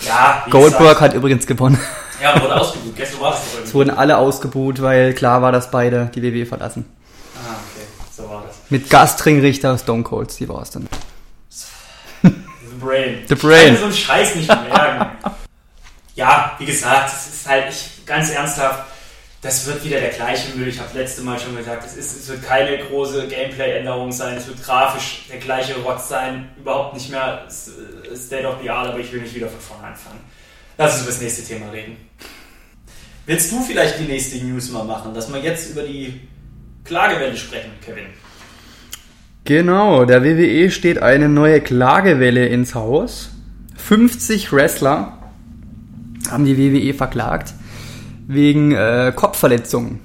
ja, 0.07 0.45
Goldberg 0.49 0.81
gesagt. 0.81 1.01
hat 1.01 1.13
übrigens 1.15 1.45
gewonnen. 1.47 1.79
Ja, 2.21 2.41
wurde 2.41 2.55
ausgebucht. 2.55 2.95
Gestern 2.95 3.21
war 3.21 3.31
das 3.31 3.41
wurden 3.75 3.91
alle 3.91 4.17
ausgebucht, 4.17 4.81
weil 4.81 5.13
klar 5.13 5.41
war, 5.41 5.51
dass 5.51 5.69
beide 5.69 6.09
die 6.15 6.23
WWE 6.23 6.45
verlassen. 6.45 6.85
Ah, 7.35 7.51
okay. 7.51 7.85
So 8.15 8.29
war 8.29 8.43
das. 8.47 8.55
Mit 8.69 8.89
Gastringrichter 8.89 9.77
Stone 9.77 10.03
Cold, 10.03 10.37
die 10.39 10.49
war 10.49 10.61
es 10.61 10.71
dann. 10.71 10.87
The 12.23 12.31
Brain. 12.79 13.23
The 13.27 13.35
Brain. 13.35 13.59
Ich 13.59 13.65
kann 13.67 13.77
so 13.77 13.85
einen 13.85 13.93
Scheiß 13.93 14.35
nicht 14.35 14.47
merken. 14.47 15.17
ja, 16.15 16.55
wie 16.57 16.65
gesagt, 16.65 17.13
es 17.13 17.27
ist 17.27 17.47
halt, 17.47 17.69
ich, 17.69 18.05
ganz 18.05 18.31
ernsthaft, 18.31 18.85
das 19.45 19.67
wird 19.67 19.83
wieder 19.83 19.99
der 19.99 20.09
gleiche 20.09 20.57
Müll. 20.57 20.69
Ich 20.69 20.79
habe 20.79 20.97
letzte 20.97 21.21
Mal 21.21 21.39
schon 21.39 21.55
gesagt, 21.55 21.85
es, 21.85 21.95
ist, 21.95 22.19
es 22.19 22.27
wird 22.29 22.43
keine 22.43 22.79
große 22.79 23.27
Gameplay-Änderung 23.27 24.11
sein. 24.11 24.37
Es 24.37 24.47
wird 24.47 24.63
grafisch 24.63 25.25
der 25.29 25.37
gleiche 25.37 25.75
Rotz 25.81 26.09
sein. 26.09 26.49
Überhaupt 26.57 26.95
nicht 26.95 27.11
mehr 27.11 27.45
State 27.47 28.47
of 28.47 28.55
the 28.63 28.69
Art, 28.71 28.87
aber 28.87 28.99
ich 28.99 29.11
will 29.13 29.21
nicht 29.21 29.35
wieder 29.35 29.47
von 29.47 29.59
vorne 29.59 29.87
anfangen. 29.87 30.19
Lass 30.79 30.93
uns 30.93 31.03
über 31.03 31.11
das 31.11 31.21
nächste 31.21 31.43
Thema 31.43 31.69
reden. 31.69 31.97
Willst 33.25 33.51
du 33.51 33.59
vielleicht 33.61 33.99
die 33.99 34.03
nächste 34.03 34.37
News 34.37 34.69
mal 34.69 34.83
machen, 34.83 35.13
dass 35.15 35.33
wir 35.33 35.41
jetzt 35.41 35.71
über 35.71 35.81
die 35.81 36.21
Klagewelle 36.83 37.35
sprechen, 37.35 37.71
Kevin? 37.83 38.05
Genau, 39.45 40.05
der 40.05 40.23
WWE 40.23 40.69
steht 40.69 41.01
eine 41.01 41.27
neue 41.27 41.59
Klagewelle 41.61 42.47
ins 42.47 42.75
Haus. 42.75 43.31
50 43.77 44.51
Wrestler 44.51 45.17
haben 46.29 46.45
die 46.45 46.57
WWE 46.57 46.93
verklagt 46.93 47.53
wegen 48.27 48.71
äh, 48.71 49.11
Kopfverletzungen. 49.15 49.99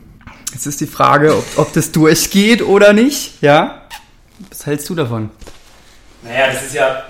Jetzt 0.53 0.67
ist 0.67 0.81
die 0.81 0.87
Frage, 0.87 1.37
ob, 1.37 1.45
ob 1.59 1.73
das 1.75 1.93
durchgeht 1.93 2.63
oder 2.63 2.93
nicht. 2.93 3.43
Ja? 3.43 3.83
Was 4.49 4.65
hältst 4.67 4.89
du 4.89 4.95
davon? 4.95 5.31
Naja, 6.23 6.49
das 6.53 6.65
ist 6.65 6.75
ja 6.75 7.05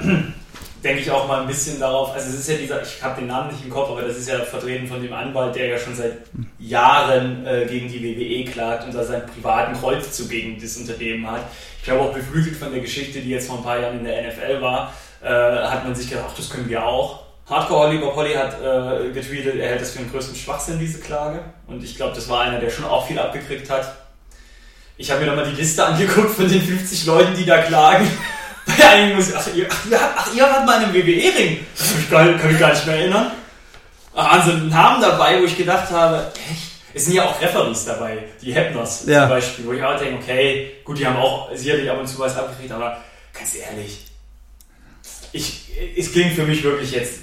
denke 0.82 1.02
ich 1.02 1.10
auch 1.10 1.28
mal 1.28 1.42
ein 1.42 1.46
bisschen 1.46 1.78
darauf, 1.78 2.12
also 2.14 2.28
es 2.28 2.40
ist 2.40 2.48
ja 2.48 2.56
dieser, 2.56 2.82
ich 2.82 3.02
habe 3.02 3.20
den 3.20 3.26
Namen 3.26 3.50
nicht 3.50 3.64
im 3.64 3.70
Kopf, 3.70 3.90
aber 3.90 4.02
das 4.02 4.16
ist 4.16 4.28
ja 4.28 4.40
vertreten 4.40 4.86
von 4.86 5.02
dem 5.02 5.12
Anwalt, 5.12 5.54
der 5.54 5.66
ja 5.66 5.78
schon 5.78 5.94
seit 5.94 6.18
Jahren 6.58 7.46
äh, 7.46 7.66
gegen 7.66 7.88
die 7.88 8.02
WWE 8.02 8.50
klagt 8.50 8.84
und 8.84 8.94
da 8.94 9.04
seinen 9.04 9.26
privaten 9.26 9.74
Kreuzzug 9.78 10.30
gegen 10.30 10.60
das 10.60 10.76
Unternehmen 10.76 11.30
hat. 11.30 11.42
Ich 11.78 11.84
glaube 11.84 12.02
auch 12.02 12.12
beflügelt 12.12 12.56
von 12.56 12.72
der 12.72 12.80
Geschichte, 12.80 13.20
die 13.20 13.30
jetzt 13.30 13.48
vor 13.48 13.58
ein 13.58 13.64
paar 13.64 13.78
Jahren 13.78 13.98
in 13.98 14.04
der 14.04 14.28
NFL 14.28 14.60
war, 14.60 14.92
äh, 15.22 15.28
hat 15.28 15.84
man 15.84 15.94
sich 15.94 16.08
gedacht, 16.08 16.26
ach, 16.30 16.36
das 16.36 16.48
können 16.48 16.68
wir 16.68 16.84
auch. 16.84 17.24
Hardcore 17.48 17.88
Oliver 17.88 18.12
Polly 18.12 18.34
hat 18.34 18.54
äh, 18.62 19.10
getweetet, 19.12 19.56
er 19.56 19.70
hält 19.70 19.80
das 19.80 19.90
für 19.90 19.98
den 19.98 20.10
größten 20.10 20.36
Schwachsinn, 20.36 20.78
diese 20.78 21.00
Klage. 21.00 21.40
Und 21.66 21.82
ich 21.82 21.96
glaube, 21.96 22.14
das 22.14 22.28
war 22.28 22.42
einer, 22.42 22.60
der 22.60 22.70
schon 22.70 22.84
auch 22.84 23.06
viel 23.06 23.18
abgekriegt 23.18 23.68
hat. 23.68 23.96
Ich 24.96 25.10
habe 25.10 25.20
mir 25.20 25.26
nochmal 25.26 25.50
die 25.50 25.56
Liste 25.56 25.84
angeguckt 25.84 26.30
von 26.30 26.48
den 26.48 26.62
50 26.62 27.06
Leuten, 27.06 27.34
die 27.34 27.44
da 27.44 27.58
klagen. 27.62 28.06
Ja, 28.66 28.90
eigentlich 28.90 29.16
muss 29.16 29.28
ich, 29.28 29.36
ach, 29.36 29.54
ihr, 29.54 29.68
ach, 30.16 30.34
ihr 30.34 30.42
wart 30.42 30.66
mal 30.66 30.82
in 30.82 30.88
einem 30.88 30.94
WWE-Ring. 30.94 31.66
Das 31.76 31.94
kann 32.10 32.50
ich 32.50 32.58
gar 32.58 32.70
nicht 32.70 32.86
mehr 32.86 32.96
erinnern. 32.96 33.30
Ach, 34.14 34.32
also 34.32 34.52
Namen 34.52 35.00
dabei, 35.00 35.40
wo 35.40 35.44
ich 35.44 35.56
gedacht 35.56 35.90
habe, 35.90 36.30
echt? 36.50 36.70
Es 36.92 37.04
sind 37.04 37.14
ja 37.14 37.24
auch 37.24 37.40
Referees 37.40 37.84
dabei, 37.84 38.24
die 38.42 38.52
Hepners 38.52 39.04
ja. 39.06 39.20
zum 39.20 39.28
Beispiel, 39.30 39.66
wo 39.66 39.72
ich 39.72 39.82
auch 39.82 39.96
denke, 39.96 40.22
okay, 40.22 40.72
gut, 40.84 40.98
die 40.98 41.06
haben 41.06 41.16
auch 41.16 41.48
sicherlich 41.54 41.88
ab 41.88 42.00
und 42.00 42.06
zu 42.08 42.18
was 42.18 42.36
abgekriegt, 42.36 42.72
aber 42.72 42.96
ganz 43.32 43.54
ehrlich, 43.54 44.06
ich, 45.32 45.70
es 45.96 46.10
klingt 46.12 46.32
für 46.32 46.42
mich 46.42 46.62
wirklich 46.64 46.90
jetzt 46.90 47.20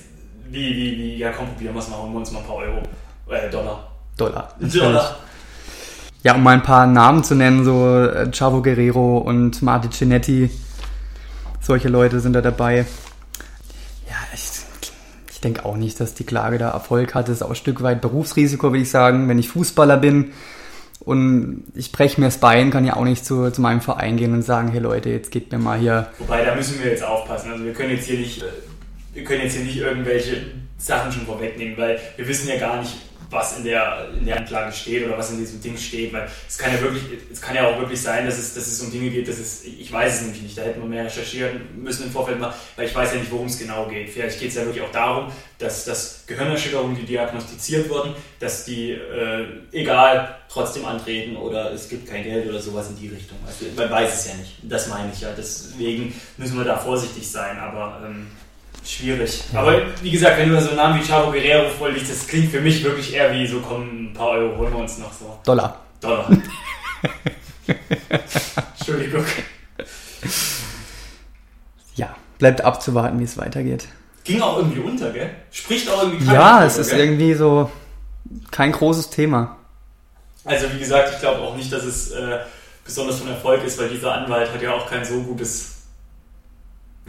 wie, 0.50 0.76
wie, 0.76 0.98
wie, 0.98 1.18
ja 1.18 1.32
komm, 1.32 1.48
probieren 1.48 1.74
wir 1.74 1.80
es 1.82 1.90
mal, 1.90 1.98
holen 1.98 2.14
wir 2.14 2.20
uns 2.20 2.32
mal 2.32 2.40
ein 2.40 2.46
paar 2.46 2.56
Euro, 2.56 2.82
äh, 3.30 3.50
Dollar. 3.50 3.92
Dollar. 4.16 4.56
Dollar. 4.60 5.18
Ja, 6.24 6.36
um 6.36 6.44
mal 6.44 6.54
ein 6.54 6.64
paar 6.64 6.88
Namen 6.88 7.24
zu 7.24 7.36
nennen, 7.36 7.66
so 7.66 8.06
äh, 8.06 8.32
Chavo 8.32 8.62
Guerrero 8.62 9.18
und 9.18 9.62
Marti 9.62 9.90
Cinetti, 9.90 10.50
solche 11.62 11.90
Leute 11.90 12.20
sind 12.20 12.34
da 12.34 12.42
dabei. 12.42 12.86
Ja, 14.08 14.16
ich, 14.34 14.42
ich 15.32 15.42
denke 15.42 15.66
auch 15.66 15.78
nicht, 15.78 16.00
dass 16.00 16.14
die 16.14 16.24
Klage 16.24 16.58
da 16.58 16.72
Erfolg 16.72 17.14
hat. 17.16 17.28
Das 17.28 17.38
ist 17.38 17.42
auch 17.42 17.50
ein 17.50 17.56
Stück 17.56 17.84
weit 17.84 18.02
Berufsrisiko, 18.02 18.72
würde 18.72 18.82
ich 18.82 18.90
sagen. 18.90 19.28
Wenn 19.28 19.40
ich 19.40 19.50
Fußballer 19.50 19.98
bin 19.98 20.34
und 21.00 21.64
ich 21.76 21.92
breche 21.92 22.20
mir 22.20 22.28
das 22.28 22.38
Bein, 22.38 22.72
kann 22.72 22.86
ich 22.86 22.94
auch 22.94 23.04
nicht 23.04 23.26
zu, 23.26 23.52
zu 23.52 23.62
meinem 23.62 23.82
Verein 23.82 24.18
gehen 24.18 24.34
und 24.34 24.42
sagen, 24.42 24.70
hey 24.70 24.80
Leute, 24.80 25.10
jetzt 25.10 25.32
geht 25.32 25.52
mir 25.52 25.60
mal 25.60 25.80
hier. 25.80 26.08
Wobei, 26.20 26.44
da 26.44 26.56
müssen 26.56 26.82
wir 26.84 26.92
jetzt 26.92 27.04
aufpassen. 27.04 27.52
Also 27.52 27.64
wir 27.64 27.74
können 27.74 27.92
jetzt 27.92 28.08
hier 28.08 28.20
nicht, 28.20 28.44
wir 29.14 29.24
können 29.24 29.42
jetzt 29.42 29.56
hier 29.56 29.66
nicht 29.66 29.78
irgendwelche 29.78 30.38
Sachen 30.78 31.12
schon 31.12 31.26
vorwegnehmen, 31.26 31.78
weil 31.78 32.00
wir 32.16 32.28
wissen 32.28 32.48
ja 32.50 32.58
gar 32.60 32.80
nicht, 32.80 32.96
was 33.30 33.58
in 33.58 33.64
der, 33.64 34.10
in 34.18 34.26
der 34.26 34.38
Anklage 34.38 34.72
steht 34.72 35.06
oder 35.06 35.18
was 35.18 35.32
in 35.32 35.40
diesem 35.40 35.62
Ding 35.62 35.78
steht, 35.78 36.14
weil 36.14 36.30
es 36.48 36.58
kann 36.58 36.74
ja 36.74 36.82
wirklich, 36.82 37.04
es 37.32 37.42
kann 37.42 37.56
ja 37.56 37.68
auch 37.68 37.78
wirklich 37.78 38.02
sein, 38.02 38.26
dass 38.26 38.38
es, 38.38 38.54
dass 38.54 38.68
es 38.68 38.82
um 38.82 38.92
Dinge 38.92 39.10
geht, 39.10 39.28
dass 39.28 39.38
es, 39.38 39.66
ich 39.66 39.92
weiß 39.92 40.16
es 40.16 40.22
nämlich 40.22 40.42
nicht, 40.42 40.58
da 40.58 40.62
hätten 40.62 40.82
wir 40.82 40.88
mehr 40.88 41.06
recherchieren 41.06 41.62
müssen 41.76 42.06
im 42.06 42.12
Vorfeld 42.12 42.40
mal, 42.40 42.54
weil 42.76 42.88
ich 42.88 42.96
weiß 42.96 43.14
ja 43.14 43.20
nicht, 43.20 43.32
worum 43.32 43.48
es 43.48 43.60
genau 43.60 43.88
geht. 43.88 44.10
Vielleicht 44.10 44.40
geht 44.40 44.50
es 44.50 44.56
ja 44.56 44.66
wirklich 44.66 44.84
auch 44.84 44.92
darum, 44.92 45.32
dass, 45.60 45.86
dass 45.86 46.24
Gehirnerschütterungen, 46.28 46.96
die 46.96 47.06
diagnostiziert 47.06 47.90
wurden, 47.90 48.16
dass 48.40 48.66
die 48.66 48.92
äh, 48.92 49.46
egal 49.72 50.38
trotzdem 50.50 50.86
antreten 50.86 51.36
oder 51.36 51.72
es 51.72 51.90
gibt 51.90 52.08
kein 52.08 52.24
Geld 52.24 52.48
oder 52.48 52.60
sowas 52.60 52.90
in 52.90 52.98
die 52.98 53.10
Richtung. 53.10 53.38
Also, 53.46 53.66
man 53.76 53.90
weiß 53.90 54.14
es 54.14 54.28
ja 54.28 54.36
nicht. 54.36 54.58
Das 54.64 54.88
meine 54.88 55.12
ich 55.12 55.22
ja. 55.22 55.30
Deswegen 55.36 56.14
müssen 56.38 56.58
wir 56.58 56.64
da 56.64 56.78
vorsichtig 56.78 57.30
sein, 57.30 57.58
aber 57.58 58.02
ähm, 58.06 58.28
schwierig. 58.90 59.44
Ja. 59.54 59.60
Aber 59.62 59.82
wie 60.02 60.12
gesagt, 60.12 60.38
wenn 60.38 60.50
du 60.50 60.62
so 60.62 60.70
einen 60.70 60.78
Namen 60.78 61.00
wie 61.02 61.06
Chavo 61.06 61.32
Guerrero 61.32 61.70
vorliest, 61.70 62.10
das 62.10 62.28
klingt 62.28 62.52
für 62.52 62.62
mich 62.62 62.84
wirklich 62.84 63.14
eher 63.14 63.34
wie 63.34 63.46
so, 63.46 63.60
kommen 63.60 64.06
ein 64.06 64.14
paar 64.14 64.30
Euro 64.30 64.58
holen 64.58 64.74
wir 64.74 64.80
uns 64.80 64.98
noch 64.98 65.14
so. 65.14 65.38
Dollar. 65.44 65.80
Dollar. 66.02 66.30
Entschuldigung. 68.80 69.26
Ja, 71.96 72.16
bleibt 72.38 72.62
abzuwarten, 72.62 73.20
wie 73.20 73.24
es 73.24 73.38
weitergeht. 73.38 73.88
Ging 74.24 74.42
auch 74.42 74.58
irgendwie 74.58 74.80
unter, 74.80 75.12
gell? 75.12 75.30
Spricht 75.52 75.90
auch 75.90 76.04
irgendwie 76.04 76.34
Ja, 76.34 76.66
es 76.66 76.78
ist 76.78 76.90
gell? 76.90 77.00
irgendwie 77.00 77.34
so 77.34 77.70
kein 78.52 78.72
großes 78.72 79.10
Thema. 79.10 79.58
Also 80.44 80.72
wie 80.74 80.80
gesagt, 80.80 81.12
ich 81.14 81.20
glaube 81.20 81.42
auch 81.42 81.56
nicht, 81.56 81.72
dass 81.72 81.84
es 81.84 82.12
äh, 82.12 82.40
besonders 82.84 83.20
von 83.20 83.28
Erfolg 83.30 83.64
ist, 83.64 83.78
weil 83.80 83.90
dieser 83.90 84.14
Anwalt 84.14 84.52
hat 84.52 84.62
ja 84.62 84.74
auch 84.74 84.90
kein 84.90 85.04
so 85.04 85.22
gutes 85.22 85.77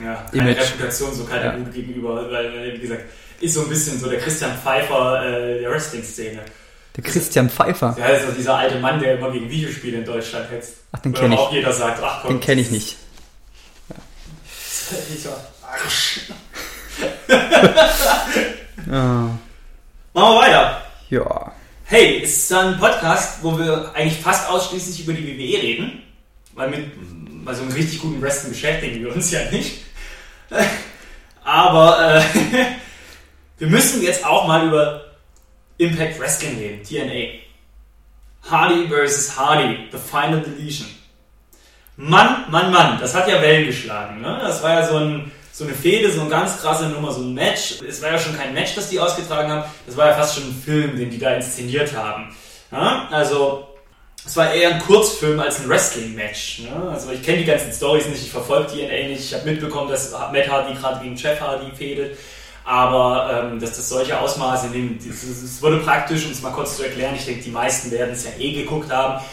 ja, 0.02 0.26
keine 0.30 0.50
Image. 0.52 0.62
Reputation 0.62 1.14
so 1.14 1.24
keiner 1.24 1.44
ja. 1.44 1.56
gut 1.56 1.72
gegenüber, 1.72 2.30
weil, 2.30 2.74
wie 2.74 2.78
gesagt, 2.78 3.02
ist 3.40 3.54
so 3.54 3.62
ein 3.62 3.68
bisschen 3.68 3.98
so 3.98 4.08
der 4.08 4.18
Christian 4.20 4.56
Pfeiffer 4.58 5.24
äh, 5.24 5.60
der 5.60 5.70
Wrestling-Szene. 5.70 6.40
Der 6.96 7.04
Christian 7.04 7.48
Pfeiffer? 7.48 7.96
Ja, 7.98 8.06
ist 8.06 8.26
so 8.26 8.32
dieser 8.32 8.56
alte 8.56 8.78
Mann, 8.80 8.98
der 9.00 9.18
immer 9.18 9.30
gegen 9.30 9.48
Videospiele 9.48 9.98
in 9.98 10.04
Deutschland 10.04 10.50
hetzt. 10.50 10.78
Ach, 10.90 10.98
den 10.98 11.12
kenne 11.12 11.34
ich. 11.34 11.40
auch 11.40 11.52
jeder 11.52 11.72
sagt, 11.72 12.00
ach 12.02 12.22
komm. 12.22 12.30
Den 12.30 12.40
kenne 12.40 12.60
ich 12.60 12.70
nicht. 12.70 12.96
Ja. 15.24 15.30
Arsch. 15.62 16.20
ja. 18.90 19.38
Machen 20.12 20.34
wir 20.34 20.40
weiter. 20.40 20.82
Ja. 21.10 21.52
Hey, 21.84 22.22
es 22.22 22.36
ist 22.36 22.52
ein 22.52 22.78
Podcast, 22.78 23.38
wo 23.42 23.56
wir 23.56 23.92
eigentlich 23.94 24.20
fast 24.20 24.48
ausschließlich 24.50 25.04
über 25.04 25.12
die 25.12 25.26
WWE 25.26 25.62
reden. 25.62 26.02
Weil 26.54 26.70
mit 26.70 27.44
bei 27.44 27.54
so 27.54 27.62
einem 27.62 27.72
richtig 27.72 28.00
guten 28.00 28.20
Wrestling 28.20 28.52
beschäftigen 28.52 29.04
wir 29.04 29.14
uns 29.14 29.30
ja 29.30 29.48
nicht. 29.50 29.84
Aber 31.44 32.16
äh, 32.16 32.22
wir 33.58 33.68
müssen 33.68 34.02
jetzt 34.02 34.24
auch 34.24 34.46
mal 34.46 34.66
über 34.66 35.04
Impact 35.78 36.18
Wrestling 36.18 36.58
reden, 36.58 36.82
TNA. 36.82 37.48
Hardy 38.50 38.88
vs. 38.88 39.36
Hardy, 39.36 39.88
The 39.92 39.98
Final 39.98 40.40
Deletion. 40.40 40.88
Mann, 41.96 42.44
Mann, 42.50 42.70
Mann, 42.70 42.98
das 43.00 43.14
hat 43.14 43.28
ja 43.28 43.42
Wellen 43.42 43.66
geschlagen. 43.66 44.20
Ne? 44.20 44.38
Das 44.40 44.62
war 44.62 44.74
ja 44.74 44.86
so, 44.86 44.98
ein, 44.98 45.32
so 45.52 45.64
eine 45.64 45.74
Fehde, 45.74 46.10
so 46.10 46.20
eine 46.20 46.30
ganz 46.30 46.60
krasse 46.60 46.88
Nummer, 46.88 47.10
so 47.10 47.22
ein 47.22 47.34
Match. 47.34 47.82
Es 47.86 48.00
war 48.00 48.12
ja 48.12 48.18
schon 48.18 48.36
kein 48.36 48.54
Match, 48.54 48.74
das 48.76 48.88
die 48.88 49.00
ausgetragen 49.00 49.50
haben, 49.50 49.64
das 49.84 49.96
war 49.96 50.06
ja 50.06 50.14
fast 50.14 50.36
schon 50.36 50.44
ein 50.44 50.62
Film, 50.64 50.96
den 50.96 51.10
die 51.10 51.18
da 51.18 51.34
inszeniert 51.34 51.94
haben. 51.96 52.34
Ja? 52.70 53.08
Also 53.10 53.66
es 54.26 54.36
war 54.36 54.52
eher 54.52 54.74
ein 54.74 54.80
Kurzfilm 54.80 55.40
als 55.40 55.60
ein 55.60 55.68
Wrestling-Match. 55.68 56.60
Ne? 56.60 56.90
Also 56.90 57.10
ich 57.10 57.22
kenne 57.22 57.38
die 57.38 57.44
ganzen 57.44 57.72
Stories 57.72 58.06
nicht, 58.06 58.22
ich 58.22 58.30
verfolge 58.30 58.72
die 58.74 59.08
nicht. 59.08 59.20
Ich 59.20 59.34
habe 59.34 59.50
mitbekommen, 59.50 59.90
dass 59.90 60.12
Matt 60.12 60.48
Hardy 60.48 60.74
gerade 60.74 61.02
gegen 61.02 61.16
Jeff 61.16 61.40
Hardy 61.40 61.70
fädelt. 61.74 62.18
Aber 62.64 63.50
ähm, 63.50 63.58
dass 63.58 63.76
das 63.76 63.88
solche 63.88 64.20
Ausmaße 64.20 64.66
nimmt, 64.66 65.00
es 65.06 65.62
wurde 65.62 65.78
praktisch, 65.78 66.26
um 66.26 66.32
es 66.32 66.42
mal 66.42 66.52
kurz 66.52 66.76
zu 66.76 66.82
erklären, 66.82 67.14
ich 67.16 67.24
denke, 67.24 67.42
die 67.42 67.50
meisten 67.50 67.90
werden 67.90 68.12
es 68.12 68.24
ja 68.24 68.30
eh 68.38 68.52
geguckt 68.52 68.92
haben, 68.92 69.24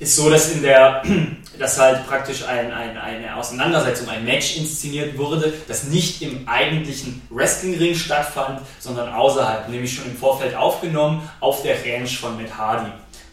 ist 0.00 0.16
so, 0.16 0.28
dass 0.28 0.50
in 0.50 0.62
der, 0.62 1.02
dass 1.60 1.78
halt 1.78 2.04
praktisch 2.08 2.42
ein, 2.42 2.72
ein, 2.72 2.98
eine 2.98 3.36
Auseinandersetzung, 3.36 4.08
ein 4.08 4.24
Match 4.24 4.56
inszeniert 4.56 5.16
wurde, 5.16 5.52
das 5.68 5.84
nicht 5.84 6.20
im 6.22 6.48
eigentlichen 6.48 7.22
Wrestlingring 7.30 7.94
stattfand, 7.94 8.60
sondern 8.80 9.12
außerhalb, 9.12 9.68
nämlich 9.68 9.94
schon 9.94 10.06
im 10.06 10.16
Vorfeld 10.16 10.56
aufgenommen 10.56 11.30
auf 11.38 11.62
der 11.62 11.76
Ranch 11.84 12.18
von 12.18 12.36
Matt 12.36 12.58
Hardy. 12.58 12.90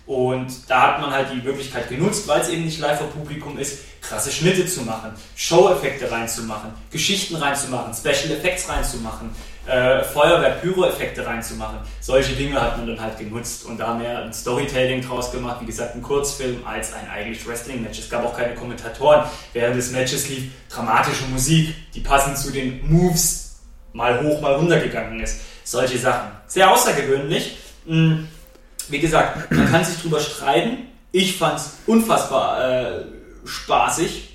Und 0.08 0.70
da 0.70 0.93
hat 0.93 1.01
man 1.01 1.12
halt 1.12 1.28
die 1.34 1.45
Möglichkeit 1.45 1.89
genutzt, 1.89 2.30
weil 2.30 2.39
es 2.39 2.47
eben 2.47 2.64
nicht 2.64 2.80
live 2.80 2.97
vor 2.97 3.10
Publikum 3.10 3.60
ist, 3.60 3.80
krasse 4.01 4.32
Schnitte 4.32 4.66
zu 4.66 4.84
machen, 4.84 5.12
Show-Effekte 5.36 6.10
reinzumachen, 6.10 6.72
Geschichten 6.89 7.36
reinzumachen, 7.36 7.93
Special 7.93 8.32
Effects 8.32 8.70
reinzumachen, 8.70 9.32
äh, 9.66 10.01
Feuerwehr, 10.05 10.51
Pyro-Effekte 10.62 11.26
reinzumachen. 11.26 11.80
Solche 11.99 12.34
Dinge 12.36 12.62
hat 12.62 12.78
man 12.78 12.88
dann 12.88 13.01
halt 13.01 13.20
genutzt 13.20 13.66
und 13.66 13.78
da 13.78 13.95
mehr 13.95 14.20
ein 14.20 14.32
Storytelling 14.32 15.01
draus 15.01 15.30
gemacht, 15.30 15.58
wie 15.60 15.66
gesagt, 15.66 15.93
ein 15.95 16.01
Kurzfilm 16.01 16.66
als 16.66 16.93
ein 16.93 17.10
eigentlich 17.10 17.45
Wrestling-Match. 17.45 17.99
Es 17.99 18.10
gab 18.10 18.26
auch 18.26 18.38
keine 18.38 18.55
Kommentatoren. 18.55 19.26
Während 19.51 19.76
des 19.76 19.91
Matches 19.91 20.30
lief 20.30 20.51
dramatische 20.70 21.26
Musik, 21.26 21.76
die 21.93 21.99
passend 21.99 22.38
zu 22.38 22.49
den 22.49 22.80
Moves 22.89 23.60
mal 23.91 24.24
hoch, 24.24 24.39
mal 24.39 24.55
runter 24.55 24.80
gegangen 24.80 25.20
ist. 25.20 25.41
Solche 25.66 25.97
Sachen. 25.97 26.32
Sehr 26.47 26.72
außergewöhnlich. 26.72 27.58
Hm 27.86 28.30
wie 28.91 28.99
gesagt, 28.99 29.51
man 29.51 29.69
kann 29.69 29.83
sich 29.83 30.01
drüber 30.01 30.19
streiten. 30.19 30.88
Ich 31.11 31.38
fand 31.38 31.59
es 31.59 31.77
unfassbar 31.85 32.63
äh, 32.63 33.05
spaßig. 33.45 34.29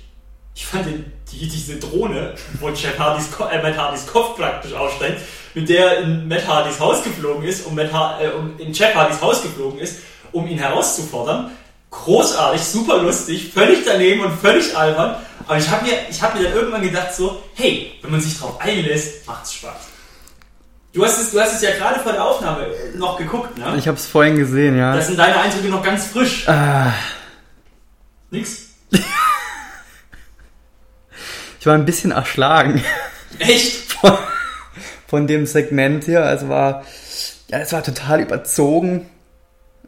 Ich 0.55 0.65
fand 0.65 0.85
den, 0.85 1.11
die, 1.31 1.47
diese 1.47 1.77
Drohne, 1.77 2.35
wo 2.59 2.69
Jeff 2.69 2.97
Hardys, 2.99 3.27
äh, 3.51 3.61
Matt 3.61 3.77
Hardys 3.77 4.05
Kopf 4.05 4.37
praktisch 4.37 4.73
aussteigt, 4.73 5.21
mit 5.53 5.69
der 5.69 5.99
in 5.99 6.27
Matt 6.27 6.47
Hardys 6.47 6.79
Haus 6.79 7.03
geflogen 7.03 7.43
ist, 7.43 7.65
um, 7.65 7.75
Matt 7.75 7.91
äh, 8.21 8.29
um 8.29 8.57
in 8.59 8.73
Jeff 8.73 8.93
Hardys 8.93 9.21
Haus 9.21 9.41
geflogen 9.41 9.79
ist, 9.79 9.99
um 10.31 10.47
ihn 10.47 10.57
herauszufordern. 10.57 11.51
Großartig, 11.89 12.61
super 12.61 12.97
lustig, 12.97 13.51
völlig 13.53 13.85
daneben 13.85 14.21
und 14.21 14.39
völlig 14.39 14.75
albern. 14.75 15.15
Aber 15.47 15.57
ich 15.57 15.69
habe 15.69 15.85
mir, 15.85 15.93
hab 16.21 16.35
mir 16.35 16.43
dann 16.43 16.53
irgendwann 16.53 16.81
gedacht 16.81 17.13
so, 17.13 17.41
hey, 17.53 17.93
wenn 18.01 18.11
man 18.11 18.21
sich 18.21 18.37
drauf 18.39 18.59
einlässt, 18.59 19.27
macht's 19.27 19.53
Spaß. 19.53 19.92
Du 20.93 21.03
hast, 21.03 21.19
es, 21.19 21.31
du 21.31 21.41
hast 21.41 21.55
es 21.55 21.61
ja 21.63 21.71
gerade 21.71 21.99
vor 21.99 22.11
der 22.11 22.23
Aufnahme 22.23 22.67
noch 22.95 23.17
geguckt, 23.17 23.57
ne? 23.57 23.73
Ich 23.77 23.87
habe 23.87 23.97
es 23.97 24.05
vorhin 24.05 24.37
gesehen, 24.37 24.77
ja. 24.77 24.95
Das 24.95 25.07
sind 25.07 25.17
deine 25.17 25.39
Eindrücke 25.39 25.67
noch 25.67 25.81
ganz 25.81 26.05
frisch. 26.05 26.47
Ah. 26.47 26.93
Nix? 28.29 28.67
ich 31.59 31.65
war 31.65 31.73
ein 31.73 31.85
bisschen 31.85 32.11
erschlagen. 32.11 32.83
Echt? 33.39 33.91
Von, 34.03 34.17
von 35.07 35.27
dem 35.27 35.45
Segment 35.45 36.03
hier. 36.03 36.23
Also 36.23 36.49
war, 36.49 36.83
ja, 37.47 37.59
es 37.59 37.71
war 37.71 37.83
total 37.83 38.19
überzogen. 38.19 39.09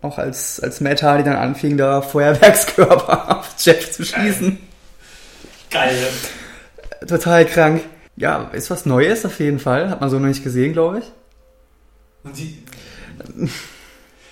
Auch 0.02 0.18
als, 0.18 0.60
als 0.60 0.80
Matt 0.80 1.04
Hardy 1.04 1.24
dann 1.24 1.36
anfing, 1.36 1.78
da 1.78 2.02
Feuerwerkskörper 2.02 3.38
auf 3.40 3.50
Jeff 3.60 3.92
zu 3.92 4.06
schießen. 4.06 4.58
Geil. 5.70 5.90
Geil. 5.90 7.08
Total 7.08 7.46
krank. 7.46 7.82
Ja, 8.18 8.50
ist 8.54 8.70
was 8.70 8.86
Neues 8.86 9.26
auf 9.26 9.40
jeden 9.40 9.60
Fall. 9.60 9.90
Hat 9.90 10.02
man 10.02 10.10
so 10.10 10.20
noch 10.20 10.28
nicht 10.28 10.44
gesehen, 10.44 10.74
glaube 10.74 11.00
ich. 11.00 11.06
Und 12.24 12.38
die. 12.38 12.64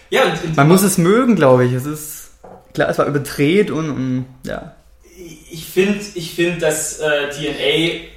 ja, 0.09 0.25
und, 0.25 0.43
und 0.43 0.57
man 0.57 0.67
muss 0.67 0.83
es 0.83 0.97
mögen, 0.97 1.35
glaube 1.35 1.65
ich. 1.65 1.73
Es 1.73 1.85
ist 1.85 2.31
klar, 2.73 2.89
es 2.89 2.97
war 2.97 3.05
überdreht 3.05 3.71
und, 3.71 3.89
und 3.89 4.25
ja. 4.45 4.75
Ich 5.51 5.65
finde, 5.65 5.99
ich 6.15 6.33
find, 6.33 6.61
dass 6.61 6.99
äh, 6.99 7.29
DNA 7.29 8.07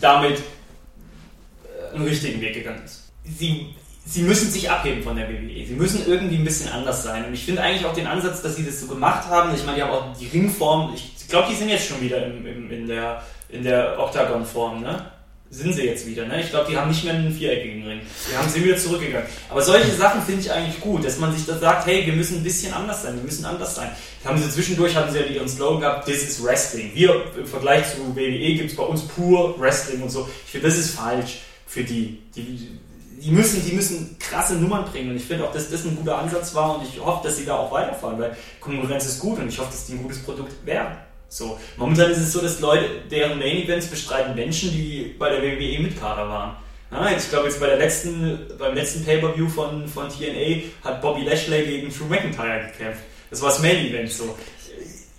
damit 0.00 0.38
äh, 0.38 1.94
einen 1.94 2.04
richtigen 2.04 2.40
Weg 2.40 2.54
gegangen 2.54 2.82
ist. 2.84 3.10
Sie, 3.24 3.74
sie 4.04 4.22
müssen 4.22 4.50
sich 4.50 4.70
abheben 4.70 5.02
von 5.02 5.16
der 5.16 5.28
WWE. 5.28 5.66
Sie 5.66 5.74
müssen 5.74 6.06
irgendwie 6.06 6.36
ein 6.36 6.44
bisschen 6.44 6.70
anders 6.70 7.02
sein. 7.02 7.24
Und 7.24 7.32
ich 7.32 7.44
finde 7.44 7.62
eigentlich 7.62 7.86
auch 7.86 7.94
den 7.94 8.06
Ansatz, 8.06 8.42
dass 8.42 8.56
sie 8.56 8.66
das 8.66 8.80
so 8.80 8.86
gemacht 8.86 9.28
haben. 9.28 9.54
Ich 9.54 9.64
meine, 9.64 9.76
die 9.78 9.82
haben 9.82 9.92
auch 9.92 10.16
die 10.18 10.26
Ringform. 10.26 10.94
Ich 10.94 11.26
glaube, 11.28 11.48
die 11.50 11.56
sind 11.56 11.68
jetzt 11.68 11.86
schon 11.86 12.00
wieder 12.00 12.26
im, 12.26 12.44
im, 12.44 12.70
in 12.70 12.86
der 12.86 13.22
in 13.52 13.64
der 13.64 13.98
Octagon-Form, 13.98 14.82
ne? 14.82 15.10
Sind 15.52 15.72
sie 15.72 15.82
jetzt 15.82 16.06
wieder, 16.06 16.26
ne? 16.26 16.40
Ich 16.40 16.50
glaube, 16.50 16.70
die 16.70 16.76
haben 16.76 16.88
nicht 16.88 17.02
mehr 17.02 17.12
einen 17.12 17.32
viereckigen 17.32 17.84
Ring. 17.84 18.00
Die 18.30 18.36
haben 18.36 18.48
sie 18.48 18.64
wieder 18.64 18.76
zurückgegangen. 18.76 19.26
Aber 19.48 19.60
solche 19.60 19.90
Sachen 19.90 20.22
finde 20.22 20.42
ich 20.42 20.52
eigentlich 20.52 20.80
gut, 20.80 21.04
dass 21.04 21.18
man 21.18 21.34
sich 21.34 21.44
da 21.44 21.58
sagt, 21.58 21.86
hey, 21.86 22.06
wir 22.06 22.12
müssen 22.12 22.36
ein 22.36 22.44
bisschen 22.44 22.72
anders 22.72 23.02
sein, 23.02 23.16
wir 23.16 23.24
müssen 23.24 23.44
anders 23.44 23.74
sein. 23.74 23.90
Haben 24.24 24.38
sie 24.38 24.48
zwischendurch, 24.48 24.94
haben 24.94 25.10
sie 25.10 25.18
ja 25.18 25.24
ihren 25.24 25.48
Slogan 25.48 25.80
gehabt, 25.80 26.06
this 26.06 26.22
is 26.22 26.44
Wrestling. 26.44 26.92
Wir, 26.94 27.20
im 27.36 27.46
Vergleich 27.46 27.84
zu 27.92 28.14
WWE 28.14 28.54
gibt 28.54 28.70
es 28.70 28.76
bei 28.76 28.84
uns 28.84 29.02
pur 29.02 29.58
Wrestling 29.58 30.02
und 30.02 30.10
so. 30.10 30.28
Ich 30.46 30.52
finde, 30.52 30.68
das 30.68 30.78
ist 30.78 30.94
falsch 30.94 31.38
für 31.66 31.82
die. 31.82 32.22
die 32.36 32.78
die 33.20 33.30
müssen, 33.30 33.62
die 33.64 33.74
müssen 33.74 34.16
krasse 34.18 34.54
Nummern 34.54 34.86
bringen 34.86 35.10
und 35.10 35.16
ich 35.16 35.24
finde 35.24 35.44
auch, 35.44 35.52
dass 35.52 35.70
das 35.70 35.84
ein 35.84 35.94
guter 35.94 36.16
Ansatz 36.16 36.54
war 36.54 36.78
und 36.78 36.86
ich 36.86 36.98
hoffe, 37.04 37.26
dass 37.26 37.36
sie 37.36 37.44
da 37.44 37.56
auch 37.56 37.70
weiterfahren, 37.70 38.18
weil 38.18 38.34
Konkurrenz 38.60 39.04
ist 39.04 39.20
gut 39.20 39.38
und 39.38 39.48
ich 39.48 39.58
hoffe, 39.58 39.70
dass 39.70 39.84
die 39.86 39.92
ein 39.92 40.02
gutes 40.02 40.22
Produkt 40.22 40.52
werden. 40.64 40.96
So, 41.32 41.60
momentan 41.76 42.10
ist 42.10 42.18
es 42.18 42.32
so, 42.32 42.40
dass 42.40 42.58
Leute, 42.58 43.02
deren 43.08 43.38
Main 43.38 43.62
Events 43.62 43.86
bestreiten 43.86 44.34
Menschen, 44.34 44.72
die 44.72 45.14
bei 45.16 45.30
der 45.30 45.40
WWE 45.40 45.80
mit 45.80 45.98
Kader 45.98 46.28
waren. 46.28 46.56
Ja, 46.90 47.16
ich 47.16 47.30
glaube, 47.30 47.46
jetzt 47.46 47.60
bei 47.60 47.68
der 47.68 47.76
letzten, 47.76 48.48
beim 48.58 48.74
letzten 48.74 49.04
Pay-Per-View 49.04 49.48
von, 49.48 49.86
von 49.86 50.08
TNA 50.08 50.62
hat 50.84 51.00
Bobby 51.00 51.22
Lashley 51.22 51.64
gegen 51.64 51.88
Drew 51.88 52.06
McIntyre 52.06 52.66
gekämpft. 52.66 53.02
Das 53.30 53.40
war 53.42 53.50
das 53.50 53.62
Main 53.62 53.86
Event 53.86 54.10
so. 54.10 54.36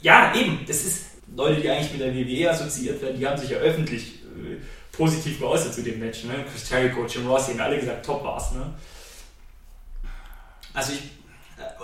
Ja, 0.02 0.34
eben, 0.36 0.60
das 0.68 0.84
ist 0.84 1.06
Leute, 1.34 1.62
die 1.62 1.70
eigentlich 1.70 1.94
mit 1.94 2.02
der 2.02 2.14
WWE 2.14 2.52
assoziiert 2.52 3.02
werden, 3.02 3.18
die 3.18 3.26
haben 3.26 3.38
sich 3.38 3.52
ja 3.52 3.58
öffentlich 3.60 4.16
äh, 4.26 4.58
positiv 4.92 5.40
geäußert 5.40 5.74
zu 5.74 5.82
dem 5.82 5.98
Match. 6.00 6.26
Ne? 6.26 6.44
Chris 6.52 6.70
Jericho, 6.70 7.06
Jim 7.06 7.26
Ross, 7.26 7.46
die 7.46 7.54
haben 7.54 7.62
alle 7.62 7.80
gesagt, 7.80 8.06
top 8.06 8.22
war's. 8.22 8.52
Ne? 8.52 8.74
Also 10.74 10.92
ich, 10.92 11.02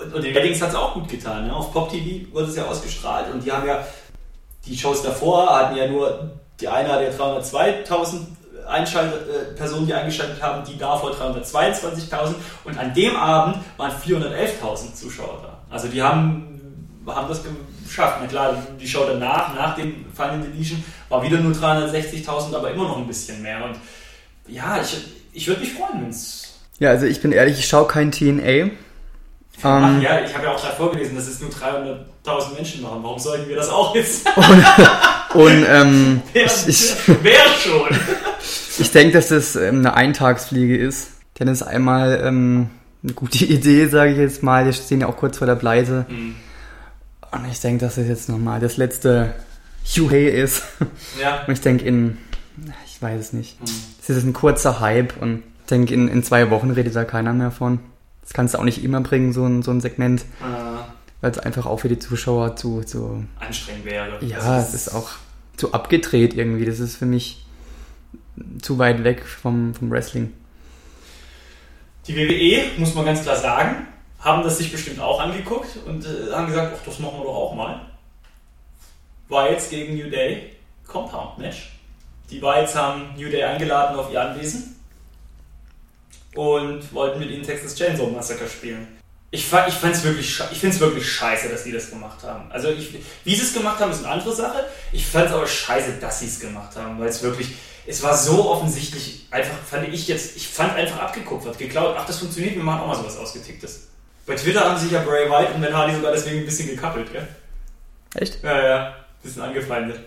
und, 0.01 0.13
und 0.13 0.23
den 0.23 0.35
Weddings 0.35 0.61
hat 0.61 0.69
es 0.69 0.75
auch 0.75 0.95
gut 0.95 1.07
getan. 1.07 1.47
Ne? 1.47 1.55
Auf 1.55 1.71
Pop 1.71 1.89
TV 1.89 2.29
wurde 2.33 2.47
es 2.47 2.57
ja 2.57 2.65
ausgestrahlt 2.65 3.33
und 3.33 3.43
die 3.45 3.51
haben 3.51 3.65
ja, 3.65 3.87
die 4.67 4.77
Shows 4.77 5.03
davor 5.03 5.49
hatten 5.49 5.75
ja 5.75 5.87
nur, 5.87 6.31
die 6.59 6.67
eine 6.67 6.89
ja 6.89 7.09
302.000 7.09 8.19
Einschalt 8.67 9.13
äh, 9.13 9.55
Personen, 9.55 9.87
die 9.87 9.93
eingeschaltet 9.93 10.41
haben, 10.41 10.65
die 10.65 10.77
davor 10.77 11.11
322.000 11.11 12.35
und 12.65 12.77
an 12.77 12.93
dem 12.93 13.15
Abend 13.15 13.57
waren 13.77 13.91
411.000 13.91 14.93
Zuschauer 14.93 15.39
da. 15.41 15.73
Also 15.73 15.87
die 15.87 16.01
haben, 16.01 16.81
haben 17.07 17.27
das 17.29 17.41
geschafft. 17.85 18.17
Na 18.21 18.27
klar, 18.27 18.57
die 18.79 18.87
Show 18.87 19.05
danach, 19.07 19.55
nach 19.55 19.75
dem 19.75 20.05
Final 20.13 20.41
Deletion, 20.41 20.83
war 21.09 21.23
wieder 21.23 21.37
nur 21.37 21.53
360.000, 21.53 22.55
aber 22.55 22.71
immer 22.71 22.83
noch 22.83 22.97
ein 22.97 23.07
bisschen 23.07 23.41
mehr. 23.41 23.63
Und 23.63 23.75
ja, 24.47 24.81
ich, 24.81 24.97
ich 25.33 25.47
würde 25.47 25.61
mich 25.61 25.73
freuen, 25.73 26.01
wenn 26.01 26.09
es. 26.09 26.59
Ja, 26.79 26.89
also 26.89 27.05
ich 27.05 27.21
bin 27.21 27.31
ehrlich, 27.31 27.59
ich 27.59 27.67
schaue 27.67 27.87
kein 27.87 28.11
TNA. 28.11 28.71
Ach, 29.63 29.89
ähm, 29.89 30.01
ja, 30.01 30.19
ich 30.23 30.33
habe 30.33 30.45
ja 30.45 30.53
auch 30.53 30.61
gerade 30.61 30.75
vorgelesen, 30.75 31.15
dass 31.15 31.27
es 31.27 31.39
nur 31.39 31.49
300.000 31.49 32.53
Menschen 32.55 32.81
machen. 32.83 32.99
Warum 33.01 33.17
sollten 33.17 33.49
wir 33.49 33.55
das 33.55 33.69
auch 33.69 33.95
jetzt? 33.95 34.27
und, 34.35 35.41
und 35.41 35.65
ähm, 35.67 36.21
wer, 36.33 36.45
ich, 36.45 36.95
wer 37.21 37.39
schon? 37.59 37.89
ich 38.79 38.91
denke, 38.91 39.13
dass 39.13 39.29
das 39.29 39.55
ähm, 39.55 39.79
eine 39.79 39.95
Eintagsfliege 39.95 40.77
ist. 40.77 41.11
Denn 41.39 41.47
es 41.47 41.61
ist 41.61 41.67
einmal 41.67 42.21
ähm, 42.23 42.69
eine 43.03 43.13
gute 43.13 43.45
Idee, 43.45 43.87
sage 43.87 44.11
ich 44.11 44.17
jetzt 44.17 44.43
mal. 44.43 44.65
Wir 44.65 44.73
stehen 44.73 45.01
ja 45.01 45.07
auch 45.07 45.17
kurz 45.17 45.37
vor 45.37 45.47
der 45.47 45.55
Pleite. 45.55 46.05
Mhm. 46.09 46.35
Und 47.31 47.51
ich 47.51 47.59
denke, 47.59 47.83
dass 47.83 47.97
es 47.97 48.07
jetzt 48.07 48.29
nochmal 48.29 48.59
das 48.59 48.77
letzte 48.77 49.33
Juhei 49.85 50.25
ist. 50.25 50.63
Ja. 51.19 51.43
Und 51.45 51.53
ich 51.53 51.61
denke, 51.61 51.83
in, 51.83 52.17
ich 52.85 53.01
weiß 53.01 53.19
es 53.19 53.33
nicht. 53.33 53.59
Mhm. 53.59 53.65
Es 54.01 54.09
ist 54.09 54.23
ein 54.23 54.33
kurzer 54.33 54.79
Hype 54.79 55.21
und 55.21 55.43
ich 55.61 55.69
denke, 55.69 55.93
in, 55.93 56.07
in 56.07 56.23
zwei 56.23 56.49
Wochen 56.49 56.71
redet 56.71 56.95
da 56.95 57.03
keiner 57.03 57.33
mehr 57.33 57.51
von. 57.51 57.79
Das 58.27 58.33
kannst 58.33 58.53
du 58.53 58.59
auch 58.59 58.65
nicht 58.65 58.83
immer 58.83 58.99
bringen, 58.99 59.31
so 59.31 59.45
ein, 59.45 59.63
so 59.63 59.71
ein 59.71 59.79
Segment. 59.79 60.25
Ah. 60.41 60.83
Weil 61.21 61.31
es 61.31 61.39
einfach 61.39 61.65
auch 61.65 61.79
für 61.79 61.87
die 61.87 61.97
Zuschauer 61.97 62.57
zu, 62.57 62.83
zu 62.83 63.23
anstrengend 63.39 63.85
wäre. 63.85 64.23
Ja, 64.23 64.59
es 64.59 64.73
ist 64.73 64.93
auch 64.93 65.11
zu 65.55 65.71
abgedreht 65.71 66.33
irgendwie. 66.33 66.65
Das 66.65 66.79
ist 66.79 66.97
für 66.97 67.05
mich 67.05 67.45
zu 68.61 68.77
weit 68.79 69.05
weg 69.05 69.25
vom, 69.25 69.73
vom 69.73 69.89
Wrestling. 69.89 70.33
Die 72.05 72.17
WWE, 72.17 72.77
muss 72.77 72.93
man 72.95 73.05
ganz 73.05 73.21
klar 73.21 73.37
sagen, 73.37 73.87
haben 74.19 74.43
das 74.43 74.57
sich 74.57 74.73
bestimmt 74.73 74.99
auch 74.99 75.21
angeguckt 75.21 75.77
und 75.85 76.05
äh, 76.05 76.33
haben 76.33 76.47
gesagt, 76.47 76.75
ach, 76.77 76.85
das 76.85 76.99
machen 76.99 77.19
wir 77.19 77.23
doch 77.23 77.35
auch 77.35 77.55
mal. 77.55 77.79
War 79.29 79.49
jetzt 79.49 79.69
gegen 79.69 79.95
New 79.95 80.09
Day 80.09 80.51
Compound 80.85 81.37
Match. 81.37 81.71
Die 82.29 82.41
Whites 82.41 82.75
haben 82.75 83.15
New 83.15 83.29
Day 83.29 83.43
eingeladen 83.43 83.97
auf 83.97 84.11
ihr 84.11 84.21
Anwesen 84.21 84.76
und 86.37 86.93
wollten 86.93 87.19
mit 87.19 87.31
ihnen 87.31 87.43
Texas 87.43 87.75
Chainsaw 87.75 88.07
Massacre 88.11 88.47
spielen. 88.47 88.87
Ich, 89.31 89.41
ich, 89.41 89.73
fand's 89.73 90.03
wirklich, 90.03 90.39
ich 90.51 90.79
wirklich 90.79 91.11
scheiße, 91.11 91.49
dass 91.49 91.63
die 91.63 91.71
das 91.71 91.89
gemacht 91.89 92.23
haben. 92.23 92.49
Also 92.51 92.69
ich, 92.69 92.93
wie 93.25 93.35
sie 93.35 93.41
es 93.41 93.53
gemacht 93.53 93.79
haben, 93.79 93.91
ist 93.91 94.05
eine 94.05 94.13
andere 94.13 94.33
Sache. 94.33 94.65
Ich 94.93 95.05
fand 95.05 95.25
es 95.25 95.33
aber 95.33 95.47
scheiße, 95.47 95.93
dass 95.99 96.19
sie 96.19 96.27
es 96.27 96.39
gemacht 96.39 96.75
haben, 96.77 96.99
weil 96.99 97.09
es 97.09 97.21
wirklich, 97.23 97.49
es 97.85 98.03
war 98.03 98.15
so 98.15 98.49
offensichtlich, 98.51 99.25
einfach 99.31 99.57
fand 99.69 99.91
ich 99.91 100.07
jetzt, 100.07 100.37
ich 100.37 100.47
fand 100.47 100.75
einfach 100.75 100.99
abgekupfert, 100.99 101.57
geklaut. 101.57 101.95
Ach, 101.97 102.05
das 102.05 102.19
funktioniert, 102.19 102.55
wir 102.55 102.63
machen 102.63 102.81
auch 102.81 102.87
mal 102.87 102.95
sowas 102.95 103.17
ausgeticktes. 103.17 103.87
Bei 104.25 104.35
Twitter 104.35 104.61
haben 104.61 104.77
sich 104.77 104.91
ja 104.91 105.01
Bray 105.01 105.29
White 105.29 105.53
und 105.55 105.61
Ben 105.61 105.75
Hardy 105.75 105.95
sogar 105.95 106.11
deswegen 106.11 106.39
ein 106.39 106.45
bisschen 106.45 106.69
gekappelt, 106.69 107.11
gell? 107.11 107.27
Echt? 108.15 108.43
Ja, 108.43 108.61
ja, 108.61 108.87
ein 108.87 108.93
bisschen 109.23 109.41
angefeindet. 109.41 109.99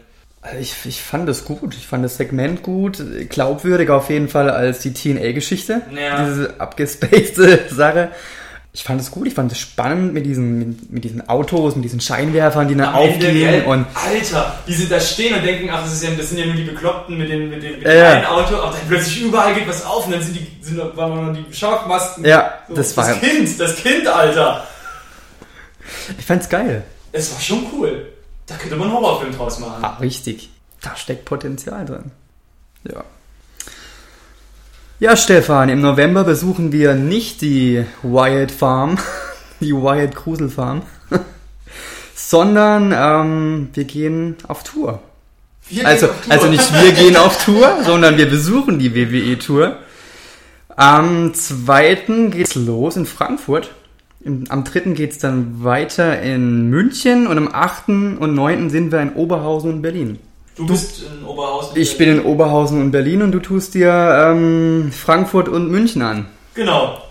Ich, 0.59 0.75
ich 0.87 1.03
fand 1.03 1.29
es 1.29 1.45
gut, 1.45 1.75
ich 1.75 1.87
fand 1.87 2.03
das 2.03 2.17
Segment 2.17 2.63
gut, 2.63 3.03
glaubwürdiger 3.29 3.95
auf 3.95 4.09
jeden 4.09 4.29
Fall 4.29 4.49
als 4.49 4.79
die 4.81 4.95
TNA-Geschichte. 4.95 5.83
Ja. 5.95 6.25
Diese 6.25 6.55
abgespacede 6.59 7.61
Sache. 7.71 8.11
Ich 8.73 8.85
fand 8.85 9.01
es 9.01 9.11
gut, 9.11 9.27
ich 9.27 9.35
fand 9.35 9.51
es 9.53 9.59
spannend 9.59 10.15
mit 10.15 10.25
diesen, 10.25 10.59
mit, 10.59 10.93
mit, 10.93 11.05
diesen 11.05 11.29
Autos, 11.29 11.75
mit 11.75 11.85
diesen 11.85 12.01
Scheinwerfern, 12.01 12.69
die 12.69 12.77
dann 12.77 12.95
aufgehen 12.95 13.65
und. 13.65 13.85
Alter, 13.95 14.59
die 14.67 14.73
sind 14.73 14.91
da 14.91 15.01
stehen 15.01 15.35
und 15.35 15.45
denken, 15.45 15.69
ach, 15.71 15.83
das, 15.83 15.95
ist 15.95 16.05
ja, 16.05 16.11
das 16.17 16.31
sind 16.31 16.39
ja 16.39 16.47
nur 16.47 16.55
die 16.55 16.63
Bekloppten 16.63 17.19
mit, 17.19 17.29
den, 17.29 17.51
mit, 17.51 17.63
mit 17.63 17.83
dem 17.83 17.85
äh, 17.85 18.01
einen 18.01 18.27
Auto, 18.27 18.55
aber 18.57 18.71
dann 18.71 18.89
plötzlich 18.89 19.23
überall 19.23 19.55
geht 19.55 19.69
was 19.69 19.85
auf 19.85 20.07
und 20.07 20.13
dann 20.13 20.23
sind 20.23 20.37
die, 20.37 20.65
sind 20.65 20.79
waren 20.97 21.35
die 21.35 21.55
Scharfmasken. 21.55 22.25
Ja, 22.25 22.61
so, 22.69 22.77
das 22.77 22.97
war. 22.97 23.09
Das 23.09 23.21
Kind, 23.21 23.61
das 23.61 23.77
Kind, 23.77 24.07
Alter. 24.07 24.67
Ich 26.17 26.25
fand's 26.25 26.49
geil. 26.49 26.85
Es 27.11 27.33
war 27.33 27.41
schon 27.41 27.67
cool. 27.73 28.07
Da 28.51 28.57
könnte 28.57 28.75
man 28.75 28.89
einen 28.89 28.97
Horrorfilm 28.97 29.33
draus 29.33 29.61
machen. 29.61 29.85
Ah, 29.85 29.97
richtig. 30.01 30.51
Da 30.83 30.97
steckt 30.97 31.25
Potenzial 31.25 31.87
drin. 31.87 32.11
Ja. 32.83 33.05
Ja, 34.99 35.17
Stefan, 35.17 35.69
im 35.69 35.81
November 35.81 36.25
besuchen 36.25 36.73
wir 36.73 36.95
nicht 36.95 37.43
die 37.43 37.85
Wyatt 38.03 38.51
Farm, 38.51 38.99
die 39.61 39.73
Wyatt 39.73 40.17
Krusel 40.17 40.51
Farm, 40.51 40.83
sondern 42.17 42.93
ähm, 42.95 43.69
wir 43.73 43.85
gehen 43.85 44.37
auf 44.49 44.65
Tour. 44.65 45.01
Wir 45.69 45.87
also, 45.87 46.07
auf 46.07 46.21
Tour. 46.23 46.33
also 46.33 46.47
nicht 46.49 46.83
wir 46.83 46.93
gehen 46.93 47.17
auf 47.17 47.45
Tour, 47.45 47.79
sondern 47.85 48.19
wir 48.19 48.29
besuchen 48.29 48.81
die 48.81 48.95
WWE 48.95 49.39
Tour. 49.39 49.79
Am 50.75 51.35
2. 51.35 52.31
geht's 52.31 52.57
los 52.57 52.97
in 52.97 53.07
Frankfurt. 53.07 53.71
Am 54.25 54.65
3. 54.65 54.81
geht's 54.93 55.19
dann 55.19 55.65
weiter 55.65 56.21
in 56.21 56.69
München 56.69 57.27
und 57.27 57.39
am 57.39 57.49
8. 57.51 57.89
und 57.89 58.35
9. 58.35 58.69
sind 58.69 58.93
wir 58.93 59.01
in 59.01 59.15
Oberhausen 59.15 59.73
und 59.73 59.83
Berlin. 59.83 60.19
Du 60.57 60.67
bist 60.67 61.05
in 61.05 61.25
Oberhausen. 61.25 61.81
Ich 61.81 61.97
bin 61.97 62.11
in 62.11 62.25
Oberhausen 62.25 62.83
und 62.83 62.91
Berlin 62.91 63.23
und 63.23 63.33
du 63.33 63.41
tust 63.41 63.73
dir 63.73 63.91
ähm, 63.91 64.93
Frankfurt 64.93 65.49
und 65.49 65.71
München 65.71 66.03
an. 66.03 66.27
Genau. 66.55 67.03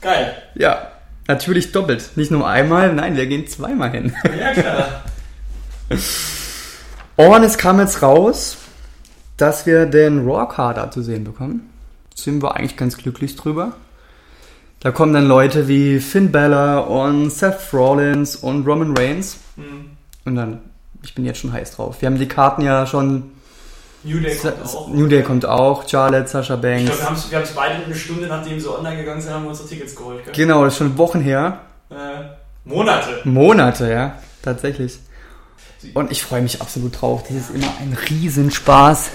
Geil. 0.00 0.34
Ja, 0.54 0.90
natürlich 1.28 1.72
doppelt. 1.72 2.12
Nicht 2.16 2.30
nur 2.30 2.48
einmal, 2.48 2.94
nein, 2.94 3.16
wir 3.16 3.26
gehen 3.26 3.46
zweimal 3.46 3.90
hin. 3.90 4.14
Ja, 4.40 4.52
klar. 4.54 5.04
und 7.16 7.42
es 7.42 7.58
kam 7.58 7.78
jetzt 7.78 8.00
raus, 8.00 8.56
dass 9.36 9.66
wir 9.66 9.84
den 9.84 10.26
Raw-Kader 10.26 10.90
zu 10.90 11.02
sehen 11.02 11.24
bekommen. 11.24 11.68
Sind 12.14 12.42
wir 12.42 12.56
eigentlich 12.56 12.78
ganz 12.78 12.96
glücklich 12.96 13.36
drüber. 13.36 13.74
Da 14.80 14.90
kommen 14.90 15.12
dann 15.12 15.26
Leute 15.26 15.68
wie 15.68 16.00
Finn 16.00 16.30
Balor 16.30 16.88
und 16.88 17.30
Seth 17.30 17.72
Rollins 17.72 18.36
und 18.36 18.66
Roman 18.66 18.96
Reigns. 18.96 19.38
Mhm. 19.56 19.90
Und 20.24 20.34
dann 20.36 20.60
ich 21.06 21.14
bin 21.14 21.24
jetzt 21.24 21.38
schon 21.38 21.52
heiß 21.52 21.76
drauf. 21.76 21.96
Wir 22.00 22.06
haben 22.06 22.18
die 22.18 22.28
Karten 22.28 22.62
ja 22.62 22.86
schon. 22.86 23.30
New 24.02 24.20
Day 24.20 24.36
kommt 24.36 24.64
auch. 24.64 24.88
New 24.88 25.06
Day 25.06 25.22
kommt 25.22 25.46
auch, 25.46 25.88
Charlotte, 25.88 26.28
Sasha 26.28 26.56
Banks. 26.56 26.90
Ich 26.90 26.98
glaube, 26.98 27.16
wir 27.30 27.38
haben 27.38 27.44
es 27.44 27.52
beide 27.52 27.84
eine 27.84 27.94
Stunde, 27.94 28.26
nachdem 28.26 28.60
sie 28.60 28.68
online 28.68 28.96
gegangen 28.96 29.20
sind, 29.20 29.32
haben 29.32 29.44
wir 29.44 29.50
unsere 29.50 29.68
Tickets 29.68 29.96
geholt. 29.96 30.24
Gell? 30.24 30.34
Genau, 30.34 30.64
das 30.64 30.74
ist 30.74 30.78
schon 30.78 30.98
Wochen 30.98 31.20
her. 31.20 31.60
Äh, 31.90 31.94
Monate. 32.64 33.20
Monate, 33.24 33.90
ja, 33.90 34.18
tatsächlich. 34.42 34.98
Und 35.94 36.10
ich 36.10 36.22
freue 36.22 36.42
mich 36.42 36.60
absolut 36.60 37.00
drauf. 37.00 37.22
Das 37.24 37.36
ist 37.36 37.50
immer 37.50 37.72
ein 37.80 37.96
Riesenspaß. 38.08 39.10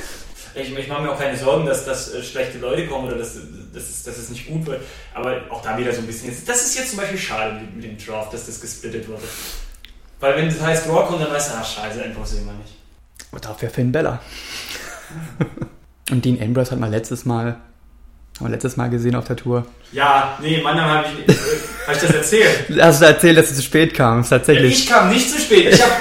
Ich, 0.55 0.77
ich 0.77 0.87
mache 0.87 1.01
mir 1.03 1.11
auch 1.11 1.19
keine 1.19 1.37
Sorgen, 1.37 1.65
dass, 1.65 1.85
dass 1.85 2.13
äh, 2.13 2.21
schlechte 2.23 2.57
Leute 2.59 2.87
kommen 2.87 3.07
oder 3.07 3.17
dass, 3.17 3.37
dass, 3.73 3.89
es, 3.89 4.03
dass 4.03 4.17
es 4.17 4.29
nicht 4.29 4.47
gut 4.47 4.65
wird. 4.65 4.81
Aber 5.13 5.41
auch 5.49 5.61
da 5.61 5.77
wieder 5.77 5.93
so 5.93 5.99
ein 5.99 6.07
bisschen. 6.07 6.33
Das 6.45 6.65
ist 6.65 6.77
jetzt 6.77 6.89
zum 6.89 6.99
Beispiel 6.99 7.17
schade 7.17 7.53
mit, 7.53 7.75
mit 7.75 7.83
dem 7.83 7.97
Draft, 7.97 8.33
dass 8.33 8.45
das 8.45 8.59
gesplittet 8.59 9.07
wurde. 9.07 9.23
Weil 10.19 10.35
wenn 10.37 10.45
das 10.47 10.61
heißt 10.61 10.87
Raw 10.87 11.07
kommt, 11.07 11.21
dann 11.21 11.31
weißt 11.31 11.51
du, 11.51 11.55
ah 11.55 11.63
scheiße, 11.63 12.03
Ambrose 12.03 12.35
sehen 12.35 12.45
wir 12.45 12.53
nicht. 12.53 12.75
Und 13.31 13.43
dafür 13.43 13.69
Finn 13.69 13.91
Bella. 13.91 14.21
Und 16.11 16.23
Dean 16.23 16.41
Ambrose 16.41 16.71
hat 16.71 16.79
mal 16.79 16.89
letztes 16.89 17.25
Mal, 17.25 17.57
haben 18.37 18.45
wir 18.45 18.49
letztes 18.49 18.77
Mal 18.77 18.89
gesehen 18.89 19.15
auf 19.15 19.25
der 19.25 19.35
Tour. 19.35 19.65
Ja, 19.91 20.37
nee, 20.41 20.61
Mann, 20.61 20.79
habe 20.79 21.07
ich, 21.07 21.29
äh, 21.29 21.37
hab 21.87 21.95
ich 21.95 22.01
das 22.01 22.11
erzählt. 22.11 22.65
Hast 22.81 23.01
du 23.01 23.05
erzählt, 23.05 23.37
dass 23.37 23.49
du 23.49 23.55
zu 23.55 23.61
spät 23.61 23.93
kamst, 23.93 24.29
tatsächlich. 24.29 24.71
Ja, 24.71 24.83
ich 24.83 24.87
kam 24.87 25.09
nicht 25.09 25.29
zu 25.29 25.39
spät. 25.39 25.73
Ich, 25.73 25.81
hab, 25.81 25.91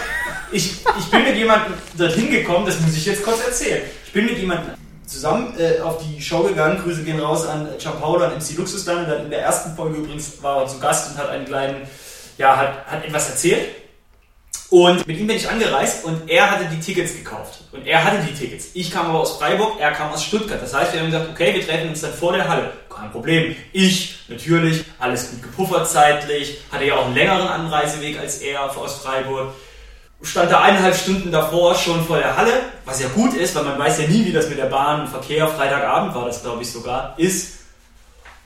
ich, 0.52 0.72
ich 0.98 1.10
bin 1.10 1.24
mit 1.24 1.36
jemandem 1.36 1.74
dorthin 1.97 2.30
gekommen, 2.30 2.66
das 2.66 2.80
muss 2.80 2.97
ich 2.97 3.06
jetzt 3.06 3.22
kurz 3.22 3.44
erzählen. 3.44 3.82
Ich 4.05 4.12
bin 4.12 4.26
mit 4.26 4.38
jemandem 4.38 4.74
zusammen 5.11 5.55
äh, 5.59 5.81
auf 5.81 5.99
die 5.99 6.20
Show 6.23 6.43
gegangen. 6.43 6.81
Grüße 6.82 7.03
gehen 7.03 7.20
raus 7.20 7.47
an 7.47 7.69
Ciapaolo 7.78 8.27
und 8.27 8.37
MC 8.37 8.57
Luxus 8.57 8.85
dann. 8.85 9.11
in 9.23 9.31
der 9.31 9.43
ersten 9.43 9.74
Folge 9.74 9.99
übrigens 9.99 10.43
war 10.43 10.62
er 10.62 10.69
zu 10.69 10.78
Gast 10.78 11.11
und 11.11 11.19
hat 11.19 11.28
einen 11.28 11.45
kleinen, 11.45 11.89
ja, 12.39 12.57
hat, 12.57 12.87
hat 12.87 13.05
etwas 13.05 13.31
erzählt. 13.31 13.69
Und 14.70 15.05
mit 15.05 15.19
ihm 15.19 15.27
bin 15.27 15.37
ich 15.37 15.49
angereist 15.49 16.05
und 16.05 16.31
er 16.31 16.49
hatte 16.49 16.65
die 16.73 16.78
Tickets 16.78 17.12
gekauft. 17.16 17.65
Und 17.73 17.85
er 17.89 18.05
hatte 18.05 18.19
die 18.24 18.32
Tickets. 18.32 18.69
Ich 18.74 18.93
kam 18.93 19.07
aber 19.07 19.19
aus 19.19 19.37
Freiburg, 19.37 19.81
er 19.81 19.91
kam 19.91 20.12
aus 20.12 20.24
Stuttgart. 20.24 20.62
Das 20.62 20.73
heißt, 20.73 20.93
wir 20.93 21.01
haben 21.01 21.11
gesagt, 21.11 21.28
okay, 21.28 21.53
wir 21.53 21.66
treffen 21.66 21.89
uns 21.89 22.03
dann 22.03 22.12
vor 22.12 22.32
der 22.32 22.49
Halle. 22.49 22.73
Kein 22.89 23.11
Problem. 23.11 23.57
Ich, 23.73 24.20
natürlich, 24.28 24.85
alles 25.01 25.32
gut 25.32 25.43
gepuffert 25.43 25.91
zeitlich, 25.91 26.59
hatte 26.70 26.85
ja 26.85 26.95
auch 26.95 27.07
einen 27.07 27.16
längeren 27.16 27.49
Anreiseweg 27.49 28.20
als 28.20 28.39
er 28.39 28.65
aus 28.77 28.99
Freiburg. 28.99 29.55
Stand 30.22 30.51
da 30.52 30.60
eineinhalb 30.60 30.94
Stunden 30.94 31.32
davor 31.32 31.74
schon 31.74 32.05
vor 32.05 32.18
der 32.18 32.36
Halle, 32.36 32.52
was 32.84 33.01
ja 33.01 33.09
gut 33.09 33.34
ist, 33.34 33.55
weil 33.55 33.64
man 33.64 33.78
weiß 33.78 34.01
ja 34.01 34.09
nie, 34.09 34.26
wie 34.26 34.32
das 34.32 34.48
mit 34.48 34.59
der 34.59 34.66
Bahn 34.66 35.01
und 35.02 35.09
Verkehr, 35.09 35.48
Freitagabend 35.48 36.14
war 36.14 36.26
das, 36.26 36.42
glaube 36.42 36.62
ich, 36.62 36.70
sogar, 36.70 37.14
ist. 37.16 37.60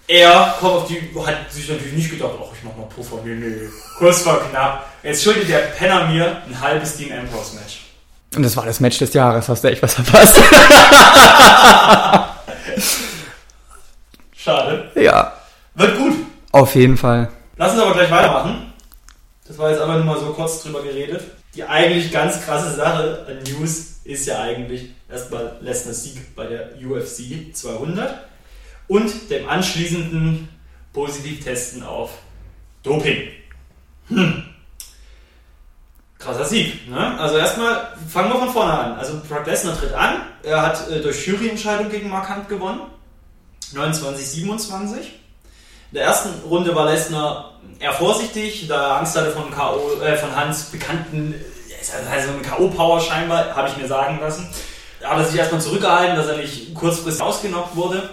Er 0.06 0.54
kommt 0.60 0.74
auf 0.74 0.86
die, 0.86 1.00
hat 1.26 1.50
sich 1.50 1.68
natürlich 1.68 1.94
nicht 1.94 2.10
gedacht, 2.10 2.32
ach, 2.38 2.52
ich 2.56 2.62
mach 2.62 2.76
mal 2.76 2.86
Puffer, 2.94 3.16
nee, 3.24 3.34
nee, 3.34 3.68
Kurs 3.98 4.24
war 4.26 4.38
knapp. 4.50 4.86
Jetzt 5.02 5.24
schuldet 5.24 5.48
der 5.48 5.58
Penner 5.58 6.06
mir 6.08 6.42
ein 6.46 6.60
halbes 6.60 6.96
Dean 6.96 7.18
Ambrose 7.18 7.56
Match. 7.56 7.80
Und 8.36 8.42
das 8.42 8.54
war 8.56 8.66
das 8.66 8.80
Match 8.80 8.98
des 8.98 9.14
Jahres, 9.14 9.48
hast 9.48 9.64
du 9.64 9.68
echt 9.68 9.82
was 9.82 9.94
verpasst. 9.94 10.36
Schade. 14.36 14.90
Ja. 14.94 15.32
Wird 15.74 15.96
gut. 15.96 16.12
Auf 16.52 16.74
jeden 16.74 16.98
Fall. 16.98 17.30
Lass 17.56 17.72
uns 17.72 17.80
aber 17.80 17.94
gleich 17.94 18.10
weitermachen. 18.10 18.72
Das 19.46 19.56
war 19.58 19.70
jetzt 19.70 19.80
einfach 19.80 19.96
nur 19.96 20.04
mal 20.04 20.18
so 20.18 20.26
kurz 20.26 20.62
drüber 20.62 20.82
geredet. 20.82 21.22
Die 21.54 21.64
eigentlich 21.64 22.10
ganz 22.10 22.44
krasse 22.44 22.74
Sache 22.74 23.26
an 23.28 23.42
News 23.44 24.00
ist 24.04 24.26
ja 24.26 24.40
eigentlich 24.40 24.90
erstmal 25.08 25.56
Lesners 25.60 26.02
Sieg 26.02 26.34
bei 26.34 26.46
der 26.46 26.72
UFC 26.84 27.54
200 27.54 28.24
und 28.88 29.30
dem 29.30 29.48
anschließenden 29.48 30.48
Positivtesten 30.92 31.82
auf 31.82 32.10
Doping. 32.82 33.28
Hm. 34.08 34.44
Krasser 36.18 36.44
Sieg. 36.44 36.88
Ne? 36.88 37.20
Also 37.20 37.36
erstmal 37.36 37.96
fangen 38.08 38.32
wir 38.32 38.38
von 38.40 38.50
vorne 38.50 38.72
an. 38.72 38.92
Also 38.94 39.20
Brock 39.28 39.46
Lesnar 39.46 39.78
tritt 39.78 39.92
an. 39.92 40.22
Er 40.42 40.62
hat 40.62 40.90
äh, 40.90 41.00
durch 41.00 41.26
Juryentscheidung 41.26 41.90
gegen 41.90 42.08
Mark 42.08 42.34
Hunt 42.34 42.48
gewonnen. 42.48 42.80
29, 43.72 44.26
27. 44.26 45.12
In 45.94 46.00
der 46.00 46.08
ersten 46.08 46.30
Runde 46.48 46.74
war 46.74 46.90
Lesnar 46.90 47.52
eher 47.78 47.92
vorsichtig, 47.92 48.66
da 48.66 48.88
er 48.88 48.96
Angst 48.96 49.16
hatte 49.16 49.30
von, 49.30 49.48
K.O., 49.48 50.02
äh, 50.02 50.16
von 50.16 50.34
Hans 50.34 50.64
bekannten, 50.64 51.36
also 52.12 52.32
eine 52.32 52.42
K.O.-Power 52.42 53.00
scheinbar, 53.00 53.54
habe 53.54 53.68
ich 53.68 53.76
mir 53.76 53.86
sagen 53.86 54.18
lassen. 54.20 54.48
Da 55.00 55.10
hat 55.10 55.18
er 55.18 55.24
sich 55.24 55.38
erstmal 55.38 55.60
zurückgehalten, 55.60 56.16
dass 56.16 56.26
er 56.26 56.38
nicht 56.38 56.74
kurzfristig 56.74 57.22
ausgenockt 57.22 57.76
wurde. 57.76 58.10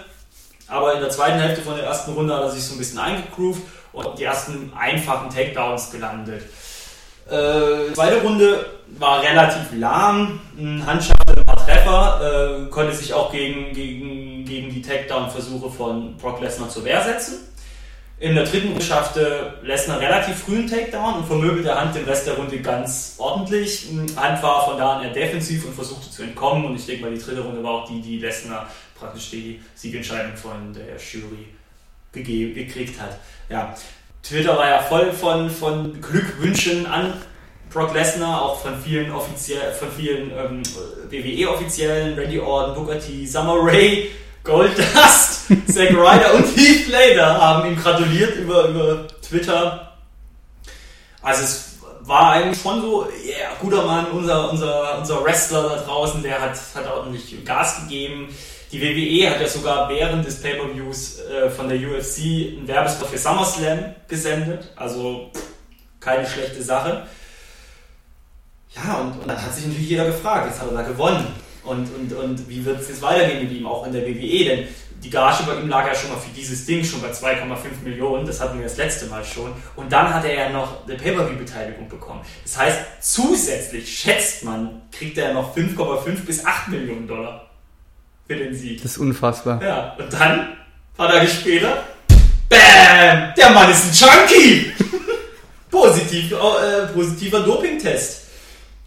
Aber 0.68 0.94
in 0.94 1.00
der 1.00 1.10
zweiten 1.10 1.40
Hälfte 1.40 1.62
von 1.62 1.74
der 1.74 1.86
ersten 1.86 2.12
Runde 2.12 2.32
hat 2.32 2.42
er 2.42 2.50
sich 2.52 2.64
so 2.64 2.76
ein 2.76 2.78
bisschen 2.78 3.00
eingegroovt 3.00 3.62
und 3.92 4.16
die 4.16 4.22
ersten 4.22 4.72
einfachen 4.78 5.28
Takedowns 5.28 5.90
gelandet. 5.90 6.44
Äh, 7.26 7.92
zweite 7.94 8.22
Runde 8.22 8.64
war 8.96 9.24
relativ 9.24 9.76
lahm. 9.76 10.40
Hans 10.86 11.08
schaffte 11.08 11.36
ein 11.36 11.44
paar 11.44 11.66
Treffer, 11.66 12.60
äh, 12.62 12.70
konnte 12.70 12.94
sich 12.94 13.12
auch 13.12 13.32
gegen, 13.32 13.74
gegen, 13.74 14.44
gegen 14.44 14.72
die 14.72 14.82
Takedown-Versuche 14.82 15.68
von 15.68 16.16
Brock 16.16 16.40
Lesnar 16.40 16.68
zur 16.68 16.84
Wehr 16.84 17.02
setzen. 17.02 17.48
In 18.22 18.36
der 18.36 18.44
dritten 18.44 18.68
Runde 18.68 18.84
schaffte 18.84 19.54
Lesnar 19.62 19.98
relativ 19.98 20.36
früh 20.36 20.58
einen 20.58 20.70
Takedown 20.70 21.14
und 21.14 21.26
vermöbelte 21.26 21.74
Hand 21.74 21.96
den 21.96 22.04
Rest 22.04 22.24
der 22.24 22.34
Runde 22.34 22.56
ganz 22.60 23.16
ordentlich. 23.18 23.88
Hand 24.14 24.40
war 24.40 24.64
von 24.64 24.78
da 24.78 24.98
an 24.98 25.04
eher 25.04 25.12
defensiv 25.12 25.64
und 25.64 25.74
versuchte 25.74 26.08
zu 26.08 26.22
entkommen 26.22 26.64
und 26.66 26.76
ich 26.76 26.86
denke 26.86 27.02
mal, 27.02 27.12
die 27.12 27.20
dritte 27.20 27.40
Runde 27.40 27.64
war 27.64 27.72
auch 27.72 27.88
die, 27.88 28.00
die 28.00 28.20
Lesnar 28.20 28.70
praktisch 28.96 29.30
die 29.30 29.60
Siegentscheidung 29.74 30.36
von 30.36 30.72
der 30.72 30.98
Jury 30.98 31.48
gekriegt 32.12 33.00
hat. 33.00 33.18
Ja, 33.48 33.74
Twitter 34.22 34.56
war 34.56 34.68
ja 34.68 34.82
voll 34.82 35.10
von, 35.12 35.50
von 35.50 36.00
Glückwünschen 36.00 36.86
an 36.86 37.14
Brock 37.72 37.92
Lesnar, 37.92 38.40
auch 38.40 38.60
von 38.60 38.80
vielen 38.80 39.10
von 39.10 39.90
vielen 39.96 40.30
ähm, 40.30 40.62
WWE-Offiziellen, 41.10 42.16
Randy 42.16 42.38
Orton, 42.38 42.76
Booker 42.76 43.00
T, 43.00 43.26
Summer 43.26 43.56
Rae, 43.58 44.10
Goldust, 44.44 45.31
Zack 45.66 45.90
Ryder 45.90 46.34
und 46.34 46.56
Heath 46.56 46.86
Slater 46.86 47.40
haben 47.40 47.68
ihm 47.68 47.76
gratuliert 47.76 48.36
über, 48.36 48.68
über 48.68 49.06
Twitter. 49.20 49.92
Also 51.20 51.42
es 51.42 51.72
war 52.00 52.32
eigentlich 52.32 52.60
schon 52.60 52.80
so, 52.80 53.06
yeah, 53.24 53.54
guter 53.60 53.84
Mann, 53.84 54.06
unser, 54.06 54.50
unser, 54.50 54.98
unser 54.98 55.24
Wrestler 55.24 55.68
da 55.68 55.76
draußen, 55.82 56.22
der 56.22 56.40
hat, 56.40 56.56
hat 56.74 56.90
ordentlich 56.90 57.44
Gas 57.44 57.82
gegeben. 57.82 58.28
Die 58.72 58.80
WWE 58.80 59.30
hat 59.30 59.40
ja 59.40 59.46
sogar 59.46 59.88
während 59.88 60.26
des 60.26 60.40
Pay-Per-Views 60.40 61.20
äh, 61.20 61.50
von 61.50 61.68
der 61.68 61.78
UFC 61.78 62.56
einen 62.56 62.66
Werbespot 62.66 63.08
für 63.08 63.18
SummerSlam 63.18 63.94
gesendet. 64.08 64.72
Also 64.76 65.30
keine 66.00 66.26
schlechte 66.26 66.62
Sache. 66.62 67.06
Ja, 68.74 68.94
und, 69.00 69.20
und, 69.20 69.28
dann 69.28 69.40
hat 69.40 69.54
sich 69.54 69.66
natürlich 69.66 69.90
jeder 69.90 70.06
gefragt, 70.06 70.46
jetzt 70.48 70.60
hat 70.60 70.70
er 70.70 70.78
da 70.78 70.82
gewonnen. 70.82 71.26
Und, 71.64 71.94
und, 71.94 72.12
und 72.12 72.48
wie 72.48 72.64
wird 72.64 72.80
es 72.80 72.88
jetzt 72.88 73.02
weitergehen 73.02 73.44
mit 73.44 73.52
ihm, 73.52 73.66
auch 73.66 73.86
in 73.86 73.92
der 73.92 74.02
WWE? 74.02 74.44
Denn 74.44 74.68
die 75.02 75.10
Gage 75.10 75.42
bei 75.44 75.56
ihm 75.56 75.68
lag 75.68 75.86
ja 75.86 75.94
schon 75.94 76.10
mal 76.10 76.18
für 76.18 76.30
dieses 76.30 76.64
Ding 76.64 76.84
schon 76.84 77.00
bei 77.00 77.10
2,5 77.10 77.82
Millionen, 77.82 78.24
das 78.24 78.40
hatten 78.40 78.58
wir 78.58 78.64
das 78.64 78.76
letzte 78.76 79.06
Mal 79.06 79.24
schon. 79.24 79.52
Und 79.74 79.92
dann 79.92 80.14
hat 80.14 80.24
er 80.24 80.34
ja 80.34 80.48
noch 80.50 80.86
eine 80.86 80.96
Pay-Per-View-Beteiligung 80.96 81.88
bekommen. 81.88 82.20
Das 82.44 82.56
heißt, 82.58 82.78
zusätzlich 83.00 83.98
schätzt 83.98 84.44
man, 84.44 84.82
kriegt 84.92 85.18
er 85.18 85.34
noch 85.34 85.56
5,5 85.56 86.24
bis 86.24 86.44
8 86.44 86.68
Millionen 86.68 87.08
Dollar 87.08 87.50
für 88.28 88.36
den 88.36 88.54
Sieg. 88.54 88.80
Das 88.82 88.92
ist 88.92 88.98
unfassbar. 88.98 89.60
Ja, 89.62 89.96
und 89.98 90.12
dann, 90.12 90.40
ein 90.40 90.56
paar 90.96 91.10
Tage 91.10 91.26
später, 91.26 91.84
BAM! 92.48 93.34
Der 93.36 93.50
Mann 93.50 93.70
ist 93.70 94.02
ein 94.02 94.08
Junkie! 94.08 94.72
Positiv, 95.70 96.32
äh, 96.32 96.86
positiver 96.92 97.40
Dopingtest. 97.40 98.26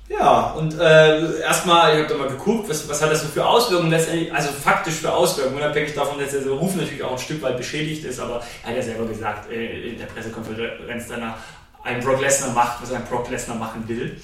Ja, 0.08 0.52
und 0.52 0.80
äh, 0.80 1.42
erstmal, 1.42 1.94
ich 1.94 2.04
habe 2.04 2.14
da 2.14 2.20
mal 2.20 2.30
geguckt, 2.30 2.70
was, 2.70 2.88
was 2.88 3.02
hat 3.02 3.12
das 3.12 3.24
so 3.24 3.28
für 3.28 3.44
Auswirkungen 3.44 3.90
letztendlich, 3.90 4.32
also 4.32 4.50
faktisch 4.52 4.96
für 4.96 5.12
Auswirkungen, 5.12 5.58
unabhängig 5.58 5.96
davon, 5.96 6.20
dass 6.20 6.30
der 6.30 6.48
Ruf 6.48 6.76
natürlich 6.76 7.04
auch 7.04 7.14
ein 7.14 7.18
Stück 7.18 7.42
weit 7.42 7.58
beschädigt 7.58 8.06
ist, 8.06 8.20
aber 8.20 8.44
er 8.64 8.70
hat 8.70 8.76
ja 8.76 8.84
selber 8.84 9.08
gesagt 9.08 9.52
äh, 9.52 9.90
in 9.90 9.98
der 9.98 10.06
Pressekonferenz 10.06 11.08
danach, 11.10 11.38
ein 11.84 12.02
Brock 12.02 12.22
Lesnar 12.22 12.52
macht, 12.52 12.82
was 12.82 12.92
ein 12.92 13.06
Brock 13.06 13.30
Lesnar 13.30 13.58
machen 13.58 13.88
will. 13.88 14.20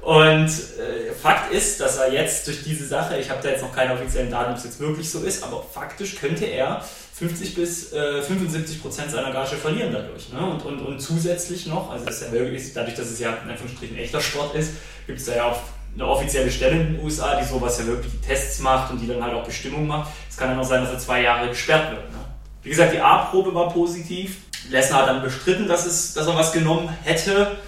Und 0.00 0.48
äh, 0.48 1.12
Fakt 1.14 1.52
ist, 1.52 1.80
dass 1.80 1.96
er 1.96 2.12
jetzt 2.12 2.46
durch 2.46 2.62
diese 2.62 2.86
Sache, 2.86 3.16
ich 3.16 3.30
habe 3.30 3.42
da 3.42 3.48
jetzt 3.48 3.62
noch 3.62 3.74
keine 3.74 3.94
offiziellen 3.94 4.30
Daten, 4.30 4.52
ob 4.52 4.58
es 4.58 4.64
jetzt 4.64 4.78
wirklich 4.78 5.10
so 5.10 5.20
ist, 5.20 5.42
aber 5.42 5.62
faktisch 5.62 6.16
könnte 6.16 6.44
er 6.44 6.84
50 7.14 7.54
bis 7.54 7.92
äh, 7.92 8.22
75 8.22 8.82
Prozent 8.82 9.10
seiner 9.10 9.32
Gage 9.32 9.56
verlieren 9.56 9.92
dadurch. 9.92 10.32
Ne? 10.32 10.40
Und, 10.40 10.64
und, 10.64 10.80
und 10.80 11.00
zusätzlich 11.00 11.66
noch, 11.66 11.90
also 11.90 12.04
das 12.04 12.16
ist 12.16 12.26
ja 12.26 12.32
wirklich, 12.32 12.72
dadurch, 12.74 12.96
dass 12.96 13.10
es 13.10 13.20
ja 13.20 13.34
in 13.44 13.50
Anführungsstrichen 13.50 13.96
echter 13.96 14.20
Sport 14.20 14.54
ist, 14.56 14.72
gibt 15.06 15.20
es 15.20 15.26
da 15.26 15.36
ja 15.36 15.44
auch 15.44 15.60
eine 15.94 16.06
offizielle 16.06 16.50
Stelle 16.50 16.80
in 16.80 16.94
den 16.94 17.04
USA, 17.04 17.38
die 17.38 17.46
sowas 17.46 17.78
ja 17.78 17.86
wirklich 17.86 18.12
Tests 18.20 18.58
macht 18.58 18.90
und 18.90 19.00
die 19.00 19.06
dann 19.06 19.22
halt 19.22 19.32
auch 19.32 19.44
Bestimmungen 19.44 19.86
macht. 19.86 20.12
Es 20.28 20.36
kann 20.36 20.50
ja 20.50 20.56
noch 20.56 20.64
sein, 20.64 20.82
dass 20.82 20.90
er 20.90 20.98
zwei 20.98 21.22
Jahre 21.22 21.48
gesperrt 21.48 21.92
wird. 21.92 22.10
Ne? 22.10 22.18
Wie 22.62 22.70
gesagt, 22.70 22.92
die 22.92 23.00
A-Probe 23.00 23.54
war 23.54 23.72
positiv. 23.72 24.38
Lesnar 24.70 25.02
hat 25.02 25.08
dann 25.08 25.22
bestritten, 25.22 25.68
dass, 25.68 25.86
es, 25.86 26.14
dass 26.14 26.26
er 26.26 26.34
was 26.34 26.52
genommen 26.52 26.88
hätte 27.04 27.58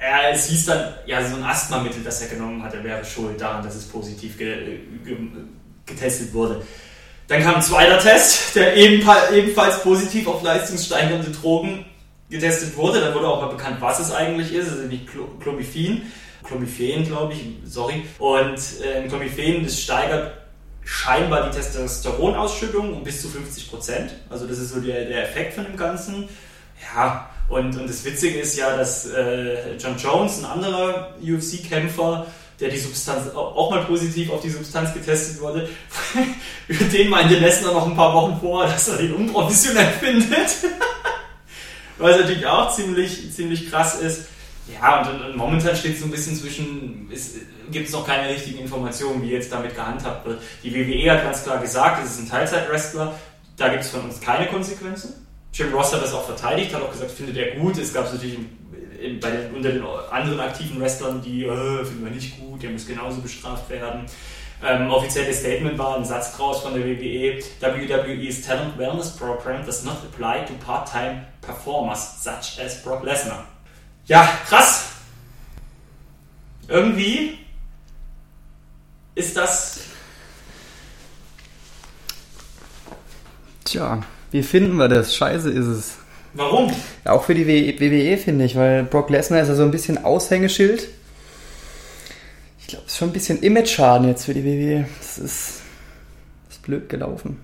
er, 0.00 0.32
es 0.32 0.46
hieß 0.46 0.66
dann, 0.66 0.94
ja, 1.06 1.26
so 1.26 1.36
ein 1.36 1.44
Asthmamittel, 1.44 2.02
das 2.02 2.22
er 2.22 2.28
genommen 2.28 2.62
hatte, 2.62 2.82
wäre 2.82 3.04
schuld 3.04 3.40
daran, 3.40 3.62
dass 3.62 3.74
es 3.74 3.84
positiv 3.84 4.38
ge, 4.38 4.80
ge, 5.04 5.16
getestet 5.84 6.32
wurde. 6.32 6.62
Dann 7.30 7.44
kam 7.44 7.54
ein 7.54 7.62
zweiter 7.62 8.00
Test, 8.00 8.56
der 8.56 8.74
ebenfalls 8.74 9.84
positiv 9.84 10.26
auf 10.26 10.42
leistungssteigernde 10.42 11.30
Drogen 11.30 11.84
getestet 12.28 12.76
wurde. 12.76 13.00
Dann 13.00 13.14
wurde 13.14 13.28
auch 13.28 13.40
mal 13.40 13.46
bekannt, 13.46 13.76
was 13.78 14.00
es 14.00 14.10
eigentlich 14.10 14.52
ist. 14.52 14.68
Also 14.68 14.82
nicht 14.82 15.06
Clomiphen, 15.40 16.10
Clomiphen, 16.42 17.06
glaube 17.06 17.34
ich, 17.34 17.44
sorry. 17.64 18.02
Und 18.18 18.58
äh, 18.82 19.06
Clomiphen, 19.06 19.62
das 19.62 19.80
steigert 19.80 20.38
scheinbar 20.84 21.48
die 21.48 21.56
Testosteronausschüttung 21.56 22.94
um 22.94 23.04
bis 23.04 23.22
zu 23.22 23.28
50 23.28 23.70
Prozent. 23.70 24.10
Also 24.28 24.48
das 24.48 24.58
ist 24.58 24.70
so 24.70 24.80
der, 24.80 25.04
der 25.04 25.22
Effekt 25.22 25.54
von 25.54 25.62
dem 25.62 25.76
Ganzen. 25.76 26.28
Ja, 26.92 27.30
und, 27.48 27.76
und 27.76 27.88
das 27.88 28.04
Witzige 28.04 28.40
ist 28.40 28.56
ja, 28.56 28.76
dass 28.76 29.06
äh, 29.06 29.76
John 29.76 29.96
Jones, 29.96 30.40
ein 30.40 30.46
anderer 30.46 31.14
UFC-Kämpfer, 31.22 32.26
der 32.60 32.68
die 32.68 32.78
Substanz 32.78 33.34
auch 33.34 33.70
mal 33.70 33.84
positiv 33.84 34.30
auf 34.30 34.42
die 34.42 34.50
Substanz 34.50 34.92
getestet 34.92 35.40
wurde, 35.40 35.68
über 36.68 36.84
den 36.84 37.08
meinte 37.08 37.36
Lesnar 37.36 37.72
noch 37.72 37.86
ein 37.86 37.96
paar 37.96 38.14
Wochen 38.14 38.38
vor, 38.38 38.66
dass 38.66 38.88
er 38.88 38.98
den 38.98 39.14
unprofessionell 39.14 39.92
findet. 40.00 40.56
Was 41.98 42.18
natürlich 42.18 42.46
auch 42.46 42.74
ziemlich, 42.74 43.32
ziemlich 43.32 43.70
krass 43.70 44.00
ist. 44.00 44.26
Ja, 44.72 45.00
und, 45.00 45.22
und 45.22 45.36
momentan 45.36 45.74
steht 45.74 45.94
es 45.94 46.00
so 46.00 46.06
ein 46.06 46.10
bisschen 46.10 46.36
zwischen, 46.36 47.10
gibt 47.70 47.88
es 47.88 47.92
noch 47.92 48.06
keine 48.06 48.28
richtigen 48.28 48.60
Informationen, 48.60 49.22
wie 49.22 49.30
jetzt 49.30 49.52
damit 49.52 49.74
gehandhabt 49.74 50.26
wird. 50.26 50.40
Die 50.62 50.72
WWE 50.74 51.10
hat 51.10 51.24
ganz 51.24 51.42
klar 51.42 51.58
gesagt, 51.58 52.04
es 52.04 52.12
ist 52.12 52.20
ein 52.20 52.28
Teilzeit-Wrestler, 52.28 53.18
da 53.56 53.68
gibt 53.68 53.84
es 53.84 53.90
von 53.90 54.02
uns 54.02 54.20
keine 54.20 54.46
Konsequenzen. 54.46 55.26
Jim 55.52 55.74
Ross 55.74 55.92
hat 55.92 56.02
das 56.02 56.14
auch 56.14 56.24
verteidigt, 56.24 56.74
hat 56.74 56.82
auch 56.82 56.92
gesagt, 56.92 57.10
findet 57.10 57.36
er 57.36 57.56
gut. 57.56 57.76
Es 57.76 57.92
gab 57.92 58.06
es 58.06 58.12
natürlich 59.00 59.20
bei 59.20 59.56
unter 59.56 59.70
den 59.70 59.84
anderen 60.10 60.40
aktiven 60.40 60.80
Wrestlern, 60.80 61.22
die 61.22 61.44
äh, 61.44 61.84
finden 61.84 62.04
wir 62.04 62.10
nicht 62.12 62.38
gut, 62.38 62.62
der 62.62 62.70
muss 62.70 62.86
genauso 62.86 63.20
bestraft 63.20 63.68
werden. 63.70 64.06
Ähm, 64.62 64.90
offizielles 64.90 65.40
Statement 65.40 65.78
war 65.78 65.96
ein 65.96 66.04
Satz 66.04 66.36
draus 66.36 66.60
von 66.60 66.74
der 66.74 66.84
WWE. 66.84 67.42
WWE's 67.60 68.42
Talent 68.42 68.76
Wellness 68.76 69.16
Program 69.16 69.64
does 69.64 69.84
not 69.84 69.96
apply 70.04 70.44
to 70.46 70.52
part-time 70.64 71.26
performers 71.40 72.22
such 72.22 72.62
as 72.62 72.82
Brock 72.82 73.02
Lesnar. 73.02 73.46
Ja, 74.06 74.28
krass. 74.46 74.84
Irgendwie 76.68 77.38
ist 79.14 79.36
das. 79.36 79.80
Tja, 83.64 84.02
wie 84.30 84.42
finden 84.42 84.76
wir 84.76 84.88
das? 84.88 85.16
Scheiße 85.16 85.50
ist 85.50 85.66
es. 85.66 85.96
Warum? 86.34 86.72
Ja, 87.04 87.12
auch 87.12 87.24
für 87.24 87.34
die 87.34 87.46
WWE 87.46 88.16
finde 88.16 88.44
ich, 88.44 88.56
weil 88.56 88.84
Brock 88.84 89.10
Lesnar 89.10 89.40
ist 89.40 89.48
ja 89.48 89.54
so 89.54 89.62
ein 89.62 89.70
bisschen 89.70 90.04
Aushängeschild. 90.04 90.88
Ich 92.60 92.66
glaube, 92.68 92.84
es 92.86 92.92
ist 92.92 92.98
schon 92.98 93.08
ein 93.08 93.12
bisschen 93.12 93.42
Image-Schaden 93.42 94.06
jetzt 94.06 94.26
für 94.26 94.34
die 94.34 94.44
WWE. 94.44 94.86
Das 94.98 95.18
ist, 95.18 95.62
das 96.46 96.56
ist 96.56 96.62
blöd 96.62 96.88
gelaufen. 96.88 97.40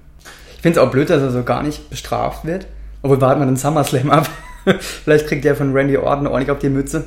Ich 0.54 0.62
finde 0.62 0.80
es 0.80 0.86
auch 0.86 0.90
blöd, 0.90 1.10
dass 1.10 1.20
er 1.20 1.32
so 1.32 1.42
gar 1.42 1.62
nicht 1.62 1.90
bestraft 1.90 2.44
wird. 2.44 2.66
Obwohl 3.02 3.20
warten 3.20 3.40
wir 3.40 3.46
den 3.46 3.56
SummerSlam 3.56 4.10
ab. 4.10 4.28
Vielleicht 4.80 5.26
kriegt 5.26 5.44
der 5.44 5.56
von 5.56 5.72
Randy 5.72 5.96
Orton 5.96 6.32
nicht 6.38 6.50
auf 6.50 6.58
die 6.58 6.68
Mütze. 6.68 7.04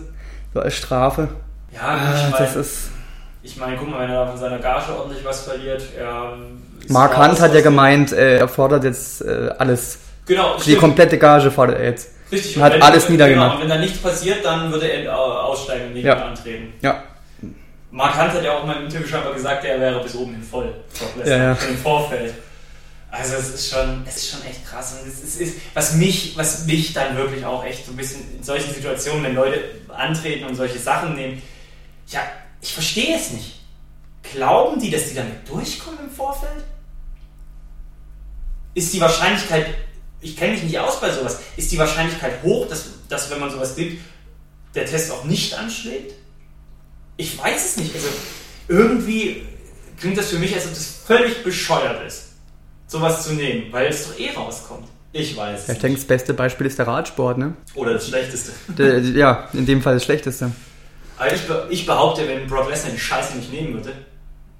So 0.53 0.59
als 0.59 0.75
Strafe. 0.75 1.29
Ja, 1.73 1.79
ich 1.79 2.23
ah, 2.23 2.29
meine, 2.31 2.45
das 2.45 2.55
ist. 2.55 2.89
Ich 3.43 3.57
meine, 3.57 3.77
guck 3.77 3.89
mal, 3.89 4.01
wenn 4.01 4.09
er 4.09 4.27
von 4.27 4.37
seiner 4.37 4.59
Gage 4.59 4.97
ordentlich 4.97 5.23
was 5.23 5.41
verliert, 5.41 5.83
er 5.97 6.37
Mark 6.89 7.17
Hunt 7.17 7.39
hat 7.39 7.53
ja 7.53 7.61
gemeint, 7.61 8.11
äh, 8.11 8.37
er 8.37 8.47
fordert 8.47 8.83
jetzt 8.83 9.21
äh, 9.21 9.49
alles 9.57 9.99
Genau. 10.29 10.57
Die 10.63 10.75
komplette 10.75 11.17
Gage 11.17 11.49
fordert 11.49 11.79
er 11.79 11.85
jetzt. 11.85 12.11
Richtig. 12.31 12.55
Und 12.55 12.63
hat 12.63 12.73
wenn, 12.73 12.83
alles 12.83 13.07
genau, 13.07 13.11
niedergemacht. 13.13 13.55
Und 13.55 13.61
wenn 13.63 13.69
da 13.69 13.77
nichts 13.79 13.97
passiert, 13.97 14.45
dann 14.45 14.71
würde 14.71 14.87
er 14.87 15.17
aussteigen 15.17 15.87
und 15.87 15.93
nicht 15.95 16.05
Ja. 16.05 16.13
mehr 16.15 16.25
antreten. 16.27 16.73
Ja. 16.81 17.03
Mark 17.89 18.15
Hunt 18.15 18.33
hat 18.33 18.43
ja 18.43 18.55
auch 18.55 18.63
mal 18.63 18.77
im 18.77 18.85
Interview 18.85 19.07
scheinbar 19.07 19.33
gesagt, 19.33 19.65
er 19.65 19.79
wäre 19.81 19.99
bis 20.03 20.13
oben 20.15 20.33
hin 20.33 20.43
voll. 20.43 20.71
Ja, 21.25 21.35
ja. 21.35 21.51
Im 21.67 21.77
Vorfeld. 21.79 22.35
Also 23.09 23.37
es 23.37 23.55
ist 23.55 23.71
schon, 23.71 24.03
es 24.07 24.17
ist 24.17 24.29
schon 24.29 24.45
echt 24.45 24.63
krass. 24.67 24.93
Und 25.01 25.07
es 25.07 25.15
ist, 25.15 25.23
es 25.23 25.35
ist, 25.41 25.57
was 25.73 25.95
mich, 25.95 26.37
was 26.37 26.65
mich 26.67 26.93
dann 26.93 27.17
wirklich 27.17 27.43
auch 27.43 27.65
echt 27.65 27.87
so 27.87 27.91
ein 27.91 27.97
bisschen 27.97 28.21
in 28.37 28.43
solchen 28.43 28.71
Situationen, 28.71 29.23
wenn 29.23 29.33
Leute 29.33 29.63
antreten 29.87 30.45
und 30.45 30.53
solche 30.53 30.77
Sachen 30.77 31.15
nehmen, 31.15 31.41
ja, 32.09 32.19
ich 32.61 32.71
verstehe 32.71 33.15
es 33.15 33.31
nicht. 33.31 33.61
Glauben 34.31 34.79
die, 34.79 34.91
dass 34.91 35.09
die 35.09 35.15
damit 35.15 35.49
durchkommen 35.49 36.01
im 36.07 36.11
Vorfeld? 36.11 36.63
Ist 38.75 38.93
die 38.93 39.01
Wahrscheinlichkeit, 39.01 39.65
ich 40.21 40.35
kenne 40.35 40.53
mich 40.53 40.63
nicht 40.63 40.79
aus 40.79 40.99
bei 40.99 41.11
sowas, 41.11 41.39
ist 41.57 41.71
die 41.71 41.77
Wahrscheinlichkeit 41.77 42.43
hoch, 42.43 42.67
dass, 42.67 42.85
dass 43.07 43.29
wenn 43.29 43.39
man 43.39 43.49
sowas 43.51 43.75
gibt, 43.75 44.01
der 44.75 44.85
Test 44.85 45.11
auch 45.11 45.23
nicht 45.23 45.53
anschlägt? 45.57 46.13
Ich 47.17 47.37
weiß 47.41 47.65
es 47.65 47.77
nicht. 47.77 47.93
Also 47.95 48.07
irgendwie 48.67 49.43
klingt 49.99 50.17
das 50.17 50.27
für 50.29 50.39
mich, 50.39 50.53
als 50.55 50.65
ob 50.65 50.73
das 50.73 50.85
völlig 51.05 51.43
bescheuert 51.43 52.05
ist, 52.05 52.29
sowas 52.87 53.23
zu 53.23 53.33
nehmen, 53.33 53.71
weil 53.71 53.87
es 53.87 54.07
doch 54.07 54.19
eh 54.19 54.31
rauskommt. 54.31 54.87
Ich 55.11 55.35
weiß 55.35 55.63
es 55.63 55.69
Ich 55.69 55.79
denke, 55.79 55.97
das 55.97 56.07
beste 56.07 56.33
Beispiel 56.33 56.67
ist 56.67 56.77
der 56.77 56.87
Radsport, 56.87 57.37
ne? 57.39 57.55
Oder 57.73 57.93
das 57.93 58.07
Schlechteste. 58.07 58.51
Der, 58.77 58.99
ja, 58.99 59.49
in 59.53 59.65
dem 59.65 59.81
Fall 59.81 59.95
das 59.95 60.03
Schlechteste. 60.03 60.51
Be- 61.17 61.67
ich 61.69 61.85
behaupte, 61.85 62.27
wenn 62.27 62.45
Brock 62.47 62.69
Lesnar 62.69 62.91
die 62.91 62.99
Scheiße 62.99 63.35
nicht 63.37 63.51
nehmen 63.51 63.73
würde, 63.73 63.91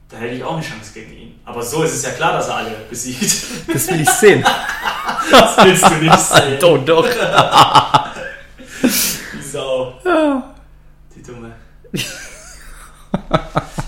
da 0.10 0.18
hätte 0.18 0.34
ich 0.36 0.44
auch 0.44 0.56
eine 0.56 0.64
Chance 0.66 0.92
gegen 0.94 1.14
ihn. 1.14 1.40
Aber 1.46 1.62
so 1.62 1.84
ist 1.84 1.94
es 1.94 2.04
ja 2.04 2.10
klar, 2.10 2.34
dass 2.34 2.48
er 2.48 2.56
alle 2.56 2.72
besiegt. 2.90 3.32
Das 3.72 3.88
will 3.90 4.02
ich 4.02 4.10
sehen. 4.10 4.44
Das 5.32 5.58
willst 5.66 5.90
du 5.90 5.96
nicht 5.96 6.20
sehen. 6.20 6.58
doch, 6.60 6.78
doch. 6.86 7.08
Die 8.82 9.42
Sau. 9.42 10.00
Die 11.16 11.24
Dumme. 11.24 11.52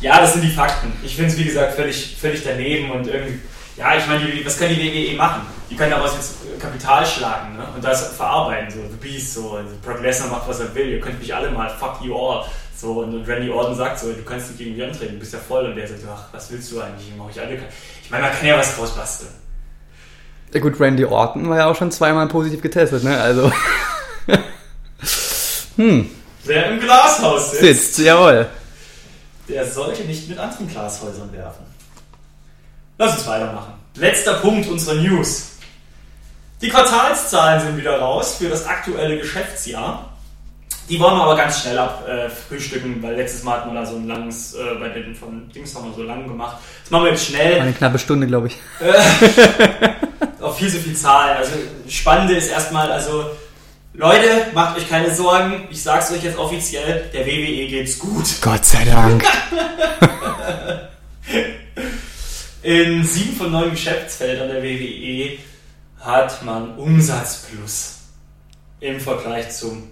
Ja, 0.01 0.19
das 0.19 0.33
sind 0.33 0.41
die 0.43 0.49
Fakten. 0.51 0.91
Ich 1.03 1.15
finde 1.15 1.31
es, 1.31 1.37
wie 1.37 1.45
gesagt, 1.45 1.75
völlig, 1.75 2.17
völlig 2.19 2.43
daneben 2.43 2.91
und 2.91 3.07
irgendwie. 3.07 3.39
Ja, 3.77 3.95
ich 3.95 4.05
meine, 4.07 4.27
was 4.45 4.59
kann 4.59 4.69
die 4.69 4.77
WWE 4.77 5.15
machen? 5.15 5.41
Die 5.69 5.75
können 5.75 5.91
daraus 5.91 6.13
jetzt 6.15 6.35
Kapital 6.59 7.05
schlagen 7.05 7.55
ne? 7.55 7.63
und 7.73 7.83
das 7.83 8.15
verarbeiten, 8.15 8.69
so 8.69 8.79
The 8.89 8.97
Beast, 8.97 9.33
so. 9.33 9.53
Also 9.53 9.69
Brock 9.83 10.01
Lesnar 10.01 10.29
macht, 10.29 10.47
was 10.47 10.59
er 10.59 10.73
will, 10.75 10.89
ihr 10.89 10.99
könnt 10.99 11.19
mich 11.19 11.33
alle 11.33 11.49
mal, 11.49 11.69
fuck 11.69 12.01
you 12.03 12.15
all. 12.15 12.45
So, 12.75 13.01
und 13.01 13.27
Randy 13.27 13.49
Orton 13.49 13.75
sagt 13.75 13.99
so, 13.99 14.11
du 14.11 14.23
kannst 14.23 14.49
nicht 14.49 14.57
gegen 14.57 14.75
mich 14.75 14.83
antreten, 14.83 15.13
du 15.13 15.19
bist 15.19 15.33
ja 15.33 15.39
voll. 15.39 15.65
Und 15.65 15.75
der 15.75 15.87
sagt, 15.87 16.01
ach, 16.11 16.25
was 16.31 16.51
willst 16.51 16.71
du 16.71 16.81
eigentlich? 16.81 17.11
Ich 17.31 17.39
alle. 17.39 17.59
Ich 18.03 18.09
meine, 18.09 18.23
man 18.23 18.33
kann 18.33 18.45
ja 18.47 18.57
was 18.57 18.75
draus 18.75 18.95
basteln. 18.95 19.29
Ja 20.53 20.59
gut, 20.59 20.79
Randy 20.79 21.05
Orton 21.05 21.49
war 21.49 21.57
ja 21.57 21.67
auch 21.67 21.75
schon 21.75 21.91
zweimal 21.91 22.27
positiv 22.27 22.61
getestet, 22.61 23.03
ne? 23.03 23.17
Also 23.19 23.51
Wer 26.43 26.71
im 26.71 26.79
Glashaus 26.79 27.51
sitzt, 27.51 27.95
sitzt, 27.95 27.99
jawohl. 27.99 28.47
der 29.47 29.65
sollte 29.65 30.03
nicht 30.03 30.27
mit 30.27 30.37
anderen 30.37 30.67
Glashäusern 30.67 31.31
werfen. 31.31 31.65
Lass 32.97 33.17
uns 33.17 33.27
weitermachen. 33.27 33.73
Letzter 33.95 34.35
Punkt 34.35 34.67
unserer 34.69 34.95
News. 34.95 35.51
Die 36.61 36.69
Quartalszahlen 36.69 37.61
sind 37.61 37.77
wieder 37.77 37.99
raus 37.99 38.35
für 38.35 38.49
das 38.49 38.65
aktuelle 38.67 39.17
Geschäftsjahr. 39.17 40.10
Die 40.91 40.99
wollen 40.99 41.15
wir 41.15 41.23
aber 41.23 41.38
ganz 41.38 41.61
schnell 41.61 41.77
abfrühstücken, 41.77 43.01
weil 43.01 43.15
letztes 43.15 43.43
Mal 43.43 43.61
hatten 43.61 43.72
wir 43.72 43.80
da 43.80 43.85
so 43.85 43.95
ein 43.95 44.09
langes, 44.09 44.55
äh, 44.55 44.76
bei 44.77 44.89
den 44.89 45.15
von 45.15 45.49
Dings 45.49 45.73
haben 45.73 45.85
wir 45.85 45.93
so 45.93 46.03
lang 46.03 46.27
gemacht. 46.27 46.57
Das 46.84 46.91
machen 46.91 47.05
wir 47.05 47.11
jetzt 47.11 47.27
schnell. 47.27 47.61
Eine 47.61 47.72
knappe 47.72 47.97
Stunde, 47.97 48.27
glaube 48.27 48.47
ich. 48.47 48.57
Auch 50.41 50.53
viel, 50.53 50.69
so 50.69 50.80
viel 50.80 50.93
Zahlen. 50.93 51.38
Also, 51.38 51.53
Spannende 51.88 52.34
ist 52.34 52.51
erstmal, 52.51 52.91
also, 52.91 53.23
Leute, 53.93 54.47
macht 54.53 54.77
euch 54.77 54.89
keine 54.89 55.15
Sorgen. 55.15 55.65
Ich 55.69 55.81
sag's 55.81 56.11
euch 56.11 56.23
jetzt 56.23 56.38
offiziell, 56.38 57.09
der 57.13 57.26
WWE 57.26 57.68
geht's 57.68 57.97
gut. 57.97 58.26
Gott 58.41 58.65
sei 58.65 58.84
Dank. 58.84 59.23
In 62.63 63.05
sieben 63.05 63.38
von 63.38 63.49
neun 63.49 63.72
Geschäftsfeldern 63.72 64.49
der 64.49 64.61
WWE 64.61 65.38
hat 66.01 66.43
man 66.43 66.76
Umsatzplus 66.76 67.99
im 68.81 68.99
Vergleich 68.99 69.51
zum 69.51 69.84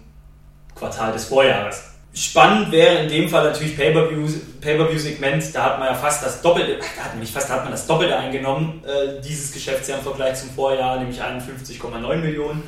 Quartal 0.80 1.12
des 1.12 1.26
Vorjahres. 1.26 1.90
Spannend 2.14 2.72
wäre 2.72 3.04
in 3.04 3.10
dem 3.10 3.30
Fall 3.30 3.46
natürlich 3.46 3.78
Pay-Per-View- 3.78 4.42
Pay-Per-View-Segment. 4.62 5.54
Da 5.54 5.64
hat 5.64 5.80
man 5.80 5.90
ja 5.90 5.94
fast 5.94 6.26
das 6.26 6.42
Doppelte, 6.42 6.78
da 6.78 7.04
hat 7.04 7.16
nicht 7.16 7.32
fast, 7.32 7.50
hat 7.50 7.64
man 7.64 7.72
das 7.72 7.86
Doppelte 7.86 8.18
eingenommen, 8.18 8.84
äh, 8.84 9.22
dieses 9.22 9.52
Geschäftsjahr 9.52 10.00
im 10.00 10.04
Vergleich 10.04 10.40
zum 10.40 10.50
Vorjahr, 10.50 10.98
nämlich 10.98 11.22
51,9 11.22 12.18
Millionen 12.18 12.64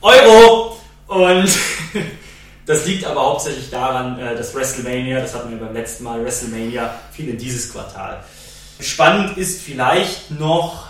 Euro. 0.00 0.80
Und 1.06 1.48
das 2.66 2.86
liegt 2.86 3.04
aber 3.04 3.22
hauptsächlich 3.22 3.68
daran, 3.70 4.18
äh, 4.18 4.34
dass 4.34 4.54
WrestleMania, 4.54 5.20
das 5.20 5.34
hatten 5.34 5.50
wir 5.50 5.58
beim 5.58 5.74
letzten 5.74 6.04
Mal, 6.04 6.24
WrestleMania 6.24 6.94
fiel 7.12 7.28
in 7.28 7.38
dieses 7.38 7.70
Quartal. 7.70 8.24
Spannend 8.80 9.36
ist 9.36 9.60
vielleicht 9.60 10.30
noch, 10.30 10.86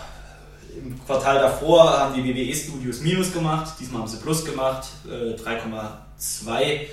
im 0.73 1.03
Quartal 1.05 1.39
davor 1.39 1.99
haben 1.99 2.13
die 2.13 2.23
WWE 2.23 2.55
Studios 2.55 3.01
Minus 3.01 3.33
gemacht, 3.33 3.73
diesmal 3.79 4.01
haben 4.01 4.07
sie 4.07 4.17
Plus 4.17 4.45
gemacht, 4.45 4.87
äh, 5.05 5.35
3,2 6.19 6.87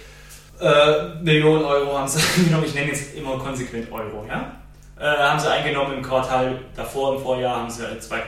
äh, 0.61 1.23
Millionen 1.23 1.65
Euro 1.65 1.98
haben 1.98 2.09
sie 2.09 2.20
eingenommen, 2.36 2.65
ich 2.66 2.74
nenne 2.74 2.89
jetzt 2.89 3.15
immer 3.15 3.39
konsequent 3.39 3.90
Euro, 3.93 4.24
ja? 4.27 4.57
Äh, 4.98 5.05
haben 5.05 5.39
sie 5.39 5.51
eingenommen 5.51 5.98
im 5.98 6.03
Quartal 6.03 6.59
davor, 6.74 7.16
im 7.16 7.23
Vorjahr 7.23 7.57
haben 7.57 7.70
sie 7.70 7.82
2,1. 7.82 8.20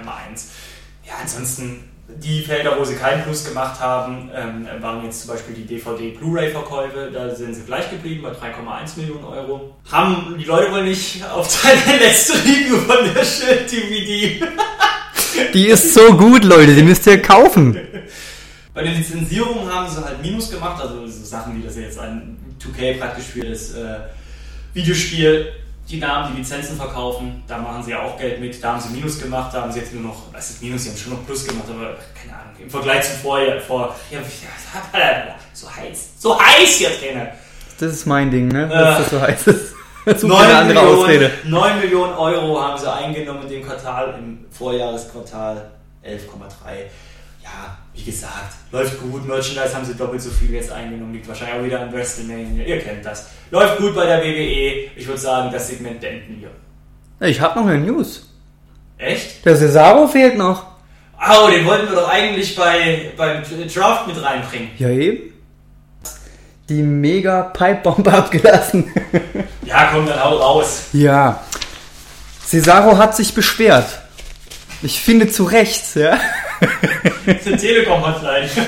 Ja, 1.07 1.15
ansonsten 1.23 1.89
die 2.09 2.43
Felder, 2.43 2.79
wo 2.79 2.85
sie 2.85 2.95
keinen 2.95 3.23
Plus 3.23 3.45
gemacht 3.45 3.81
haben, 3.81 4.31
ähm, 4.35 4.67
waren 4.81 5.05
jetzt 5.05 5.23
zum 5.23 5.31
Beispiel 5.31 5.55
die 5.55 5.67
DVD-Blu-ray-Verkäufe. 5.67 7.11
Da 7.13 7.35
sind 7.35 7.55
sie 7.55 7.63
gleich 7.63 7.91
geblieben 7.91 8.23
bei 8.23 8.31
3,1 8.31 8.97
Millionen 8.97 9.25
Euro. 9.25 9.77
Haben 9.91 10.37
die 10.39 10.45
Leute 10.45 10.73
wohl 10.73 10.85
nicht 10.85 11.23
auf 11.25 11.49
deine 11.63 11.99
letzte 11.99 12.35
Review 12.35 12.79
von 12.79 13.15
der 13.15 13.25
Shit-DVD 13.25 14.43
Die 15.53 15.67
ist 15.67 15.93
so 15.93 16.15
gut, 16.15 16.45
Leute, 16.45 16.75
die 16.75 16.83
müsst 16.83 17.07
ihr 17.07 17.21
kaufen. 17.21 17.79
Bei 18.79 18.85
den 18.85 18.95
Lizenzierungen 18.95 19.69
haben 19.69 19.91
sie 19.91 20.05
halt 20.05 20.23
Minus 20.23 20.53
gemacht, 20.53 20.81
also 20.81 21.05
so 21.05 21.25
Sachen 21.25 21.59
wie 21.59 21.67
das 21.67 21.75
jetzt 21.75 21.99
ein 21.99 22.39
2K 22.63 23.01
praktisch 23.01 23.25
für 23.25 23.45
das 23.45 23.75
äh, 23.75 23.97
Videospiel, 24.73 25.53
die 25.91 25.97
Namen, 25.97 26.33
die 26.33 26.43
Lizenzen 26.43 26.77
verkaufen, 26.77 27.43
da 27.49 27.59
machen 27.59 27.83
sie 27.83 27.91
ja 27.91 28.03
auch 28.03 28.17
Geld 28.17 28.41
mit, 28.41 28.63
da 28.63 28.75
haben 28.75 28.81
sie 28.81 28.91
Minus 28.91 29.21
gemacht, 29.21 29.53
da 29.53 29.63
haben 29.63 29.73
sie 29.73 29.81
jetzt 29.81 29.93
nur 29.93 30.05
noch, 30.05 30.33
was 30.33 30.51
ist 30.51 30.63
Minus, 30.63 30.85
sie 30.85 30.91
haben 30.91 30.97
schon 30.97 31.13
noch 31.15 31.27
Plus 31.27 31.45
gemacht, 31.45 31.65
aber 31.69 31.97
keine 32.15 32.39
Ahnung, 32.39 32.55
im 32.57 32.71
Vergleich 32.71 33.03
zum 33.03 33.17
Vorjahr, 33.17 33.59
vor, 33.59 33.97
ja, 34.13 34.21
so 35.53 35.75
heiß, 35.75 36.11
so 36.17 36.41
heiß 36.41 36.77
hier 36.77 36.91
drinnen. 36.91 37.27
Das 37.81 37.93
ist 37.93 38.07
mein 38.07 38.31
Ding, 38.31 38.47
ne? 38.47 38.67
Äh. 38.67 38.69
Dass 38.69 38.99
das 38.99 39.11
so 39.11 39.21
heiß 39.21 39.47
ist. 39.49 39.75
Such 40.07 40.21
dir 40.21 40.29
9 40.29 40.47
eine 40.47 40.57
andere 40.57 40.79
Millionen, 40.79 41.03
Ausrede. 41.03 41.31
9 41.47 41.81
Millionen 41.81 42.15
Euro 42.15 42.63
haben 42.63 42.79
sie 42.79 42.93
eingenommen 42.93 43.43
in 43.43 43.49
dem 43.49 43.67
Quartal, 43.67 44.15
im 44.21 44.47
Vorjahresquartal 44.53 45.69
11,3. 46.05 46.19
Ja, 47.43 47.77
wie 47.99 48.11
gesagt, 48.11 48.55
läuft 48.71 49.01
gut. 49.01 49.27
Merchandise 49.27 49.75
haben 49.75 49.85
sie 49.85 49.95
doppelt 49.95 50.23
so 50.23 50.31
viel 50.31 50.53
jetzt 50.53 50.71
eingenommen, 50.71 51.13
liegt 51.13 51.27
wahrscheinlich 51.29 51.59
auch 51.59 51.65
wieder 51.65 51.81
an 51.81 51.93
WrestleMania. 51.93 52.65
Ihr 52.65 52.81
kennt 52.81 53.05
das. 53.05 53.27
Läuft 53.51 53.79
gut 53.79 53.95
bei 53.95 54.07
der 54.07 54.21
WWE. 54.23 54.91
Ich 54.97 55.07
würde 55.07 55.21
sagen, 55.21 55.51
das 55.53 55.69
Segment 55.69 56.01
beenden 56.01 56.41
wir. 56.41 57.29
Ich 57.29 57.41
habe 57.41 57.59
noch 57.59 57.67
eine 57.67 57.81
News. 57.81 58.29
Echt? 58.99 59.45
Der 59.45 59.57
Cesaro 59.57 60.07
fehlt 60.07 60.37
noch. 60.39 60.67
Oh, 61.21 61.49
den 61.51 61.67
wollten 61.67 61.89
wir 61.89 61.97
doch 61.97 62.09
eigentlich 62.09 62.55
bei, 62.55 63.13
beim 63.17 63.43
Draft 63.43 64.07
mit 64.07 64.23
reinbringen. 64.23 64.71
Ja 64.79 64.89
eben. 64.91 65.33
Die 66.69 66.83
mega 66.83 67.43
Pipebombe 67.43 68.13
abgelassen. 68.13 68.93
Ja, 69.65 69.91
komm, 69.93 70.07
dann 70.07 70.23
hau 70.23 70.37
raus. 70.37 70.85
ja. 70.93 71.43
Cesaro 72.45 72.97
hat 72.97 73.15
sich 73.15 73.35
beschwert. 73.35 73.99
Ich 74.81 75.01
finde 75.01 75.29
zu 75.29 75.45
Recht, 75.45 75.97
ja. 75.97 76.19
Das 77.27 77.37
ist 77.41 77.47
eine 77.47 77.57
Telekom-Hotline. 77.59 78.49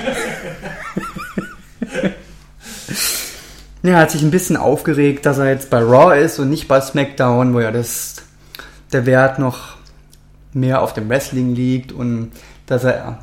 Ja, 3.82 3.92
er 3.92 3.98
hat 4.00 4.10
sich 4.10 4.20
ein 4.22 4.30
bisschen 4.30 4.58
aufgeregt, 4.58 5.24
dass 5.24 5.38
er 5.38 5.48
jetzt 5.48 5.70
bei 5.70 5.78
Raw 5.78 6.14
ist 6.18 6.38
und 6.38 6.50
nicht 6.50 6.68
bei 6.68 6.80
SmackDown, 6.82 7.54
wo 7.54 7.60
ja 7.60 7.70
das, 7.70 8.16
der 8.92 9.06
Wert 9.06 9.38
noch 9.38 9.76
mehr 10.52 10.82
auf 10.82 10.92
dem 10.92 11.08
Wrestling 11.08 11.54
liegt 11.54 11.90
und 11.90 12.30
dass 12.66 12.84
er 12.84 13.20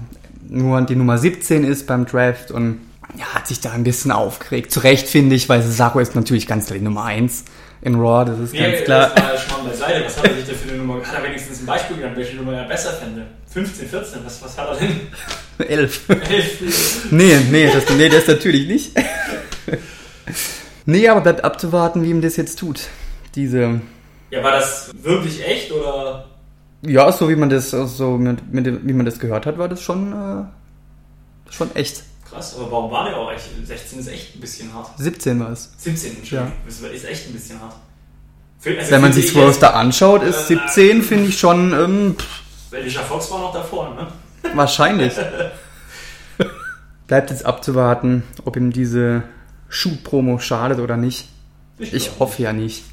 nur 0.50 0.82
die 0.82 0.96
Nummer 0.96 1.20
17 1.20 1.64
ist 1.64 1.86
beim 1.86 2.08
Draft 2.08 2.50
und 2.50 2.80
ja, 3.16 3.26
hat 3.36 3.46
sich 3.48 3.62
da 3.62 3.72
ein 3.72 3.84
bisschen 3.84 4.12
aufgeregt. 4.12 4.72
Zu 4.72 4.80
Recht 4.80 5.08
finde 5.08 5.36
ich, 5.36 5.48
weil 5.48 5.62
Cesaro 5.62 6.00
ist 6.00 6.16
natürlich 6.16 6.48
ganz 6.48 6.66
klar 6.66 6.80
die 6.80 6.84
Nummer 6.86 7.04
1 7.06 7.46
in 7.82 7.94
Raw, 7.94 8.26
das 8.26 8.40
ist 8.40 8.54
Nee, 8.54 8.72
ganz 8.72 8.84
klar. 8.84 9.12
das 9.14 9.24
war 9.24 9.38
Schmarrn 9.38 9.68
beiseite. 9.68 10.06
Was 10.06 10.18
hat 10.18 10.26
er 10.28 10.36
sich 10.38 10.46
da 10.46 10.54
für 10.54 10.70
eine 10.70 10.80
Nummer? 10.80 11.04
Hat 11.06 11.14
er 11.20 11.24
wenigstens 11.24 11.60
ein 11.60 11.68
Beispiel 11.68 11.98
genannt, 11.98 12.18
welche 12.18 12.36
Nummer 12.36 12.54
er 12.54 12.68
besser 12.68 12.94
fände? 12.94 13.28
15, 13.50 13.88
14, 13.88 14.20
was, 14.26 14.42
was 14.44 14.58
hat 14.58 14.70
er 14.70 14.76
denn? 14.76 15.00
11. 15.68 16.10
11. 16.10 17.12
Nee, 17.12 17.38
nee, 17.50 17.72
das, 17.72 17.90
nee, 17.96 18.10
das 18.10 18.28
natürlich 18.28 18.68
nicht. 18.68 18.92
nee, 20.86 21.08
aber 21.08 21.22
bleibt 21.22 21.44
abzuwarten, 21.44 22.04
wie 22.04 22.10
ihm 22.12 22.22
das 22.22 22.36
jetzt 22.38 22.60
tut. 22.60 22.82
Diese. 23.36 23.82
Ja, 24.30 24.44
war 24.44 24.52
das 24.52 24.92
wirklich 25.02 25.46
echt 25.46 25.72
oder? 25.72 26.26
Ja, 26.84 27.12
so 27.12 27.30
wie 27.30 27.36
man 27.36 27.50
das, 27.50 27.72
so 27.72 28.18
mit, 28.18 28.54
mit, 28.54 28.88
wie 28.88 28.94
man 28.94 29.06
das 29.06 29.20
gehört 29.20 29.46
hat, 29.46 29.58
war 29.58 29.68
das 29.68 29.82
schon, 29.82 30.12
äh, 30.14 31.52
schon 31.52 31.76
echt. 31.76 32.04
Krass, 32.30 32.56
aber 32.58 32.72
warum 32.72 32.92
war 32.92 33.10
der 33.10 33.18
auch 33.18 33.32
echt? 33.32 33.46
16 33.64 34.00
ist 34.00 34.08
echt 34.10 34.36
ein 34.36 34.42
bisschen 34.42 34.74
hart. 34.74 34.90
17 34.98 35.40
war 35.40 35.52
es. 35.52 35.72
17, 35.78 36.18
Entschuldigung. 36.18 36.54
Das 36.66 36.80
ist 36.82 37.06
echt 37.06 37.28
ein 37.28 37.34
bisschen 37.34 37.60
hart. 37.62 37.76
Also 38.66 38.92
Wenn 38.92 39.02
man 39.02 39.14
sich 39.14 39.34
Roster 39.36 39.76
anschaut, 39.76 40.24
ist 40.24 40.52
Äh, 40.52 40.56
17, 40.58 41.02
finde 41.04 41.30
ich 41.30 41.40
schon, 41.40 41.74
ähm, 41.74 42.16
pff, 42.18 42.42
Alicia 42.72 43.02
Fox 43.02 43.32
war 43.32 43.40
noch 43.40 43.54
davor, 43.54 43.94
ne? 43.96 44.08
wahrscheinlich. 44.56 45.14
Bleibt 47.08 47.30
jetzt 47.30 47.46
abzuwarten, 47.46 48.24
ob 48.44 48.58
ihm 48.58 48.72
diese 48.72 49.24
Schuhpromo 49.70 50.40
schadet 50.40 50.80
oder 50.80 50.98
nicht. 50.98 51.30
Ich 51.80 51.92
glaub 51.92 52.20
hoffe 52.20 52.44
ja 52.44 52.54
nicht. 52.54 52.84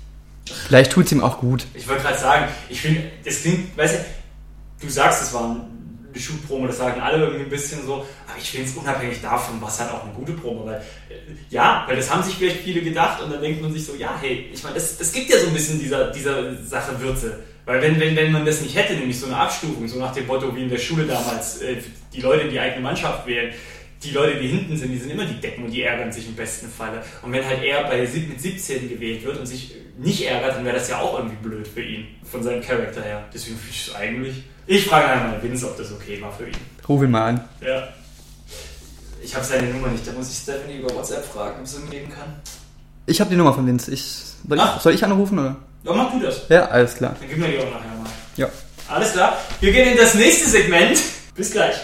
Vielleicht 0.46 0.92
tut 0.92 1.06
es 1.06 1.12
ihm 1.12 1.22
auch 1.22 1.38
gut. 1.38 1.66
Ich 1.74 1.88
wollte 1.88 2.02
gerade 2.02 2.18
sagen, 2.18 2.48
ich 2.68 2.80
finde, 2.80 3.02
das 3.24 3.40
klingt, 3.40 3.76
weißt 3.76 3.94
du, 3.94 4.84
du 4.86 4.92
sagst, 4.92 5.22
es 5.22 5.32
war 5.32 5.44
eine 5.44 6.20
Shoot-Promo, 6.20 6.66
das 6.66 6.78
sagen 6.78 7.00
alle 7.00 7.24
irgendwie 7.24 7.44
ein 7.44 7.50
bisschen 7.50 7.84
so, 7.84 8.06
aber 8.28 8.38
ich 8.38 8.50
finde 8.50 8.68
es 8.68 8.76
unabhängig 8.76 9.20
davon, 9.22 9.60
was 9.60 9.80
halt 9.80 9.90
auch 9.90 10.04
eine 10.04 10.12
gute 10.12 10.32
Promo, 10.32 10.66
weil, 10.66 10.76
äh, 11.08 11.14
ja, 11.48 11.84
weil 11.86 11.96
das 11.96 12.12
haben 12.12 12.22
sich 12.22 12.34
vielleicht 12.34 12.60
viele 12.60 12.82
gedacht 12.82 13.22
und 13.22 13.32
dann 13.32 13.40
denkt 13.40 13.62
man 13.62 13.72
sich 13.72 13.84
so, 13.84 13.94
ja, 13.94 14.16
hey, 14.20 14.50
ich 14.52 14.62
meine, 14.62 14.74
das, 14.74 14.98
das 14.98 15.10
gibt 15.12 15.30
ja 15.30 15.38
so 15.38 15.48
ein 15.48 15.54
bisschen 15.54 15.80
dieser, 15.80 16.10
dieser 16.10 16.62
Sache 16.62 17.00
Würze. 17.00 17.42
Weil 17.66 17.80
wenn, 17.80 17.98
wenn, 17.98 18.14
wenn 18.14 18.32
man 18.32 18.44
das 18.44 18.60
nicht 18.60 18.76
hätte, 18.76 18.94
nämlich 18.94 19.18
so 19.18 19.26
eine 19.26 19.36
Abstufung, 19.36 19.88
so 19.88 19.98
nach 19.98 20.12
dem 20.12 20.26
Motto 20.26 20.54
wie 20.54 20.62
in 20.64 20.68
der 20.68 20.78
Schule 20.78 21.04
damals, 21.06 21.62
äh, 21.62 21.76
die 22.12 22.20
Leute, 22.20 22.48
die 22.48 22.60
eigene 22.60 22.82
Mannschaft 22.82 23.26
wählen, 23.26 23.52
die 24.02 24.10
Leute, 24.10 24.38
die 24.38 24.48
hinten 24.48 24.76
sind, 24.76 24.92
die 24.92 24.98
sind 24.98 25.10
immer 25.10 25.24
die 25.24 25.40
Decken 25.40 25.64
und 25.64 25.70
die 25.70 25.82
ärgern 25.82 26.12
sich 26.12 26.26
im 26.28 26.34
besten 26.34 26.68
Falle. 26.68 27.02
Und 27.22 27.32
wenn 27.32 27.44
halt 27.46 27.62
er 27.62 27.84
bei 27.84 28.00
mit 28.00 28.40
17 28.40 28.88
gewählt 28.90 29.24
wird 29.24 29.38
und 29.38 29.46
sich 29.46 29.74
nicht 29.98 30.26
ärgert, 30.26 30.56
dann 30.56 30.64
wäre 30.64 30.76
das 30.76 30.88
ja 30.90 31.00
auch 31.00 31.16
irgendwie 31.18 31.36
blöd 31.36 31.66
für 31.66 31.80
ihn, 31.82 32.06
von 32.30 32.42
seinem 32.42 32.60
Charakter 32.60 33.02
her. 33.02 33.24
Deswegen 33.32 33.56
finde 33.56 33.70
ich 33.72 33.88
es 33.88 33.94
eigentlich. 33.94 34.42
Ich 34.66 34.84
frage 34.86 35.06
einmal 35.08 35.42
Vince, 35.42 35.66
ob 35.66 35.76
das 35.78 35.90
okay 35.92 36.20
war 36.20 36.32
für 36.32 36.46
ihn. 36.48 36.56
Ruf 36.86 37.02
ihn 37.02 37.10
mal 37.10 37.28
an. 37.28 37.48
Ja. 37.64 37.88
Ich 39.22 39.34
habe 39.34 39.44
seine 39.44 39.68
Nummer 39.68 39.88
nicht, 39.88 40.06
da 40.06 40.12
muss 40.12 40.30
ich 40.30 40.36
Stephanie 40.36 40.78
über 40.80 40.94
WhatsApp 40.94 41.24
fragen, 41.24 41.60
ob 41.60 41.66
sie 41.66 41.78
ihm 41.80 41.88
geben 41.90 42.10
kann. 42.10 42.34
Ich 43.06 43.20
habe 43.20 43.30
die 43.30 43.36
Nummer 43.36 43.54
von 43.54 43.66
Vince. 43.66 43.90
Ich, 43.90 44.02
soll, 44.46 44.60
Ah. 44.60 44.74
ich, 44.76 44.82
soll 44.82 44.92
ich 44.94 45.04
anrufen 45.04 45.38
oder? 45.38 45.56
Ja, 45.84 45.92
mach 45.92 46.10
du 46.12 46.20
das. 46.20 46.48
Ja, 46.48 46.64
alles 46.66 46.96
klar. 46.96 47.14
Dann 47.20 47.28
gib 47.28 47.36
mir 47.36 47.48
die 47.48 47.58
auch 47.58 47.70
nachher 47.70 47.94
mal. 47.98 48.10
Ja. 48.36 48.48
Alles 48.88 49.12
klar. 49.12 49.36
Wir 49.60 49.70
gehen 49.70 49.90
in 49.90 49.98
das 49.98 50.14
nächste 50.14 50.48
Segment. 50.48 50.98
Bis 51.34 51.50
gleich. 51.50 51.76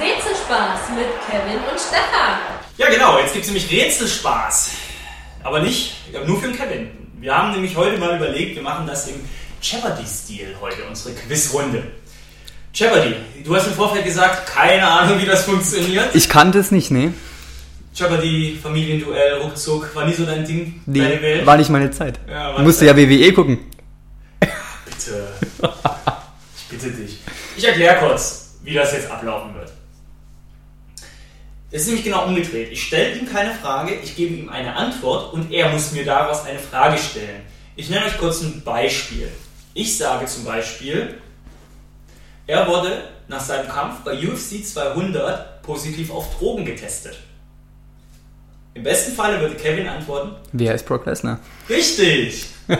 Rätselspaß 0.00 0.80
mit 0.96 1.06
Kevin 1.30 1.58
und 1.70 1.78
Stefan. 1.78 2.38
Ja, 2.78 2.90
genau, 2.90 3.18
jetzt 3.20 3.34
gibt 3.34 3.44
es 3.44 3.52
nämlich 3.52 3.70
Rätselspaß. 3.70 4.70
Aber 5.44 5.60
nicht, 5.60 5.94
nur 6.26 6.40
für 6.40 6.48
den 6.48 6.56
Kevin. 6.56 6.90
Wir 7.20 7.36
haben 7.36 7.52
nämlich 7.52 7.76
heute 7.76 7.98
mal 7.98 8.16
überlegt, 8.16 8.56
wir 8.56 8.62
machen 8.62 8.84
das 8.86 9.06
im 9.06 9.14
Jeopardy-Stil 9.60 10.56
heute, 10.60 10.82
unsere 10.88 11.14
Quizrunde. 11.14 11.84
Jeopardy, 12.74 13.14
du 13.44 13.54
hast 13.54 13.68
im 13.68 13.74
Vorfeld 13.74 14.04
gesagt, 14.04 14.46
keine 14.46 14.88
Ahnung, 14.88 15.20
wie 15.20 15.26
das 15.26 15.44
funktioniert. 15.44 16.14
Ich 16.14 16.28
kannte 16.28 16.58
es 16.58 16.72
nicht, 16.72 16.90
nee. 16.90 17.12
Jeopardy, 17.94 18.58
Familienduell, 18.62 19.34
ruckzuck, 19.42 19.94
war 19.94 20.06
nie 20.06 20.14
so 20.14 20.24
dein 20.24 20.44
Ding, 20.46 20.80
deine 20.86 21.08
Nee, 21.16 21.22
Welt. 21.22 21.46
war 21.46 21.56
nicht 21.58 21.68
meine 21.70 21.90
Zeit. 21.90 22.18
Ja, 22.28 22.56
Du 22.56 22.62
musste 22.62 22.86
ja 22.86 22.96
WWE 22.96 23.32
gucken. 23.34 23.58
Bitte. 24.84 25.28
Ich 26.56 26.64
bitte 26.68 26.90
dich. 26.90 27.18
Ich 27.56 27.64
erkläre 27.66 27.98
kurz, 27.98 28.54
wie 28.62 28.72
das 28.74 28.92
jetzt 28.92 29.10
ablaufen 29.10 29.54
wird. 29.54 29.70
Es 31.70 31.82
ist 31.82 31.86
nämlich 31.88 32.04
genau 32.04 32.26
umgedreht. 32.26 32.70
Ich 32.72 32.82
stelle 32.84 33.14
ihm 33.16 33.26
keine 33.30 33.54
Frage, 33.54 33.94
ich 34.02 34.14
gebe 34.16 34.34
ihm 34.34 34.48
eine 34.48 34.74
Antwort 34.74 35.32
und 35.34 35.50
er 35.52 35.68
muss 35.70 35.92
mir 35.92 36.04
daraus 36.04 36.44
eine 36.46 36.58
Frage 36.58 36.96
stellen. 36.98 37.42
Ich 37.76 37.88
nenne 37.90 38.06
euch 38.06 38.16
kurz 38.18 38.40
ein 38.42 38.62
Beispiel. 38.64 39.28
Ich 39.74 39.96
sage 39.96 40.26
zum 40.26 40.44
Beispiel, 40.44 41.14
er 42.46 42.66
wurde 42.68 43.04
nach 43.28 43.40
seinem 43.40 43.68
Kampf 43.68 44.00
bei 44.04 44.12
UFC 44.18 44.64
200 44.64 45.62
positiv 45.62 46.10
auf 46.10 46.38
Drogen 46.38 46.64
getestet. 46.66 47.18
Im 48.74 48.82
besten 48.82 49.12
Falle 49.12 49.40
würde 49.40 49.54
Kevin 49.54 49.86
antworten, 49.86 50.36
Wer 50.52 50.74
ist 50.74 50.86
Brock 50.86 51.04
Lesnar? 51.06 51.40
Richtig! 51.68 52.46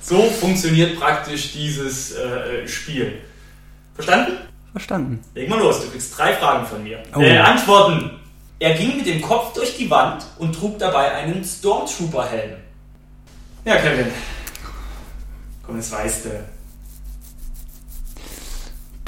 so 0.00 0.22
funktioniert 0.22 0.98
praktisch 0.98 1.52
dieses 1.52 2.12
äh, 2.16 2.66
Spiel. 2.66 3.20
Verstanden? 3.94 4.38
Verstanden. 4.72 5.20
Leg 5.34 5.48
mal 5.48 5.58
los, 5.58 5.82
du 5.82 5.90
kriegst 5.90 6.16
drei 6.16 6.32
Fragen 6.34 6.66
von 6.66 6.82
mir. 6.82 7.02
Oh. 7.14 7.20
Äh, 7.20 7.38
Antworten! 7.38 8.18
Er 8.58 8.74
ging 8.74 8.98
mit 8.98 9.06
dem 9.06 9.22
Kopf 9.22 9.54
durch 9.54 9.76
die 9.76 9.88
Wand 9.88 10.24
und 10.38 10.54
trug 10.54 10.78
dabei 10.78 11.12
einen 11.12 11.42
Stormtrooper-Helm. 11.42 12.56
Ja, 13.64 13.76
Kevin. 13.76 14.06
Komm, 15.64 15.76
das 15.76 15.90
weißt 15.90 16.24
du. 16.26 16.28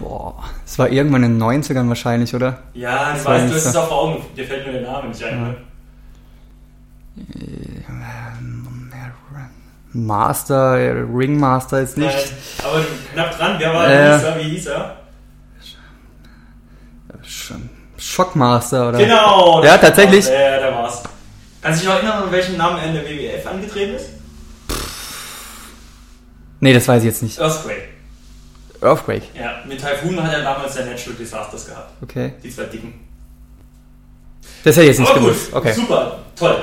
Boah, 0.02 0.42
es 0.66 0.78
war 0.80 0.88
irgendwann 0.88 1.22
in 1.22 1.38
den 1.38 1.42
90ern 1.62 1.88
wahrscheinlich, 1.88 2.34
oder? 2.34 2.58
Ja, 2.74 3.14
war 3.22 3.34
weißt, 3.34 3.50
du 3.50 3.54
hast 3.54 3.66
es 3.66 3.76
auch 3.76 3.86
vor 3.86 4.02
Augen. 4.02 4.24
Dir 4.36 4.44
fällt 4.44 4.64
nur 4.66 4.74
der 4.74 4.82
Name 4.82 5.08
nicht 5.08 5.22
ein. 5.22 5.30
Ja. 5.38 5.44
ne? 5.46 5.56
Master, 9.94 10.78
äh, 10.78 10.90
Ringmaster 11.14 11.80
ist 11.80 11.98
nicht. 11.98 12.08
Nein, 12.08 12.64
aber 12.64 12.84
knapp 13.12 13.38
dran. 13.38 13.56
Wer 13.58 13.74
war 13.74 13.86
Äh. 13.86 14.08
äh. 14.08 14.14
hieß 14.14 14.24
er? 14.24 14.38
Wie 14.38 14.42
hieß 14.50 14.66
er? 14.66 14.96
Shockmaster 17.98 18.88
oder? 18.88 18.98
Genau! 18.98 19.62
Ja, 19.62 19.76
tatsächlich. 19.78 20.26
Ja, 20.26 20.58
der 20.58 20.72
war's. 20.74 21.02
Kannst 21.60 21.80
du 21.80 21.84
dich 21.84 21.94
noch 21.94 22.02
erinnern, 22.02 22.24
an 22.24 22.32
welchen 22.32 22.56
Namen 22.56 22.78
er 22.78 22.86
in 22.88 22.94
der 22.94 23.04
WWF 23.04 23.46
angetreten 23.46 23.94
ist? 23.94 24.08
Nee, 26.58 26.72
das 26.72 26.88
weiß 26.88 27.02
ich 27.02 27.08
jetzt 27.08 27.22
nicht. 27.22 27.38
Earthquake. 27.38 27.91
Earthquake. 28.82 29.22
Ja, 29.34 29.62
mit 29.66 29.80
Typhoon 29.80 30.22
hat 30.22 30.32
er 30.32 30.42
damals 30.42 30.74
sein 30.74 30.90
Natural 30.90 31.16
Disasters 31.16 31.66
gehabt. 31.66 31.90
Okay. 32.02 32.32
Die 32.42 32.50
zwei 32.50 32.64
dicken. 32.64 32.94
Das 34.64 34.76
hätte 34.76 34.82
ich 34.82 34.88
jetzt 34.88 35.00
nicht 35.00 35.12
gut, 35.12 35.22
gewusst. 35.22 35.52
Okay. 35.52 35.72
super, 35.72 36.18
toll. 36.36 36.62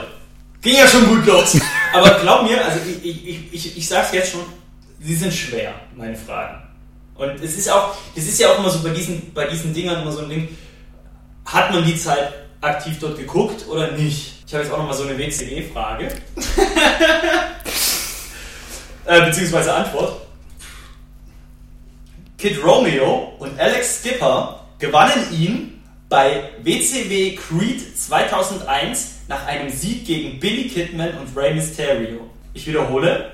Ging 0.62 0.76
ja 0.76 0.88
schon 0.88 1.08
gut 1.08 1.26
los. 1.26 1.58
Aber 1.94 2.12
glaub 2.20 2.44
mir, 2.44 2.64
also 2.64 2.80
ich, 2.86 3.06
ich, 3.06 3.54
ich, 3.54 3.78
ich, 3.78 3.88
sag's 3.88 4.12
jetzt 4.12 4.32
schon, 4.32 4.42
sie 5.00 5.16
sind 5.16 5.34
schwer, 5.34 5.74
meine 5.96 6.16
Fragen. 6.16 6.62
Und 7.16 7.42
es 7.42 7.58
ist 7.58 7.72
auch, 7.72 7.96
es 8.16 8.28
ist 8.28 8.40
ja 8.40 8.50
auch 8.50 8.60
immer 8.60 8.70
so 8.70 8.80
bei 8.80 8.90
diesen, 8.90 9.34
bei 9.34 9.48
diesen 9.48 9.74
Dingern 9.74 10.02
immer 10.02 10.12
so 10.12 10.20
ein 10.20 10.30
Ding, 10.30 10.50
hat 11.46 11.72
man 11.72 11.84
die 11.86 11.98
Zeit 11.98 12.34
aktiv 12.62 12.98
dort 13.00 13.18
geguckt 13.18 13.66
oder 13.68 13.92
nicht? 13.92 14.44
Ich 14.46 14.54
habe 14.54 14.64
jetzt 14.64 14.74
auch 14.74 14.78
nochmal 14.78 14.96
so 14.96 15.04
eine 15.04 15.18
WCW-Frage. 15.18 16.08
äh, 19.06 19.26
beziehungsweise 19.26 19.74
Antwort. 19.74 20.29
Kid 22.40 22.64
Romeo 22.64 23.34
und 23.40 23.60
Alex 23.60 24.00
Skipper 24.00 24.66
gewannen 24.80 25.26
ihn 25.38 25.84
bei 26.08 26.52
WCW 26.64 27.36
Creed 27.36 27.82
2001 27.98 29.24
nach 29.28 29.46
einem 29.46 29.70
Sieg 29.70 30.06
gegen 30.06 30.40
Billy 30.40 30.70
Kidman 30.70 31.18
und 31.18 31.36
Rey 31.36 31.54
Mysterio. 31.54 32.30
Ich 32.54 32.66
wiederhole, 32.66 33.34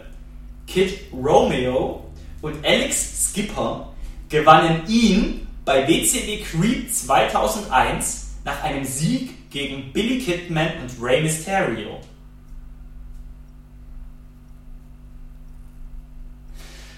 Kid 0.66 1.02
Romeo 1.14 2.04
und 2.42 2.66
Alex 2.66 3.30
Skipper 3.30 3.94
gewannen 4.28 4.82
ihn 4.88 5.46
bei 5.66 5.88
WCW 5.88 6.40
Creed 6.40 6.92
2001 6.92 8.38
nach 8.44 8.64
einem 8.64 8.86
Sieg 8.86 9.52
gegen 9.52 9.94
Billy 9.94 10.18
Kidman 10.18 10.70
und 10.82 11.00
Rey 11.00 11.22
Mysterio. 11.22 12.00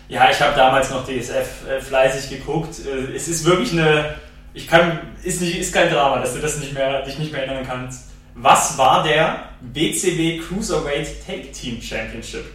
Ja, 0.09 0.29
ich 0.31 0.41
habe 0.41 0.55
damals 0.55 0.89
noch 0.89 1.05
DSF 1.05 1.67
äh, 1.69 1.81
fleißig 1.81 2.29
geguckt. 2.29 2.75
Äh, 2.79 3.15
es 3.15 3.27
ist 3.27 3.45
wirklich 3.45 3.73
eine. 3.73 4.15
Ich 4.53 4.67
kann. 4.67 4.99
Ist, 5.23 5.41
nicht, 5.41 5.57
ist 5.57 5.73
kein 5.73 5.89
Drama, 5.89 6.19
dass 6.19 6.33
du 6.33 6.39
das 6.39 6.57
nicht 6.57 6.73
mehr, 6.73 7.01
dich 7.01 7.19
nicht 7.19 7.31
mehr 7.31 7.45
erinnern 7.45 7.65
kannst. 7.67 8.05
Was 8.35 8.77
war 8.77 9.03
der 9.03 9.39
WCW 9.61 10.39
Cruiserweight 10.39 11.25
Take 11.25 11.51
Team 11.51 11.81
Championship? 11.81 12.45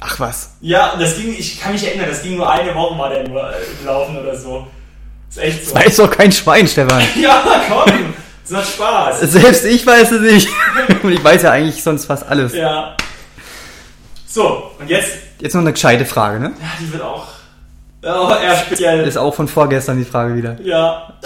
Ach 0.00 0.18
was. 0.18 0.56
Ja, 0.62 0.94
das 0.98 1.16
ging, 1.16 1.36
ich 1.38 1.60
kann 1.60 1.72
mich 1.72 1.86
erinnern, 1.86 2.08
das 2.08 2.22
ging 2.22 2.36
nur 2.36 2.50
eine 2.50 2.74
Woche 2.74 3.10
der 3.10 3.28
nur 3.28 3.50
äh, 3.50 3.54
gelaufen 3.80 4.16
oder 4.18 4.34
so. 4.34 4.66
Ist 5.28 5.38
echt 5.38 5.66
so. 5.66 5.74
Weiß 5.74 5.96
doch 5.96 6.10
kein 6.10 6.32
Schwein, 6.32 6.66
Stefan. 6.66 7.02
Ja, 7.20 7.62
komm! 7.68 8.14
Es 8.42 8.50
macht 8.50 8.68
Spaß. 8.68 9.20
Selbst 9.20 9.64
ich 9.64 9.86
weiß 9.86 10.10
es 10.10 10.20
nicht. 10.22 10.48
Und 11.02 11.12
ich 11.12 11.22
weiß 11.22 11.42
ja 11.42 11.52
eigentlich 11.52 11.82
sonst 11.82 12.06
fast 12.06 12.26
alles. 12.26 12.54
Ja. 12.54 12.96
So, 14.30 14.70
und 14.78 14.88
jetzt. 14.88 15.18
Jetzt 15.40 15.54
noch 15.54 15.62
eine 15.62 15.72
gescheite 15.72 16.04
Frage, 16.04 16.38
ne? 16.38 16.52
Ja, 16.60 16.68
die 16.78 16.92
wird 16.92 17.02
auch. 17.02 17.26
Oh, 18.04 18.32
eher 18.40 18.56
speziell. 18.56 19.00
Ist 19.00 19.16
auch 19.16 19.34
von 19.34 19.48
vorgestern 19.48 19.98
die 19.98 20.04
Frage 20.04 20.36
wieder. 20.36 20.60
Ja. 20.60 21.14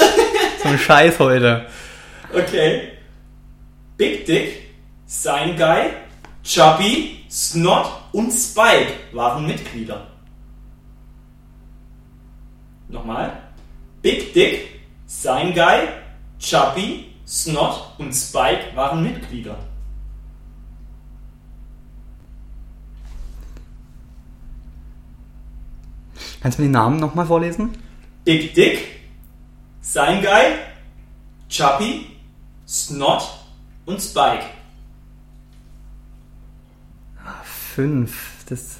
So 0.62 0.70
ein 0.70 0.78
Scheiß 0.78 1.18
heute. 1.18 1.66
Okay. 2.32 2.92
Big 3.98 4.24
Dick, 4.24 4.70
Sign 5.04 5.58
Guy, 5.58 5.90
Chubby, 6.42 7.26
Snot 7.30 7.84
und 8.12 8.32
Spike 8.32 8.94
waren 9.12 9.46
Mitglieder. 9.46 10.06
Nochmal. 12.88 13.30
Big 14.00 14.32
Dick, 14.32 14.80
Sign 15.04 15.52
Guy, 15.52 15.88
Chubby, 16.38 17.12
Snot 17.26 17.90
und 17.98 18.14
Spike 18.14 18.74
waren 18.74 19.02
Mitglieder. 19.02 19.58
Kannst 26.44 26.58
du 26.58 26.62
mir 26.62 26.68
die 26.68 26.74
Namen 26.74 27.00
nochmal 27.00 27.24
vorlesen? 27.24 27.70
Big 28.26 28.52
Dick, 28.52 29.00
Sein 29.80 30.20
Guy, 30.20 30.58
Chuppy, 31.48 32.04
Snot 32.68 33.22
und 33.86 33.98
Spike. 33.98 34.44
Ah, 37.24 37.42
fünf. 37.44 38.44
Das 38.46 38.76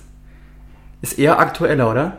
ist 1.00 1.18
eher 1.18 1.38
aktueller, 1.38 1.90
oder? 1.90 2.18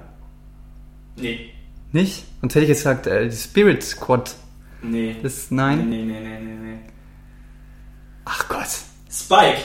Nee. 1.15 1.51
Nicht? 1.91 2.25
Sonst 2.41 2.55
hätte 2.55 2.63
ich 2.63 2.69
jetzt 2.69 2.79
gesagt, 2.79 3.05
äh, 3.05 3.29
die 3.29 3.35
Spirit 3.35 3.83
Squad. 3.83 4.33
Nee. 4.81 5.15
Das, 5.21 5.51
nein? 5.51 5.87
Nee, 5.87 6.05
nee, 6.05 6.21
nee, 6.21 6.39
nee, 6.39 6.55
nee. 6.55 6.79
Ach 8.25 8.47
Gott. 8.49 8.79
Spike. 9.11 9.61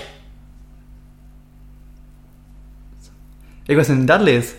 Irgendwas 3.66 3.88
mit 3.88 4.00
den 4.00 4.06
Dudleys. 4.06 4.54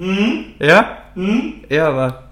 Mhm. 0.00 0.54
Ja? 0.58 0.98
Mhm. 1.14 1.64
Ja, 1.68 1.88
aber. 1.88 2.22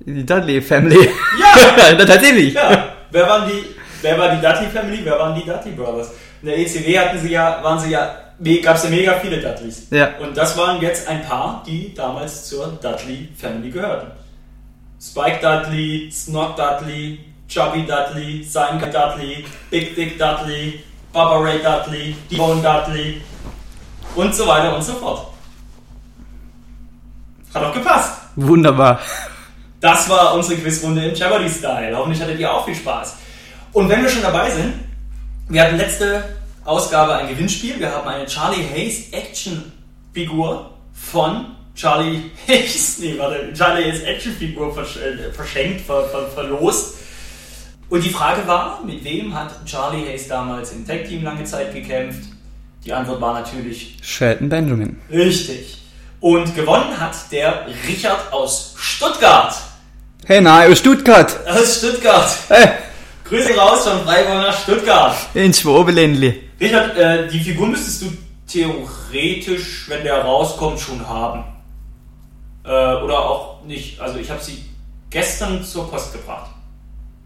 Die 0.00 0.24
Dudley 0.24 0.60
Family. 0.60 1.08
Ja! 1.40 1.94
Tatsächlich. 2.04 2.54
ja. 2.54 2.90
Wer 3.10 3.26
waren 3.26 3.48
die, 3.48 3.64
wer 4.02 4.18
war 4.18 4.28
die 4.34 4.40
Dudley 4.40 4.68
Family? 4.68 5.00
Wer 5.02 5.18
waren 5.18 5.34
die 5.34 5.44
Dudley 5.44 5.72
Brothers? 5.72 6.12
In 6.42 6.48
der 6.48 6.58
ECW 6.58 6.98
hatten 6.98 7.18
sie 7.18 7.30
ja, 7.30 7.60
waren 7.62 7.78
sie 7.80 7.90
ja, 7.90 8.14
gab 8.62 8.76
es 8.76 8.84
ja 8.84 8.90
mega 8.90 9.14
viele 9.14 9.40
Dudleys. 9.40 9.86
Ja. 9.90 10.10
Und 10.20 10.36
das 10.36 10.56
waren 10.58 10.80
jetzt 10.82 11.08
ein 11.08 11.22
paar, 11.22 11.62
die 11.66 11.94
damals 11.94 12.48
zur 12.48 12.78
Dudley 12.82 13.28
Family 13.36 13.70
gehörten. 13.70 14.10
Spike 15.00 15.38
Dudley, 15.40 16.10
Snot 16.12 16.58
Dudley, 16.58 17.20
Chubby 17.48 17.86
Dudley, 17.86 18.42
Simon 18.42 18.80
Dudley, 18.92 19.44
Big 19.70 19.94
Dick 19.94 20.18
Dudley, 20.18 20.80
Baba 21.12 21.38
Ray 21.38 21.60
Dudley, 21.62 22.14
Devon 22.30 22.62
Dudley 22.62 23.22
und 24.14 24.34
so 24.34 24.46
weiter 24.46 24.76
und 24.76 24.82
so 24.82 24.92
fort. 24.92 25.35
Hat 27.56 27.64
auch 27.64 27.72
gepasst. 27.72 28.12
Wunderbar. 28.36 29.00
Das 29.80 30.10
war 30.10 30.34
unsere 30.34 30.60
Quizrunde 30.60 31.06
im 31.06 31.14
Jeopardy-Style. 31.14 31.96
Hoffentlich 31.96 32.20
hattet 32.20 32.38
ihr 32.38 32.52
auch 32.52 32.66
viel 32.66 32.74
Spaß. 32.74 33.16
Und 33.72 33.88
wenn 33.88 34.02
wir 34.02 34.10
schon 34.10 34.20
dabei 34.20 34.50
sind, 34.50 34.74
wir 35.48 35.62
hatten 35.62 35.76
letzte 35.78 36.22
Ausgabe 36.66 37.14
ein 37.14 37.28
Gewinnspiel. 37.28 37.80
Wir 37.80 37.90
haben 37.92 38.06
eine 38.06 38.26
Charlie 38.26 38.62
Hayes 38.62 39.10
Action-Figur 39.10 40.70
von 40.92 41.46
Charlie 41.74 42.30
Hayes, 42.46 42.98
nee, 42.98 43.14
warte, 43.18 43.52
Charlie 43.54 43.84
Hayes 43.84 44.02
Action-Figur 44.02 44.74
versch 44.74 44.98
äh, 44.98 45.32
verschenkt, 45.32 45.80
ver 45.80 46.04
ver 46.10 46.28
verlost. 46.28 46.96
Und 47.88 48.04
die 48.04 48.10
Frage 48.10 48.46
war, 48.46 48.82
mit 48.84 49.02
wem 49.02 49.32
hat 49.34 49.64
Charlie 49.64 50.04
Hayes 50.06 50.28
damals 50.28 50.72
im 50.72 50.86
Tag-Team 50.86 51.22
lange 51.22 51.44
Zeit 51.44 51.72
gekämpft? 51.72 52.24
Die 52.84 52.92
Antwort 52.92 53.20
war 53.22 53.32
natürlich 53.32 53.96
Shelton 54.02 54.50
Benjamin. 54.50 55.00
richtig. 55.10 55.85
Und 56.20 56.54
gewonnen 56.54 56.98
hat 56.98 57.14
der 57.30 57.66
Richard 57.86 58.32
aus 58.32 58.74
Stuttgart. 58.78 59.54
Hey, 60.24 60.40
na, 60.40 60.64
aus 60.64 60.78
Stuttgart. 60.78 61.36
Aus 61.46 61.78
Stuttgart. 61.78 62.28
Hey, 62.48 62.68
Grüße 63.24 63.56
raus 63.56 63.86
von 63.86 64.04
Freiburg 64.04 64.34
nach 64.34 64.62
Stuttgart. 64.62 65.14
in 65.34 65.52
Schwobeländli. 65.52 66.42
Richard, 66.60 66.96
äh, 66.96 67.28
die 67.28 67.40
Figur 67.40 67.66
müsstest 67.66 68.02
du 68.02 68.12
theoretisch, 68.48 69.88
wenn 69.88 70.04
der 70.04 70.22
rauskommt, 70.22 70.80
schon 70.80 71.06
haben. 71.06 71.44
Äh, 72.64 72.68
oder 72.68 73.18
auch 73.18 73.62
nicht. 73.64 74.00
Also 74.00 74.18
ich 74.18 74.30
habe 74.30 74.42
sie 74.42 74.64
gestern 75.10 75.62
zur 75.64 75.90
Post 75.90 76.12
gebracht. 76.12 76.50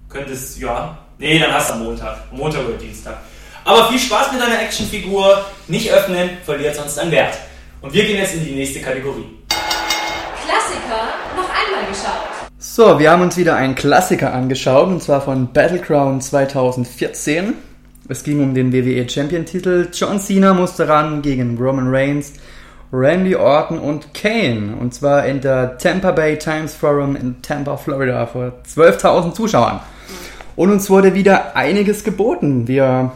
Könntest, 0.08 0.58
ja. 0.58 0.98
Nee, 1.18 1.38
dann 1.38 1.52
hast 1.52 1.70
du 1.70 1.74
am 1.74 1.84
Montag. 1.84 2.32
Montag 2.32 2.66
oder 2.66 2.76
Dienstag. 2.76 3.18
Aber 3.64 3.88
viel 3.88 3.98
Spaß 3.98 4.32
mit 4.32 4.40
deiner 4.40 4.60
Actionfigur. 4.60 5.44
Nicht 5.68 5.90
öffnen, 5.90 6.38
verliert 6.44 6.74
sonst 6.76 6.98
an 6.98 7.10
Wert. 7.10 7.36
Und 7.82 7.94
wir 7.94 8.04
gehen 8.04 8.18
jetzt 8.18 8.34
in 8.34 8.44
die 8.44 8.52
nächste 8.52 8.80
Kategorie. 8.80 9.24
Klassiker 9.48 11.14
noch 11.34 11.48
einmal 11.48 11.88
geschaut. 11.88 12.28
So, 12.58 12.98
wir 12.98 13.10
haben 13.10 13.22
uns 13.22 13.38
wieder 13.38 13.56
einen 13.56 13.74
Klassiker 13.74 14.34
angeschaut, 14.34 14.88
und 14.88 15.02
zwar 15.02 15.22
von 15.22 15.50
Battleground 15.52 16.22
2014. 16.22 17.54
Es 18.10 18.22
ging 18.22 18.42
um 18.42 18.52
den 18.54 18.72
WWE 18.72 19.08
Champion 19.08 19.46
Titel. 19.46 19.88
John 19.94 20.20
Cena 20.20 20.52
musste 20.52 20.88
ran 20.88 21.22
gegen 21.22 21.56
Roman 21.56 21.88
Reigns, 21.88 22.34
Randy 22.92 23.34
Orton 23.34 23.78
und 23.78 24.12
Kane. 24.12 24.76
Und 24.78 24.92
zwar 24.92 25.24
in 25.24 25.40
der 25.40 25.78
Tampa 25.78 26.10
Bay 26.10 26.36
Times 26.36 26.74
Forum 26.74 27.16
in 27.16 27.40
Tampa, 27.40 27.78
Florida, 27.78 28.26
vor 28.26 28.52
12.000 28.68 29.32
Zuschauern. 29.32 29.80
Und 30.54 30.70
uns 30.70 30.90
wurde 30.90 31.14
wieder 31.14 31.56
einiges 31.56 32.04
geboten. 32.04 32.68
Wir 32.68 33.12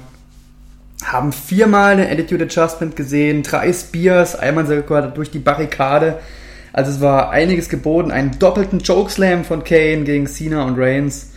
haben 1.02 1.32
viermal 1.32 1.96
den 1.96 2.10
Attitude 2.10 2.44
Adjustment 2.44 2.96
gesehen, 2.96 3.42
drei 3.42 3.72
Spears, 3.72 4.36
einmal 4.36 4.66
sogar 4.66 5.02
durch 5.08 5.30
die 5.30 5.38
Barrikade. 5.38 6.20
Also 6.72 6.90
es 6.90 7.00
war 7.00 7.30
einiges 7.30 7.68
geboten, 7.68 8.10
einen 8.10 8.38
doppelten 8.38 8.82
Chokeslam 8.82 9.44
von 9.44 9.64
Kane 9.64 10.04
gegen 10.04 10.26
Cena 10.26 10.64
und 10.64 10.78
Reigns. 10.78 11.32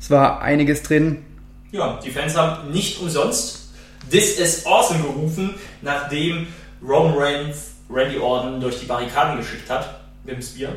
Es 0.00 0.10
war 0.10 0.42
einiges 0.42 0.82
drin. 0.82 1.24
Ja, 1.70 1.98
die 2.04 2.10
Fans 2.10 2.36
haben 2.36 2.70
nicht 2.70 3.00
umsonst 3.00 3.70
This 4.10 4.38
is 4.38 4.66
Awesome 4.66 5.00
gerufen, 5.02 5.54
nachdem 5.80 6.48
Roman 6.86 7.14
Reigns 7.16 7.70
Randy 7.88 8.18
Orton 8.18 8.60
durch 8.60 8.80
die 8.80 8.86
Barrikaden 8.86 9.38
geschickt 9.38 9.70
hat 9.70 10.00
mit 10.24 10.34
dem 10.36 10.42
Spear. 10.42 10.72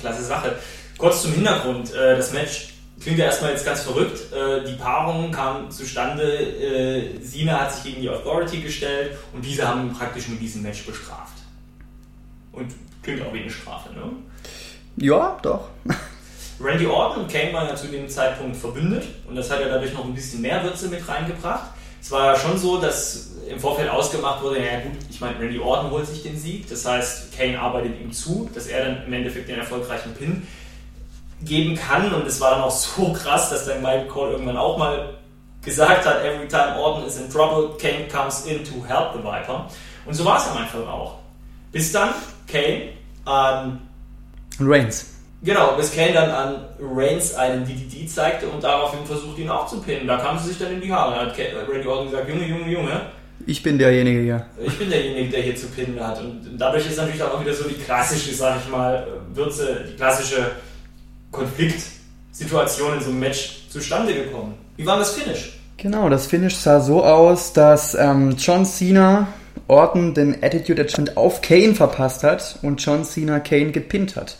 Klasse 0.00 0.22
Sache. 0.22 0.56
Kurz 0.96 1.22
zum 1.22 1.32
Hintergrund. 1.32 1.92
äh, 1.94 2.16
Das 2.16 2.32
Match 2.32 2.69
klingt 3.00 3.18
ja 3.18 3.26
erstmal 3.26 3.52
jetzt 3.52 3.64
ganz 3.64 3.82
verrückt. 3.82 4.32
Äh, 4.32 4.64
Die 4.64 4.74
Paarung 4.74 5.32
kam 5.32 5.70
zustande. 5.70 6.22
äh, 6.22 7.20
Cena 7.22 7.60
hat 7.60 7.72
sich 7.74 7.84
gegen 7.84 8.02
die 8.02 8.08
Authority 8.10 8.60
gestellt 8.60 9.16
und 9.32 9.44
diese 9.44 9.66
haben 9.66 9.92
praktisch 9.92 10.28
mit 10.28 10.40
diesem 10.40 10.62
Match 10.62 10.84
bestraft. 10.84 11.38
Und 12.52 12.72
klingt 13.02 13.22
auch 13.22 13.32
wie 13.32 13.40
eine 13.40 13.50
Strafe, 13.50 13.90
ne? 13.94 14.02
Ja, 14.96 15.38
doch. 15.42 15.68
Randy 16.60 16.86
Orton 16.86 17.22
und 17.22 17.32
Kane 17.32 17.52
waren 17.54 17.68
ja 17.68 17.74
zu 17.74 17.86
dem 17.86 18.06
Zeitpunkt 18.08 18.56
verbündet 18.56 19.04
und 19.26 19.34
das 19.34 19.50
hat 19.50 19.60
ja 19.60 19.68
dadurch 19.68 19.94
noch 19.94 20.04
ein 20.04 20.14
bisschen 20.14 20.42
mehr 20.42 20.62
Würze 20.62 20.88
mit 20.88 21.06
reingebracht. 21.08 21.70
Es 22.02 22.10
war 22.10 22.34
ja 22.34 22.38
schon 22.38 22.58
so, 22.58 22.78
dass 22.78 23.30
im 23.48 23.58
Vorfeld 23.58 23.88
ausgemacht 23.88 24.42
wurde, 24.42 24.58
ja 24.58 24.80
gut, 24.80 24.92
ich 25.08 25.20
meine, 25.20 25.38
Randy 25.38 25.58
Orton 25.58 25.90
holt 25.90 26.06
sich 26.06 26.22
den 26.22 26.36
Sieg, 26.36 26.68
das 26.68 26.84
heißt, 26.84 27.36
Kane 27.36 27.58
arbeitet 27.58 27.98
ihm 28.00 28.12
zu, 28.12 28.50
dass 28.54 28.66
er 28.66 28.84
dann 28.84 29.06
im 29.06 29.12
Endeffekt 29.12 29.48
den 29.48 29.58
erfolgreichen 29.58 30.12
Pin 30.14 30.46
geben 31.44 31.74
kann 31.76 32.12
und 32.12 32.26
es 32.26 32.40
war 32.40 32.50
dann 32.52 32.62
auch 32.62 32.70
so 32.70 33.12
krass, 33.12 33.50
dass 33.50 33.66
dann 33.66 33.80
Michael 33.82 34.06
Cole 34.08 34.32
irgendwann 34.32 34.56
auch 34.56 34.76
mal 34.76 35.14
gesagt 35.64 36.06
hat, 36.06 36.24
every 36.24 36.48
time 36.48 36.76
Orton 36.78 37.06
is 37.06 37.18
in 37.18 37.30
trouble, 37.30 37.76
Kane 37.78 38.06
comes 38.08 38.46
in 38.46 38.64
to 38.64 38.74
help 38.86 39.12
the 39.14 39.18
Viper. 39.18 39.66
Und 40.06 40.14
so 40.14 40.24
war 40.24 40.38
es 40.38 40.46
am 40.48 40.56
Anfang 40.58 40.86
auch. 40.86 41.18
Bis 41.72 41.92
dann 41.92 42.10
Kane 42.50 42.90
an 43.24 43.80
Reigns. 44.58 45.06
Genau, 45.42 45.72
bis 45.76 45.94
Kane 45.94 46.12
dann 46.12 46.30
an 46.30 46.64
Reigns 46.80 47.34
einen 47.34 47.64
DDT 47.66 48.08
zeigte 48.10 48.46
und 48.48 48.62
daraufhin 48.62 49.04
versucht, 49.06 49.38
ihn 49.38 49.48
auch 49.48 49.66
zu 49.66 49.80
pinnen. 49.80 50.06
Da 50.06 50.18
kam 50.18 50.38
sie 50.38 50.48
sich 50.48 50.58
dann 50.58 50.72
in 50.72 50.80
die 50.80 50.92
Haare. 50.92 51.14
Da 51.14 51.20
hat 51.26 51.36
Kane- 51.36 51.66
Randy 51.70 51.86
Orton 51.88 52.10
gesagt, 52.10 52.28
Junge, 52.28 52.46
Junge, 52.46 52.68
Junge, 52.70 53.00
Ich 53.46 53.62
bin 53.62 53.78
derjenige 53.78 54.20
hier. 54.20 54.46
ich 54.62 54.78
bin 54.78 54.90
derjenige, 54.90 55.30
der 55.30 55.42
hier 55.42 55.56
zu 55.56 55.68
pinnen 55.68 55.98
hat. 56.06 56.20
Und 56.20 56.56
dadurch 56.58 56.86
ist 56.86 56.96
natürlich 56.98 57.22
auch 57.22 57.40
wieder 57.40 57.54
so 57.54 57.66
die 57.68 57.74
klassische, 57.76 58.34
sag 58.34 58.58
ich 58.62 58.70
mal, 58.70 59.06
Würze, 59.32 59.86
die 59.90 59.96
klassische 59.96 60.50
Konfliktsituation 61.30 62.94
in 62.94 63.00
so 63.00 63.10
einem 63.10 63.20
Match 63.20 63.68
zustande 63.68 64.14
gekommen. 64.14 64.54
Wie 64.76 64.86
war 64.86 64.98
das 64.98 65.12
Finish? 65.12 65.58
Genau, 65.76 66.08
das 66.08 66.26
Finish 66.26 66.56
sah 66.56 66.80
so 66.80 67.04
aus, 67.04 67.52
dass 67.52 67.94
ähm, 67.94 68.36
John 68.36 68.66
Cena 68.66 69.28
Orton 69.68 70.14
den 70.14 70.42
Attitude 70.42 70.82
Adjustment 70.82 71.16
auf 71.16 71.40
Kane 71.42 71.74
verpasst 71.74 72.24
hat 72.24 72.58
und 72.62 72.84
John 72.84 73.04
Cena 73.04 73.40
Kane 73.40 73.70
gepinnt 73.70 74.16
hat. 74.16 74.36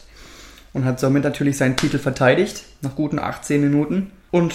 Und 0.73 0.85
hat 0.85 1.01
somit 1.01 1.25
natürlich 1.25 1.57
seinen 1.57 1.77
Titel 1.77 1.99
verteidigt, 1.99 2.63
nach 2.81 2.95
guten 2.95 3.19
18 3.19 3.61
Minuten. 3.61 4.13
Und 4.31 4.55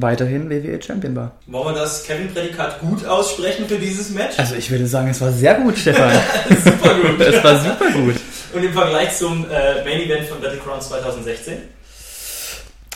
weiterhin 0.00 0.50
WWE 0.50 0.80
Champion 0.82 1.16
war. 1.16 1.32
Wollen 1.46 1.74
wir 1.74 1.80
das 1.80 2.04
Kevin-Prädikat 2.04 2.80
gut 2.80 3.04
aussprechen 3.04 3.66
für 3.66 3.78
dieses 3.78 4.10
Match? 4.10 4.38
Also 4.38 4.54
ich 4.54 4.70
würde 4.70 4.86
sagen, 4.86 5.08
es 5.08 5.20
war 5.20 5.32
sehr 5.32 5.54
gut, 5.54 5.76
Stefan. 5.78 6.12
Super 6.64 6.94
gut. 6.94 7.20
es 7.20 7.44
war 7.44 7.58
super 7.58 7.90
gut. 7.92 8.16
Und 8.52 8.64
im 8.64 8.72
Vergleich 8.72 9.16
zum 9.16 9.44
äh, 9.50 9.84
Main 9.84 10.02
Event 10.02 10.26
von 10.28 10.40
Battleground 10.40 10.82
2016? 10.82 11.54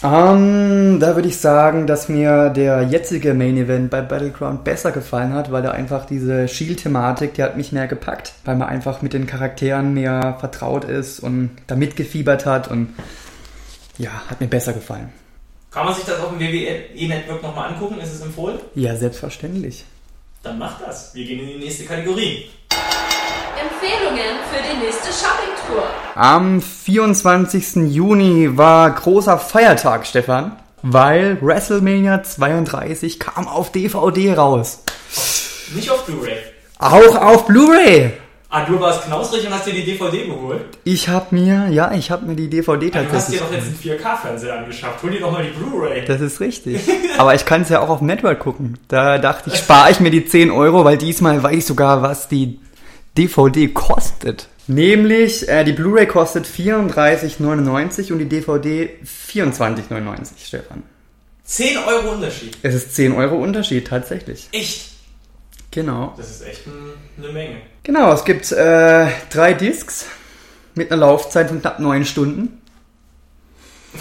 Ähm, 0.03 0.99
da 0.99 1.15
würde 1.15 1.29
ich 1.29 1.37
sagen, 1.37 1.87
dass 1.87 2.09
mir 2.09 2.49
der 2.49 2.83
jetzige 2.85 3.35
Main 3.35 3.59
Event 3.59 3.91
bei 3.91 4.01
Battleground 4.01 4.65
besser 4.65 4.93
gefallen 4.93 5.35
hat, 5.35 5.53
weil 5.53 5.63
er 5.65 5.73
einfach 5.73 6.07
diese 6.07 6.49
Shield-Thematik, 6.49 7.35
die 7.35 7.43
hat 7.43 7.59
mich 7.59 7.73
mehr 7.73 7.87
gepackt, 7.87 8.33
weil 8.47 8.57
man 8.57 8.69
einfach 8.69 9.03
mit 9.03 9.13
den 9.13 9.27
Charakteren 9.27 9.93
mehr 9.93 10.39
vertraut 10.41 10.85
ist 10.85 11.21
und 11.21 11.51
da 11.67 11.77
mitgefiebert 11.77 12.47
hat 12.47 12.69
und 12.69 12.95
ja, 13.99 14.11
hat 14.29 14.41
mir 14.41 14.47
besser 14.47 14.73
gefallen. 14.73 15.11
Kann 15.71 15.85
man 15.85 15.95
sich 15.95 16.05
das 16.05 16.19
auf 16.19 16.31
dem 16.31 16.41
WWE-Network 16.41 17.43
nochmal 17.45 17.69
angucken? 17.69 18.01
Ist 18.01 18.13
es 18.13 18.21
empfohlen? 18.23 18.59
Ja, 18.75 18.97
selbstverständlich. 18.97 19.85
Dann 20.43 20.59
macht 20.59 20.83
das. 20.85 21.15
Wir 21.15 21.25
gehen 21.25 21.39
in 21.41 21.47
die 21.47 21.65
nächste 21.65 21.85
Kategorie. 21.85 22.51
Empfehlungen 23.57 24.41
für 24.51 24.61
die 24.63 24.85
nächste 24.85 25.13
Shoppingtour. 25.13 25.85
Am 26.17 26.61
24. 26.61 27.93
Juni 27.95 28.57
war 28.59 28.91
großer 28.91 29.39
Feiertag, 29.39 30.09
Stefan, 30.09 30.57
weil 30.83 31.41
WrestleMania 31.41 32.25
32 32.25 33.21
kam 33.21 33.47
auf 33.47 33.71
DVD 33.71 34.35
raus. 34.35 34.83
Nicht 35.73 35.89
auf 35.89 36.05
Blu-ray. 36.05 36.39
Auch 36.81 37.15
auf 37.15 37.47
Blu-ray. 37.47 38.15
Ah, 38.53 38.65
du 38.65 38.81
warst 38.81 39.05
knausrig 39.05 39.47
und 39.47 39.53
hast 39.55 39.67
dir 39.69 39.73
die 39.75 39.85
DVD 39.85 40.27
geholt? 40.27 40.63
Ich 40.83 41.09
hab 41.09 41.31
mir, 41.31 41.69
ja, 41.71 41.93
ich 41.95 42.11
hab 42.11 42.23
mir 42.27 42.35
die 42.35 42.51
DVD 42.51 42.91
Ah, 42.93 43.03
du 43.05 43.13
hast 43.13 43.31
dir 43.31 43.39
tatsächlich. 43.39 43.41
doch 43.41 43.53
jetzt 43.53 43.67
einen 43.67 44.01
4K-Fernseher 44.01 44.59
angeschafft. 44.59 45.03
Hol 45.05 45.11
dir 45.13 45.21
doch 45.21 45.31
mal 45.31 45.45
die 45.45 45.51
Blu-ray. 45.51 46.05
Das 46.05 46.21
ist 46.21 46.41
richtig. 46.41 46.81
Aber 47.19 47.35
ich 47.37 47.45
kann 47.45 47.63
es 47.63 47.69
ja 47.69 47.81
auch 47.81 47.89
auf 47.89 48.01
Network 48.01 48.41
gucken. 48.41 48.77
Da 48.89 49.19
dachte 49.19 49.51
ich, 49.51 49.57
spare 49.57 49.93
ich 49.93 50.01
mir 50.01 50.11
die 50.11 50.25
10 50.27 50.51
Euro, 50.51 50.85
weil 50.85 50.99
diesmal 50.99 51.41
weiß 51.41 51.57
ich 51.59 51.65
sogar, 51.65 52.03
was 52.03 52.27
die 52.27 52.59
DVD 53.17 53.69
kostet. 53.69 54.49
Nämlich, 54.67 55.49
äh, 55.49 55.63
die 55.65 55.73
Blu-ray 55.73 56.07
kostet 56.07 56.47
34,99 56.47 58.13
und 58.13 58.19
die 58.19 58.29
DVD 58.29 58.91
24,99, 59.05 60.27
Stefan. 60.45 60.83
10 61.45 61.79
Euro 61.79 62.13
Unterschied. 62.15 62.57
Es 62.63 62.75
ist 62.75 62.95
10 62.97 63.13
Euro 63.13 63.37
Unterschied, 63.37 63.87
tatsächlich. 63.87 64.49
Echt? 64.53 64.91
Genau. 65.71 66.15
Das 66.17 66.31
ist 66.31 66.47
echt 66.47 66.67
ein, 66.67 66.95
eine 67.23 67.33
Menge. 67.33 67.57
Genau, 67.83 68.13
es 68.13 68.25
gibt 68.25 68.53
äh, 68.53 69.07
drei 69.31 69.55
Discs 69.55 70.07
mit 70.75 70.91
einer 70.91 71.01
Laufzeit 71.01 71.49
von 71.49 71.61
knapp 71.61 71.79
9 71.79 72.05
Stunden. 72.05 72.61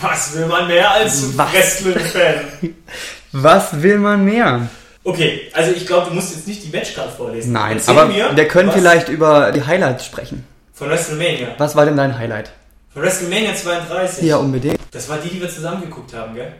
Was 0.01 0.35
will 0.35 0.45
man 0.45 0.67
mehr 0.67 0.91
als? 0.91 1.37
Wrestling-Fan? 1.37 2.75
Was 3.31 3.81
will 3.81 3.97
man 3.99 4.25
mehr? 4.25 4.67
Okay, 5.03 5.49
also 5.53 5.71
ich 5.71 5.87
glaube, 5.87 6.09
du 6.09 6.13
musst 6.15 6.35
jetzt 6.35 6.47
nicht 6.47 6.63
die 6.63 6.75
Matchcard 6.75 7.11
vorlesen. 7.11 7.53
Nein, 7.53 7.77
Erzähl 7.77 7.97
aber 7.97 8.07
mir, 8.07 8.35
wir 8.35 8.47
können 8.47 8.69
was 8.69 8.75
vielleicht 8.75 9.09
über 9.09 9.51
die 9.51 9.63
Highlights 9.63 10.05
sprechen. 10.05 10.45
Von 10.73 10.89
WrestleMania. 10.89 11.55
Was 11.57 11.75
war 11.75 11.85
denn 11.85 11.97
dein 11.97 12.17
Highlight? 12.17 12.51
Von 12.93 13.03
WrestleMania 13.03 13.55
32. 13.55 14.23
Ja, 14.23 14.37
unbedingt. 14.37 14.79
Das 14.91 15.07
war 15.09 15.17
die, 15.17 15.29
die 15.29 15.41
wir 15.41 15.49
zusammen 15.49 15.81
geguckt 15.81 16.13
haben, 16.13 16.35
gell? 16.35 16.53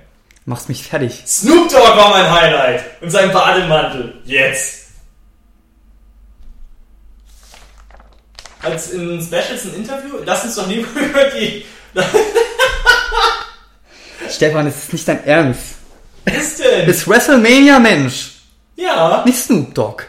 Machst 0.46 0.70
mich 0.70 0.84
fertig. 0.84 1.24
Snoop 1.28 1.70
Dogg 1.70 1.96
war 1.96 2.10
mein 2.10 2.32
Highlight. 2.32 2.84
Und 3.02 3.12
sein 3.12 3.32
Bademantel. 3.32 4.16
Jetzt. 4.24 4.79
Als 8.61 8.91
in 8.91 9.22
Specials 9.22 9.65
ein 9.65 9.76
Interview? 9.76 10.18
Lass 10.26 10.44
uns 10.44 10.56
doch 10.56 10.68
lieber 10.68 10.88
über 10.99 11.23
die... 11.26 11.65
Stefan, 14.30 14.68
es 14.68 14.77
ist 14.77 14.94
nicht 14.94 15.07
dein 15.07 15.23
Ernst. 15.26 15.76
Was 16.26 16.36
ist 16.36 16.60
denn? 16.60 16.88
Das 16.88 16.98
ist 16.98 17.07
WrestleMania, 17.07 17.80
Mensch. 17.80 18.34
Ja. 18.76 19.23
Nicht 19.26 19.40
Snoop 19.40 19.73
Dogg. 19.73 20.03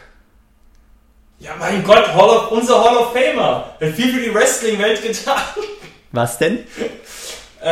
Ja, 1.39 1.55
mein 1.57 1.83
Gott, 1.83 2.07
Hall 2.13 2.29
of, 2.29 2.51
unser 2.51 2.83
Hall 2.83 2.97
of 2.97 3.13
Famer. 3.13 3.75
Hat 3.81 3.93
viel 3.95 4.13
für 4.13 4.21
die 4.21 4.33
Wrestling-Welt 4.33 5.01
getan. 5.01 5.41
Was 6.11 6.37
denn? 6.37 6.59
Äh... 7.61 7.71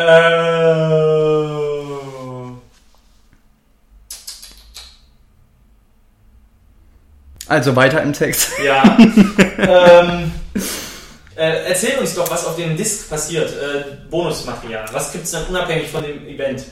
Also 7.47 7.75
weiter 7.75 8.01
im 8.01 8.13
Text. 8.13 8.51
Ja. 8.63 8.97
ähm, 9.57 10.31
äh, 11.39 11.69
erzähl 11.69 11.97
uns 11.99 12.15
doch, 12.15 12.29
was 12.29 12.45
auf 12.45 12.57
dem 12.57 12.75
Disc 12.75 13.09
passiert. 13.09 13.49
Äh, 13.49 14.09
Bonusmaterial. 14.09 14.85
Was 14.91 15.11
gibt 15.11 15.23
es 15.23 15.31
dann 15.31 15.45
unabhängig 15.45 15.89
von 15.89 16.03
dem 16.03 16.27
Event? 16.27 16.65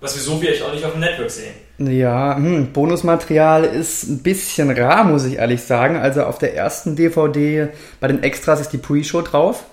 Was 0.00 0.16
wir 0.16 0.22
so 0.22 0.38
vielleicht 0.38 0.62
auch 0.62 0.72
nicht 0.72 0.84
auf 0.84 0.92
dem 0.92 1.00
Network 1.00 1.30
sehen. 1.30 1.54
Ja, 1.78 2.36
hm, 2.36 2.72
Bonusmaterial 2.72 3.64
ist 3.64 4.04
ein 4.04 4.22
bisschen 4.22 4.70
rar, 4.70 5.04
muss 5.04 5.24
ich 5.24 5.36
ehrlich 5.36 5.62
sagen. 5.62 5.96
Also 5.96 6.24
auf 6.24 6.38
der 6.38 6.54
ersten 6.54 6.96
DVD 6.96 7.68
bei 8.00 8.08
den 8.08 8.22
Extras 8.22 8.60
ist 8.60 8.70
die 8.70 8.78
Pre-Show 8.78 9.22
drauf. 9.22 9.64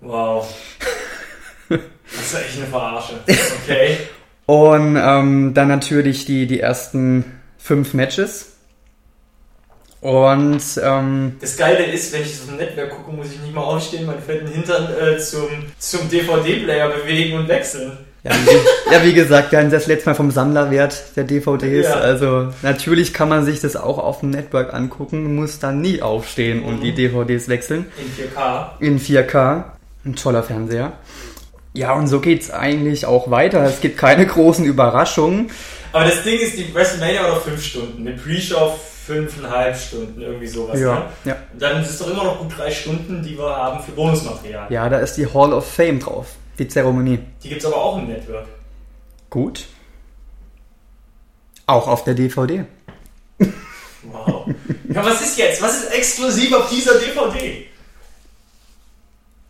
Wow. 0.00 0.48
Das 2.14 2.26
ist 2.26 2.34
ja 2.34 2.40
echt 2.40 2.56
eine 2.58 2.66
Verarsche. 2.66 3.14
Okay. 3.62 3.96
Und 4.44 4.98
ähm, 5.00 5.54
dann 5.54 5.68
natürlich 5.68 6.26
die, 6.26 6.46
die 6.46 6.60
ersten 6.60 7.40
fünf 7.56 7.94
Matches. 7.94 8.51
Und 10.02 10.60
ähm, 10.82 11.36
Das 11.40 11.56
Geile 11.56 11.84
ist, 11.84 12.12
wenn 12.12 12.22
ich 12.22 12.32
auf 12.40 12.46
dem 12.48 12.56
Netzwerk 12.56 12.90
gucke, 12.90 13.12
muss 13.16 13.28
ich 13.32 13.40
nicht 13.40 13.54
mal 13.54 13.60
aufstehen, 13.62 14.04
meinen 14.04 14.20
fetten 14.20 14.48
Hintern 14.48 14.88
äh, 15.00 15.16
zum, 15.18 15.46
zum 15.78 16.10
DVD-Player 16.10 16.88
bewegen 16.88 17.38
und 17.38 17.46
wechseln. 17.48 17.92
ja, 18.24 18.32
wie, 18.32 18.92
ja, 18.94 19.04
wie 19.04 19.14
gesagt, 19.14 19.52
wir 19.52 19.60
hatten 19.60 19.70
das 19.70 19.86
letzte 19.86 20.10
Mal 20.10 20.14
vom 20.16 20.32
Sammlerwert 20.32 21.14
der 21.14 21.22
DVDs. 21.22 21.86
Ja. 21.86 21.94
Also 22.00 22.48
natürlich 22.62 23.14
kann 23.14 23.28
man 23.28 23.44
sich 23.44 23.60
das 23.60 23.76
auch 23.76 23.98
auf 23.98 24.20
dem 24.20 24.30
Network 24.30 24.74
angucken, 24.74 25.36
muss 25.36 25.60
dann 25.60 25.80
nie 25.80 26.02
aufstehen 26.02 26.64
und 26.64 26.78
Mhm. 26.78 26.82
die 26.82 26.92
DVDs 26.96 27.48
wechseln. 27.48 27.86
In 27.96 28.24
4K. 28.26 28.70
in 28.80 28.98
4K. 28.98 29.64
Ein 30.04 30.16
toller 30.16 30.42
Fernseher. 30.42 30.94
Ja, 31.74 31.92
und 31.94 32.08
so 32.08 32.18
geht's 32.18 32.50
eigentlich 32.50 33.06
auch 33.06 33.30
weiter. 33.30 33.62
Es 33.62 33.80
gibt 33.80 33.98
keine 33.98 34.26
großen 34.26 34.64
Überraschungen. 34.64 35.52
Aber 35.92 36.06
das 36.06 36.24
Ding 36.24 36.40
ist, 36.40 36.58
die 36.58 36.74
WrestleMania 36.74 37.22
war 37.22 37.28
noch 37.36 37.42
5 37.42 37.62
Stunden. 37.64 38.02
Mit 38.02 38.20
Pre-Show 38.22 38.74
5,5 39.08 39.74
Stunden, 39.74 40.20
irgendwie 40.22 40.46
sowas. 40.46 40.78
Ja, 40.78 40.94
Ne? 40.94 41.04
ja. 41.32 41.36
Dann 41.58 41.82
ist 41.82 41.90
es 41.90 41.98
doch 41.98 42.10
immer 42.10 42.24
noch 42.24 42.38
gut 42.40 42.56
3 42.56 42.70
Stunden, 42.70 43.22
die 43.22 43.36
wir 43.36 43.56
haben 43.56 43.82
für 43.82 43.92
Bonusmaterial. 43.92 44.70
Ja, 44.72 44.88
da 44.88 44.98
ist 44.98 45.14
die 45.16 45.26
Hall 45.26 45.52
of 45.52 45.66
Fame 45.70 45.98
drauf. 46.00 46.26
Die 46.58 46.68
Zeremonie. 46.68 47.18
Die 47.42 47.48
gibt 47.48 47.60
es 47.60 47.66
aber 47.66 47.76
auch 47.76 47.98
im 47.98 48.06
Network. 48.08 48.46
Gut. 49.30 49.64
Auch 51.66 51.88
auf 51.88 52.04
der 52.04 52.14
DVD. 52.14 52.64
Wow. 54.04 54.46
ja, 54.92 55.04
was 55.04 55.20
ist 55.22 55.38
jetzt? 55.38 55.62
Was 55.62 55.84
ist 55.84 55.92
exklusiv 55.92 56.52
auf 56.54 56.68
dieser 56.68 56.94
DVD? 56.98 57.66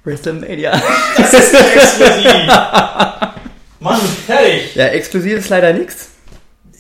WrestleMania. 0.05 0.81
Das 1.16 1.33
ist 1.33 1.53
nicht 1.53 1.77
exklusiv. 1.77 2.47
Mann, 3.81 4.01
fertig. 4.27 4.74
Ja, 4.74 4.87
exklusiv 4.89 5.39
ist 5.39 5.49
leider 5.49 5.73
nichts. 5.73 6.09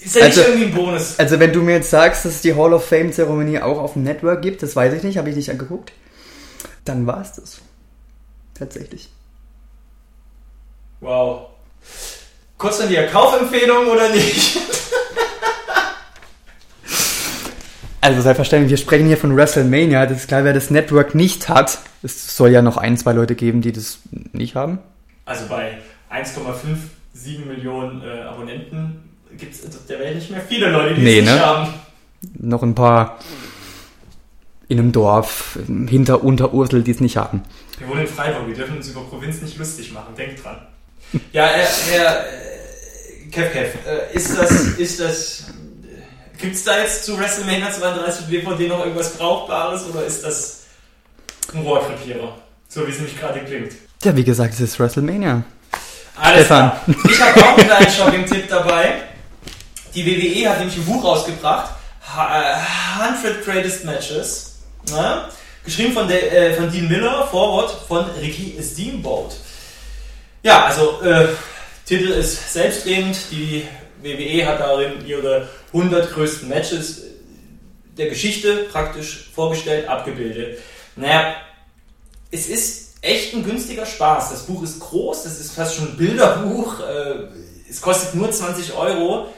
Ist 0.04 0.16
ja 0.16 0.26
nicht 0.26 0.38
Also- 0.38 0.50
irgendwie 0.50 0.64
ein 0.66 0.74
Bonus. 0.74 1.18
Also 1.18 1.38
wenn 1.38 1.52
du 1.52 1.62
mir 1.62 1.74
jetzt 1.76 1.90
sagst, 1.90 2.24
dass 2.24 2.34
es 2.36 2.40
die 2.42 2.54
Hall 2.54 2.72
of 2.72 2.84
Fame 2.86 3.12
Zeremonie 3.12 3.60
auch 3.60 3.78
auf 3.78 3.92
dem 3.94 4.02
Network 4.02 4.42
gibt, 4.42 4.62
das 4.62 4.74
weiß 4.74 4.92
ich 4.94 5.02
nicht, 5.02 5.18
habe 5.18 5.30
ich 5.30 5.36
nicht 5.36 5.50
angeguckt, 5.50 5.92
dann 6.84 7.06
war 7.06 7.20
es 7.22 7.32
das. 7.32 7.58
Tatsächlich. 8.54 9.08
Wow. 11.00 11.48
Kurz 12.58 12.78
von 12.80 12.88
dir, 12.88 13.06
Kaufempfehlung 13.08 13.86
oder 13.88 14.08
nicht? 14.10 14.58
Also 18.00 18.20
selbstverständlich, 18.20 18.70
wir 18.70 18.78
sprechen 18.78 19.06
hier 19.06 19.16
von 19.16 19.36
WrestleMania. 19.36 20.06
Das 20.06 20.18
ist 20.18 20.28
klar, 20.28 20.42
wer 20.44 20.52
das 20.52 20.70
Network 20.70 21.14
nicht 21.14 21.48
hat. 21.48 21.78
Es 22.02 22.36
soll 22.36 22.50
ja 22.50 22.60
noch 22.60 22.76
ein, 22.76 22.96
zwei 22.96 23.12
Leute 23.12 23.36
geben, 23.36 23.62
die 23.62 23.70
das 23.72 24.00
nicht 24.32 24.56
haben. 24.56 24.80
Also 25.24 25.46
bei 25.46 25.78
1,57 26.10 27.46
Millionen 27.46 28.02
äh, 28.02 28.22
Abonnenten 28.22 29.08
gibt 29.38 29.54
es 29.54 29.64
auf 29.66 29.86
der 29.88 29.98
Welt 29.98 30.14
nicht 30.16 30.30
mehr 30.30 30.40
viele 30.40 30.70
Leute, 30.70 30.94
die 30.94 31.02
Nee, 31.02 31.18
es 31.20 31.24
nicht 31.24 31.34
ne? 31.34 31.40
haben. 31.46 31.74
Noch 32.38 32.62
ein 32.62 32.74
paar 32.74 33.18
in 34.68 34.78
einem 34.78 34.92
Dorf 34.92 35.58
hinter 35.88 36.22
Unterursel, 36.24 36.82
die 36.82 36.92
es 36.92 37.00
nicht 37.00 37.16
haben. 37.16 37.42
Wir 37.78 37.88
wohnen 37.88 38.02
in 38.02 38.06
Freiburg, 38.06 38.46
wir 38.46 38.54
dürfen 38.54 38.76
uns 38.76 38.88
über 38.88 39.02
Provinz 39.02 39.42
nicht 39.42 39.58
lustig 39.58 39.92
machen, 39.92 40.14
denkt 40.16 40.42
dran. 40.44 40.56
Ja, 41.32 41.46
Herr 41.46 42.20
äh, 42.20 43.28
Kev 43.30 43.50
Kev, 43.52 43.76
äh, 43.86 44.16
ist 44.16 44.38
das, 44.38 44.50
ist 44.78 44.98
das, 45.00 45.44
gibt 46.38 46.54
es 46.54 46.64
da 46.64 46.78
jetzt 46.78 47.04
zu 47.04 47.18
WrestleMania 47.18 47.70
32 47.70 48.26
DVD 48.28 48.68
noch 48.68 48.80
irgendwas 48.80 49.14
Brauchbares 49.18 49.84
oder 49.86 50.06
ist 50.06 50.24
das 50.24 50.62
ein 51.52 51.60
Rohrkrepierer? 51.60 52.34
So 52.68 52.86
wie 52.86 52.92
es 52.92 52.96
nämlich 52.98 53.18
gerade 53.20 53.40
klingt. 53.40 53.72
Ja, 54.02 54.16
wie 54.16 54.24
gesagt, 54.24 54.54
es 54.54 54.60
ist 54.60 54.78
WrestleMania. 54.80 55.42
Alles 56.16 56.46
Stefan. 56.46 56.70
klar. 56.70 56.80
Ich 57.10 57.20
habe 57.20 57.40
auch 57.44 57.58
einen 57.58 57.66
kleinen 57.66 57.90
Shopping-Tipp 57.90 58.48
dabei. 58.48 58.94
Die 59.94 60.06
WWE 60.06 60.48
hat 60.50 60.58
nämlich 60.58 60.76
ein 60.76 60.84
Buch 60.86 61.04
rausgebracht, 61.04 61.72
Ha- 62.14 62.56
äh, 63.00 63.02
100 63.02 63.44
Greatest 63.44 63.84
Matches. 63.84 64.56
Ja? 64.90 65.28
Geschrieben 65.64 65.92
von, 65.92 66.08
der, 66.08 66.32
äh, 66.32 66.54
von 66.54 66.70
Dean 66.70 66.88
Miller, 66.88 67.26
Vorwort 67.30 67.70
von 67.86 68.04
Ricky 68.20 68.58
Steamboat. 68.62 69.34
Ja, 70.42 70.64
also 70.64 71.00
äh, 71.02 71.28
Titel 71.86 72.08
ist 72.08 72.52
selbstredend. 72.52 73.16
Die 73.30 73.66
WWE 74.02 74.46
hat 74.46 74.58
darin 74.60 75.06
ihre 75.06 75.48
100 75.72 76.12
größten 76.12 76.48
Matches 76.48 77.02
der 77.96 78.08
Geschichte 78.08 78.66
praktisch 78.72 79.30
vorgestellt, 79.34 79.86
abgebildet. 79.86 80.58
Naja, 80.96 81.34
es 82.32 82.48
ist 82.48 82.94
echt 83.02 83.34
ein 83.34 83.44
günstiger 83.44 83.86
Spaß. 83.86 84.30
Das 84.30 84.42
Buch 84.46 84.62
ist 84.64 84.80
groß, 84.80 85.22
das 85.24 85.38
ist 85.38 85.52
fast 85.52 85.76
schon 85.76 85.88
ein 85.92 85.96
Bilderbuch. 85.96 86.80
Äh, 86.80 87.28
Es 87.70 87.80
kostet 87.80 88.14
nur 88.14 88.30
20 88.30 88.74
Euro. 88.74 89.28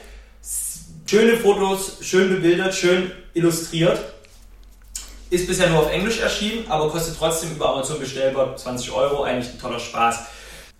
Schöne 1.07 1.37
Fotos, 1.37 1.97
schön 2.01 2.29
bebildert, 2.29 2.73
schön 2.73 3.11
illustriert. 3.35 3.99
Ist 5.29 5.47
bisher 5.47 5.69
nur 5.69 5.81
auf 5.81 5.91
Englisch 5.91 6.19
erschienen, 6.19 6.65
aber 6.67 6.89
kostet 6.89 7.15
trotzdem 7.15 7.51
über 7.51 7.69
Amazon 7.69 7.99
bestellbar 7.99 8.55
20 8.55 8.91
Euro. 8.91 9.21
Eigentlich 9.21 9.53
ein 9.53 9.59
toller 9.59 9.79
Spaß. 9.79 10.21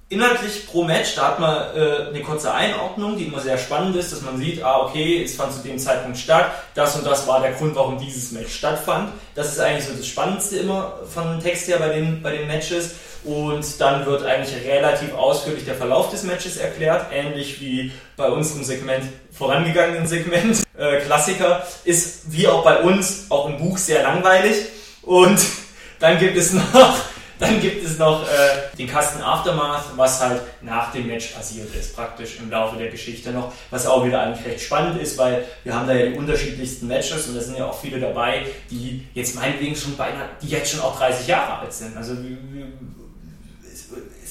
Inhaltlich 0.10 0.66
pro 0.66 0.84
Match, 0.84 1.14
da 1.14 1.28
hat 1.28 1.40
man 1.40 1.76
äh, 1.76 2.08
eine 2.10 2.22
kurze 2.24 2.52
Einordnung, 2.52 3.20
die 3.20 3.26
immer 3.26 3.40
sehr 3.40 3.60
spannend 3.60 3.96
ist, 3.98 4.14
dass 4.14 4.24
man 4.24 4.38
sieht, 4.40 4.64
ah 4.64 4.88
okay, 4.88 5.24
es 5.24 5.36
fand 5.36 5.54
zu 5.54 5.60
dem 5.60 5.78
Zeitpunkt 5.78 6.18
statt, 6.18 6.52
das 6.74 6.96
und 6.96 7.06
das 7.06 7.28
war 7.28 7.42
der 7.42 7.52
Grund, 7.52 7.76
warum 7.76 8.00
dieses 8.00 8.32
Match 8.32 8.56
stattfand. 8.56 9.12
Das 9.36 9.52
ist 9.52 9.60
eigentlich 9.60 9.86
so 9.86 9.94
das 9.94 10.08
Spannendste 10.08 10.58
immer 10.58 11.02
von 11.14 11.40
Text 11.40 11.68
her 11.68 11.78
bei 11.78 11.90
den, 11.90 12.24
bei 12.24 12.36
den 12.36 12.48
Matches. 12.48 12.96
Und 13.26 13.82
dann 13.82 14.06
wird 14.06 14.24
eigentlich 14.24 14.64
relativ 14.66 15.14
ausführlich 15.16 15.66
der 15.66 15.76
Verlauf 15.76 16.12
des 16.12 16.24
Matches 16.24 16.58
erklärt, 16.58 17.08
ähnlich 17.12 17.60
wie 17.60 17.92
bei 18.16 18.30
unserem 18.30 18.64
Segment, 18.64 19.04
vorangegangenen 19.32 20.08
Segment, 20.08 20.64
äh, 20.78 21.00
Klassiker, 21.02 21.66
ist 21.84 22.32
wie 22.32 22.48
auch 22.48 22.64
bei 22.64 22.82
uns 22.82 23.26
auch 23.30 23.50
im 23.50 23.58
Buch 23.58 23.78
sehr 23.78 24.04
langweilig. 24.04 24.58
Und 25.02 25.40
dann 26.00 26.20
gibt 26.20 26.38
es 26.38 26.54
noch 26.54 26.96
dann 27.40 27.60
gibt 27.60 27.86
es 27.86 27.98
noch 27.98 28.24
äh, 28.24 28.76
den 28.78 28.88
Kasten 28.88 29.22
Aftermath, 29.22 29.86
was 29.96 30.22
halt 30.22 30.42
nach 30.62 30.92
dem 30.92 31.08
Match 31.08 31.28
passiert 31.28 31.74
ist, 31.76 31.96
praktisch 31.96 32.40
im 32.40 32.50
Laufe 32.50 32.78
der 32.78 32.90
Geschichte 32.90 33.32
noch, 33.32 33.52
was 33.70 33.86
auch 33.88 34.06
wieder 34.06 34.22
eigentlich 34.22 34.46
recht 34.46 34.62
spannend 34.62 35.02
ist, 35.02 35.18
weil 35.18 35.44
wir 35.64 35.76
haben 35.76 35.88
da 35.88 35.94
ja 35.94 36.06
die 36.08 36.18
unterschiedlichsten 36.18 36.88
Matches 36.88 37.28
und 37.28 37.36
da 37.36 37.42
sind 37.42 37.58
ja 37.58 37.66
auch 37.66 37.80
viele 37.80 38.00
dabei, 38.00 38.46
die 38.72 39.06
jetzt 39.14 39.36
meinetwegen 39.36 39.76
schon 39.76 39.98
beinahe, 39.98 40.30
die 40.42 40.48
jetzt 40.48 40.72
schon 40.72 40.82
auch 40.82 40.98
30 40.98 41.28
Jahre 41.28 41.60
alt 41.60 41.74
sind. 41.74 41.98
Also 41.98 42.14
ist, 42.14 42.24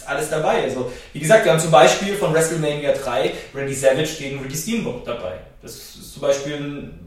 alles 0.09 0.31
dabei. 0.31 0.63
Also, 0.63 0.91
wie 1.13 1.21
gesagt, 1.21 1.45
wir 1.45 1.53
haben 1.53 1.61
zum 1.61 1.71
Beispiel 1.71 2.17
von 2.17 2.33
WrestleMania 2.33 2.93
3 2.93 3.33
Randy 3.55 3.75
Savage 3.75 4.17
gegen 4.19 4.41
Ricky 4.41 4.57
Steamboat 4.57 5.07
dabei. 5.07 5.35
Das 5.63 5.73
ist 5.73 6.13
zum 6.13 6.23
Beispiel 6.23 6.57
ein 6.57 6.99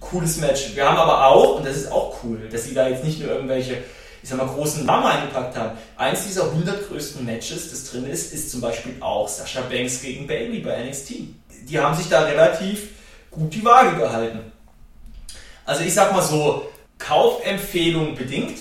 cooles 0.00 0.38
Match. 0.38 0.74
Wir 0.74 0.88
haben 0.88 0.98
aber 0.98 1.26
auch, 1.26 1.56
und 1.56 1.66
das 1.66 1.76
ist 1.76 1.92
auch 1.92 2.16
cool, 2.22 2.48
dass 2.50 2.64
sie 2.64 2.74
da 2.74 2.88
jetzt 2.88 3.04
nicht 3.04 3.20
nur 3.20 3.30
irgendwelche 3.30 3.78
ich 4.26 4.30
sag 4.30 4.38
mal, 4.38 4.52
großen 4.52 4.84
Namen 4.84 5.06
eingepackt 5.06 5.56
haben. 5.56 5.78
Eins 5.96 6.24
dieser 6.24 6.46
100 6.46 6.88
größten 6.88 7.24
Matches, 7.24 7.70
das 7.70 7.88
drin 7.88 8.06
ist, 8.06 8.32
ist 8.32 8.50
zum 8.50 8.60
Beispiel 8.60 8.96
auch 8.98 9.28
Sasha 9.28 9.60
Banks 9.60 10.02
gegen 10.02 10.26
Bailey 10.26 10.58
bei 10.58 10.82
NXT. 10.82 11.12
Die 11.68 11.78
haben 11.78 11.94
sich 11.94 12.08
da 12.08 12.24
relativ 12.24 12.88
gut 13.30 13.54
die 13.54 13.64
Waage 13.64 13.96
gehalten. 13.96 14.40
Also 15.64 15.84
ich 15.84 15.94
sag 15.94 16.12
mal 16.12 16.22
so, 16.22 16.68
Kaufempfehlung 16.98 18.16
bedingt. 18.16 18.58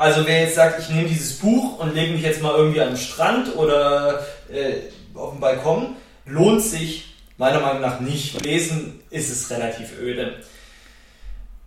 Also 0.00 0.26
wer 0.26 0.44
jetzt 0.44 0.54
sagt, 0.54 0.80
ich 0.80 0.88
nehme 0.88 1.06
dieses 1.06 1.34
Buch 1.34 1.78
und 1.78 1.94
lege 1.94 2.14
mich 2.14 2.22
jetzt 2.22 2.40
mal 2.40 2.54
irgendwie 2.54 2.80
an 2.80 2.88
den 2.88 2.96
Strand 2.96 3.54
oder 3.54 4.24
äh, 4.50 4.76
auf 5.14 5.32
dem 5.32 5.40
Balkon, 5.40 5.94
lohnt 6.24 6.62
sich 6.62 7.16
meiner 7.36 7.60
Meinung 7.60 7.82
nach 7.82 8.00
nicht. 8.00 8.42
Lesen 8.42 9.02
ist 9.10 9.30
es 9.30 9.50
relativ 9.50 9.98
öde. 10.00 10.36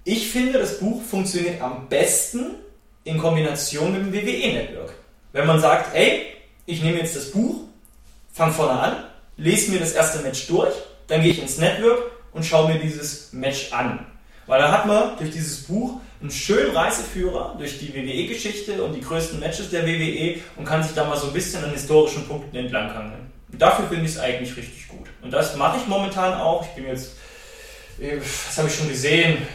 Ich 0.03 0.31
finde, 0.31 0.57
das 0.57 0.79
Buch 0.79 1.03
funktioniert 1.03 1.61
am 1.61 1.87
besten, 1.89 2.55
in 3.03 3.19
Kombination 3.19 3.91
mit 3.91 4.01
dem 4.01 4.11
WWE-Network. 4.11 4.95
Wenn 5.31 5.45
man 5.45 5.59
sagt, 5.59 5.93
ey, 5.95 6.25
ich 6.65 6.81
nehme 6.81 6.97
jetzt 6.97 7.15
das 7.15 7.29
Buch, 7.29 7.65
fang 8.33 8.51
vorne 8.51 8.79
an, 8.79 8.95
lese 9.37 9.69
mir 9.69 9.79
das 9.79 9.91
erste 9.91 10.23
Match 10.23 10.47
durch, 10.47 10.73
dann 11.05 11.21
gehe 11.21 11.33
ich 11.33 11.39
ins 11.39 11.59
Network 11.59 12.09
und 12.31 12.43
schaue 12.43 12.73
mir 12.73 12.79
dieses 12.79 13.31
Match 13.31 13.71
an. 13.71 14.07
Weil 14.47 14.59
dann 14.59 14.71
hat 14.71 14.87
man 14.87 15.17
durch 15.19 15.29
dieses 15.29 15.65
Buch 15.65 16.01
einen 16.23 16.31
schönen 16.31 16.75
Reiseführer 16.75 17.55
durch 17.57 17.79
die 17.79 17.93
WWE-Geschichte 17.93 18.81
und 18.81 18.93
die 18.93 19.01
größten 19.01 19.41
Matches 19.41 19.69
der 19.69 19.85
WWE 19.85 20.39
und 20.55 20.63
kann 20.63 20.81
sich 20.81 20.93
da 20.93 21.03
mal 21.03 21.17
so 21.17 21.27
ein 21.27 21.33
bisschen 21.33 21.61
an 21.63 21.71
historischen 21.71 22.25
Punkten 22.25 22.55
entlanghangeln. 22.55 23.29
Und 23.51 23.61
dafür 23.61 23.89
finde 23.89 24.05
ich 24.05 24.11
es 24.11 24.19
eigentlich 24.19 24.55
richtig 24.55 24.87
gut. 24.87 25.09
Und 25.21 25.31
das 25.31 25.55
mache 25.57 25.77
ich 25.77 25.87
momentan 25.87 26.33
auch. 26.39 26.65
Ich 26.65 26.69
bin 26.69 26.87
jetzt, 26.87 27.17
äh, 27.99 28.17
was 28.17 28.57
habe 28.57 28.69
ich 28.69 28.75
schon 28.75 28.87
gesehen? 28.87 29.45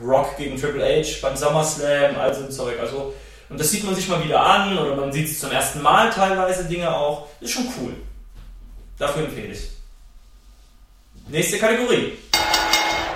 Rock 0.00 0.36
gegen 0.36 0.56
Triple 0.56 0.84
H 0.84 1.18
beim 1.20 1.36
SummerSlam, 1.36 2.16
all 2.16 2.32
so 2.32 2.44
ein 2.44 2.50
Zeug. 2.52 2.78
Also, 2.80 3.12
und 3.48 3.58
das 3.58 3.70
sieht 3.70 3.84
man 3.84 3.96
sich 3.96 4.08
mal 4.08 4.24
wieder 4.24 4.40
an 4.40 4.78
oder 4.78 4.94
man 4.94 5.12
sieht 5.12 5.26
es 5.26 5.40
zum 5.40 5.50
ersten 5.50 5.82
Mal 5.82 6.10
teilweise 6.10 6.64
Dinge 6.64 6.94
auch. 6.94 7.26
Das 7.40 7.50
ist 7.50 7.56
schon 7.56 7.66
cool. 7.80 7.94
Dafür 8.96 9.24
empfehle 9.24 9.48
ich 9.48 9.70
Nächste 11.28 11.58
Kategorie. 11.58 12.12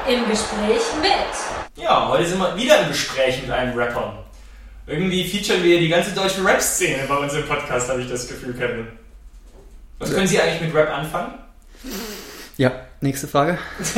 Im 0.09 0.28
Gespräch 0.28 0.83
mit. 1.01 1.56
Ja, 1.77 2.09
heute 2.09 2.27
sind 2.27 2.39
wir 2.39 2.57
wieder 2.57 2.81
im 2.81 2.89
Gespräch 2.89 3.43
mit 3.43 3.51
einem 3.51 3.77
Rapper. 3.78 4.24
Irgendwie 4.86 5.28
featuren 5.28 5.62
wir 5.62 5.78
die 5.78 5.89
ganze 5.89 6.12
deutsche 6.12 6.44
Rap-Szene 6.44 7.05
bei 7.09 7.16
unserem 7.16 7.47
Podcast, 7.47 7.89
habe 7.89 8.03
ich 8.03 8.09
das 8.09 8.27
Gefühl, 8.28 8.55
Kevin. 8.55 8.89
Was 9.98 10.12
können 10.12 10.27
Sie 10.27 10.40
eigentlich 10.40 10.62
mit 10.62 10.74
Rap 10.74 10.90
anfangen? 10.90 11.35
Ja, 12.57 12.73
nächste 13.01 13.28
Frage. 13.28 13.59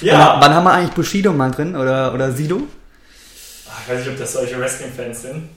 Ja. 0.00 0.38
Wann 0.40 0.54
haben 0.54 0.64
wir 0.64 0.72
eigentlich 0.72 0.92
Bushido 0.92 1.32
mal 1.32 1.50
drin 1.50 1.76
oder, 1.76 2.12
oder 2.12 2.30
Sido? 2.32 2.62
Ich 3.86 3.90
weiß 3.90 4.00
nicht, 4.00 4.08
ob 4.10 4.18
das 4.18 4.32
solche 4.32 4.58
Wrestling-Fans 4.58 5.22
sind. 5.22 5.48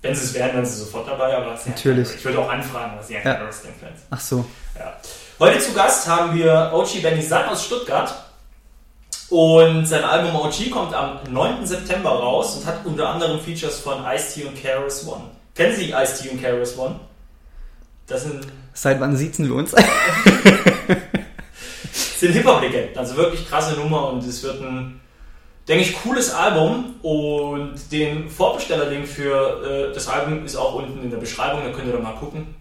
Wenn 0.00 0.14
sie 0.14 0.24
es 0.24 0.34
wären, 0.34 0.54
dann 0.54 0.64
sind 0.64 0.76
sie 0.76 0.84
sofort 0.84 1.08
dabei, 1.08 1.36
aber 1.36 1.58
Natürlich. 1.66 2.14
ich 2.14 2.24
würde 2.24 2.38
auch 2.38 2.50
anfragen, 2.50 2.92
was 2.96 3.08
sie 3.08 3.14
ja. 3.14 3.24
Wrestling-Fans 3.24 4.00
Ach 4.10 4.20
so. 4.20 4.44
Ja. 4.78 4.96
Heute 5.38 5.58
zu 5.58 5.72
Gast 5.72 6.06
haben 6.06 6.34
wir 6.34 6.70
Ochi 6.72 7.00
Benny 7.00 7.22
San 7.22 7.46
aus 7.48 7.64
Stuttgart. 7.64 8.14
Und 9.30 9.86
sein 9.86 10.04
Album 10.04 10.36
OG 10.36 10.70
kommt 10.70 10.94
am 10.94 11.18
9. 11.30 11.66
September 11.66 12.10
raus 12.10 12.56
und 12.56 12.66
hat 12.66 12.84
unter 12.84 13.08
anderem 13.08 13.40
Features 13.40 13.80
von 13.80 14.04
Ice-T 14.04 14.44
und 14.44 14.60
KRS 14.60 15.06
One. 15.06 15.24
Kennen 15.54 15.74
Sie 15.74 15.90
Ice-T 15.90 16.28
und 16.30 16.40
KRS 16.42 16.78
One? 16.78 17.00
Das 18.06 18.22
sind. 18.22 18.46
Seit 18.74 19.00
wann 19.00 19.16
siezen 19.16 19.48
wir 19.48 19.54
uns? 19.54 19.74
sind 22.24 22.32
Hip-Hop-Legenden. 22.32 22.96
Also 22.98 23.16
wirklich 23.16 23.48
krasse 23.48 23.74
Nummer 23.74 24.08
und 24.10 24.24
es 24.24 24.42
wird 24.42 24.60
ein, 24.60 25.00
denke 25.68 25.84
ich, 25.84 26.02
cooles 26.02 26.32
Album. 26.32 26.94
Und 27.02 27.74
den 27.92 28.28
Vorbestellerlink 28.28 29.06
für 29.06 29.90
äh, 29.90 29.94
das 29.94 30.08
Album 30.08 30.44
ist 30.44 30.56
auch 30.56 30.74
unten 30.74 31.02
in 31.02 31.10
der 31.10 31.18
Beschreibung, 31.18 31.62
da 31.64 31.70
könnt 31.70 31.86
ihr 31.86 31.92
doch 31.92 32.02
mal 32.02 32.16
gucken. 32.16 32.54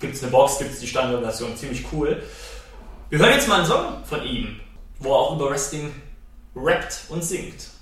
Gibt 0.00 0.14
es 0.14 0.22
eine 0.22 0.32
Box, 0.32 0.58
gibt 0.58 0.72
es 0.72 0.80
die 0.80 0.88
Standardversion, 0.88 1.56
ziemlich 1.56 1.84
cool. 1.92 2.22
Wir 3.10 3.18
hören 3.18 3.32
jetzt 3.32 3.48
mal 3.48 3.58
einen 3.58 3.66
Song 3.66 3.84
von 4.04 4.24
ihm, 4.24 4.58
wo 5.02 5.10
er 5.10 5.18
auch 5.18 5.36
über 5.36 5.50
Wrestling 5.50 5.92
rappt 6.54 7.06
und 7.08 7.24
singt. 7.24 7.72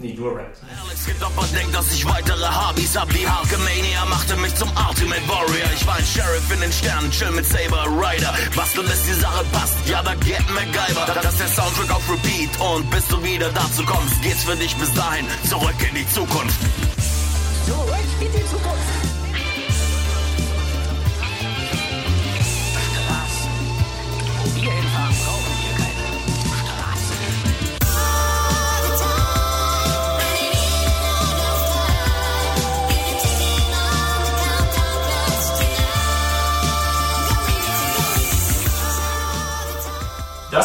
Nee, 0.00 0.14
nur 0.14 0.30
Rap. 0.36 0.54
Alex 0.62 1.08
und 1.36 1.56
denkt, 1.56 1.74
dass 1.74 1.92
ich 1.92 2.06
weitere 2.06 2.46
Hobbys 2.46 2.96
hab 2.96 3.12
wie 3.12 3.26
Hulkamania 3.26 4.04
machte 4.04 4.36
mich 4.36 4.54
zum 4.54 4.70
Ultimate 4.88 5.26
Warrior. 5.26 5.68
Ich 5.74 5.84
war 5.88 5.96
ein 5.96 6.04
Sheriff 6.04 6.52
in 6.52 6.60
den 6.60 6.70
Sternen, 6.70 7.10
chill 7.10 7.32
mit 7.32 7.44
Saber 7.44 7.84
Rider. 7.84 8.32
Was 8.54 8.78
und 8.78 8.86
bis 8.86 9.02
die 9.06 9.20
Sache 9.20 9.44
passt, 9.50 9.74
ja, 9.86 10.00
da 10.04 10.14
geht 10.14 10.48
MacGyver. 10.50 11.04
Das 11.20 11.32
ist 11.32 11.40
der 11.40 11.48
Soundtrack 11.48 11.90
auf 11.90 12.08
Repeat 12.08 12.50
und 12.60 12.88
bis 12.90 13.08
du 13.08 13.20
wieder 13.24 13.50
dazu 13.50 13.84
kommst, 13.84 14.22
geht's 14.22 14.44
für 14.44 14.54
dich 14.54 14.76
bis 14.76 14.94
dahin 14.94 15.26
zurück 15.48 15.74
in 15.88 15.96
die 15.96 16.08
Zukunft. 16.10 16.56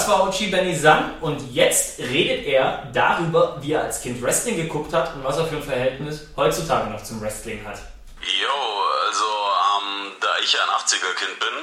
Das 0.04 0.12
war 0.12 0.28
Ochi 0.28 0.48
Benizan 0.48 1.14
und 1.22 1.54
jetzt 1.54 1.98
redet 1.98 2.46
er 2.46 2.90
darüber, 2.92 3.56
wie 3.62 3.72
er 3.72 3.84
als 3.84 4.02
Kind 4.02 4.22
Wrestling 4.22 4.58
geguckt 4.58 4.92
hat 4.92 5.16
und 5.16 5.24
was 5.24 5.38
er 5.38 5.46
für 5.46 5.56
ein 5.56 5.64
Verhältnis 5.64 6.28
heutzutage 6.36 6.90
noch 6.90 7.02
zum 7.02 7.22
Wrestling 7.22 7.66
hat. 7.66 7.80
Jo, 8.20 8.84
also 9.08 9.24
ähm, 9.24 10.12
da 10.20 10.28
ich 10.44 10.60
ein 10.60 10.68
80er-Kind 10.68 11.40
bin, 11.40 11.56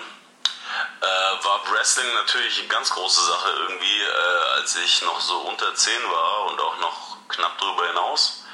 äh, 1.02 1.44
war 1.44 1.60
Wrestling 1.70 2.06
natürlich 2.14 2.60
eine 2.60 2.68
ganz 2.68 2.88
große 2.88 3.20
Sache 3.26 3.50
irgendwie, 3.58 4.00
äh, 4.00 4.58
als 4.58 4.74
ich 4.74 5.02
noch 5.02 5.20
so 5.20 5.36
unter 5.40 5.74
10 5.74 5.92
war 6.10 6.50
und 6.50 6.60
auch 6.62 6.80
noch 6.80 7.18
knapp 7.28 7.58
darüber 7.60 7.88
hinaus. 7.88 8.46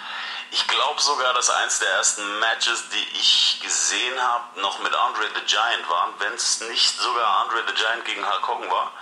Ich 0.51 0.67
glaube 0.69 1.01
sogar, 1.01 1.35
dass 1.35 1.51
eins 1.51 1.81
der 1.81 1.91
ersten 1.91 2.39
Matches, 2.39 2.89
die 2.91 3.19
ich 3.19 3.59
gesehen 3.63 4.21
habe, 4.21 4.61
noch 4.61 4.79
mit 4.79 4.95
Andre 4.95 5.29
the 5.35 5.41
Giant 5.43 5.89
waren, 5.89 6.15
wenn 6.19 6.35
es 6.35 6.61
nicht 6.61 6.99
sogar 6.99 7.39
Andre 7.41 7.65
the 7.67 7.75
Giant 7.75 8.05
gegen 8.05 8.25
Hulk 8.25 8.47
Hogan 8.47 8.71
war. 8.71 8.93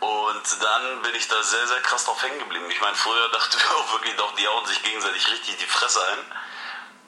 Und 0.00 0.62
dann 0.62 1.02
bin 1.02 1.14
ich 1.14 1.26
da 1.28 1.42
sehr, 1.42 1.66
sehr 1.66 1.80
krass 1.80 2.04
drauf 2.04 2.22
hängen 2.22 2.38
geblieben. 2.38 2.70
Ich 2.70 2.80
meine, 2.80 2.96
früher 2.96 3.28
dachten 3.32 3.58
wir 3.58 3.76
auch 3.76 3.92
wirklich, 3.92 4.14
doch, 4.16 4.34
die 4.36 4.46
hauen 4.46 4.66
sich 4.66 4.82
gegenseitig 4.82 5.30
richtig 5.30 5.56
die 5.56 5.66
Fresse 5.66 6.00
ein. 6.06 6.18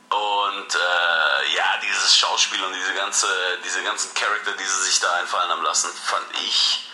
Und 0.08 0.74
äh, 0.74 1.54
ja, 1.56 1.76
dieses 1.82 2.16
Schauspiel 2.16 2.62
und 2.64 2.72
diese, 2.72 2.94
ganze, 2.94 3.28
diese 3.64 3.82
ganzen 3.82 4.14
Charakter, 4.14 4.52
die 4.52 4.64
sie 4.64 4.82
sich 4.84 5.00
da 5.00 5.12
einfallen 5.14 5.50
haben 5.50 5.62
lassen, 5.62 5.90
fand 5.92 6.24
ich 6.44 6.85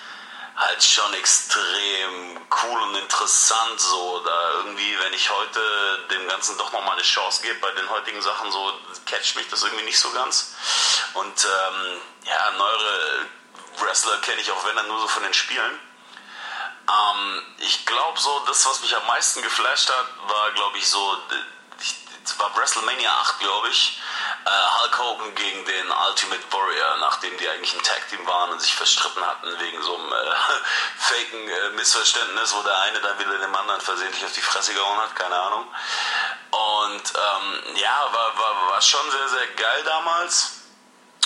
halt 0.56 0.82
schon 0.82 1.12
extrem 1.14 2.40
cool 2.62 2.82
und 2.82 2.96
interessant. 2.96 3.80
So, 3.80 4.20
da 4.20 4.50
irgendwie, 4.58 4.98
wenn 5.00 5.12
ich 5.14 5.30
heute 5.30 5.60
dem 6.10 6.28
Ganzen 6.28 6.56
doch 6.58 6.72
nochmal 6.72 6.94
eine 6.94 7.02
Chance 7.02 7.42
gebe 7.42 7.58
bei 7.60 7.70
den 7.72 7.88
heutigen 7.88 8.22
Sachen, 8.22 8.50
so 8.52 8.72
catcht 9.06 9.36
mich 9.36 9.48
das 9.48 9.62
irgendwie 9.62 9.84
nicht 9.84 9.98
so 9.98 10.10
ganz. 10.12 10.54
Und 11.14 11.44
ähm, 11.44 12.00
ja, 12.24 12.50
neuere 12.52 13.26
Wrestler 13.78 14.18
kenne 14.18 14.40
ich 14.40 14.50
auch 14.50 14.64
wenn 14.66 14.76
dann 14.76 14.88
nur 14.88 15.00
so 15.00 15.08
von 15.08 15.22
den 15.22 15.34
Spielen. 15.34 15.78
Ähm, 16.88 17.42
ich 17.58 17.86
glaube 17.86 18.18
so, 18.18 18.42
das, 18.46 18.66
was 18.66 18.80
mich 18.82 18.94
am 18.96 19.06
meisten 19.06 19.42
geflasht 19.42 19.90
hat, 19.90 20.06
war, 20.28 20.50
glaube 20.52 20.78
ich, 20.78 20.88
so, 20.88 21.16
das 22.24 22.38
war 22.38 22.56
WrestleMania 22.56 23.10
8, 23.10 23.40
glaube 23.40 23.68
ich. 23.68 24.00
Äh, 24.44 24.50
Hulk 24.50 24.98
Hogan 24.98 25.34
gegen 25.34 25.64
den 25.64 25.90
Ultimate 25.90 26.42
Warrior, 26.50 26.96
nachdem 26.98 27.36
die 27.38 27.48
eigentlich 27.48 27.74
ein 27.74 27.82
Tag-Team 27.82 28.26
waren 28.26 28.50
und 28.50 28.60
sich 28.60 28.74
verstritten 28.74 29.24
hatten 29.24 29.58
wegen 29.60 29.82
so 29.82 29.96
einem 29.96 30.12
äh, 30.12 30.34
faken 30.98 31.48
äh, 31.48 31.70
Missverständnis, 31.70 32.54
wo 32.54 32.62
der 32.62 32.78
eine 32.82 33.00
dann 33.00 33.18
wieder 33.18 33.38
dem 33.38 33.54
anderen 33.54 33.80
versehentlich 33.80 34.24
auf 34.24 34.32
die 34.32 34.42
Fresse 34.42 34.74
gehauen 34.74 34.98
hat, 34.98 35.14
keine 35.16 35.36
Ahnung. 35.36 35.66
Und 36.50 37.02
ähm, 37.14 37.76
ja, 37.76 38.08
war, 38.12 38.38
war, 38.38 38.68
war 38.70 38.82
schon 38.82 39.10
sehr, 39.10 39.28
sehr 39.28 39.46
geil 39.48 39.84
damals. 39.84 40.58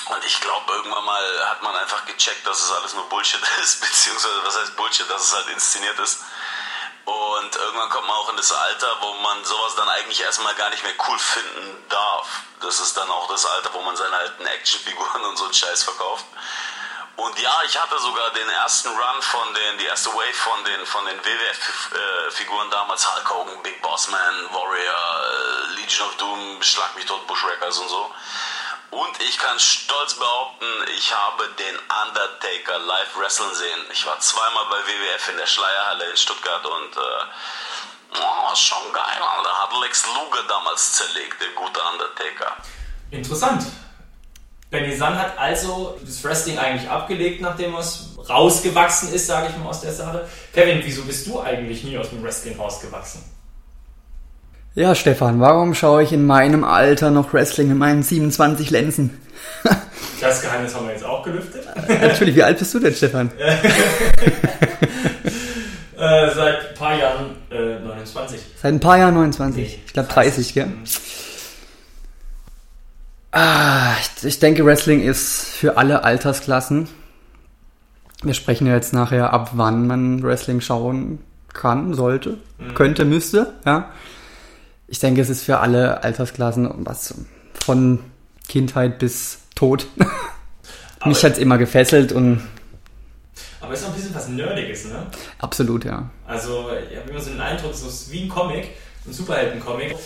Und 0.07 0.25
ich 0.25 0.41
glaube, 0.41 0.73
irgendwann 0.73 1.05
mal 1.05 1.49
hat 1.49 1.63
man 1.63 1.75
einfach 1.77 2.05
gecheckt, 2.07 2.47
dass 2.47 2.63
es 2.63 2.71
alles 2.71 2.95
nur 2.95 3.09
Bullshit 3.09 3.41
ist, 3.63 3.81
beziehungsweise 3.81 4.45
was 4.45 4.59
heißt 4.59 4.77
Bullshit, 4.77 5.11
dass 5.11 5.23
es 5.23 5.35
halt 5.35 5.49
inszeniert 5.49 5.99
ist. 5.99 6.21
Und 7.07 7.55
irgendwann 7.55 7.89
kommt 7.89 8.09
man 8.09 8.17
auch 8.17 8.29
in 8.31 8.37
das 8.37 8.51
Alter, 8.51 8.97
wo 9.01 9.13
man 9.15 9.45
sowas 9.45 9.77
dann 9.77 9.89
eigentlich 9.89 10.21
erstmal 10.21 10.55
gar 10.57 10.71
nicht 10.71 10.83
mehr 10.83 10.95
cool 11.09 11.19
finden 11.19 11.85
darf. 11.89 12.29
Das 12.61 12.81
ist 12.81 12.97
dann 12.97 13.09
auch 13.09 13.29
das 13.29 13.47
Alter, 13.47 13.73
wo 13.75 13.81
man 13.83 13.97
seine 13.97 14.17
alten 14.17 14.45
Actionfiguren 14.45 15.25
und 15.25 15.37
so 15.37 15.45
einen 15.45 15.55
Scheiß 15.55 15.85
verkauft. 15.85 16.25
Und 17.15 17.39
ja, 17.39 17.63
ich 17.65 17.81
hatte 17.81 17.97
sogar 18.01 18.31
den 18.31 18.49
ersten 18.49 18.89
Run 18.89 19.23
von 19.23 19.55
den, 19.55 19.79
die 19.79 19.87
erste 19.87 20.13
Wave 20.13 20.35
von 20.35 20.65
den, 20.65 20.85
von 20.85 21.07
den 21.07 21.19
WWF-Figuren 21.25 22.71
damals, 22.71 23.07
Hulk 23.15 23.31
Hogan, 23.31 23.63
Big 23.63 23.81
Boss 23.81 24.09
Man, 24.09 24.53
Warrior, 24.53 25.25
äh, 25.73 25.81
Legion 25.81 26.09
of 26.09 26.17
Doom, 26.17 26.63
Schlag 26.63 26.95
mich 26.97 27.07
tot, 27.07 27.25
Bushwreckers 27.29 27.79
und 27.79 27.89
so. 27.89 28.13
Und 28.91 29.21
ich 29.21 29.39
kann 29.39 29.59
stolz 29.59 30.15
behaupten, 30.15 30.67
ich 30.97 31.13
habe 31.13 31.45
den 31.59 31.77
Undertaker 32.07 32.79
live 32.79 33.17
wrestlen 33.19 33.53
sehen. 33.55 33.81
Ich 33.93 34.07
war 34.07 34.19
zweimal 34.21 34.65
bei 34.71 34.79
WWF 34.87 35.29
in 35.31 35.37
der 35.37 35.47
Schleierhalle 35.47 36.11
in 36.11 36.17
Stuttgart 36.17 36.65
und 36.65 36.97
äh, 36.97 38.21
oh, 38.21 38.55
schon 38.55 38.93
geil, 38.93 39.21
Alter. 39.21 39.51
Hat 39.51 39.71
Lex 39.83 40.07
Luger 40.07 40.47
damals 40.49 40.93
zerlegt, 40.95 41.41
der 41.41 41.49
gute 41.51 41.81
Undertaker. 41.93 42.57
Interessant. 43.11 43.67
Benny 44.71 44.97
Sun 44.97 45.19
hat 45.19 45.39
also 45.39 45.99
das 46.05 46.23
Wrestling 46.25 46.59
eigentlich 46.59 46.91
abgelegt, 46.91 47.41
nachdem 47.41 47.75
er 47.75 47.85
rausgewachsen 48.29 49.13
ist, 49.13 49.27
sage 49.27 49.49
ich 49.51 49.57
mal, 49.57 49.69
aus 49.69 49.81
der 49.81 49.93
Sache. 49.93 50.29
Kevin, 50.53 50.81
wieso 50.85 51.03
bist 51.03 51.27
du 51.27 51.41
eigentlich 51.41 51.85
nie 51.85 51.97
aus 51.97 52.11
dem 52.11 52.23
Wrestling 52.23 52.59
rausgewachsen? 52.59 53.36
Ja, 54.77 54.95
Stefan, 54.95 55.41
warum 55.41 55.73
schaue 55.73 56.03
ich 56.03 56.13
in 56.13 56.27
meinem 56.27 56.63
Alter 56.63 57.11
noch 57.11 57.33
Wrestling 57.33 57.71
in 57.71 57.79
meinen 57.79 58.03
27 58.03 58.69
Lenzen? 58.69 59.19
das 60.21 60.43
Geheimnis 60.43 60.75
haben 60.75 60.85
wir 60.85 60.93
jetzt 60.93 61.05
auch 61.05 61.23
gelüftet. 61.23 61.67
Natürlich, 61.89 62.37
wie 62.37 62.43
alt 62.43 62.59
bist 62.59 62.75
du 62.75 62.79
denn, 62.79 62.95
Stefan? 62.95 63.31
äh, 63.39 63.55
seit 65.97 66.69
ein 66.69 66.75
paar 66.75 66.95
Jahren 66.95 67.37
äh, 67.51 67.79
29. 67.81 68.39
Seit 68.61 68.75
ein 68.75 68.81
paar 68.81 68.99
Jahren 68.99 69.15
29. 69.15 69.63
Nee, 69.63 69.81
ich 69.87 69.93
glaube 69.95 70.11
30, 70.11 70.53
gell? 70.53 70.67
Mhm. 70.67 70.85
Ah, 73.33 73.95
ich, 73.99 74.27
ich 74.27 74.39
denke, 74.41 74.67
Wrestling 74.67 75.01
ist 75.01 75.55
für 75.55 75.79
alle 75.79 76.05
Altersklassen. 76.05 76.87
Wir 78.23 78.35
sprechen 78.35 78.67
ja 78.67 78.75
jetzt 78.75 78.93
nachher 78.93 79.33
ab, 79.33 79.53
wann 79.55 79.87
man 79.87 80.23
Wrestling 80.23 80.61
schauen 80.61 81.21
kann, 81.55 81.95
sollte, 81.95 82.37
mhm. 82.59 82.75
könnte, 82.75 83.07
müsste. 83.07 83.55
Ja. 83.65 83.89
Ich 84.89 84.99
denke, 84.99 85.21
es 85.21 85.29
ist 85.29 85.43
für 85.43 85.59
alle 85.59 86.03
Altersklassen 86.05 86.71
was 86.87 87.15
von 87.65 88.01
Kindheit 88.49 88.99
bis 88.99 89.39
Tod. 89.55 89.87
Mich 91.05 91.23
hat 91.25 91.33
es 91.33 91.39
immer 91.39 91.59
gefesselt 91.59 92.13
und. 92.13 92.43
Aber 93.61 93.73
es 93.73 93.81
ist 93.81 93.87
auch 93.87 93.91
ein 93.91 93.97
bisschen 93.97 94.15
was 94.15 94.29
Nerdiges, 94.29 94.87
ne? 94.87 95.07
Absolut, 95.39 95.85
ja. 95.85 96.09
Also, 96.27 96.69
ich 96.91 96.97
habe 96.97 97.11
immer 97.11 97.21
so 97.21 97.31
den 97.31 97.41
Eindruck, 97.41 97.73
es 97.73 97.83
ist 97.83 98.13
wie 98.13 98.25
ein 98.25 98.29
Comic, 98.29 98.71
ein 99.07 99.13
Superhelden-Comic. 99.13 99.93
Äh, 99.93 99.97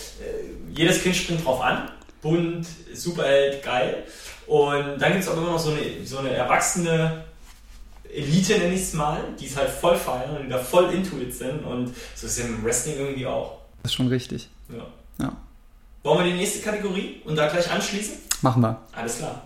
jedes 0.73 1.03
Kind 1.03 1.15
springt 1.15 1.45
drauf 1.45 1.61
an 1.61 1.89
bunt, 2.21 2.67
Superheld, 2.93 3.63
geil. 3.63 4.03
Und 4.47 4.99
dann 4.99 5.11
gibt 5.13 5.23
es 5.23 5.29
auch 5.29 5.37
immer 5.37 5.51
noch 5.51 5.59
so 5.59 5.71
eine, 5.71 6.05
so 6.05 6.19
eine 6.19 6.31
erwachsene 6.31 7.23
Elite, 8.13 8.57
nenne 8.57 8.73
ich 8.73 8.81
es 8.81 8.93
mal, 8.93 9.23
die 9.39 9.45
es 9.45 9.55
halt 9.55 9.69
voll 9.69 9.95
feiern 9.95 10.37
und 10.37 10.43
die 10.43 10.49
da 10.49 10.57
voll 10.57 10.93
into 10.93 11.17
it 11.17 11.33
sind. 11.33 11.63
Und 11.63 11.87
so 12.15 12.27
ist 12.27 12.37
es 12.37 12.45
im 12.45 12.63
Wrestling 12.63 12.97
irgendwie 12.97 13.25
auch. 13.25 13.59
Das 13.83 13.91
ist 13.91 13.95
schon 13.95 14.07
richtig. 14.07 14.49
Ja. 14.71 15.25
ja. 15.25 15.31
Wollen 16.03 16.25
wir 16.25 16.31
die 16.31 16.37
nächste 16.37 16.61
Kategorie 16.61 17.21
und 17.25 17.35
da 17.35 17.47
gleich 17.47 17.71
anschließen? 17.71 18.15
Machen 18.41 18.61
wir. 18.61 18.77
Alles 18.95 19.17
klar. 19.19 19.41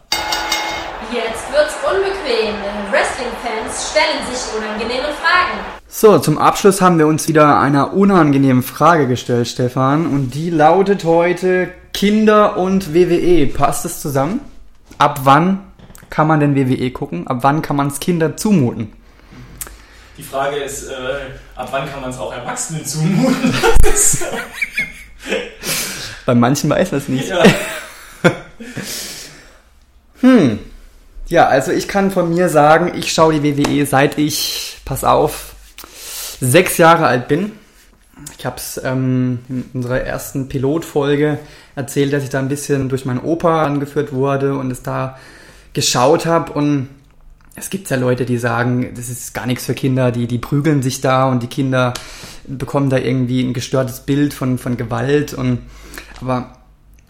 Jetzt 1.12 1.52
wird's 1.52 1.76
unbequem. 1.84 2.56
Wrestling-Fans 2.92 3.92
stellen 3.92 4.26
sich 4.32 4.58
unangenehme 4.58 5.14
Fragen. 5.14 5.60
So, 5.88 6.18
zum 6.20 6.38
Abschluss 6.38 6.82
haben 6.82 6.98
wir 6.98 7.08
uns 7.08 7.28
wieder 7.28 7.60
einer 7.60 7.94
unangenehmen 7.94 8.64
Frage 8.64 9.08
gestellt, 9.08 9.48
Stefan. 9.48 10.08
Und 10.08 10.32
die 10.32 10.50
lautet 10.50 11.04
heute: 11.04 11.70
Kinder 11.94 12.58
und 12.58 12.94
WWE. 12.94 13.48
Passt 13.48 13.86
das 13.86 14.02
zusammen? 14.02 14.40
Ab 14.98 15.22
wann 15.24 15.64
kann 16.10 16.28
man 16.28 16.40
denn 16.40 16.56
WWE 16.56 16.92
gucken? 16.92 17.28
Ab 17.28 17.40
wann 17.42 17.62
kann 17.62 17.76
man 17.76 17.88
es 17.88 18.00
Kinder 18.00 18.38
zumuten? 18.38 18.94
Die 20.18 20.24
Frage 20.24 20.56
ist, 20.58 20.90
äh, 20.90 20.94
ab 21.56 21.68
wann 21.72 21.92
kann 21.92 22.02
man 22.02 22.10
es 22.10 22.18
auch 22.18 22.34
Erwachsenen 22.34 22.86
zumuten? 22.86 23.54
Bei 26.26 26.36
manchen 26.36 26.70
weiß 26.70 26.92
man 26.92 27.02
es 27.02 27.08
nicht. 27.08 27.30
Ja. 27.30 27.44
hm. 30.22 30.60
Ja, 31.28 31.48
also 31.48 31.72
ich 31.72 31.88
kann 31.88 32.12
von 32.12 32.30
mir 32.30 32.50
sagen, 32.50 32.92
ich 32.96 33.12
schaue 33.12 33.40
die 33.40 33.58
WWE 33.58 33.86
seit 33.86 34.18
ich, 34.18 34.78
pass 34.86 35.04
auf, 35.04 35.56
sechs 36.40 36.78
Jahre 36.78 37.08
alt 37.08 37.28
bin. 37.28 37.54
Ich 38.38 38.46
habe 38.46 38.58
es 38.58 38.80
ähm, 38.84 39.40
in 39.50 39.66
unserer 39.74 40.02
ersten 40.02 40.48
Pilotfolge 40.48 41.40
erzählt, 41.76 42.14
dass 42.14 42.24
ich 42.24 42.30
da 42.30 42.40
ein 42.40 42.48
bisschen 42.48 42.90
durch 42.90 43.06
meinen 43.06 43.20
Opa 43.20 43.64
angeführt 43.64 44.14
wurde 44.14 44.56
und 44.58 44.72
es 44.72 44.84
da 44.84 45.18
geschaut 45.74 46.26
habe. 46.26 46.54
Und 46.54 46.90
es 47.56 47.70
gibt 47.70 47.90
ja 47.90 47.96
Leute, 47.96 48.26
die 48.26 48.38
sagen, 48.38 48.94
das 48.96 49.10
ist 49.10 49.34
gar 49.34 49.46
nichts 49.46 49.66
für 49.66 49.74
Kinder, 49.74 50.12
die, 50.12 50.28
die 50.28 50.38
prügeln 50.38 50.82
sich 50.82 51.00
da 51.00 51.30
und 51.30 51.42
die 51.42 51.48
Kinder 51.48 51.94
bekommen 52.46 52.90
da 52.90 52.98
irgendwie 52.98 53.42
ein 53.42 53.54
gestörtes 53.54 54.02
Bild 54.02 54.34
von, 54.34 54.58
von 54.58 54.76
Gewalt. 54.76 55.34
Und 55.34 55.60
aber 56.20 56.58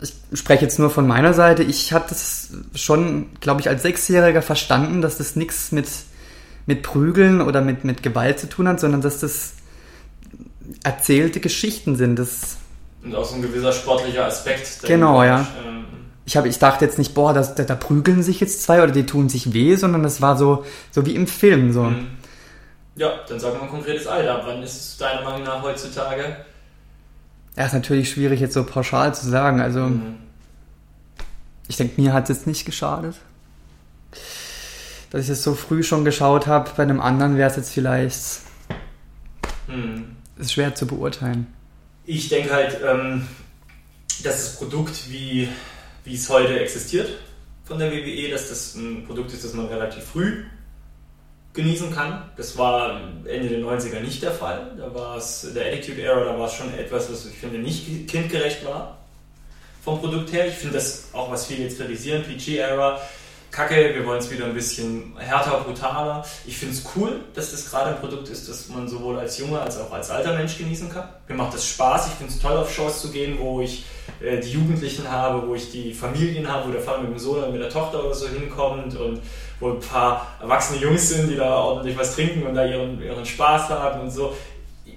ich 0.01 0.13
spreche 0.39 0.63
jetzt 0.63 0.77
nur 0.77 0.91
von 0.91 1.07
meiner 1.07 1.33
Seite. 1.33 1.63
Ich 1.63 1.93
hatte 1.93 2.13
es 2.13 2.53
schon, 2.75 3.27
glaube 3.39 3.61
ich, 3.61 3.69
als 3.69 3.81
Sechsjähriger 3.81 4.43
verstanden, 4.43 5.01
dass 5.01 5.17
das 5.17 5.35
nichts 5.35 5.71
mit, 5.71 5.87
mit 6.67 6.83
Prügeln 6.83 7.41
oder 7.41 7.61
mit, 7.61 7.83
mit 7.83 8.03
Gewalt 8.03 8.39
zu 8.39 8.47
tun 8.47 8.67
hat, 8.67 8.79
sondern 8.79 9.01
dass 9.01 9.19
das 9.19 9.53
erzählte 10.83 11.39
Geschichten 11.39 11.95
sind. 11.95 12.19
Das 12.19 12.57
Und 13.03 13.15
auch 13.15 13.25
so 13.25 13.35
ein 13.35 13.41
gewisser 13.41 13.71
sportlicher 13.71 14.25
Aspekt. 14.25 14.83
Genau, 14.83 15.23
ja. 15.23 15.47
Ähm, 15.65 15.85
ich, 16.25 16.37
hab, 16.37 16.45
ich 16.45 16.57
dachte 16.57 16.83
jetzt 16.83 16.97
nicht, 16.97 17.13
boah, 17.13 17.33
das, 17.33 17.55
da, 17.55 17.63
da, 17.63 17.75
prügeln 17.75 18.23
sich 18.23 18.39
jetzt 18.39 18.63
zwei 18.63 18.81
oder 18.81 18.91
die 18.91 19.05
tun 19.05 19.29
sich 19.29 19.53
weh, 19.53 19.75
sondern 19.75 20.01
das 20.03 20.21
war 20.21 20.37
so, 20.37 20.65
so 20.91 21.05
wie 21.05 21.13
im 21.15 21.27
Film. 21.27 21.71
So. 21.71 21.83
Mhm. 21.83 22.07
Ja, 22.95 23.19
dann 23.27 23.39
sag 23.39 23.53
mal 23.53 23.63
ein 23.63 23.69
konkretes 23.69 24.07
Alter. 24.07 24.41
Wann 24.45 24.63
ist 24.63 24.75
es 24.75 24.97
deiner 24.97 25.21
Meinung 25.21 25.43
nach 25.43 25.61
heutzutage? 25.61 26.37
Ja, 27.55 27.65
ist 27.65 27.73
natürlich 27.73 28.09
schwierig 28.09 28.39
jetzt 28.39 28.53
so 28.53 28.63
pauschal 28.63 29.13
zu 29.13 29.29
sagen. 29.29 29.61
Also, 29.61 29.81
mhm. 29.81 30.15
ich 31.67 31.77
denke, 31.77 32.01
mir 32.01 32.11
hat 32.11 32.23
es 32.23 32.37
jetzt 32.37 32.47
nicht 32.47 32.65
geschadet. 32.65 33.15
Dass 35.11 35.21
ich 35.21 35.29
es 35.29 35.43
so 35.43 35.53
früh 35.53 35.83
schon 35.83 36.05
geschaut 36.05 36.47
habe, 36.47 36.71
bei 36.75 36.83
einem 36.83 36.99
anderen 36.99 37.37
wäre 37.37 37.49
es 37.49 37.55
jetzt 37.55 37.71
vielleicht. 37.71 38.41
Mhm. 39.67 40.15
Ist 40.37 40.53
schwer 40.53 40.73
zu 40.73 40.87
beurteilen. 40.87 41.47
Ich 42.05 42.29
denke 42.29 42.53
halt, 42.53 42.77
ähm, 42.83 43.27
dass 44.23 44.43
das 44.43 44.55
Produkt, 44.57 45.09
wie, 45.09 45.49
wie 46.05 46.15
es 46.15 46.29
heute 46.29 46.59
existiert 46.59 47.09
von 47.65 47.79
der 47.79 47.91
WWE, 47.91 48.29
dass 48.29 48.49
das 48.49 48.75
ein 48.75 49.05
Produkt 49.05 49.33
ist, 49.33 49.43
das 49.43 49.53
man 49.53 49.65
relativ 49.65 50.03
früh 50.03 50.43
genießen 51.53 51.93
kann. 51.93 52.29
Das 52.37 52.57
war 52.57 53.01
Ende 53.25 53.49
der 53.49 53.59
90er 53.59 54.01
nicht 54.01 54.21
der 54.21 54.31
Fall. 54.31 54.73
Da 54.77 54.93
war 54.93 55.17
es, 55.17 55.47
der 55.55 55.73
Attitude 55.73 56.01
Era, 56.01 56.23
da 56.23 56.37
war 56.37 56.47
es 56.47 56.53
schon 56.53 56.71
etwas, 56.77 57.11
was 57.11 57.25
ich 57.25 57.35
finde 57.35 57.57
nicht 57.57 58.07
kindgerecht 58.07 58.65
war. 58.65 58.97
Vom 59.83 59.99
Produkt 59.99 60.31
her. 60.31 60.47
Ich 60.47 60.55
finde 60.55 60.75
das 60.75 61.09
auch, 61.13 61.31
was 61.31 61.45
viele 61.47 61.63
jetzt 61.63 61.77
kritisieren, 61.77 62.23
PG 62.23 62.57
Era, 62.57 62.99
kacke, 63.51 63.95
wir 63.95 64.05
wollen 64.05 64.19
es 64.19 64.29
wieder 64.29 64.45
ein 64.45 64.53
bisschen 64.53 65.15
härter, 65.17 65.61
brutaler. 65.61 66.25
Ich 66.45 66.57
finde 66.57 66.75
es 66.75 66.83
cool, 66.95 67.21
dass 67.33 67.51
das 67.51 67.69
gerade 67.69 67.95
ein 67.95 67.99
Produkt 67.99 68.27
ist, 68.29 68.49
das 68.49 68.67
man 68.67 68.87
sowohl 68.87 69.17
als 69.17 69.37
junger 69.37 69.61
als 69.61 69.77
auch 69.79 69.91
als 69.91 70.09
alter 70.09 70.35
Mensch 70.35 70.57
genießen 70.57 70.91
kann. 70.91 71.07
Mir 71.27 71.35
macht 71.35 71.53
das 71.53 71.67
Spaß. 71.67 72.07
Ich 72.07 72.13
finde 72.13 72.33
es 72.33 72.39
toll, 72.39 72.57
auf 72.57 72.73
Shows 72.73 73.01
zu 73.01 73.11
gehen, 73.11 73.39
wo 73.39 73.61
ich 73.61 73.85
äh, 74.21 74.39
die 74.39 74.51
Jugendlichen 74.51 75.09
habe, 75.09 75.47
wo 75.47 75.55
ich 75.55 75.71
die 75.71 75.93
Familien 75.93 76.47
habe, 76.47 76.67
wo 76.67 76.71
der 76.71 76.81
Vater 76.81 77.01
mit 77.01 77.11
dem 77.11 77.19
Sohn 77.19 77.37
oder 77.37 77.49
mit 77.49 77.61
der 77.61 77.69
Tochter 77.69 78.03
oder 78.03 78.13
so 78.13 78.27
hinkommt 78.27 78.95
und 78.97 79.21
wo 79.59 79.71
ein 79.71 79.79
paar 79.79 80.35
erwachsene 80.41 80.79
Jungs 80.79 81.09
sind, 81.09 81.29
die 81.29 81.35
da 81.35 81.55
ordentlich 81.55 81.97
was 81.97 82.15
trinken 82.15 82.43
und 82.43 82.55
da 82.55 82.65
ihren, 82.65 83.01
ihren 83.01 83.25
Spaß 83.25 83.69
haben 83.69 84.01
und 84.01 84.11
so. 84.11 84.35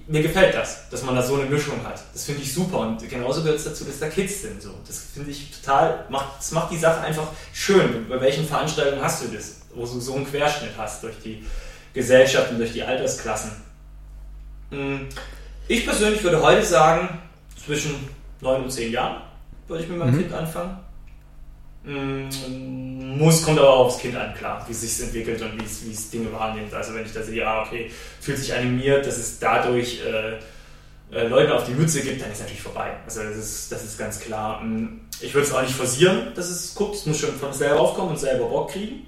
Mir 0.07 0.23
gefällt 0.23 0.55
das, 0.55 0.89
dass 0.89 1.03
man 1.03 1.15
da 1.15 1.21
so 1.21 1.35
eine 1.35 1.45
Mischung 1.45 1.83
hat. 1.85 2.01
Das 2.13 2.25
finde 2.25 2.41
ich 2.41 2.51
super 2.51 2.79
und 2.79 3.07
genauso 3.07 3.41
gehört 3.41 3.59
es 3.59 3.65
dazu, 3.65 3.85
dass 3.85 3.99
da 3.99 4.07
Kids 4.07 4.41
sind. 4.41 4.61
So. 4.61 4.71
Das 4.87 5.05
finde 5.13 5.29
ich 5.29 5.51
total, 5.51 6.05
macht, 6.09 6.39
das 6.39 6.51
macht 6.51 6.71
die 6.71 6.77
Sache 6.77 7.01
einfach 7.01 7.27
schön. 7.53 8.07
Bei 8.09 8.19
welchen 8.19 8.45
Veranstaltungen 8.45 9.03
hast 9.03 9.23
du 9.23 9.27
das, 9.27 9.61
wo 9.73 9.81
du 9.81 9.99
so 9.99 10.15
einen 10.15 10.25
Querschnitt 10.25 10.71
hast 10.77 11.03
durch 11.03 11.15
die 11.23 11.45
Gesellschaft 11.93 12.51
und 12.51 12.57
durch 12.57 12.73
die 12.73 12.81
Altersklassen? 12.81 13.51
Hm. 14.71 15.07
Ich 15.67 15.85
persönlich 15.85 16.23
würde 16.23 16.41
heute 16.41 16.65
sagen, 16.65 17.19
zwischen 17.63 18.07
9 18.41 18.63
und 18.63 18.71
10 18.71 18.91
Jahren 18.91 19.21
würde 19.67 19.83
ich 19.83 19.89
mit 19.89 19.99
meinem 19.99 20.15
mhm. 20.15 20.19
Kind 20.19 20.33
anfangen. 20.33 20.77
Mm, 21.83 23.17
muss, 23.17 23.43
kommt 23.43 23.57
aber 23.57 23.71
aufs 23.71 23.99
Kind 23.99 24.15
an, 24.15 24.33
klar, 24.33 24.63
wie 24.67 24.71
es 24.71 24.81
sich 24.81 25.05
entwickelt 25.05 25.41
und 25.41 25.59
wie 25.59 25.91
es 25.91 26.09
Dinge 26.09 26.31
wahrnimmt. 26.33 26.73
Also 26.73 26.93
wenn 26.93 27.05
ich 27.05 27.13
da 27.13 27.23
sehe, 27.23 27.45
ah, 27.45 27.63
okay, 27.63 27.89
fühlt 28.19 28.37
sich 28.37 28.53
animiert, 28.53 29.05
dass 29.05 29.17
es 29.17 29.39
dadurch 29.39 30.01
äh, 30.05 30.39
äh, 31.15 31.27
Leuten 31.27 31.51
auf 31.51 31.65
die 31.65 31.71
Mütze 31.71 32.01
gibt, 32.01 32.21
dann 32.21 32.29
ist 32.29 32.35
es 32.37 32.41
natürlich 32.41 32.61
vorbei. 32.61 32.91
Also 33.05 33.23
das 33.23 33.37
ist, 33.37 33.71
das 33.71 33.83
ist 33.83 33.97
ganz 33.97 34.19
klar. 34.19 34.61
Mm, 34.61 35.01
ich 35.21 35.33
würde 35.33 35.47
es 35.47 35.53
auch 35.53 35.61
nicht 35.61 35.73
forcieren, 35.73 36.33
dass 36.35 36.49
es 36.49 36.75
guckt. 36.75 36.95
Es 36.95 37.05
muss 37.05 37.19
schon 37.19 37.35
von 37.35 37.53
selber 37.53 37.79
aufkommen 37.79 38.09
und 38.09 38.19
selber 38.19 38.45
Bock 38.45 38.71
kriegen. 38.71 39.05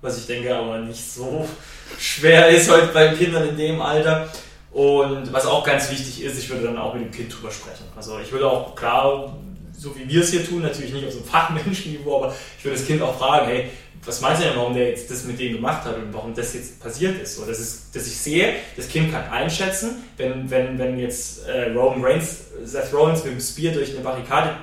Was 0.00 0.16
ich 0.16 0.26
denke 0.26 0.54
aber 0.54 0.78
nicht 0.78 1.12
so 1.12 1.46
schwer 1.98 2.48
ist 2.48 2.70
heute 2.70 2.88
bei 2.88 3.08
Kindern 3.14 3.48
in 3.48 3.56
dem 3.56 3.82
Alter. 3.82 4.30
Und 4.72 5.32
was 5.32 5.46
auch 5.46 5.64
ganz 5.64 5.90
wichtig 5.90 6.22
ist, 6.22 6.38
ich 6.38 6.48
würde 6.48 6.64
dann 6.64 6.78
auch 6.78 6.94
mit 6.94 7.04
dem 7.04 7.10
Kind 7.10 7.34
drüber 7.34 7.50
sprechen. 7.50 7.84
Also 7.96 8.18
ich 8.20 8.30
würde 8.30 8.48
auch 8.48 8.74
klar, 8.76 9.36
so 9.76 9.96
wie 9.96 10.08
wir 10.08 10.20
es 10.20 10.30
hier 10.30 10.46
tun, 10.46 10.62
natürlich 10.62 10.92
nicht 10.92 11.06
auf 11.06 11.12
so 11.12 11.18
einem 11.18 11.28
Fachmenschenniveau, 11.28 12.22
aber 12.22 12.34
ich 12.58 12.64
würde 12.64 12.76
das 12.76 12.86
Kind 12.86 13.02
auch 13.02 13.18
fragen, 13.18 13.46
hey, 13.46 13.70
was 14.04 14.20
meinst 14.20 14.40
du 14.40 14.46
denn, 14.46 14.56
warum 14.56 14.74
der 14.74 14.90
jetzt 14.90 15.10
das 15.10 15.24
mit 15.24 15.38
dem 15.38 15.54
gemacht 15.54 15.84
hat 15.84 15.96
und 15.96 16.12
warum 16.12 16.34
das 16.34 16.54
jetzt 16.54 16.80
passiert 16.80 17.20
ist? 17.20 17.36
So, 17.36 17.44
dass, 17.44 17.58
ist, 17.58 17.94
dass 17.94 18.06
ich 18.06 18.16
sehe, 18.16 18.54
das 18.76 18.88
Kind 18.88 19.12
kann 19.12 19.28
einschätzen, 19.28 20.04
wenn, 20.16 20.50
wenn, 20.50 20.78
wenn 20.78 20.98
jetzt 20.98 21.46
äh, 21.46 21.72
Roman 21.72 22.02
Reigns, 22.02 22.44
Seth 22.64 22.92
Rollins 22.92 23.24
mit 23.24 23.34
dem 23.34 23.40
Spear 23.40 23.74
durch 23.74 23.90
eine 23.90 24.00
Barrikade 24.00 24.56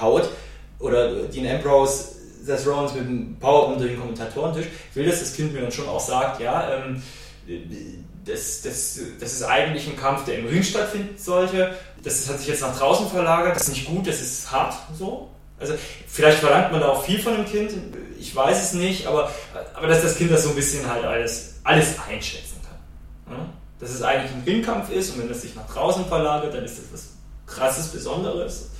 haut 0.00 0.28
oder 0.78 1.24
Dean 1.24 1.46
Ambrose 1.46 2.16
Seth 2.44 2.66
Rollins 2.66 2.94
mit 2.94 3.04
dem 3.04 3.36
Powerbomb 3.38 3.78
durch 3.78 3.92
den 3.92 4.00
Kommentatorentisch, 4.00 4.66
will, 4.94 5.06
dass 5.06 5.20
das 5.20 5.34
Kind 5.34 5.52
mir 5.52 5.62
dann 5.62 5.72
schon 5.72 5.88
auch 5.88 6.00
sagt, 6.00 6.40
ja, 6.40 6.76
ähm, 6.76 7.02
das, 8.24 8.62
das, 8.62 9.00
das 9.18 9.32
ist 9.32 9.42
eigentlich 9.42 9.86
ein 9.88 9.96
Kampf, 9.96 10.24
der 10.24 10.38
im 10.38 10.46
Ring 10.46 10.62
stattfinden 10.62 11.18
sollte. 11.18 11.74
Das 12.02 12.28
hat 12.28 12.38
sich 12.38 12.48
jetzt 12.48 12.60
nach 12.60 12.76
draußen 12.76 13.08
verlagert, 13.08 13.56
das 13.56 13.68
ist 13.68 13.74
nicht 13.74 13.86
gut, 13.86 14.06
das 14.06 14.20
ist 14.20 14.50
hart 14.50 14.74
so. 14.96 15.30
Also 15.58 15.74
vielleicht 16.08 16.38
verlangt 16.38 16.72
man 16.72 16.80
da 16.80 16.88
auch 16.88 17.04
viel 17.04 17.20
von 17.20 17.36
dem 17.36 17.44
Kind, 17.46 17.72
ich 18.18 18.34
weiß 18.34 18.62
es 18.62 18.72
nicht, 18.72 19.06
aber, 19.06 19.30
aber 19.74 19.86
dass 19.86 20.02
das 20.02 20.16
Kind 20.16 20.32
das 20.32 20.42
so 20.42 20.50
ein 20.50 20.56
bisschen 20.56 20.88
halt 20.88 21.04
alles, 21.04 21.60
alles 21.62 21.94
einschätzen 22.08 22.60
kann. 22.64 23.36
Ja? 23.38 23.46
Dass 23.78 23.90
es 23.90 24.02
eigentlich 24.02 24.32
ein 24.32 24.42
Ringkampf 24.44 24.90
ist 24.90 25.10
und 25.10 25.20
wenn 25.20 25.28
das 25.28 25.42
sich 25.42 25.54
nach 25.54 25.66
draußen 25.72 26.04
verlagert, 26.06 26.54
dann 26.54 26.64
ist 26.64 26.78
das 26.78 26.84
was 26.92 27.08
krasses, 27.46 27.88
Besonderes. 27.88 28.70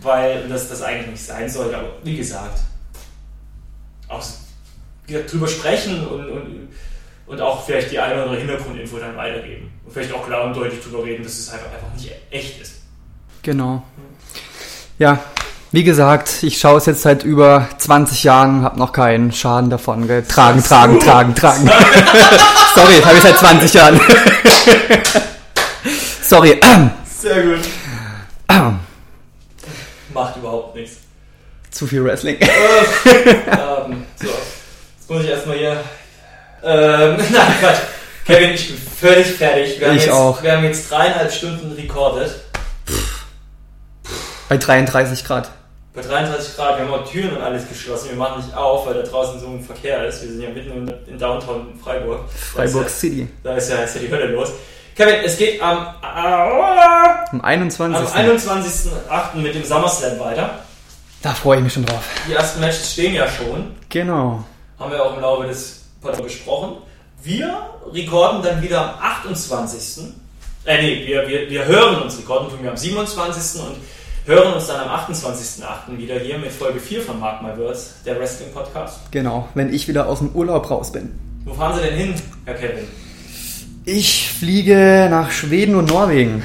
Weil 0.00 0.48
das, 0.48 0.68
das 0.68 0.82
eigentlich 0.82 1.10
nicht 1.10 1.24
sein 1.24 1.48
sollte, 1.48 1.76
aber 1.76 1.92
wie 2.02 2.16
gesagt, 2.16 2.58
auch 4.08 4.22
drüber 5.06 5.48
sprechen 5.48 6.06
und, 6.06 6.30
und, 6.30 6.68
und 7.26 7.40
auch 7.40 7.64
vielleicht 7.64 7.90
die 7.90 7.98
eine 7.98 8.14
oder 8.14 8.22
andere 8.24 8.38
Hintergrundinfo 8.38 8.98
dann 8.98 9.16
weitergeben. 9.16 9.70
Und 9.84 9.92
vielleicht 9.92 10.12
auch 10.12 10.26
klar 10.26 10.44
und 10.44 10.56
deutlich 10.56 10.82
drüber 10.82 11.04
reden, 11.04 11.22
dass 11.22 11.38
es 11.38 11.50
einfach, 11.50 11.66
einfach 11.66 11.92
nicht 11.94 12.10
echt 12.30 12.60
ist. 12.60 12.82
Genau. 13.42 13.82
Ja, 14.98 15.18
wie 15.74 15.84
gesagt, 15.84 16.42
ich 16.42 16.58
schaue 16.58 16.76
es 16.76 16.86
jetzt 16.86 17.00
seit 17.00 17.24
über 17.24 17.66
20 17.78 18.24
Jahren, 18.24 18.62
habe 18.62 18.78
noch 18.78 18.92
keinen 18.92 19.32
Schaden 19.32 19.70
davon 19.70 20.06
getragen, 20.06 20.62
tragen, 20.62 21.00
tragen, 21.00 21.34
tragen. 21.34 21.66
Sorry, 22.74 23.00
habe 23.02 23.16
ich 23.16 23.22
seit 23.22 23.38
20 23.38 23.72
Jahren. 23.72 23.98
Sorry. 26.22 26.60
Sehr 27.18 27.42
gut. 27.42 27.60
Macht 30.12 30.36
überhaupt 30.36 30.76
nichts. 30.76 30.98
Zu 31.70 31.86
viel 31.86 32.04
Wrestling. 32.04 32.36
ähm, 32.40 34.04
so, 34.16 34.26
jetzt 34.26 35.08
muss 35.08 35.22
ich 35.22 35.30
erstmal 35.30 35.56
hier. 35.56 35.82
Ähm, 36.62 37.16
nein, 37.32 37.54
Quatsch. 37.60 37.80
Kevin, 38.24 38.50
ich 38.50 38.68
bin 38.68 38.78
völlig 38.78 39.26
fertig. 39.26 39.80
Wir 39.80 39.92
ich 39.92 40.02
jetzt, 40.02 40.10
auch. 40.10 40.42
Wir 40.42 40.52
haben 40.52 40.64
jetzt 40.64 40.90
dreieinhalb 40.90 41.32
Stunden 41.32 41.72
recorded. 41.72 42.30
Bei 44.48 44.56
33 44.56 45.24
Grad 45.24 45.50
bei 45.94 46.00
33 46.00 46.56
Grad, 46.56 46.78
wir 46.78 46.86
haben 46.86 46.94
auch 46.94 47.08
Türen 47.08 47.36
und 47.36 47.42
alles 47.42 47.68
geschlossen, 47.68 48.10
wir 48.10 48.16
machen 48.16 48.42
nicht 48.42 48.56
auf, 48.56 48.86
weil 48.86 48.94
da 48.94 49.02
draußen 49.02 49.38
so 49.38 49.46
ein 49.46 49.62
Verkehr 49.62 50.06
ist. 50.06 50.22
Wir 50.22 50.30
sind 50.30 50.40
ja 50.40 50.48
mitten 50.48 50.88
in, 51.06 51.18
Downtown 51.18 51.78
Freiburg. 51.82 52.20
Freiburg 52.30 52.84
ja, 52.84 52.88
City. 52.88 53.28
Da 53.42 53.56
ist, 53.56 53.70
ja, 53.70 53.76
ist 53.78 53.96
ja 53.96 54.00
die 54.00 54.10
Hölle 54.10 54.26
los. 54.26 54.50
Kevin, 54.96 55.16
es 55.24 55.36
geht 55.36 55.62
am, 55.62 55.86
am 56.00 57.40
21. 57.42 57.98
Am 57.98 58.06
21.8. 58.06 59.36
mit 59.36 59.54
dem 59.54 59.64
SummerSlam 59.64 60.18
weiter. 60.18 60.60
Da 61.22 61.34
freue 61.34 61.58
ich 61.58 61.64
mich 61.64 61.72
schon 61.72 61.84
drauf. 61.84 62.04
Die 62.26 62.32
ersten 62.32 62.60
Matches 62.60 62.92
stehen 62.92 63.14
ja 63.14 63.26
schon. 63.28 63.74
Genau. 63.88 64.44
Haben 64.78 64.90
wir 64.90 65.02
auch 65.02 65.14
im 65.14 65.20
Laufe 65.20 65.46
des 65.46 65.81
Podcasts 66.02 66.22
besprochen. 66.22 66.76
Wir 67.22 67.62
recorden 67.92 68.42
dann 68.42 68.60
wieder 68.60 68.82
am 68.82 69.00
28. 69.00 70.04
Äh, 70.64 70.82
nee, 70.82 71.06
wir, 71.06 71.28
wir, 71.28 71.48
wir 71.48 71.64
hören 71.64 72.02
uns 72.02 72.18
recorden, 72.18 72.48
tun 72.50 72.58
wir 72.60 72.70
am 72.70 72.76
27. 72.76 73.62
und 73.62 73.76
hören 74.26 74.54
uns 74.54 74.66
dann 74.66 74.88
am 74.88 74.88
28.08. 74.88 75.96
wieder 75.96 76.18
hier 76.18 76.38
mit 76.38 76.50
Folge 76.50 76.80
4 76.80 77.02
von 77.02 77.20
Mark 77.20 77.42
My 77.42 77.56
Words, 77.56 77.94
der 78.04 78.18
Wrestling 78.18 78.52
Podcast. 78.52 78.98
Genau, 79.12 79.48
wenn 79.54 79.72
ich 79.72 79.86
wieder 79.86 80.08
aus 80.08 80.18
dem 80.18 80.30
Urlaub 80.30 80.68
raus 80.70 80.90
bin. 80.90 81.18
Wo 81.44 81.54
fahren 81.54 81.76
Sie 81.76 81.82
denn 81.82 81.94
hin, 81.94 82.14
Herr 82.44 82.54
Kevin? 82.54 82.88
Ich 83.84 84.30
fliege 84.30 85.08
nach 85.10 85.30
Schweden 85.30 85.76
und 85.76 85.88
Norwegen. 85.88 86.42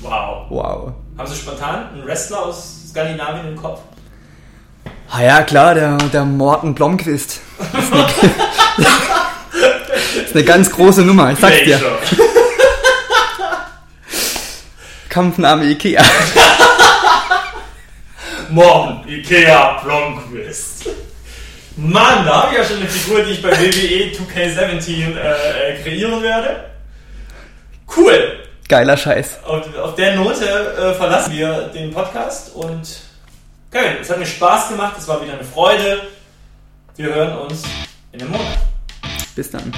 Wow. 0.00 0.46
Wow. 0.50 0.92
Haben 1.16 1.28
Sie 1.28 1.36
spontan 1.36 1.88
einen 1.88 2.06
Wrestler 2.06 2.44
aus 2.44 2.90
Skandinavien 2.90 3.48
im 3.48 3.56
Kopf? 3.56 3.80
Ah 5.10 5.22
ja, 5.22 5.42
klar, 5.42 5.74
der, 5.74 5.96
der 5.96 6.24
Morten 6.24 6.74
Blomqvist. 6.74 7.40
Das 8.76 10.22
ist, 10.22 10.34
eine, 10.34 10.44
ganz 10.44 10.70
große 10.70 11.02
Nummer, 11.02 11.32
ich 11.32 11.38
sag's 11.38 11.62
dir. 11.64 11.80
Kampfname 15.08 15.64
Ikea. 15.66 16.02
Morgen, 18.50 19.08
Ikea 19.08 19.80
Blomqvist. 19.82 20.88
Mann, 21.76 22.24
da 22.24 22.42
habe 22.42 22.52
ich 22.52 22.58
ja 22.58 22.64
schon 22.64 22.76
eine 22.78 22.88
Figur, 22.88 23.22
die 23.22 23.32
ich 23.32 23.42
bei 23.42 23.50
WWE 23.50 24.12
2K17 24.12 25.16
äh, 25.16 25.82
kreieren 25.82 26.22
werde. 26.22 26.70
Cool. 27.96 28.40
Geiler 28.68 28.96
Scheiß. 28.96 29.38
Und 29.46 29.76
auf 29.76 29.94
der 29.94 30.16
Note 30.16 30.44
äh, 30.44 30.94
verlassen 30.94 31.32
wir 31.32 31.68
den 31.74 31.92
Podcast 31.92 32.54
und 32.54 32.88
Kevin, 33.70 33.98
es 34.00 34.08
hat 34.08 34.18
mir 34.18 34.26
Spaß 34.26 34.68
gemacht, 34.68 34.94
es 34.98 35.08
war 35.08 35.20
wieder 35.20 35.34
eine 35.34 35.44
Freude. 35.44 36.02
Wir 36.96 37.12
hören 37.12 37.38
uns 37.38 37.64
in 38.12 38.20
einem 38.20 38.30
Monat. 38.30 38.63
Bis 39.34 39.50
dann. 39.50 39.72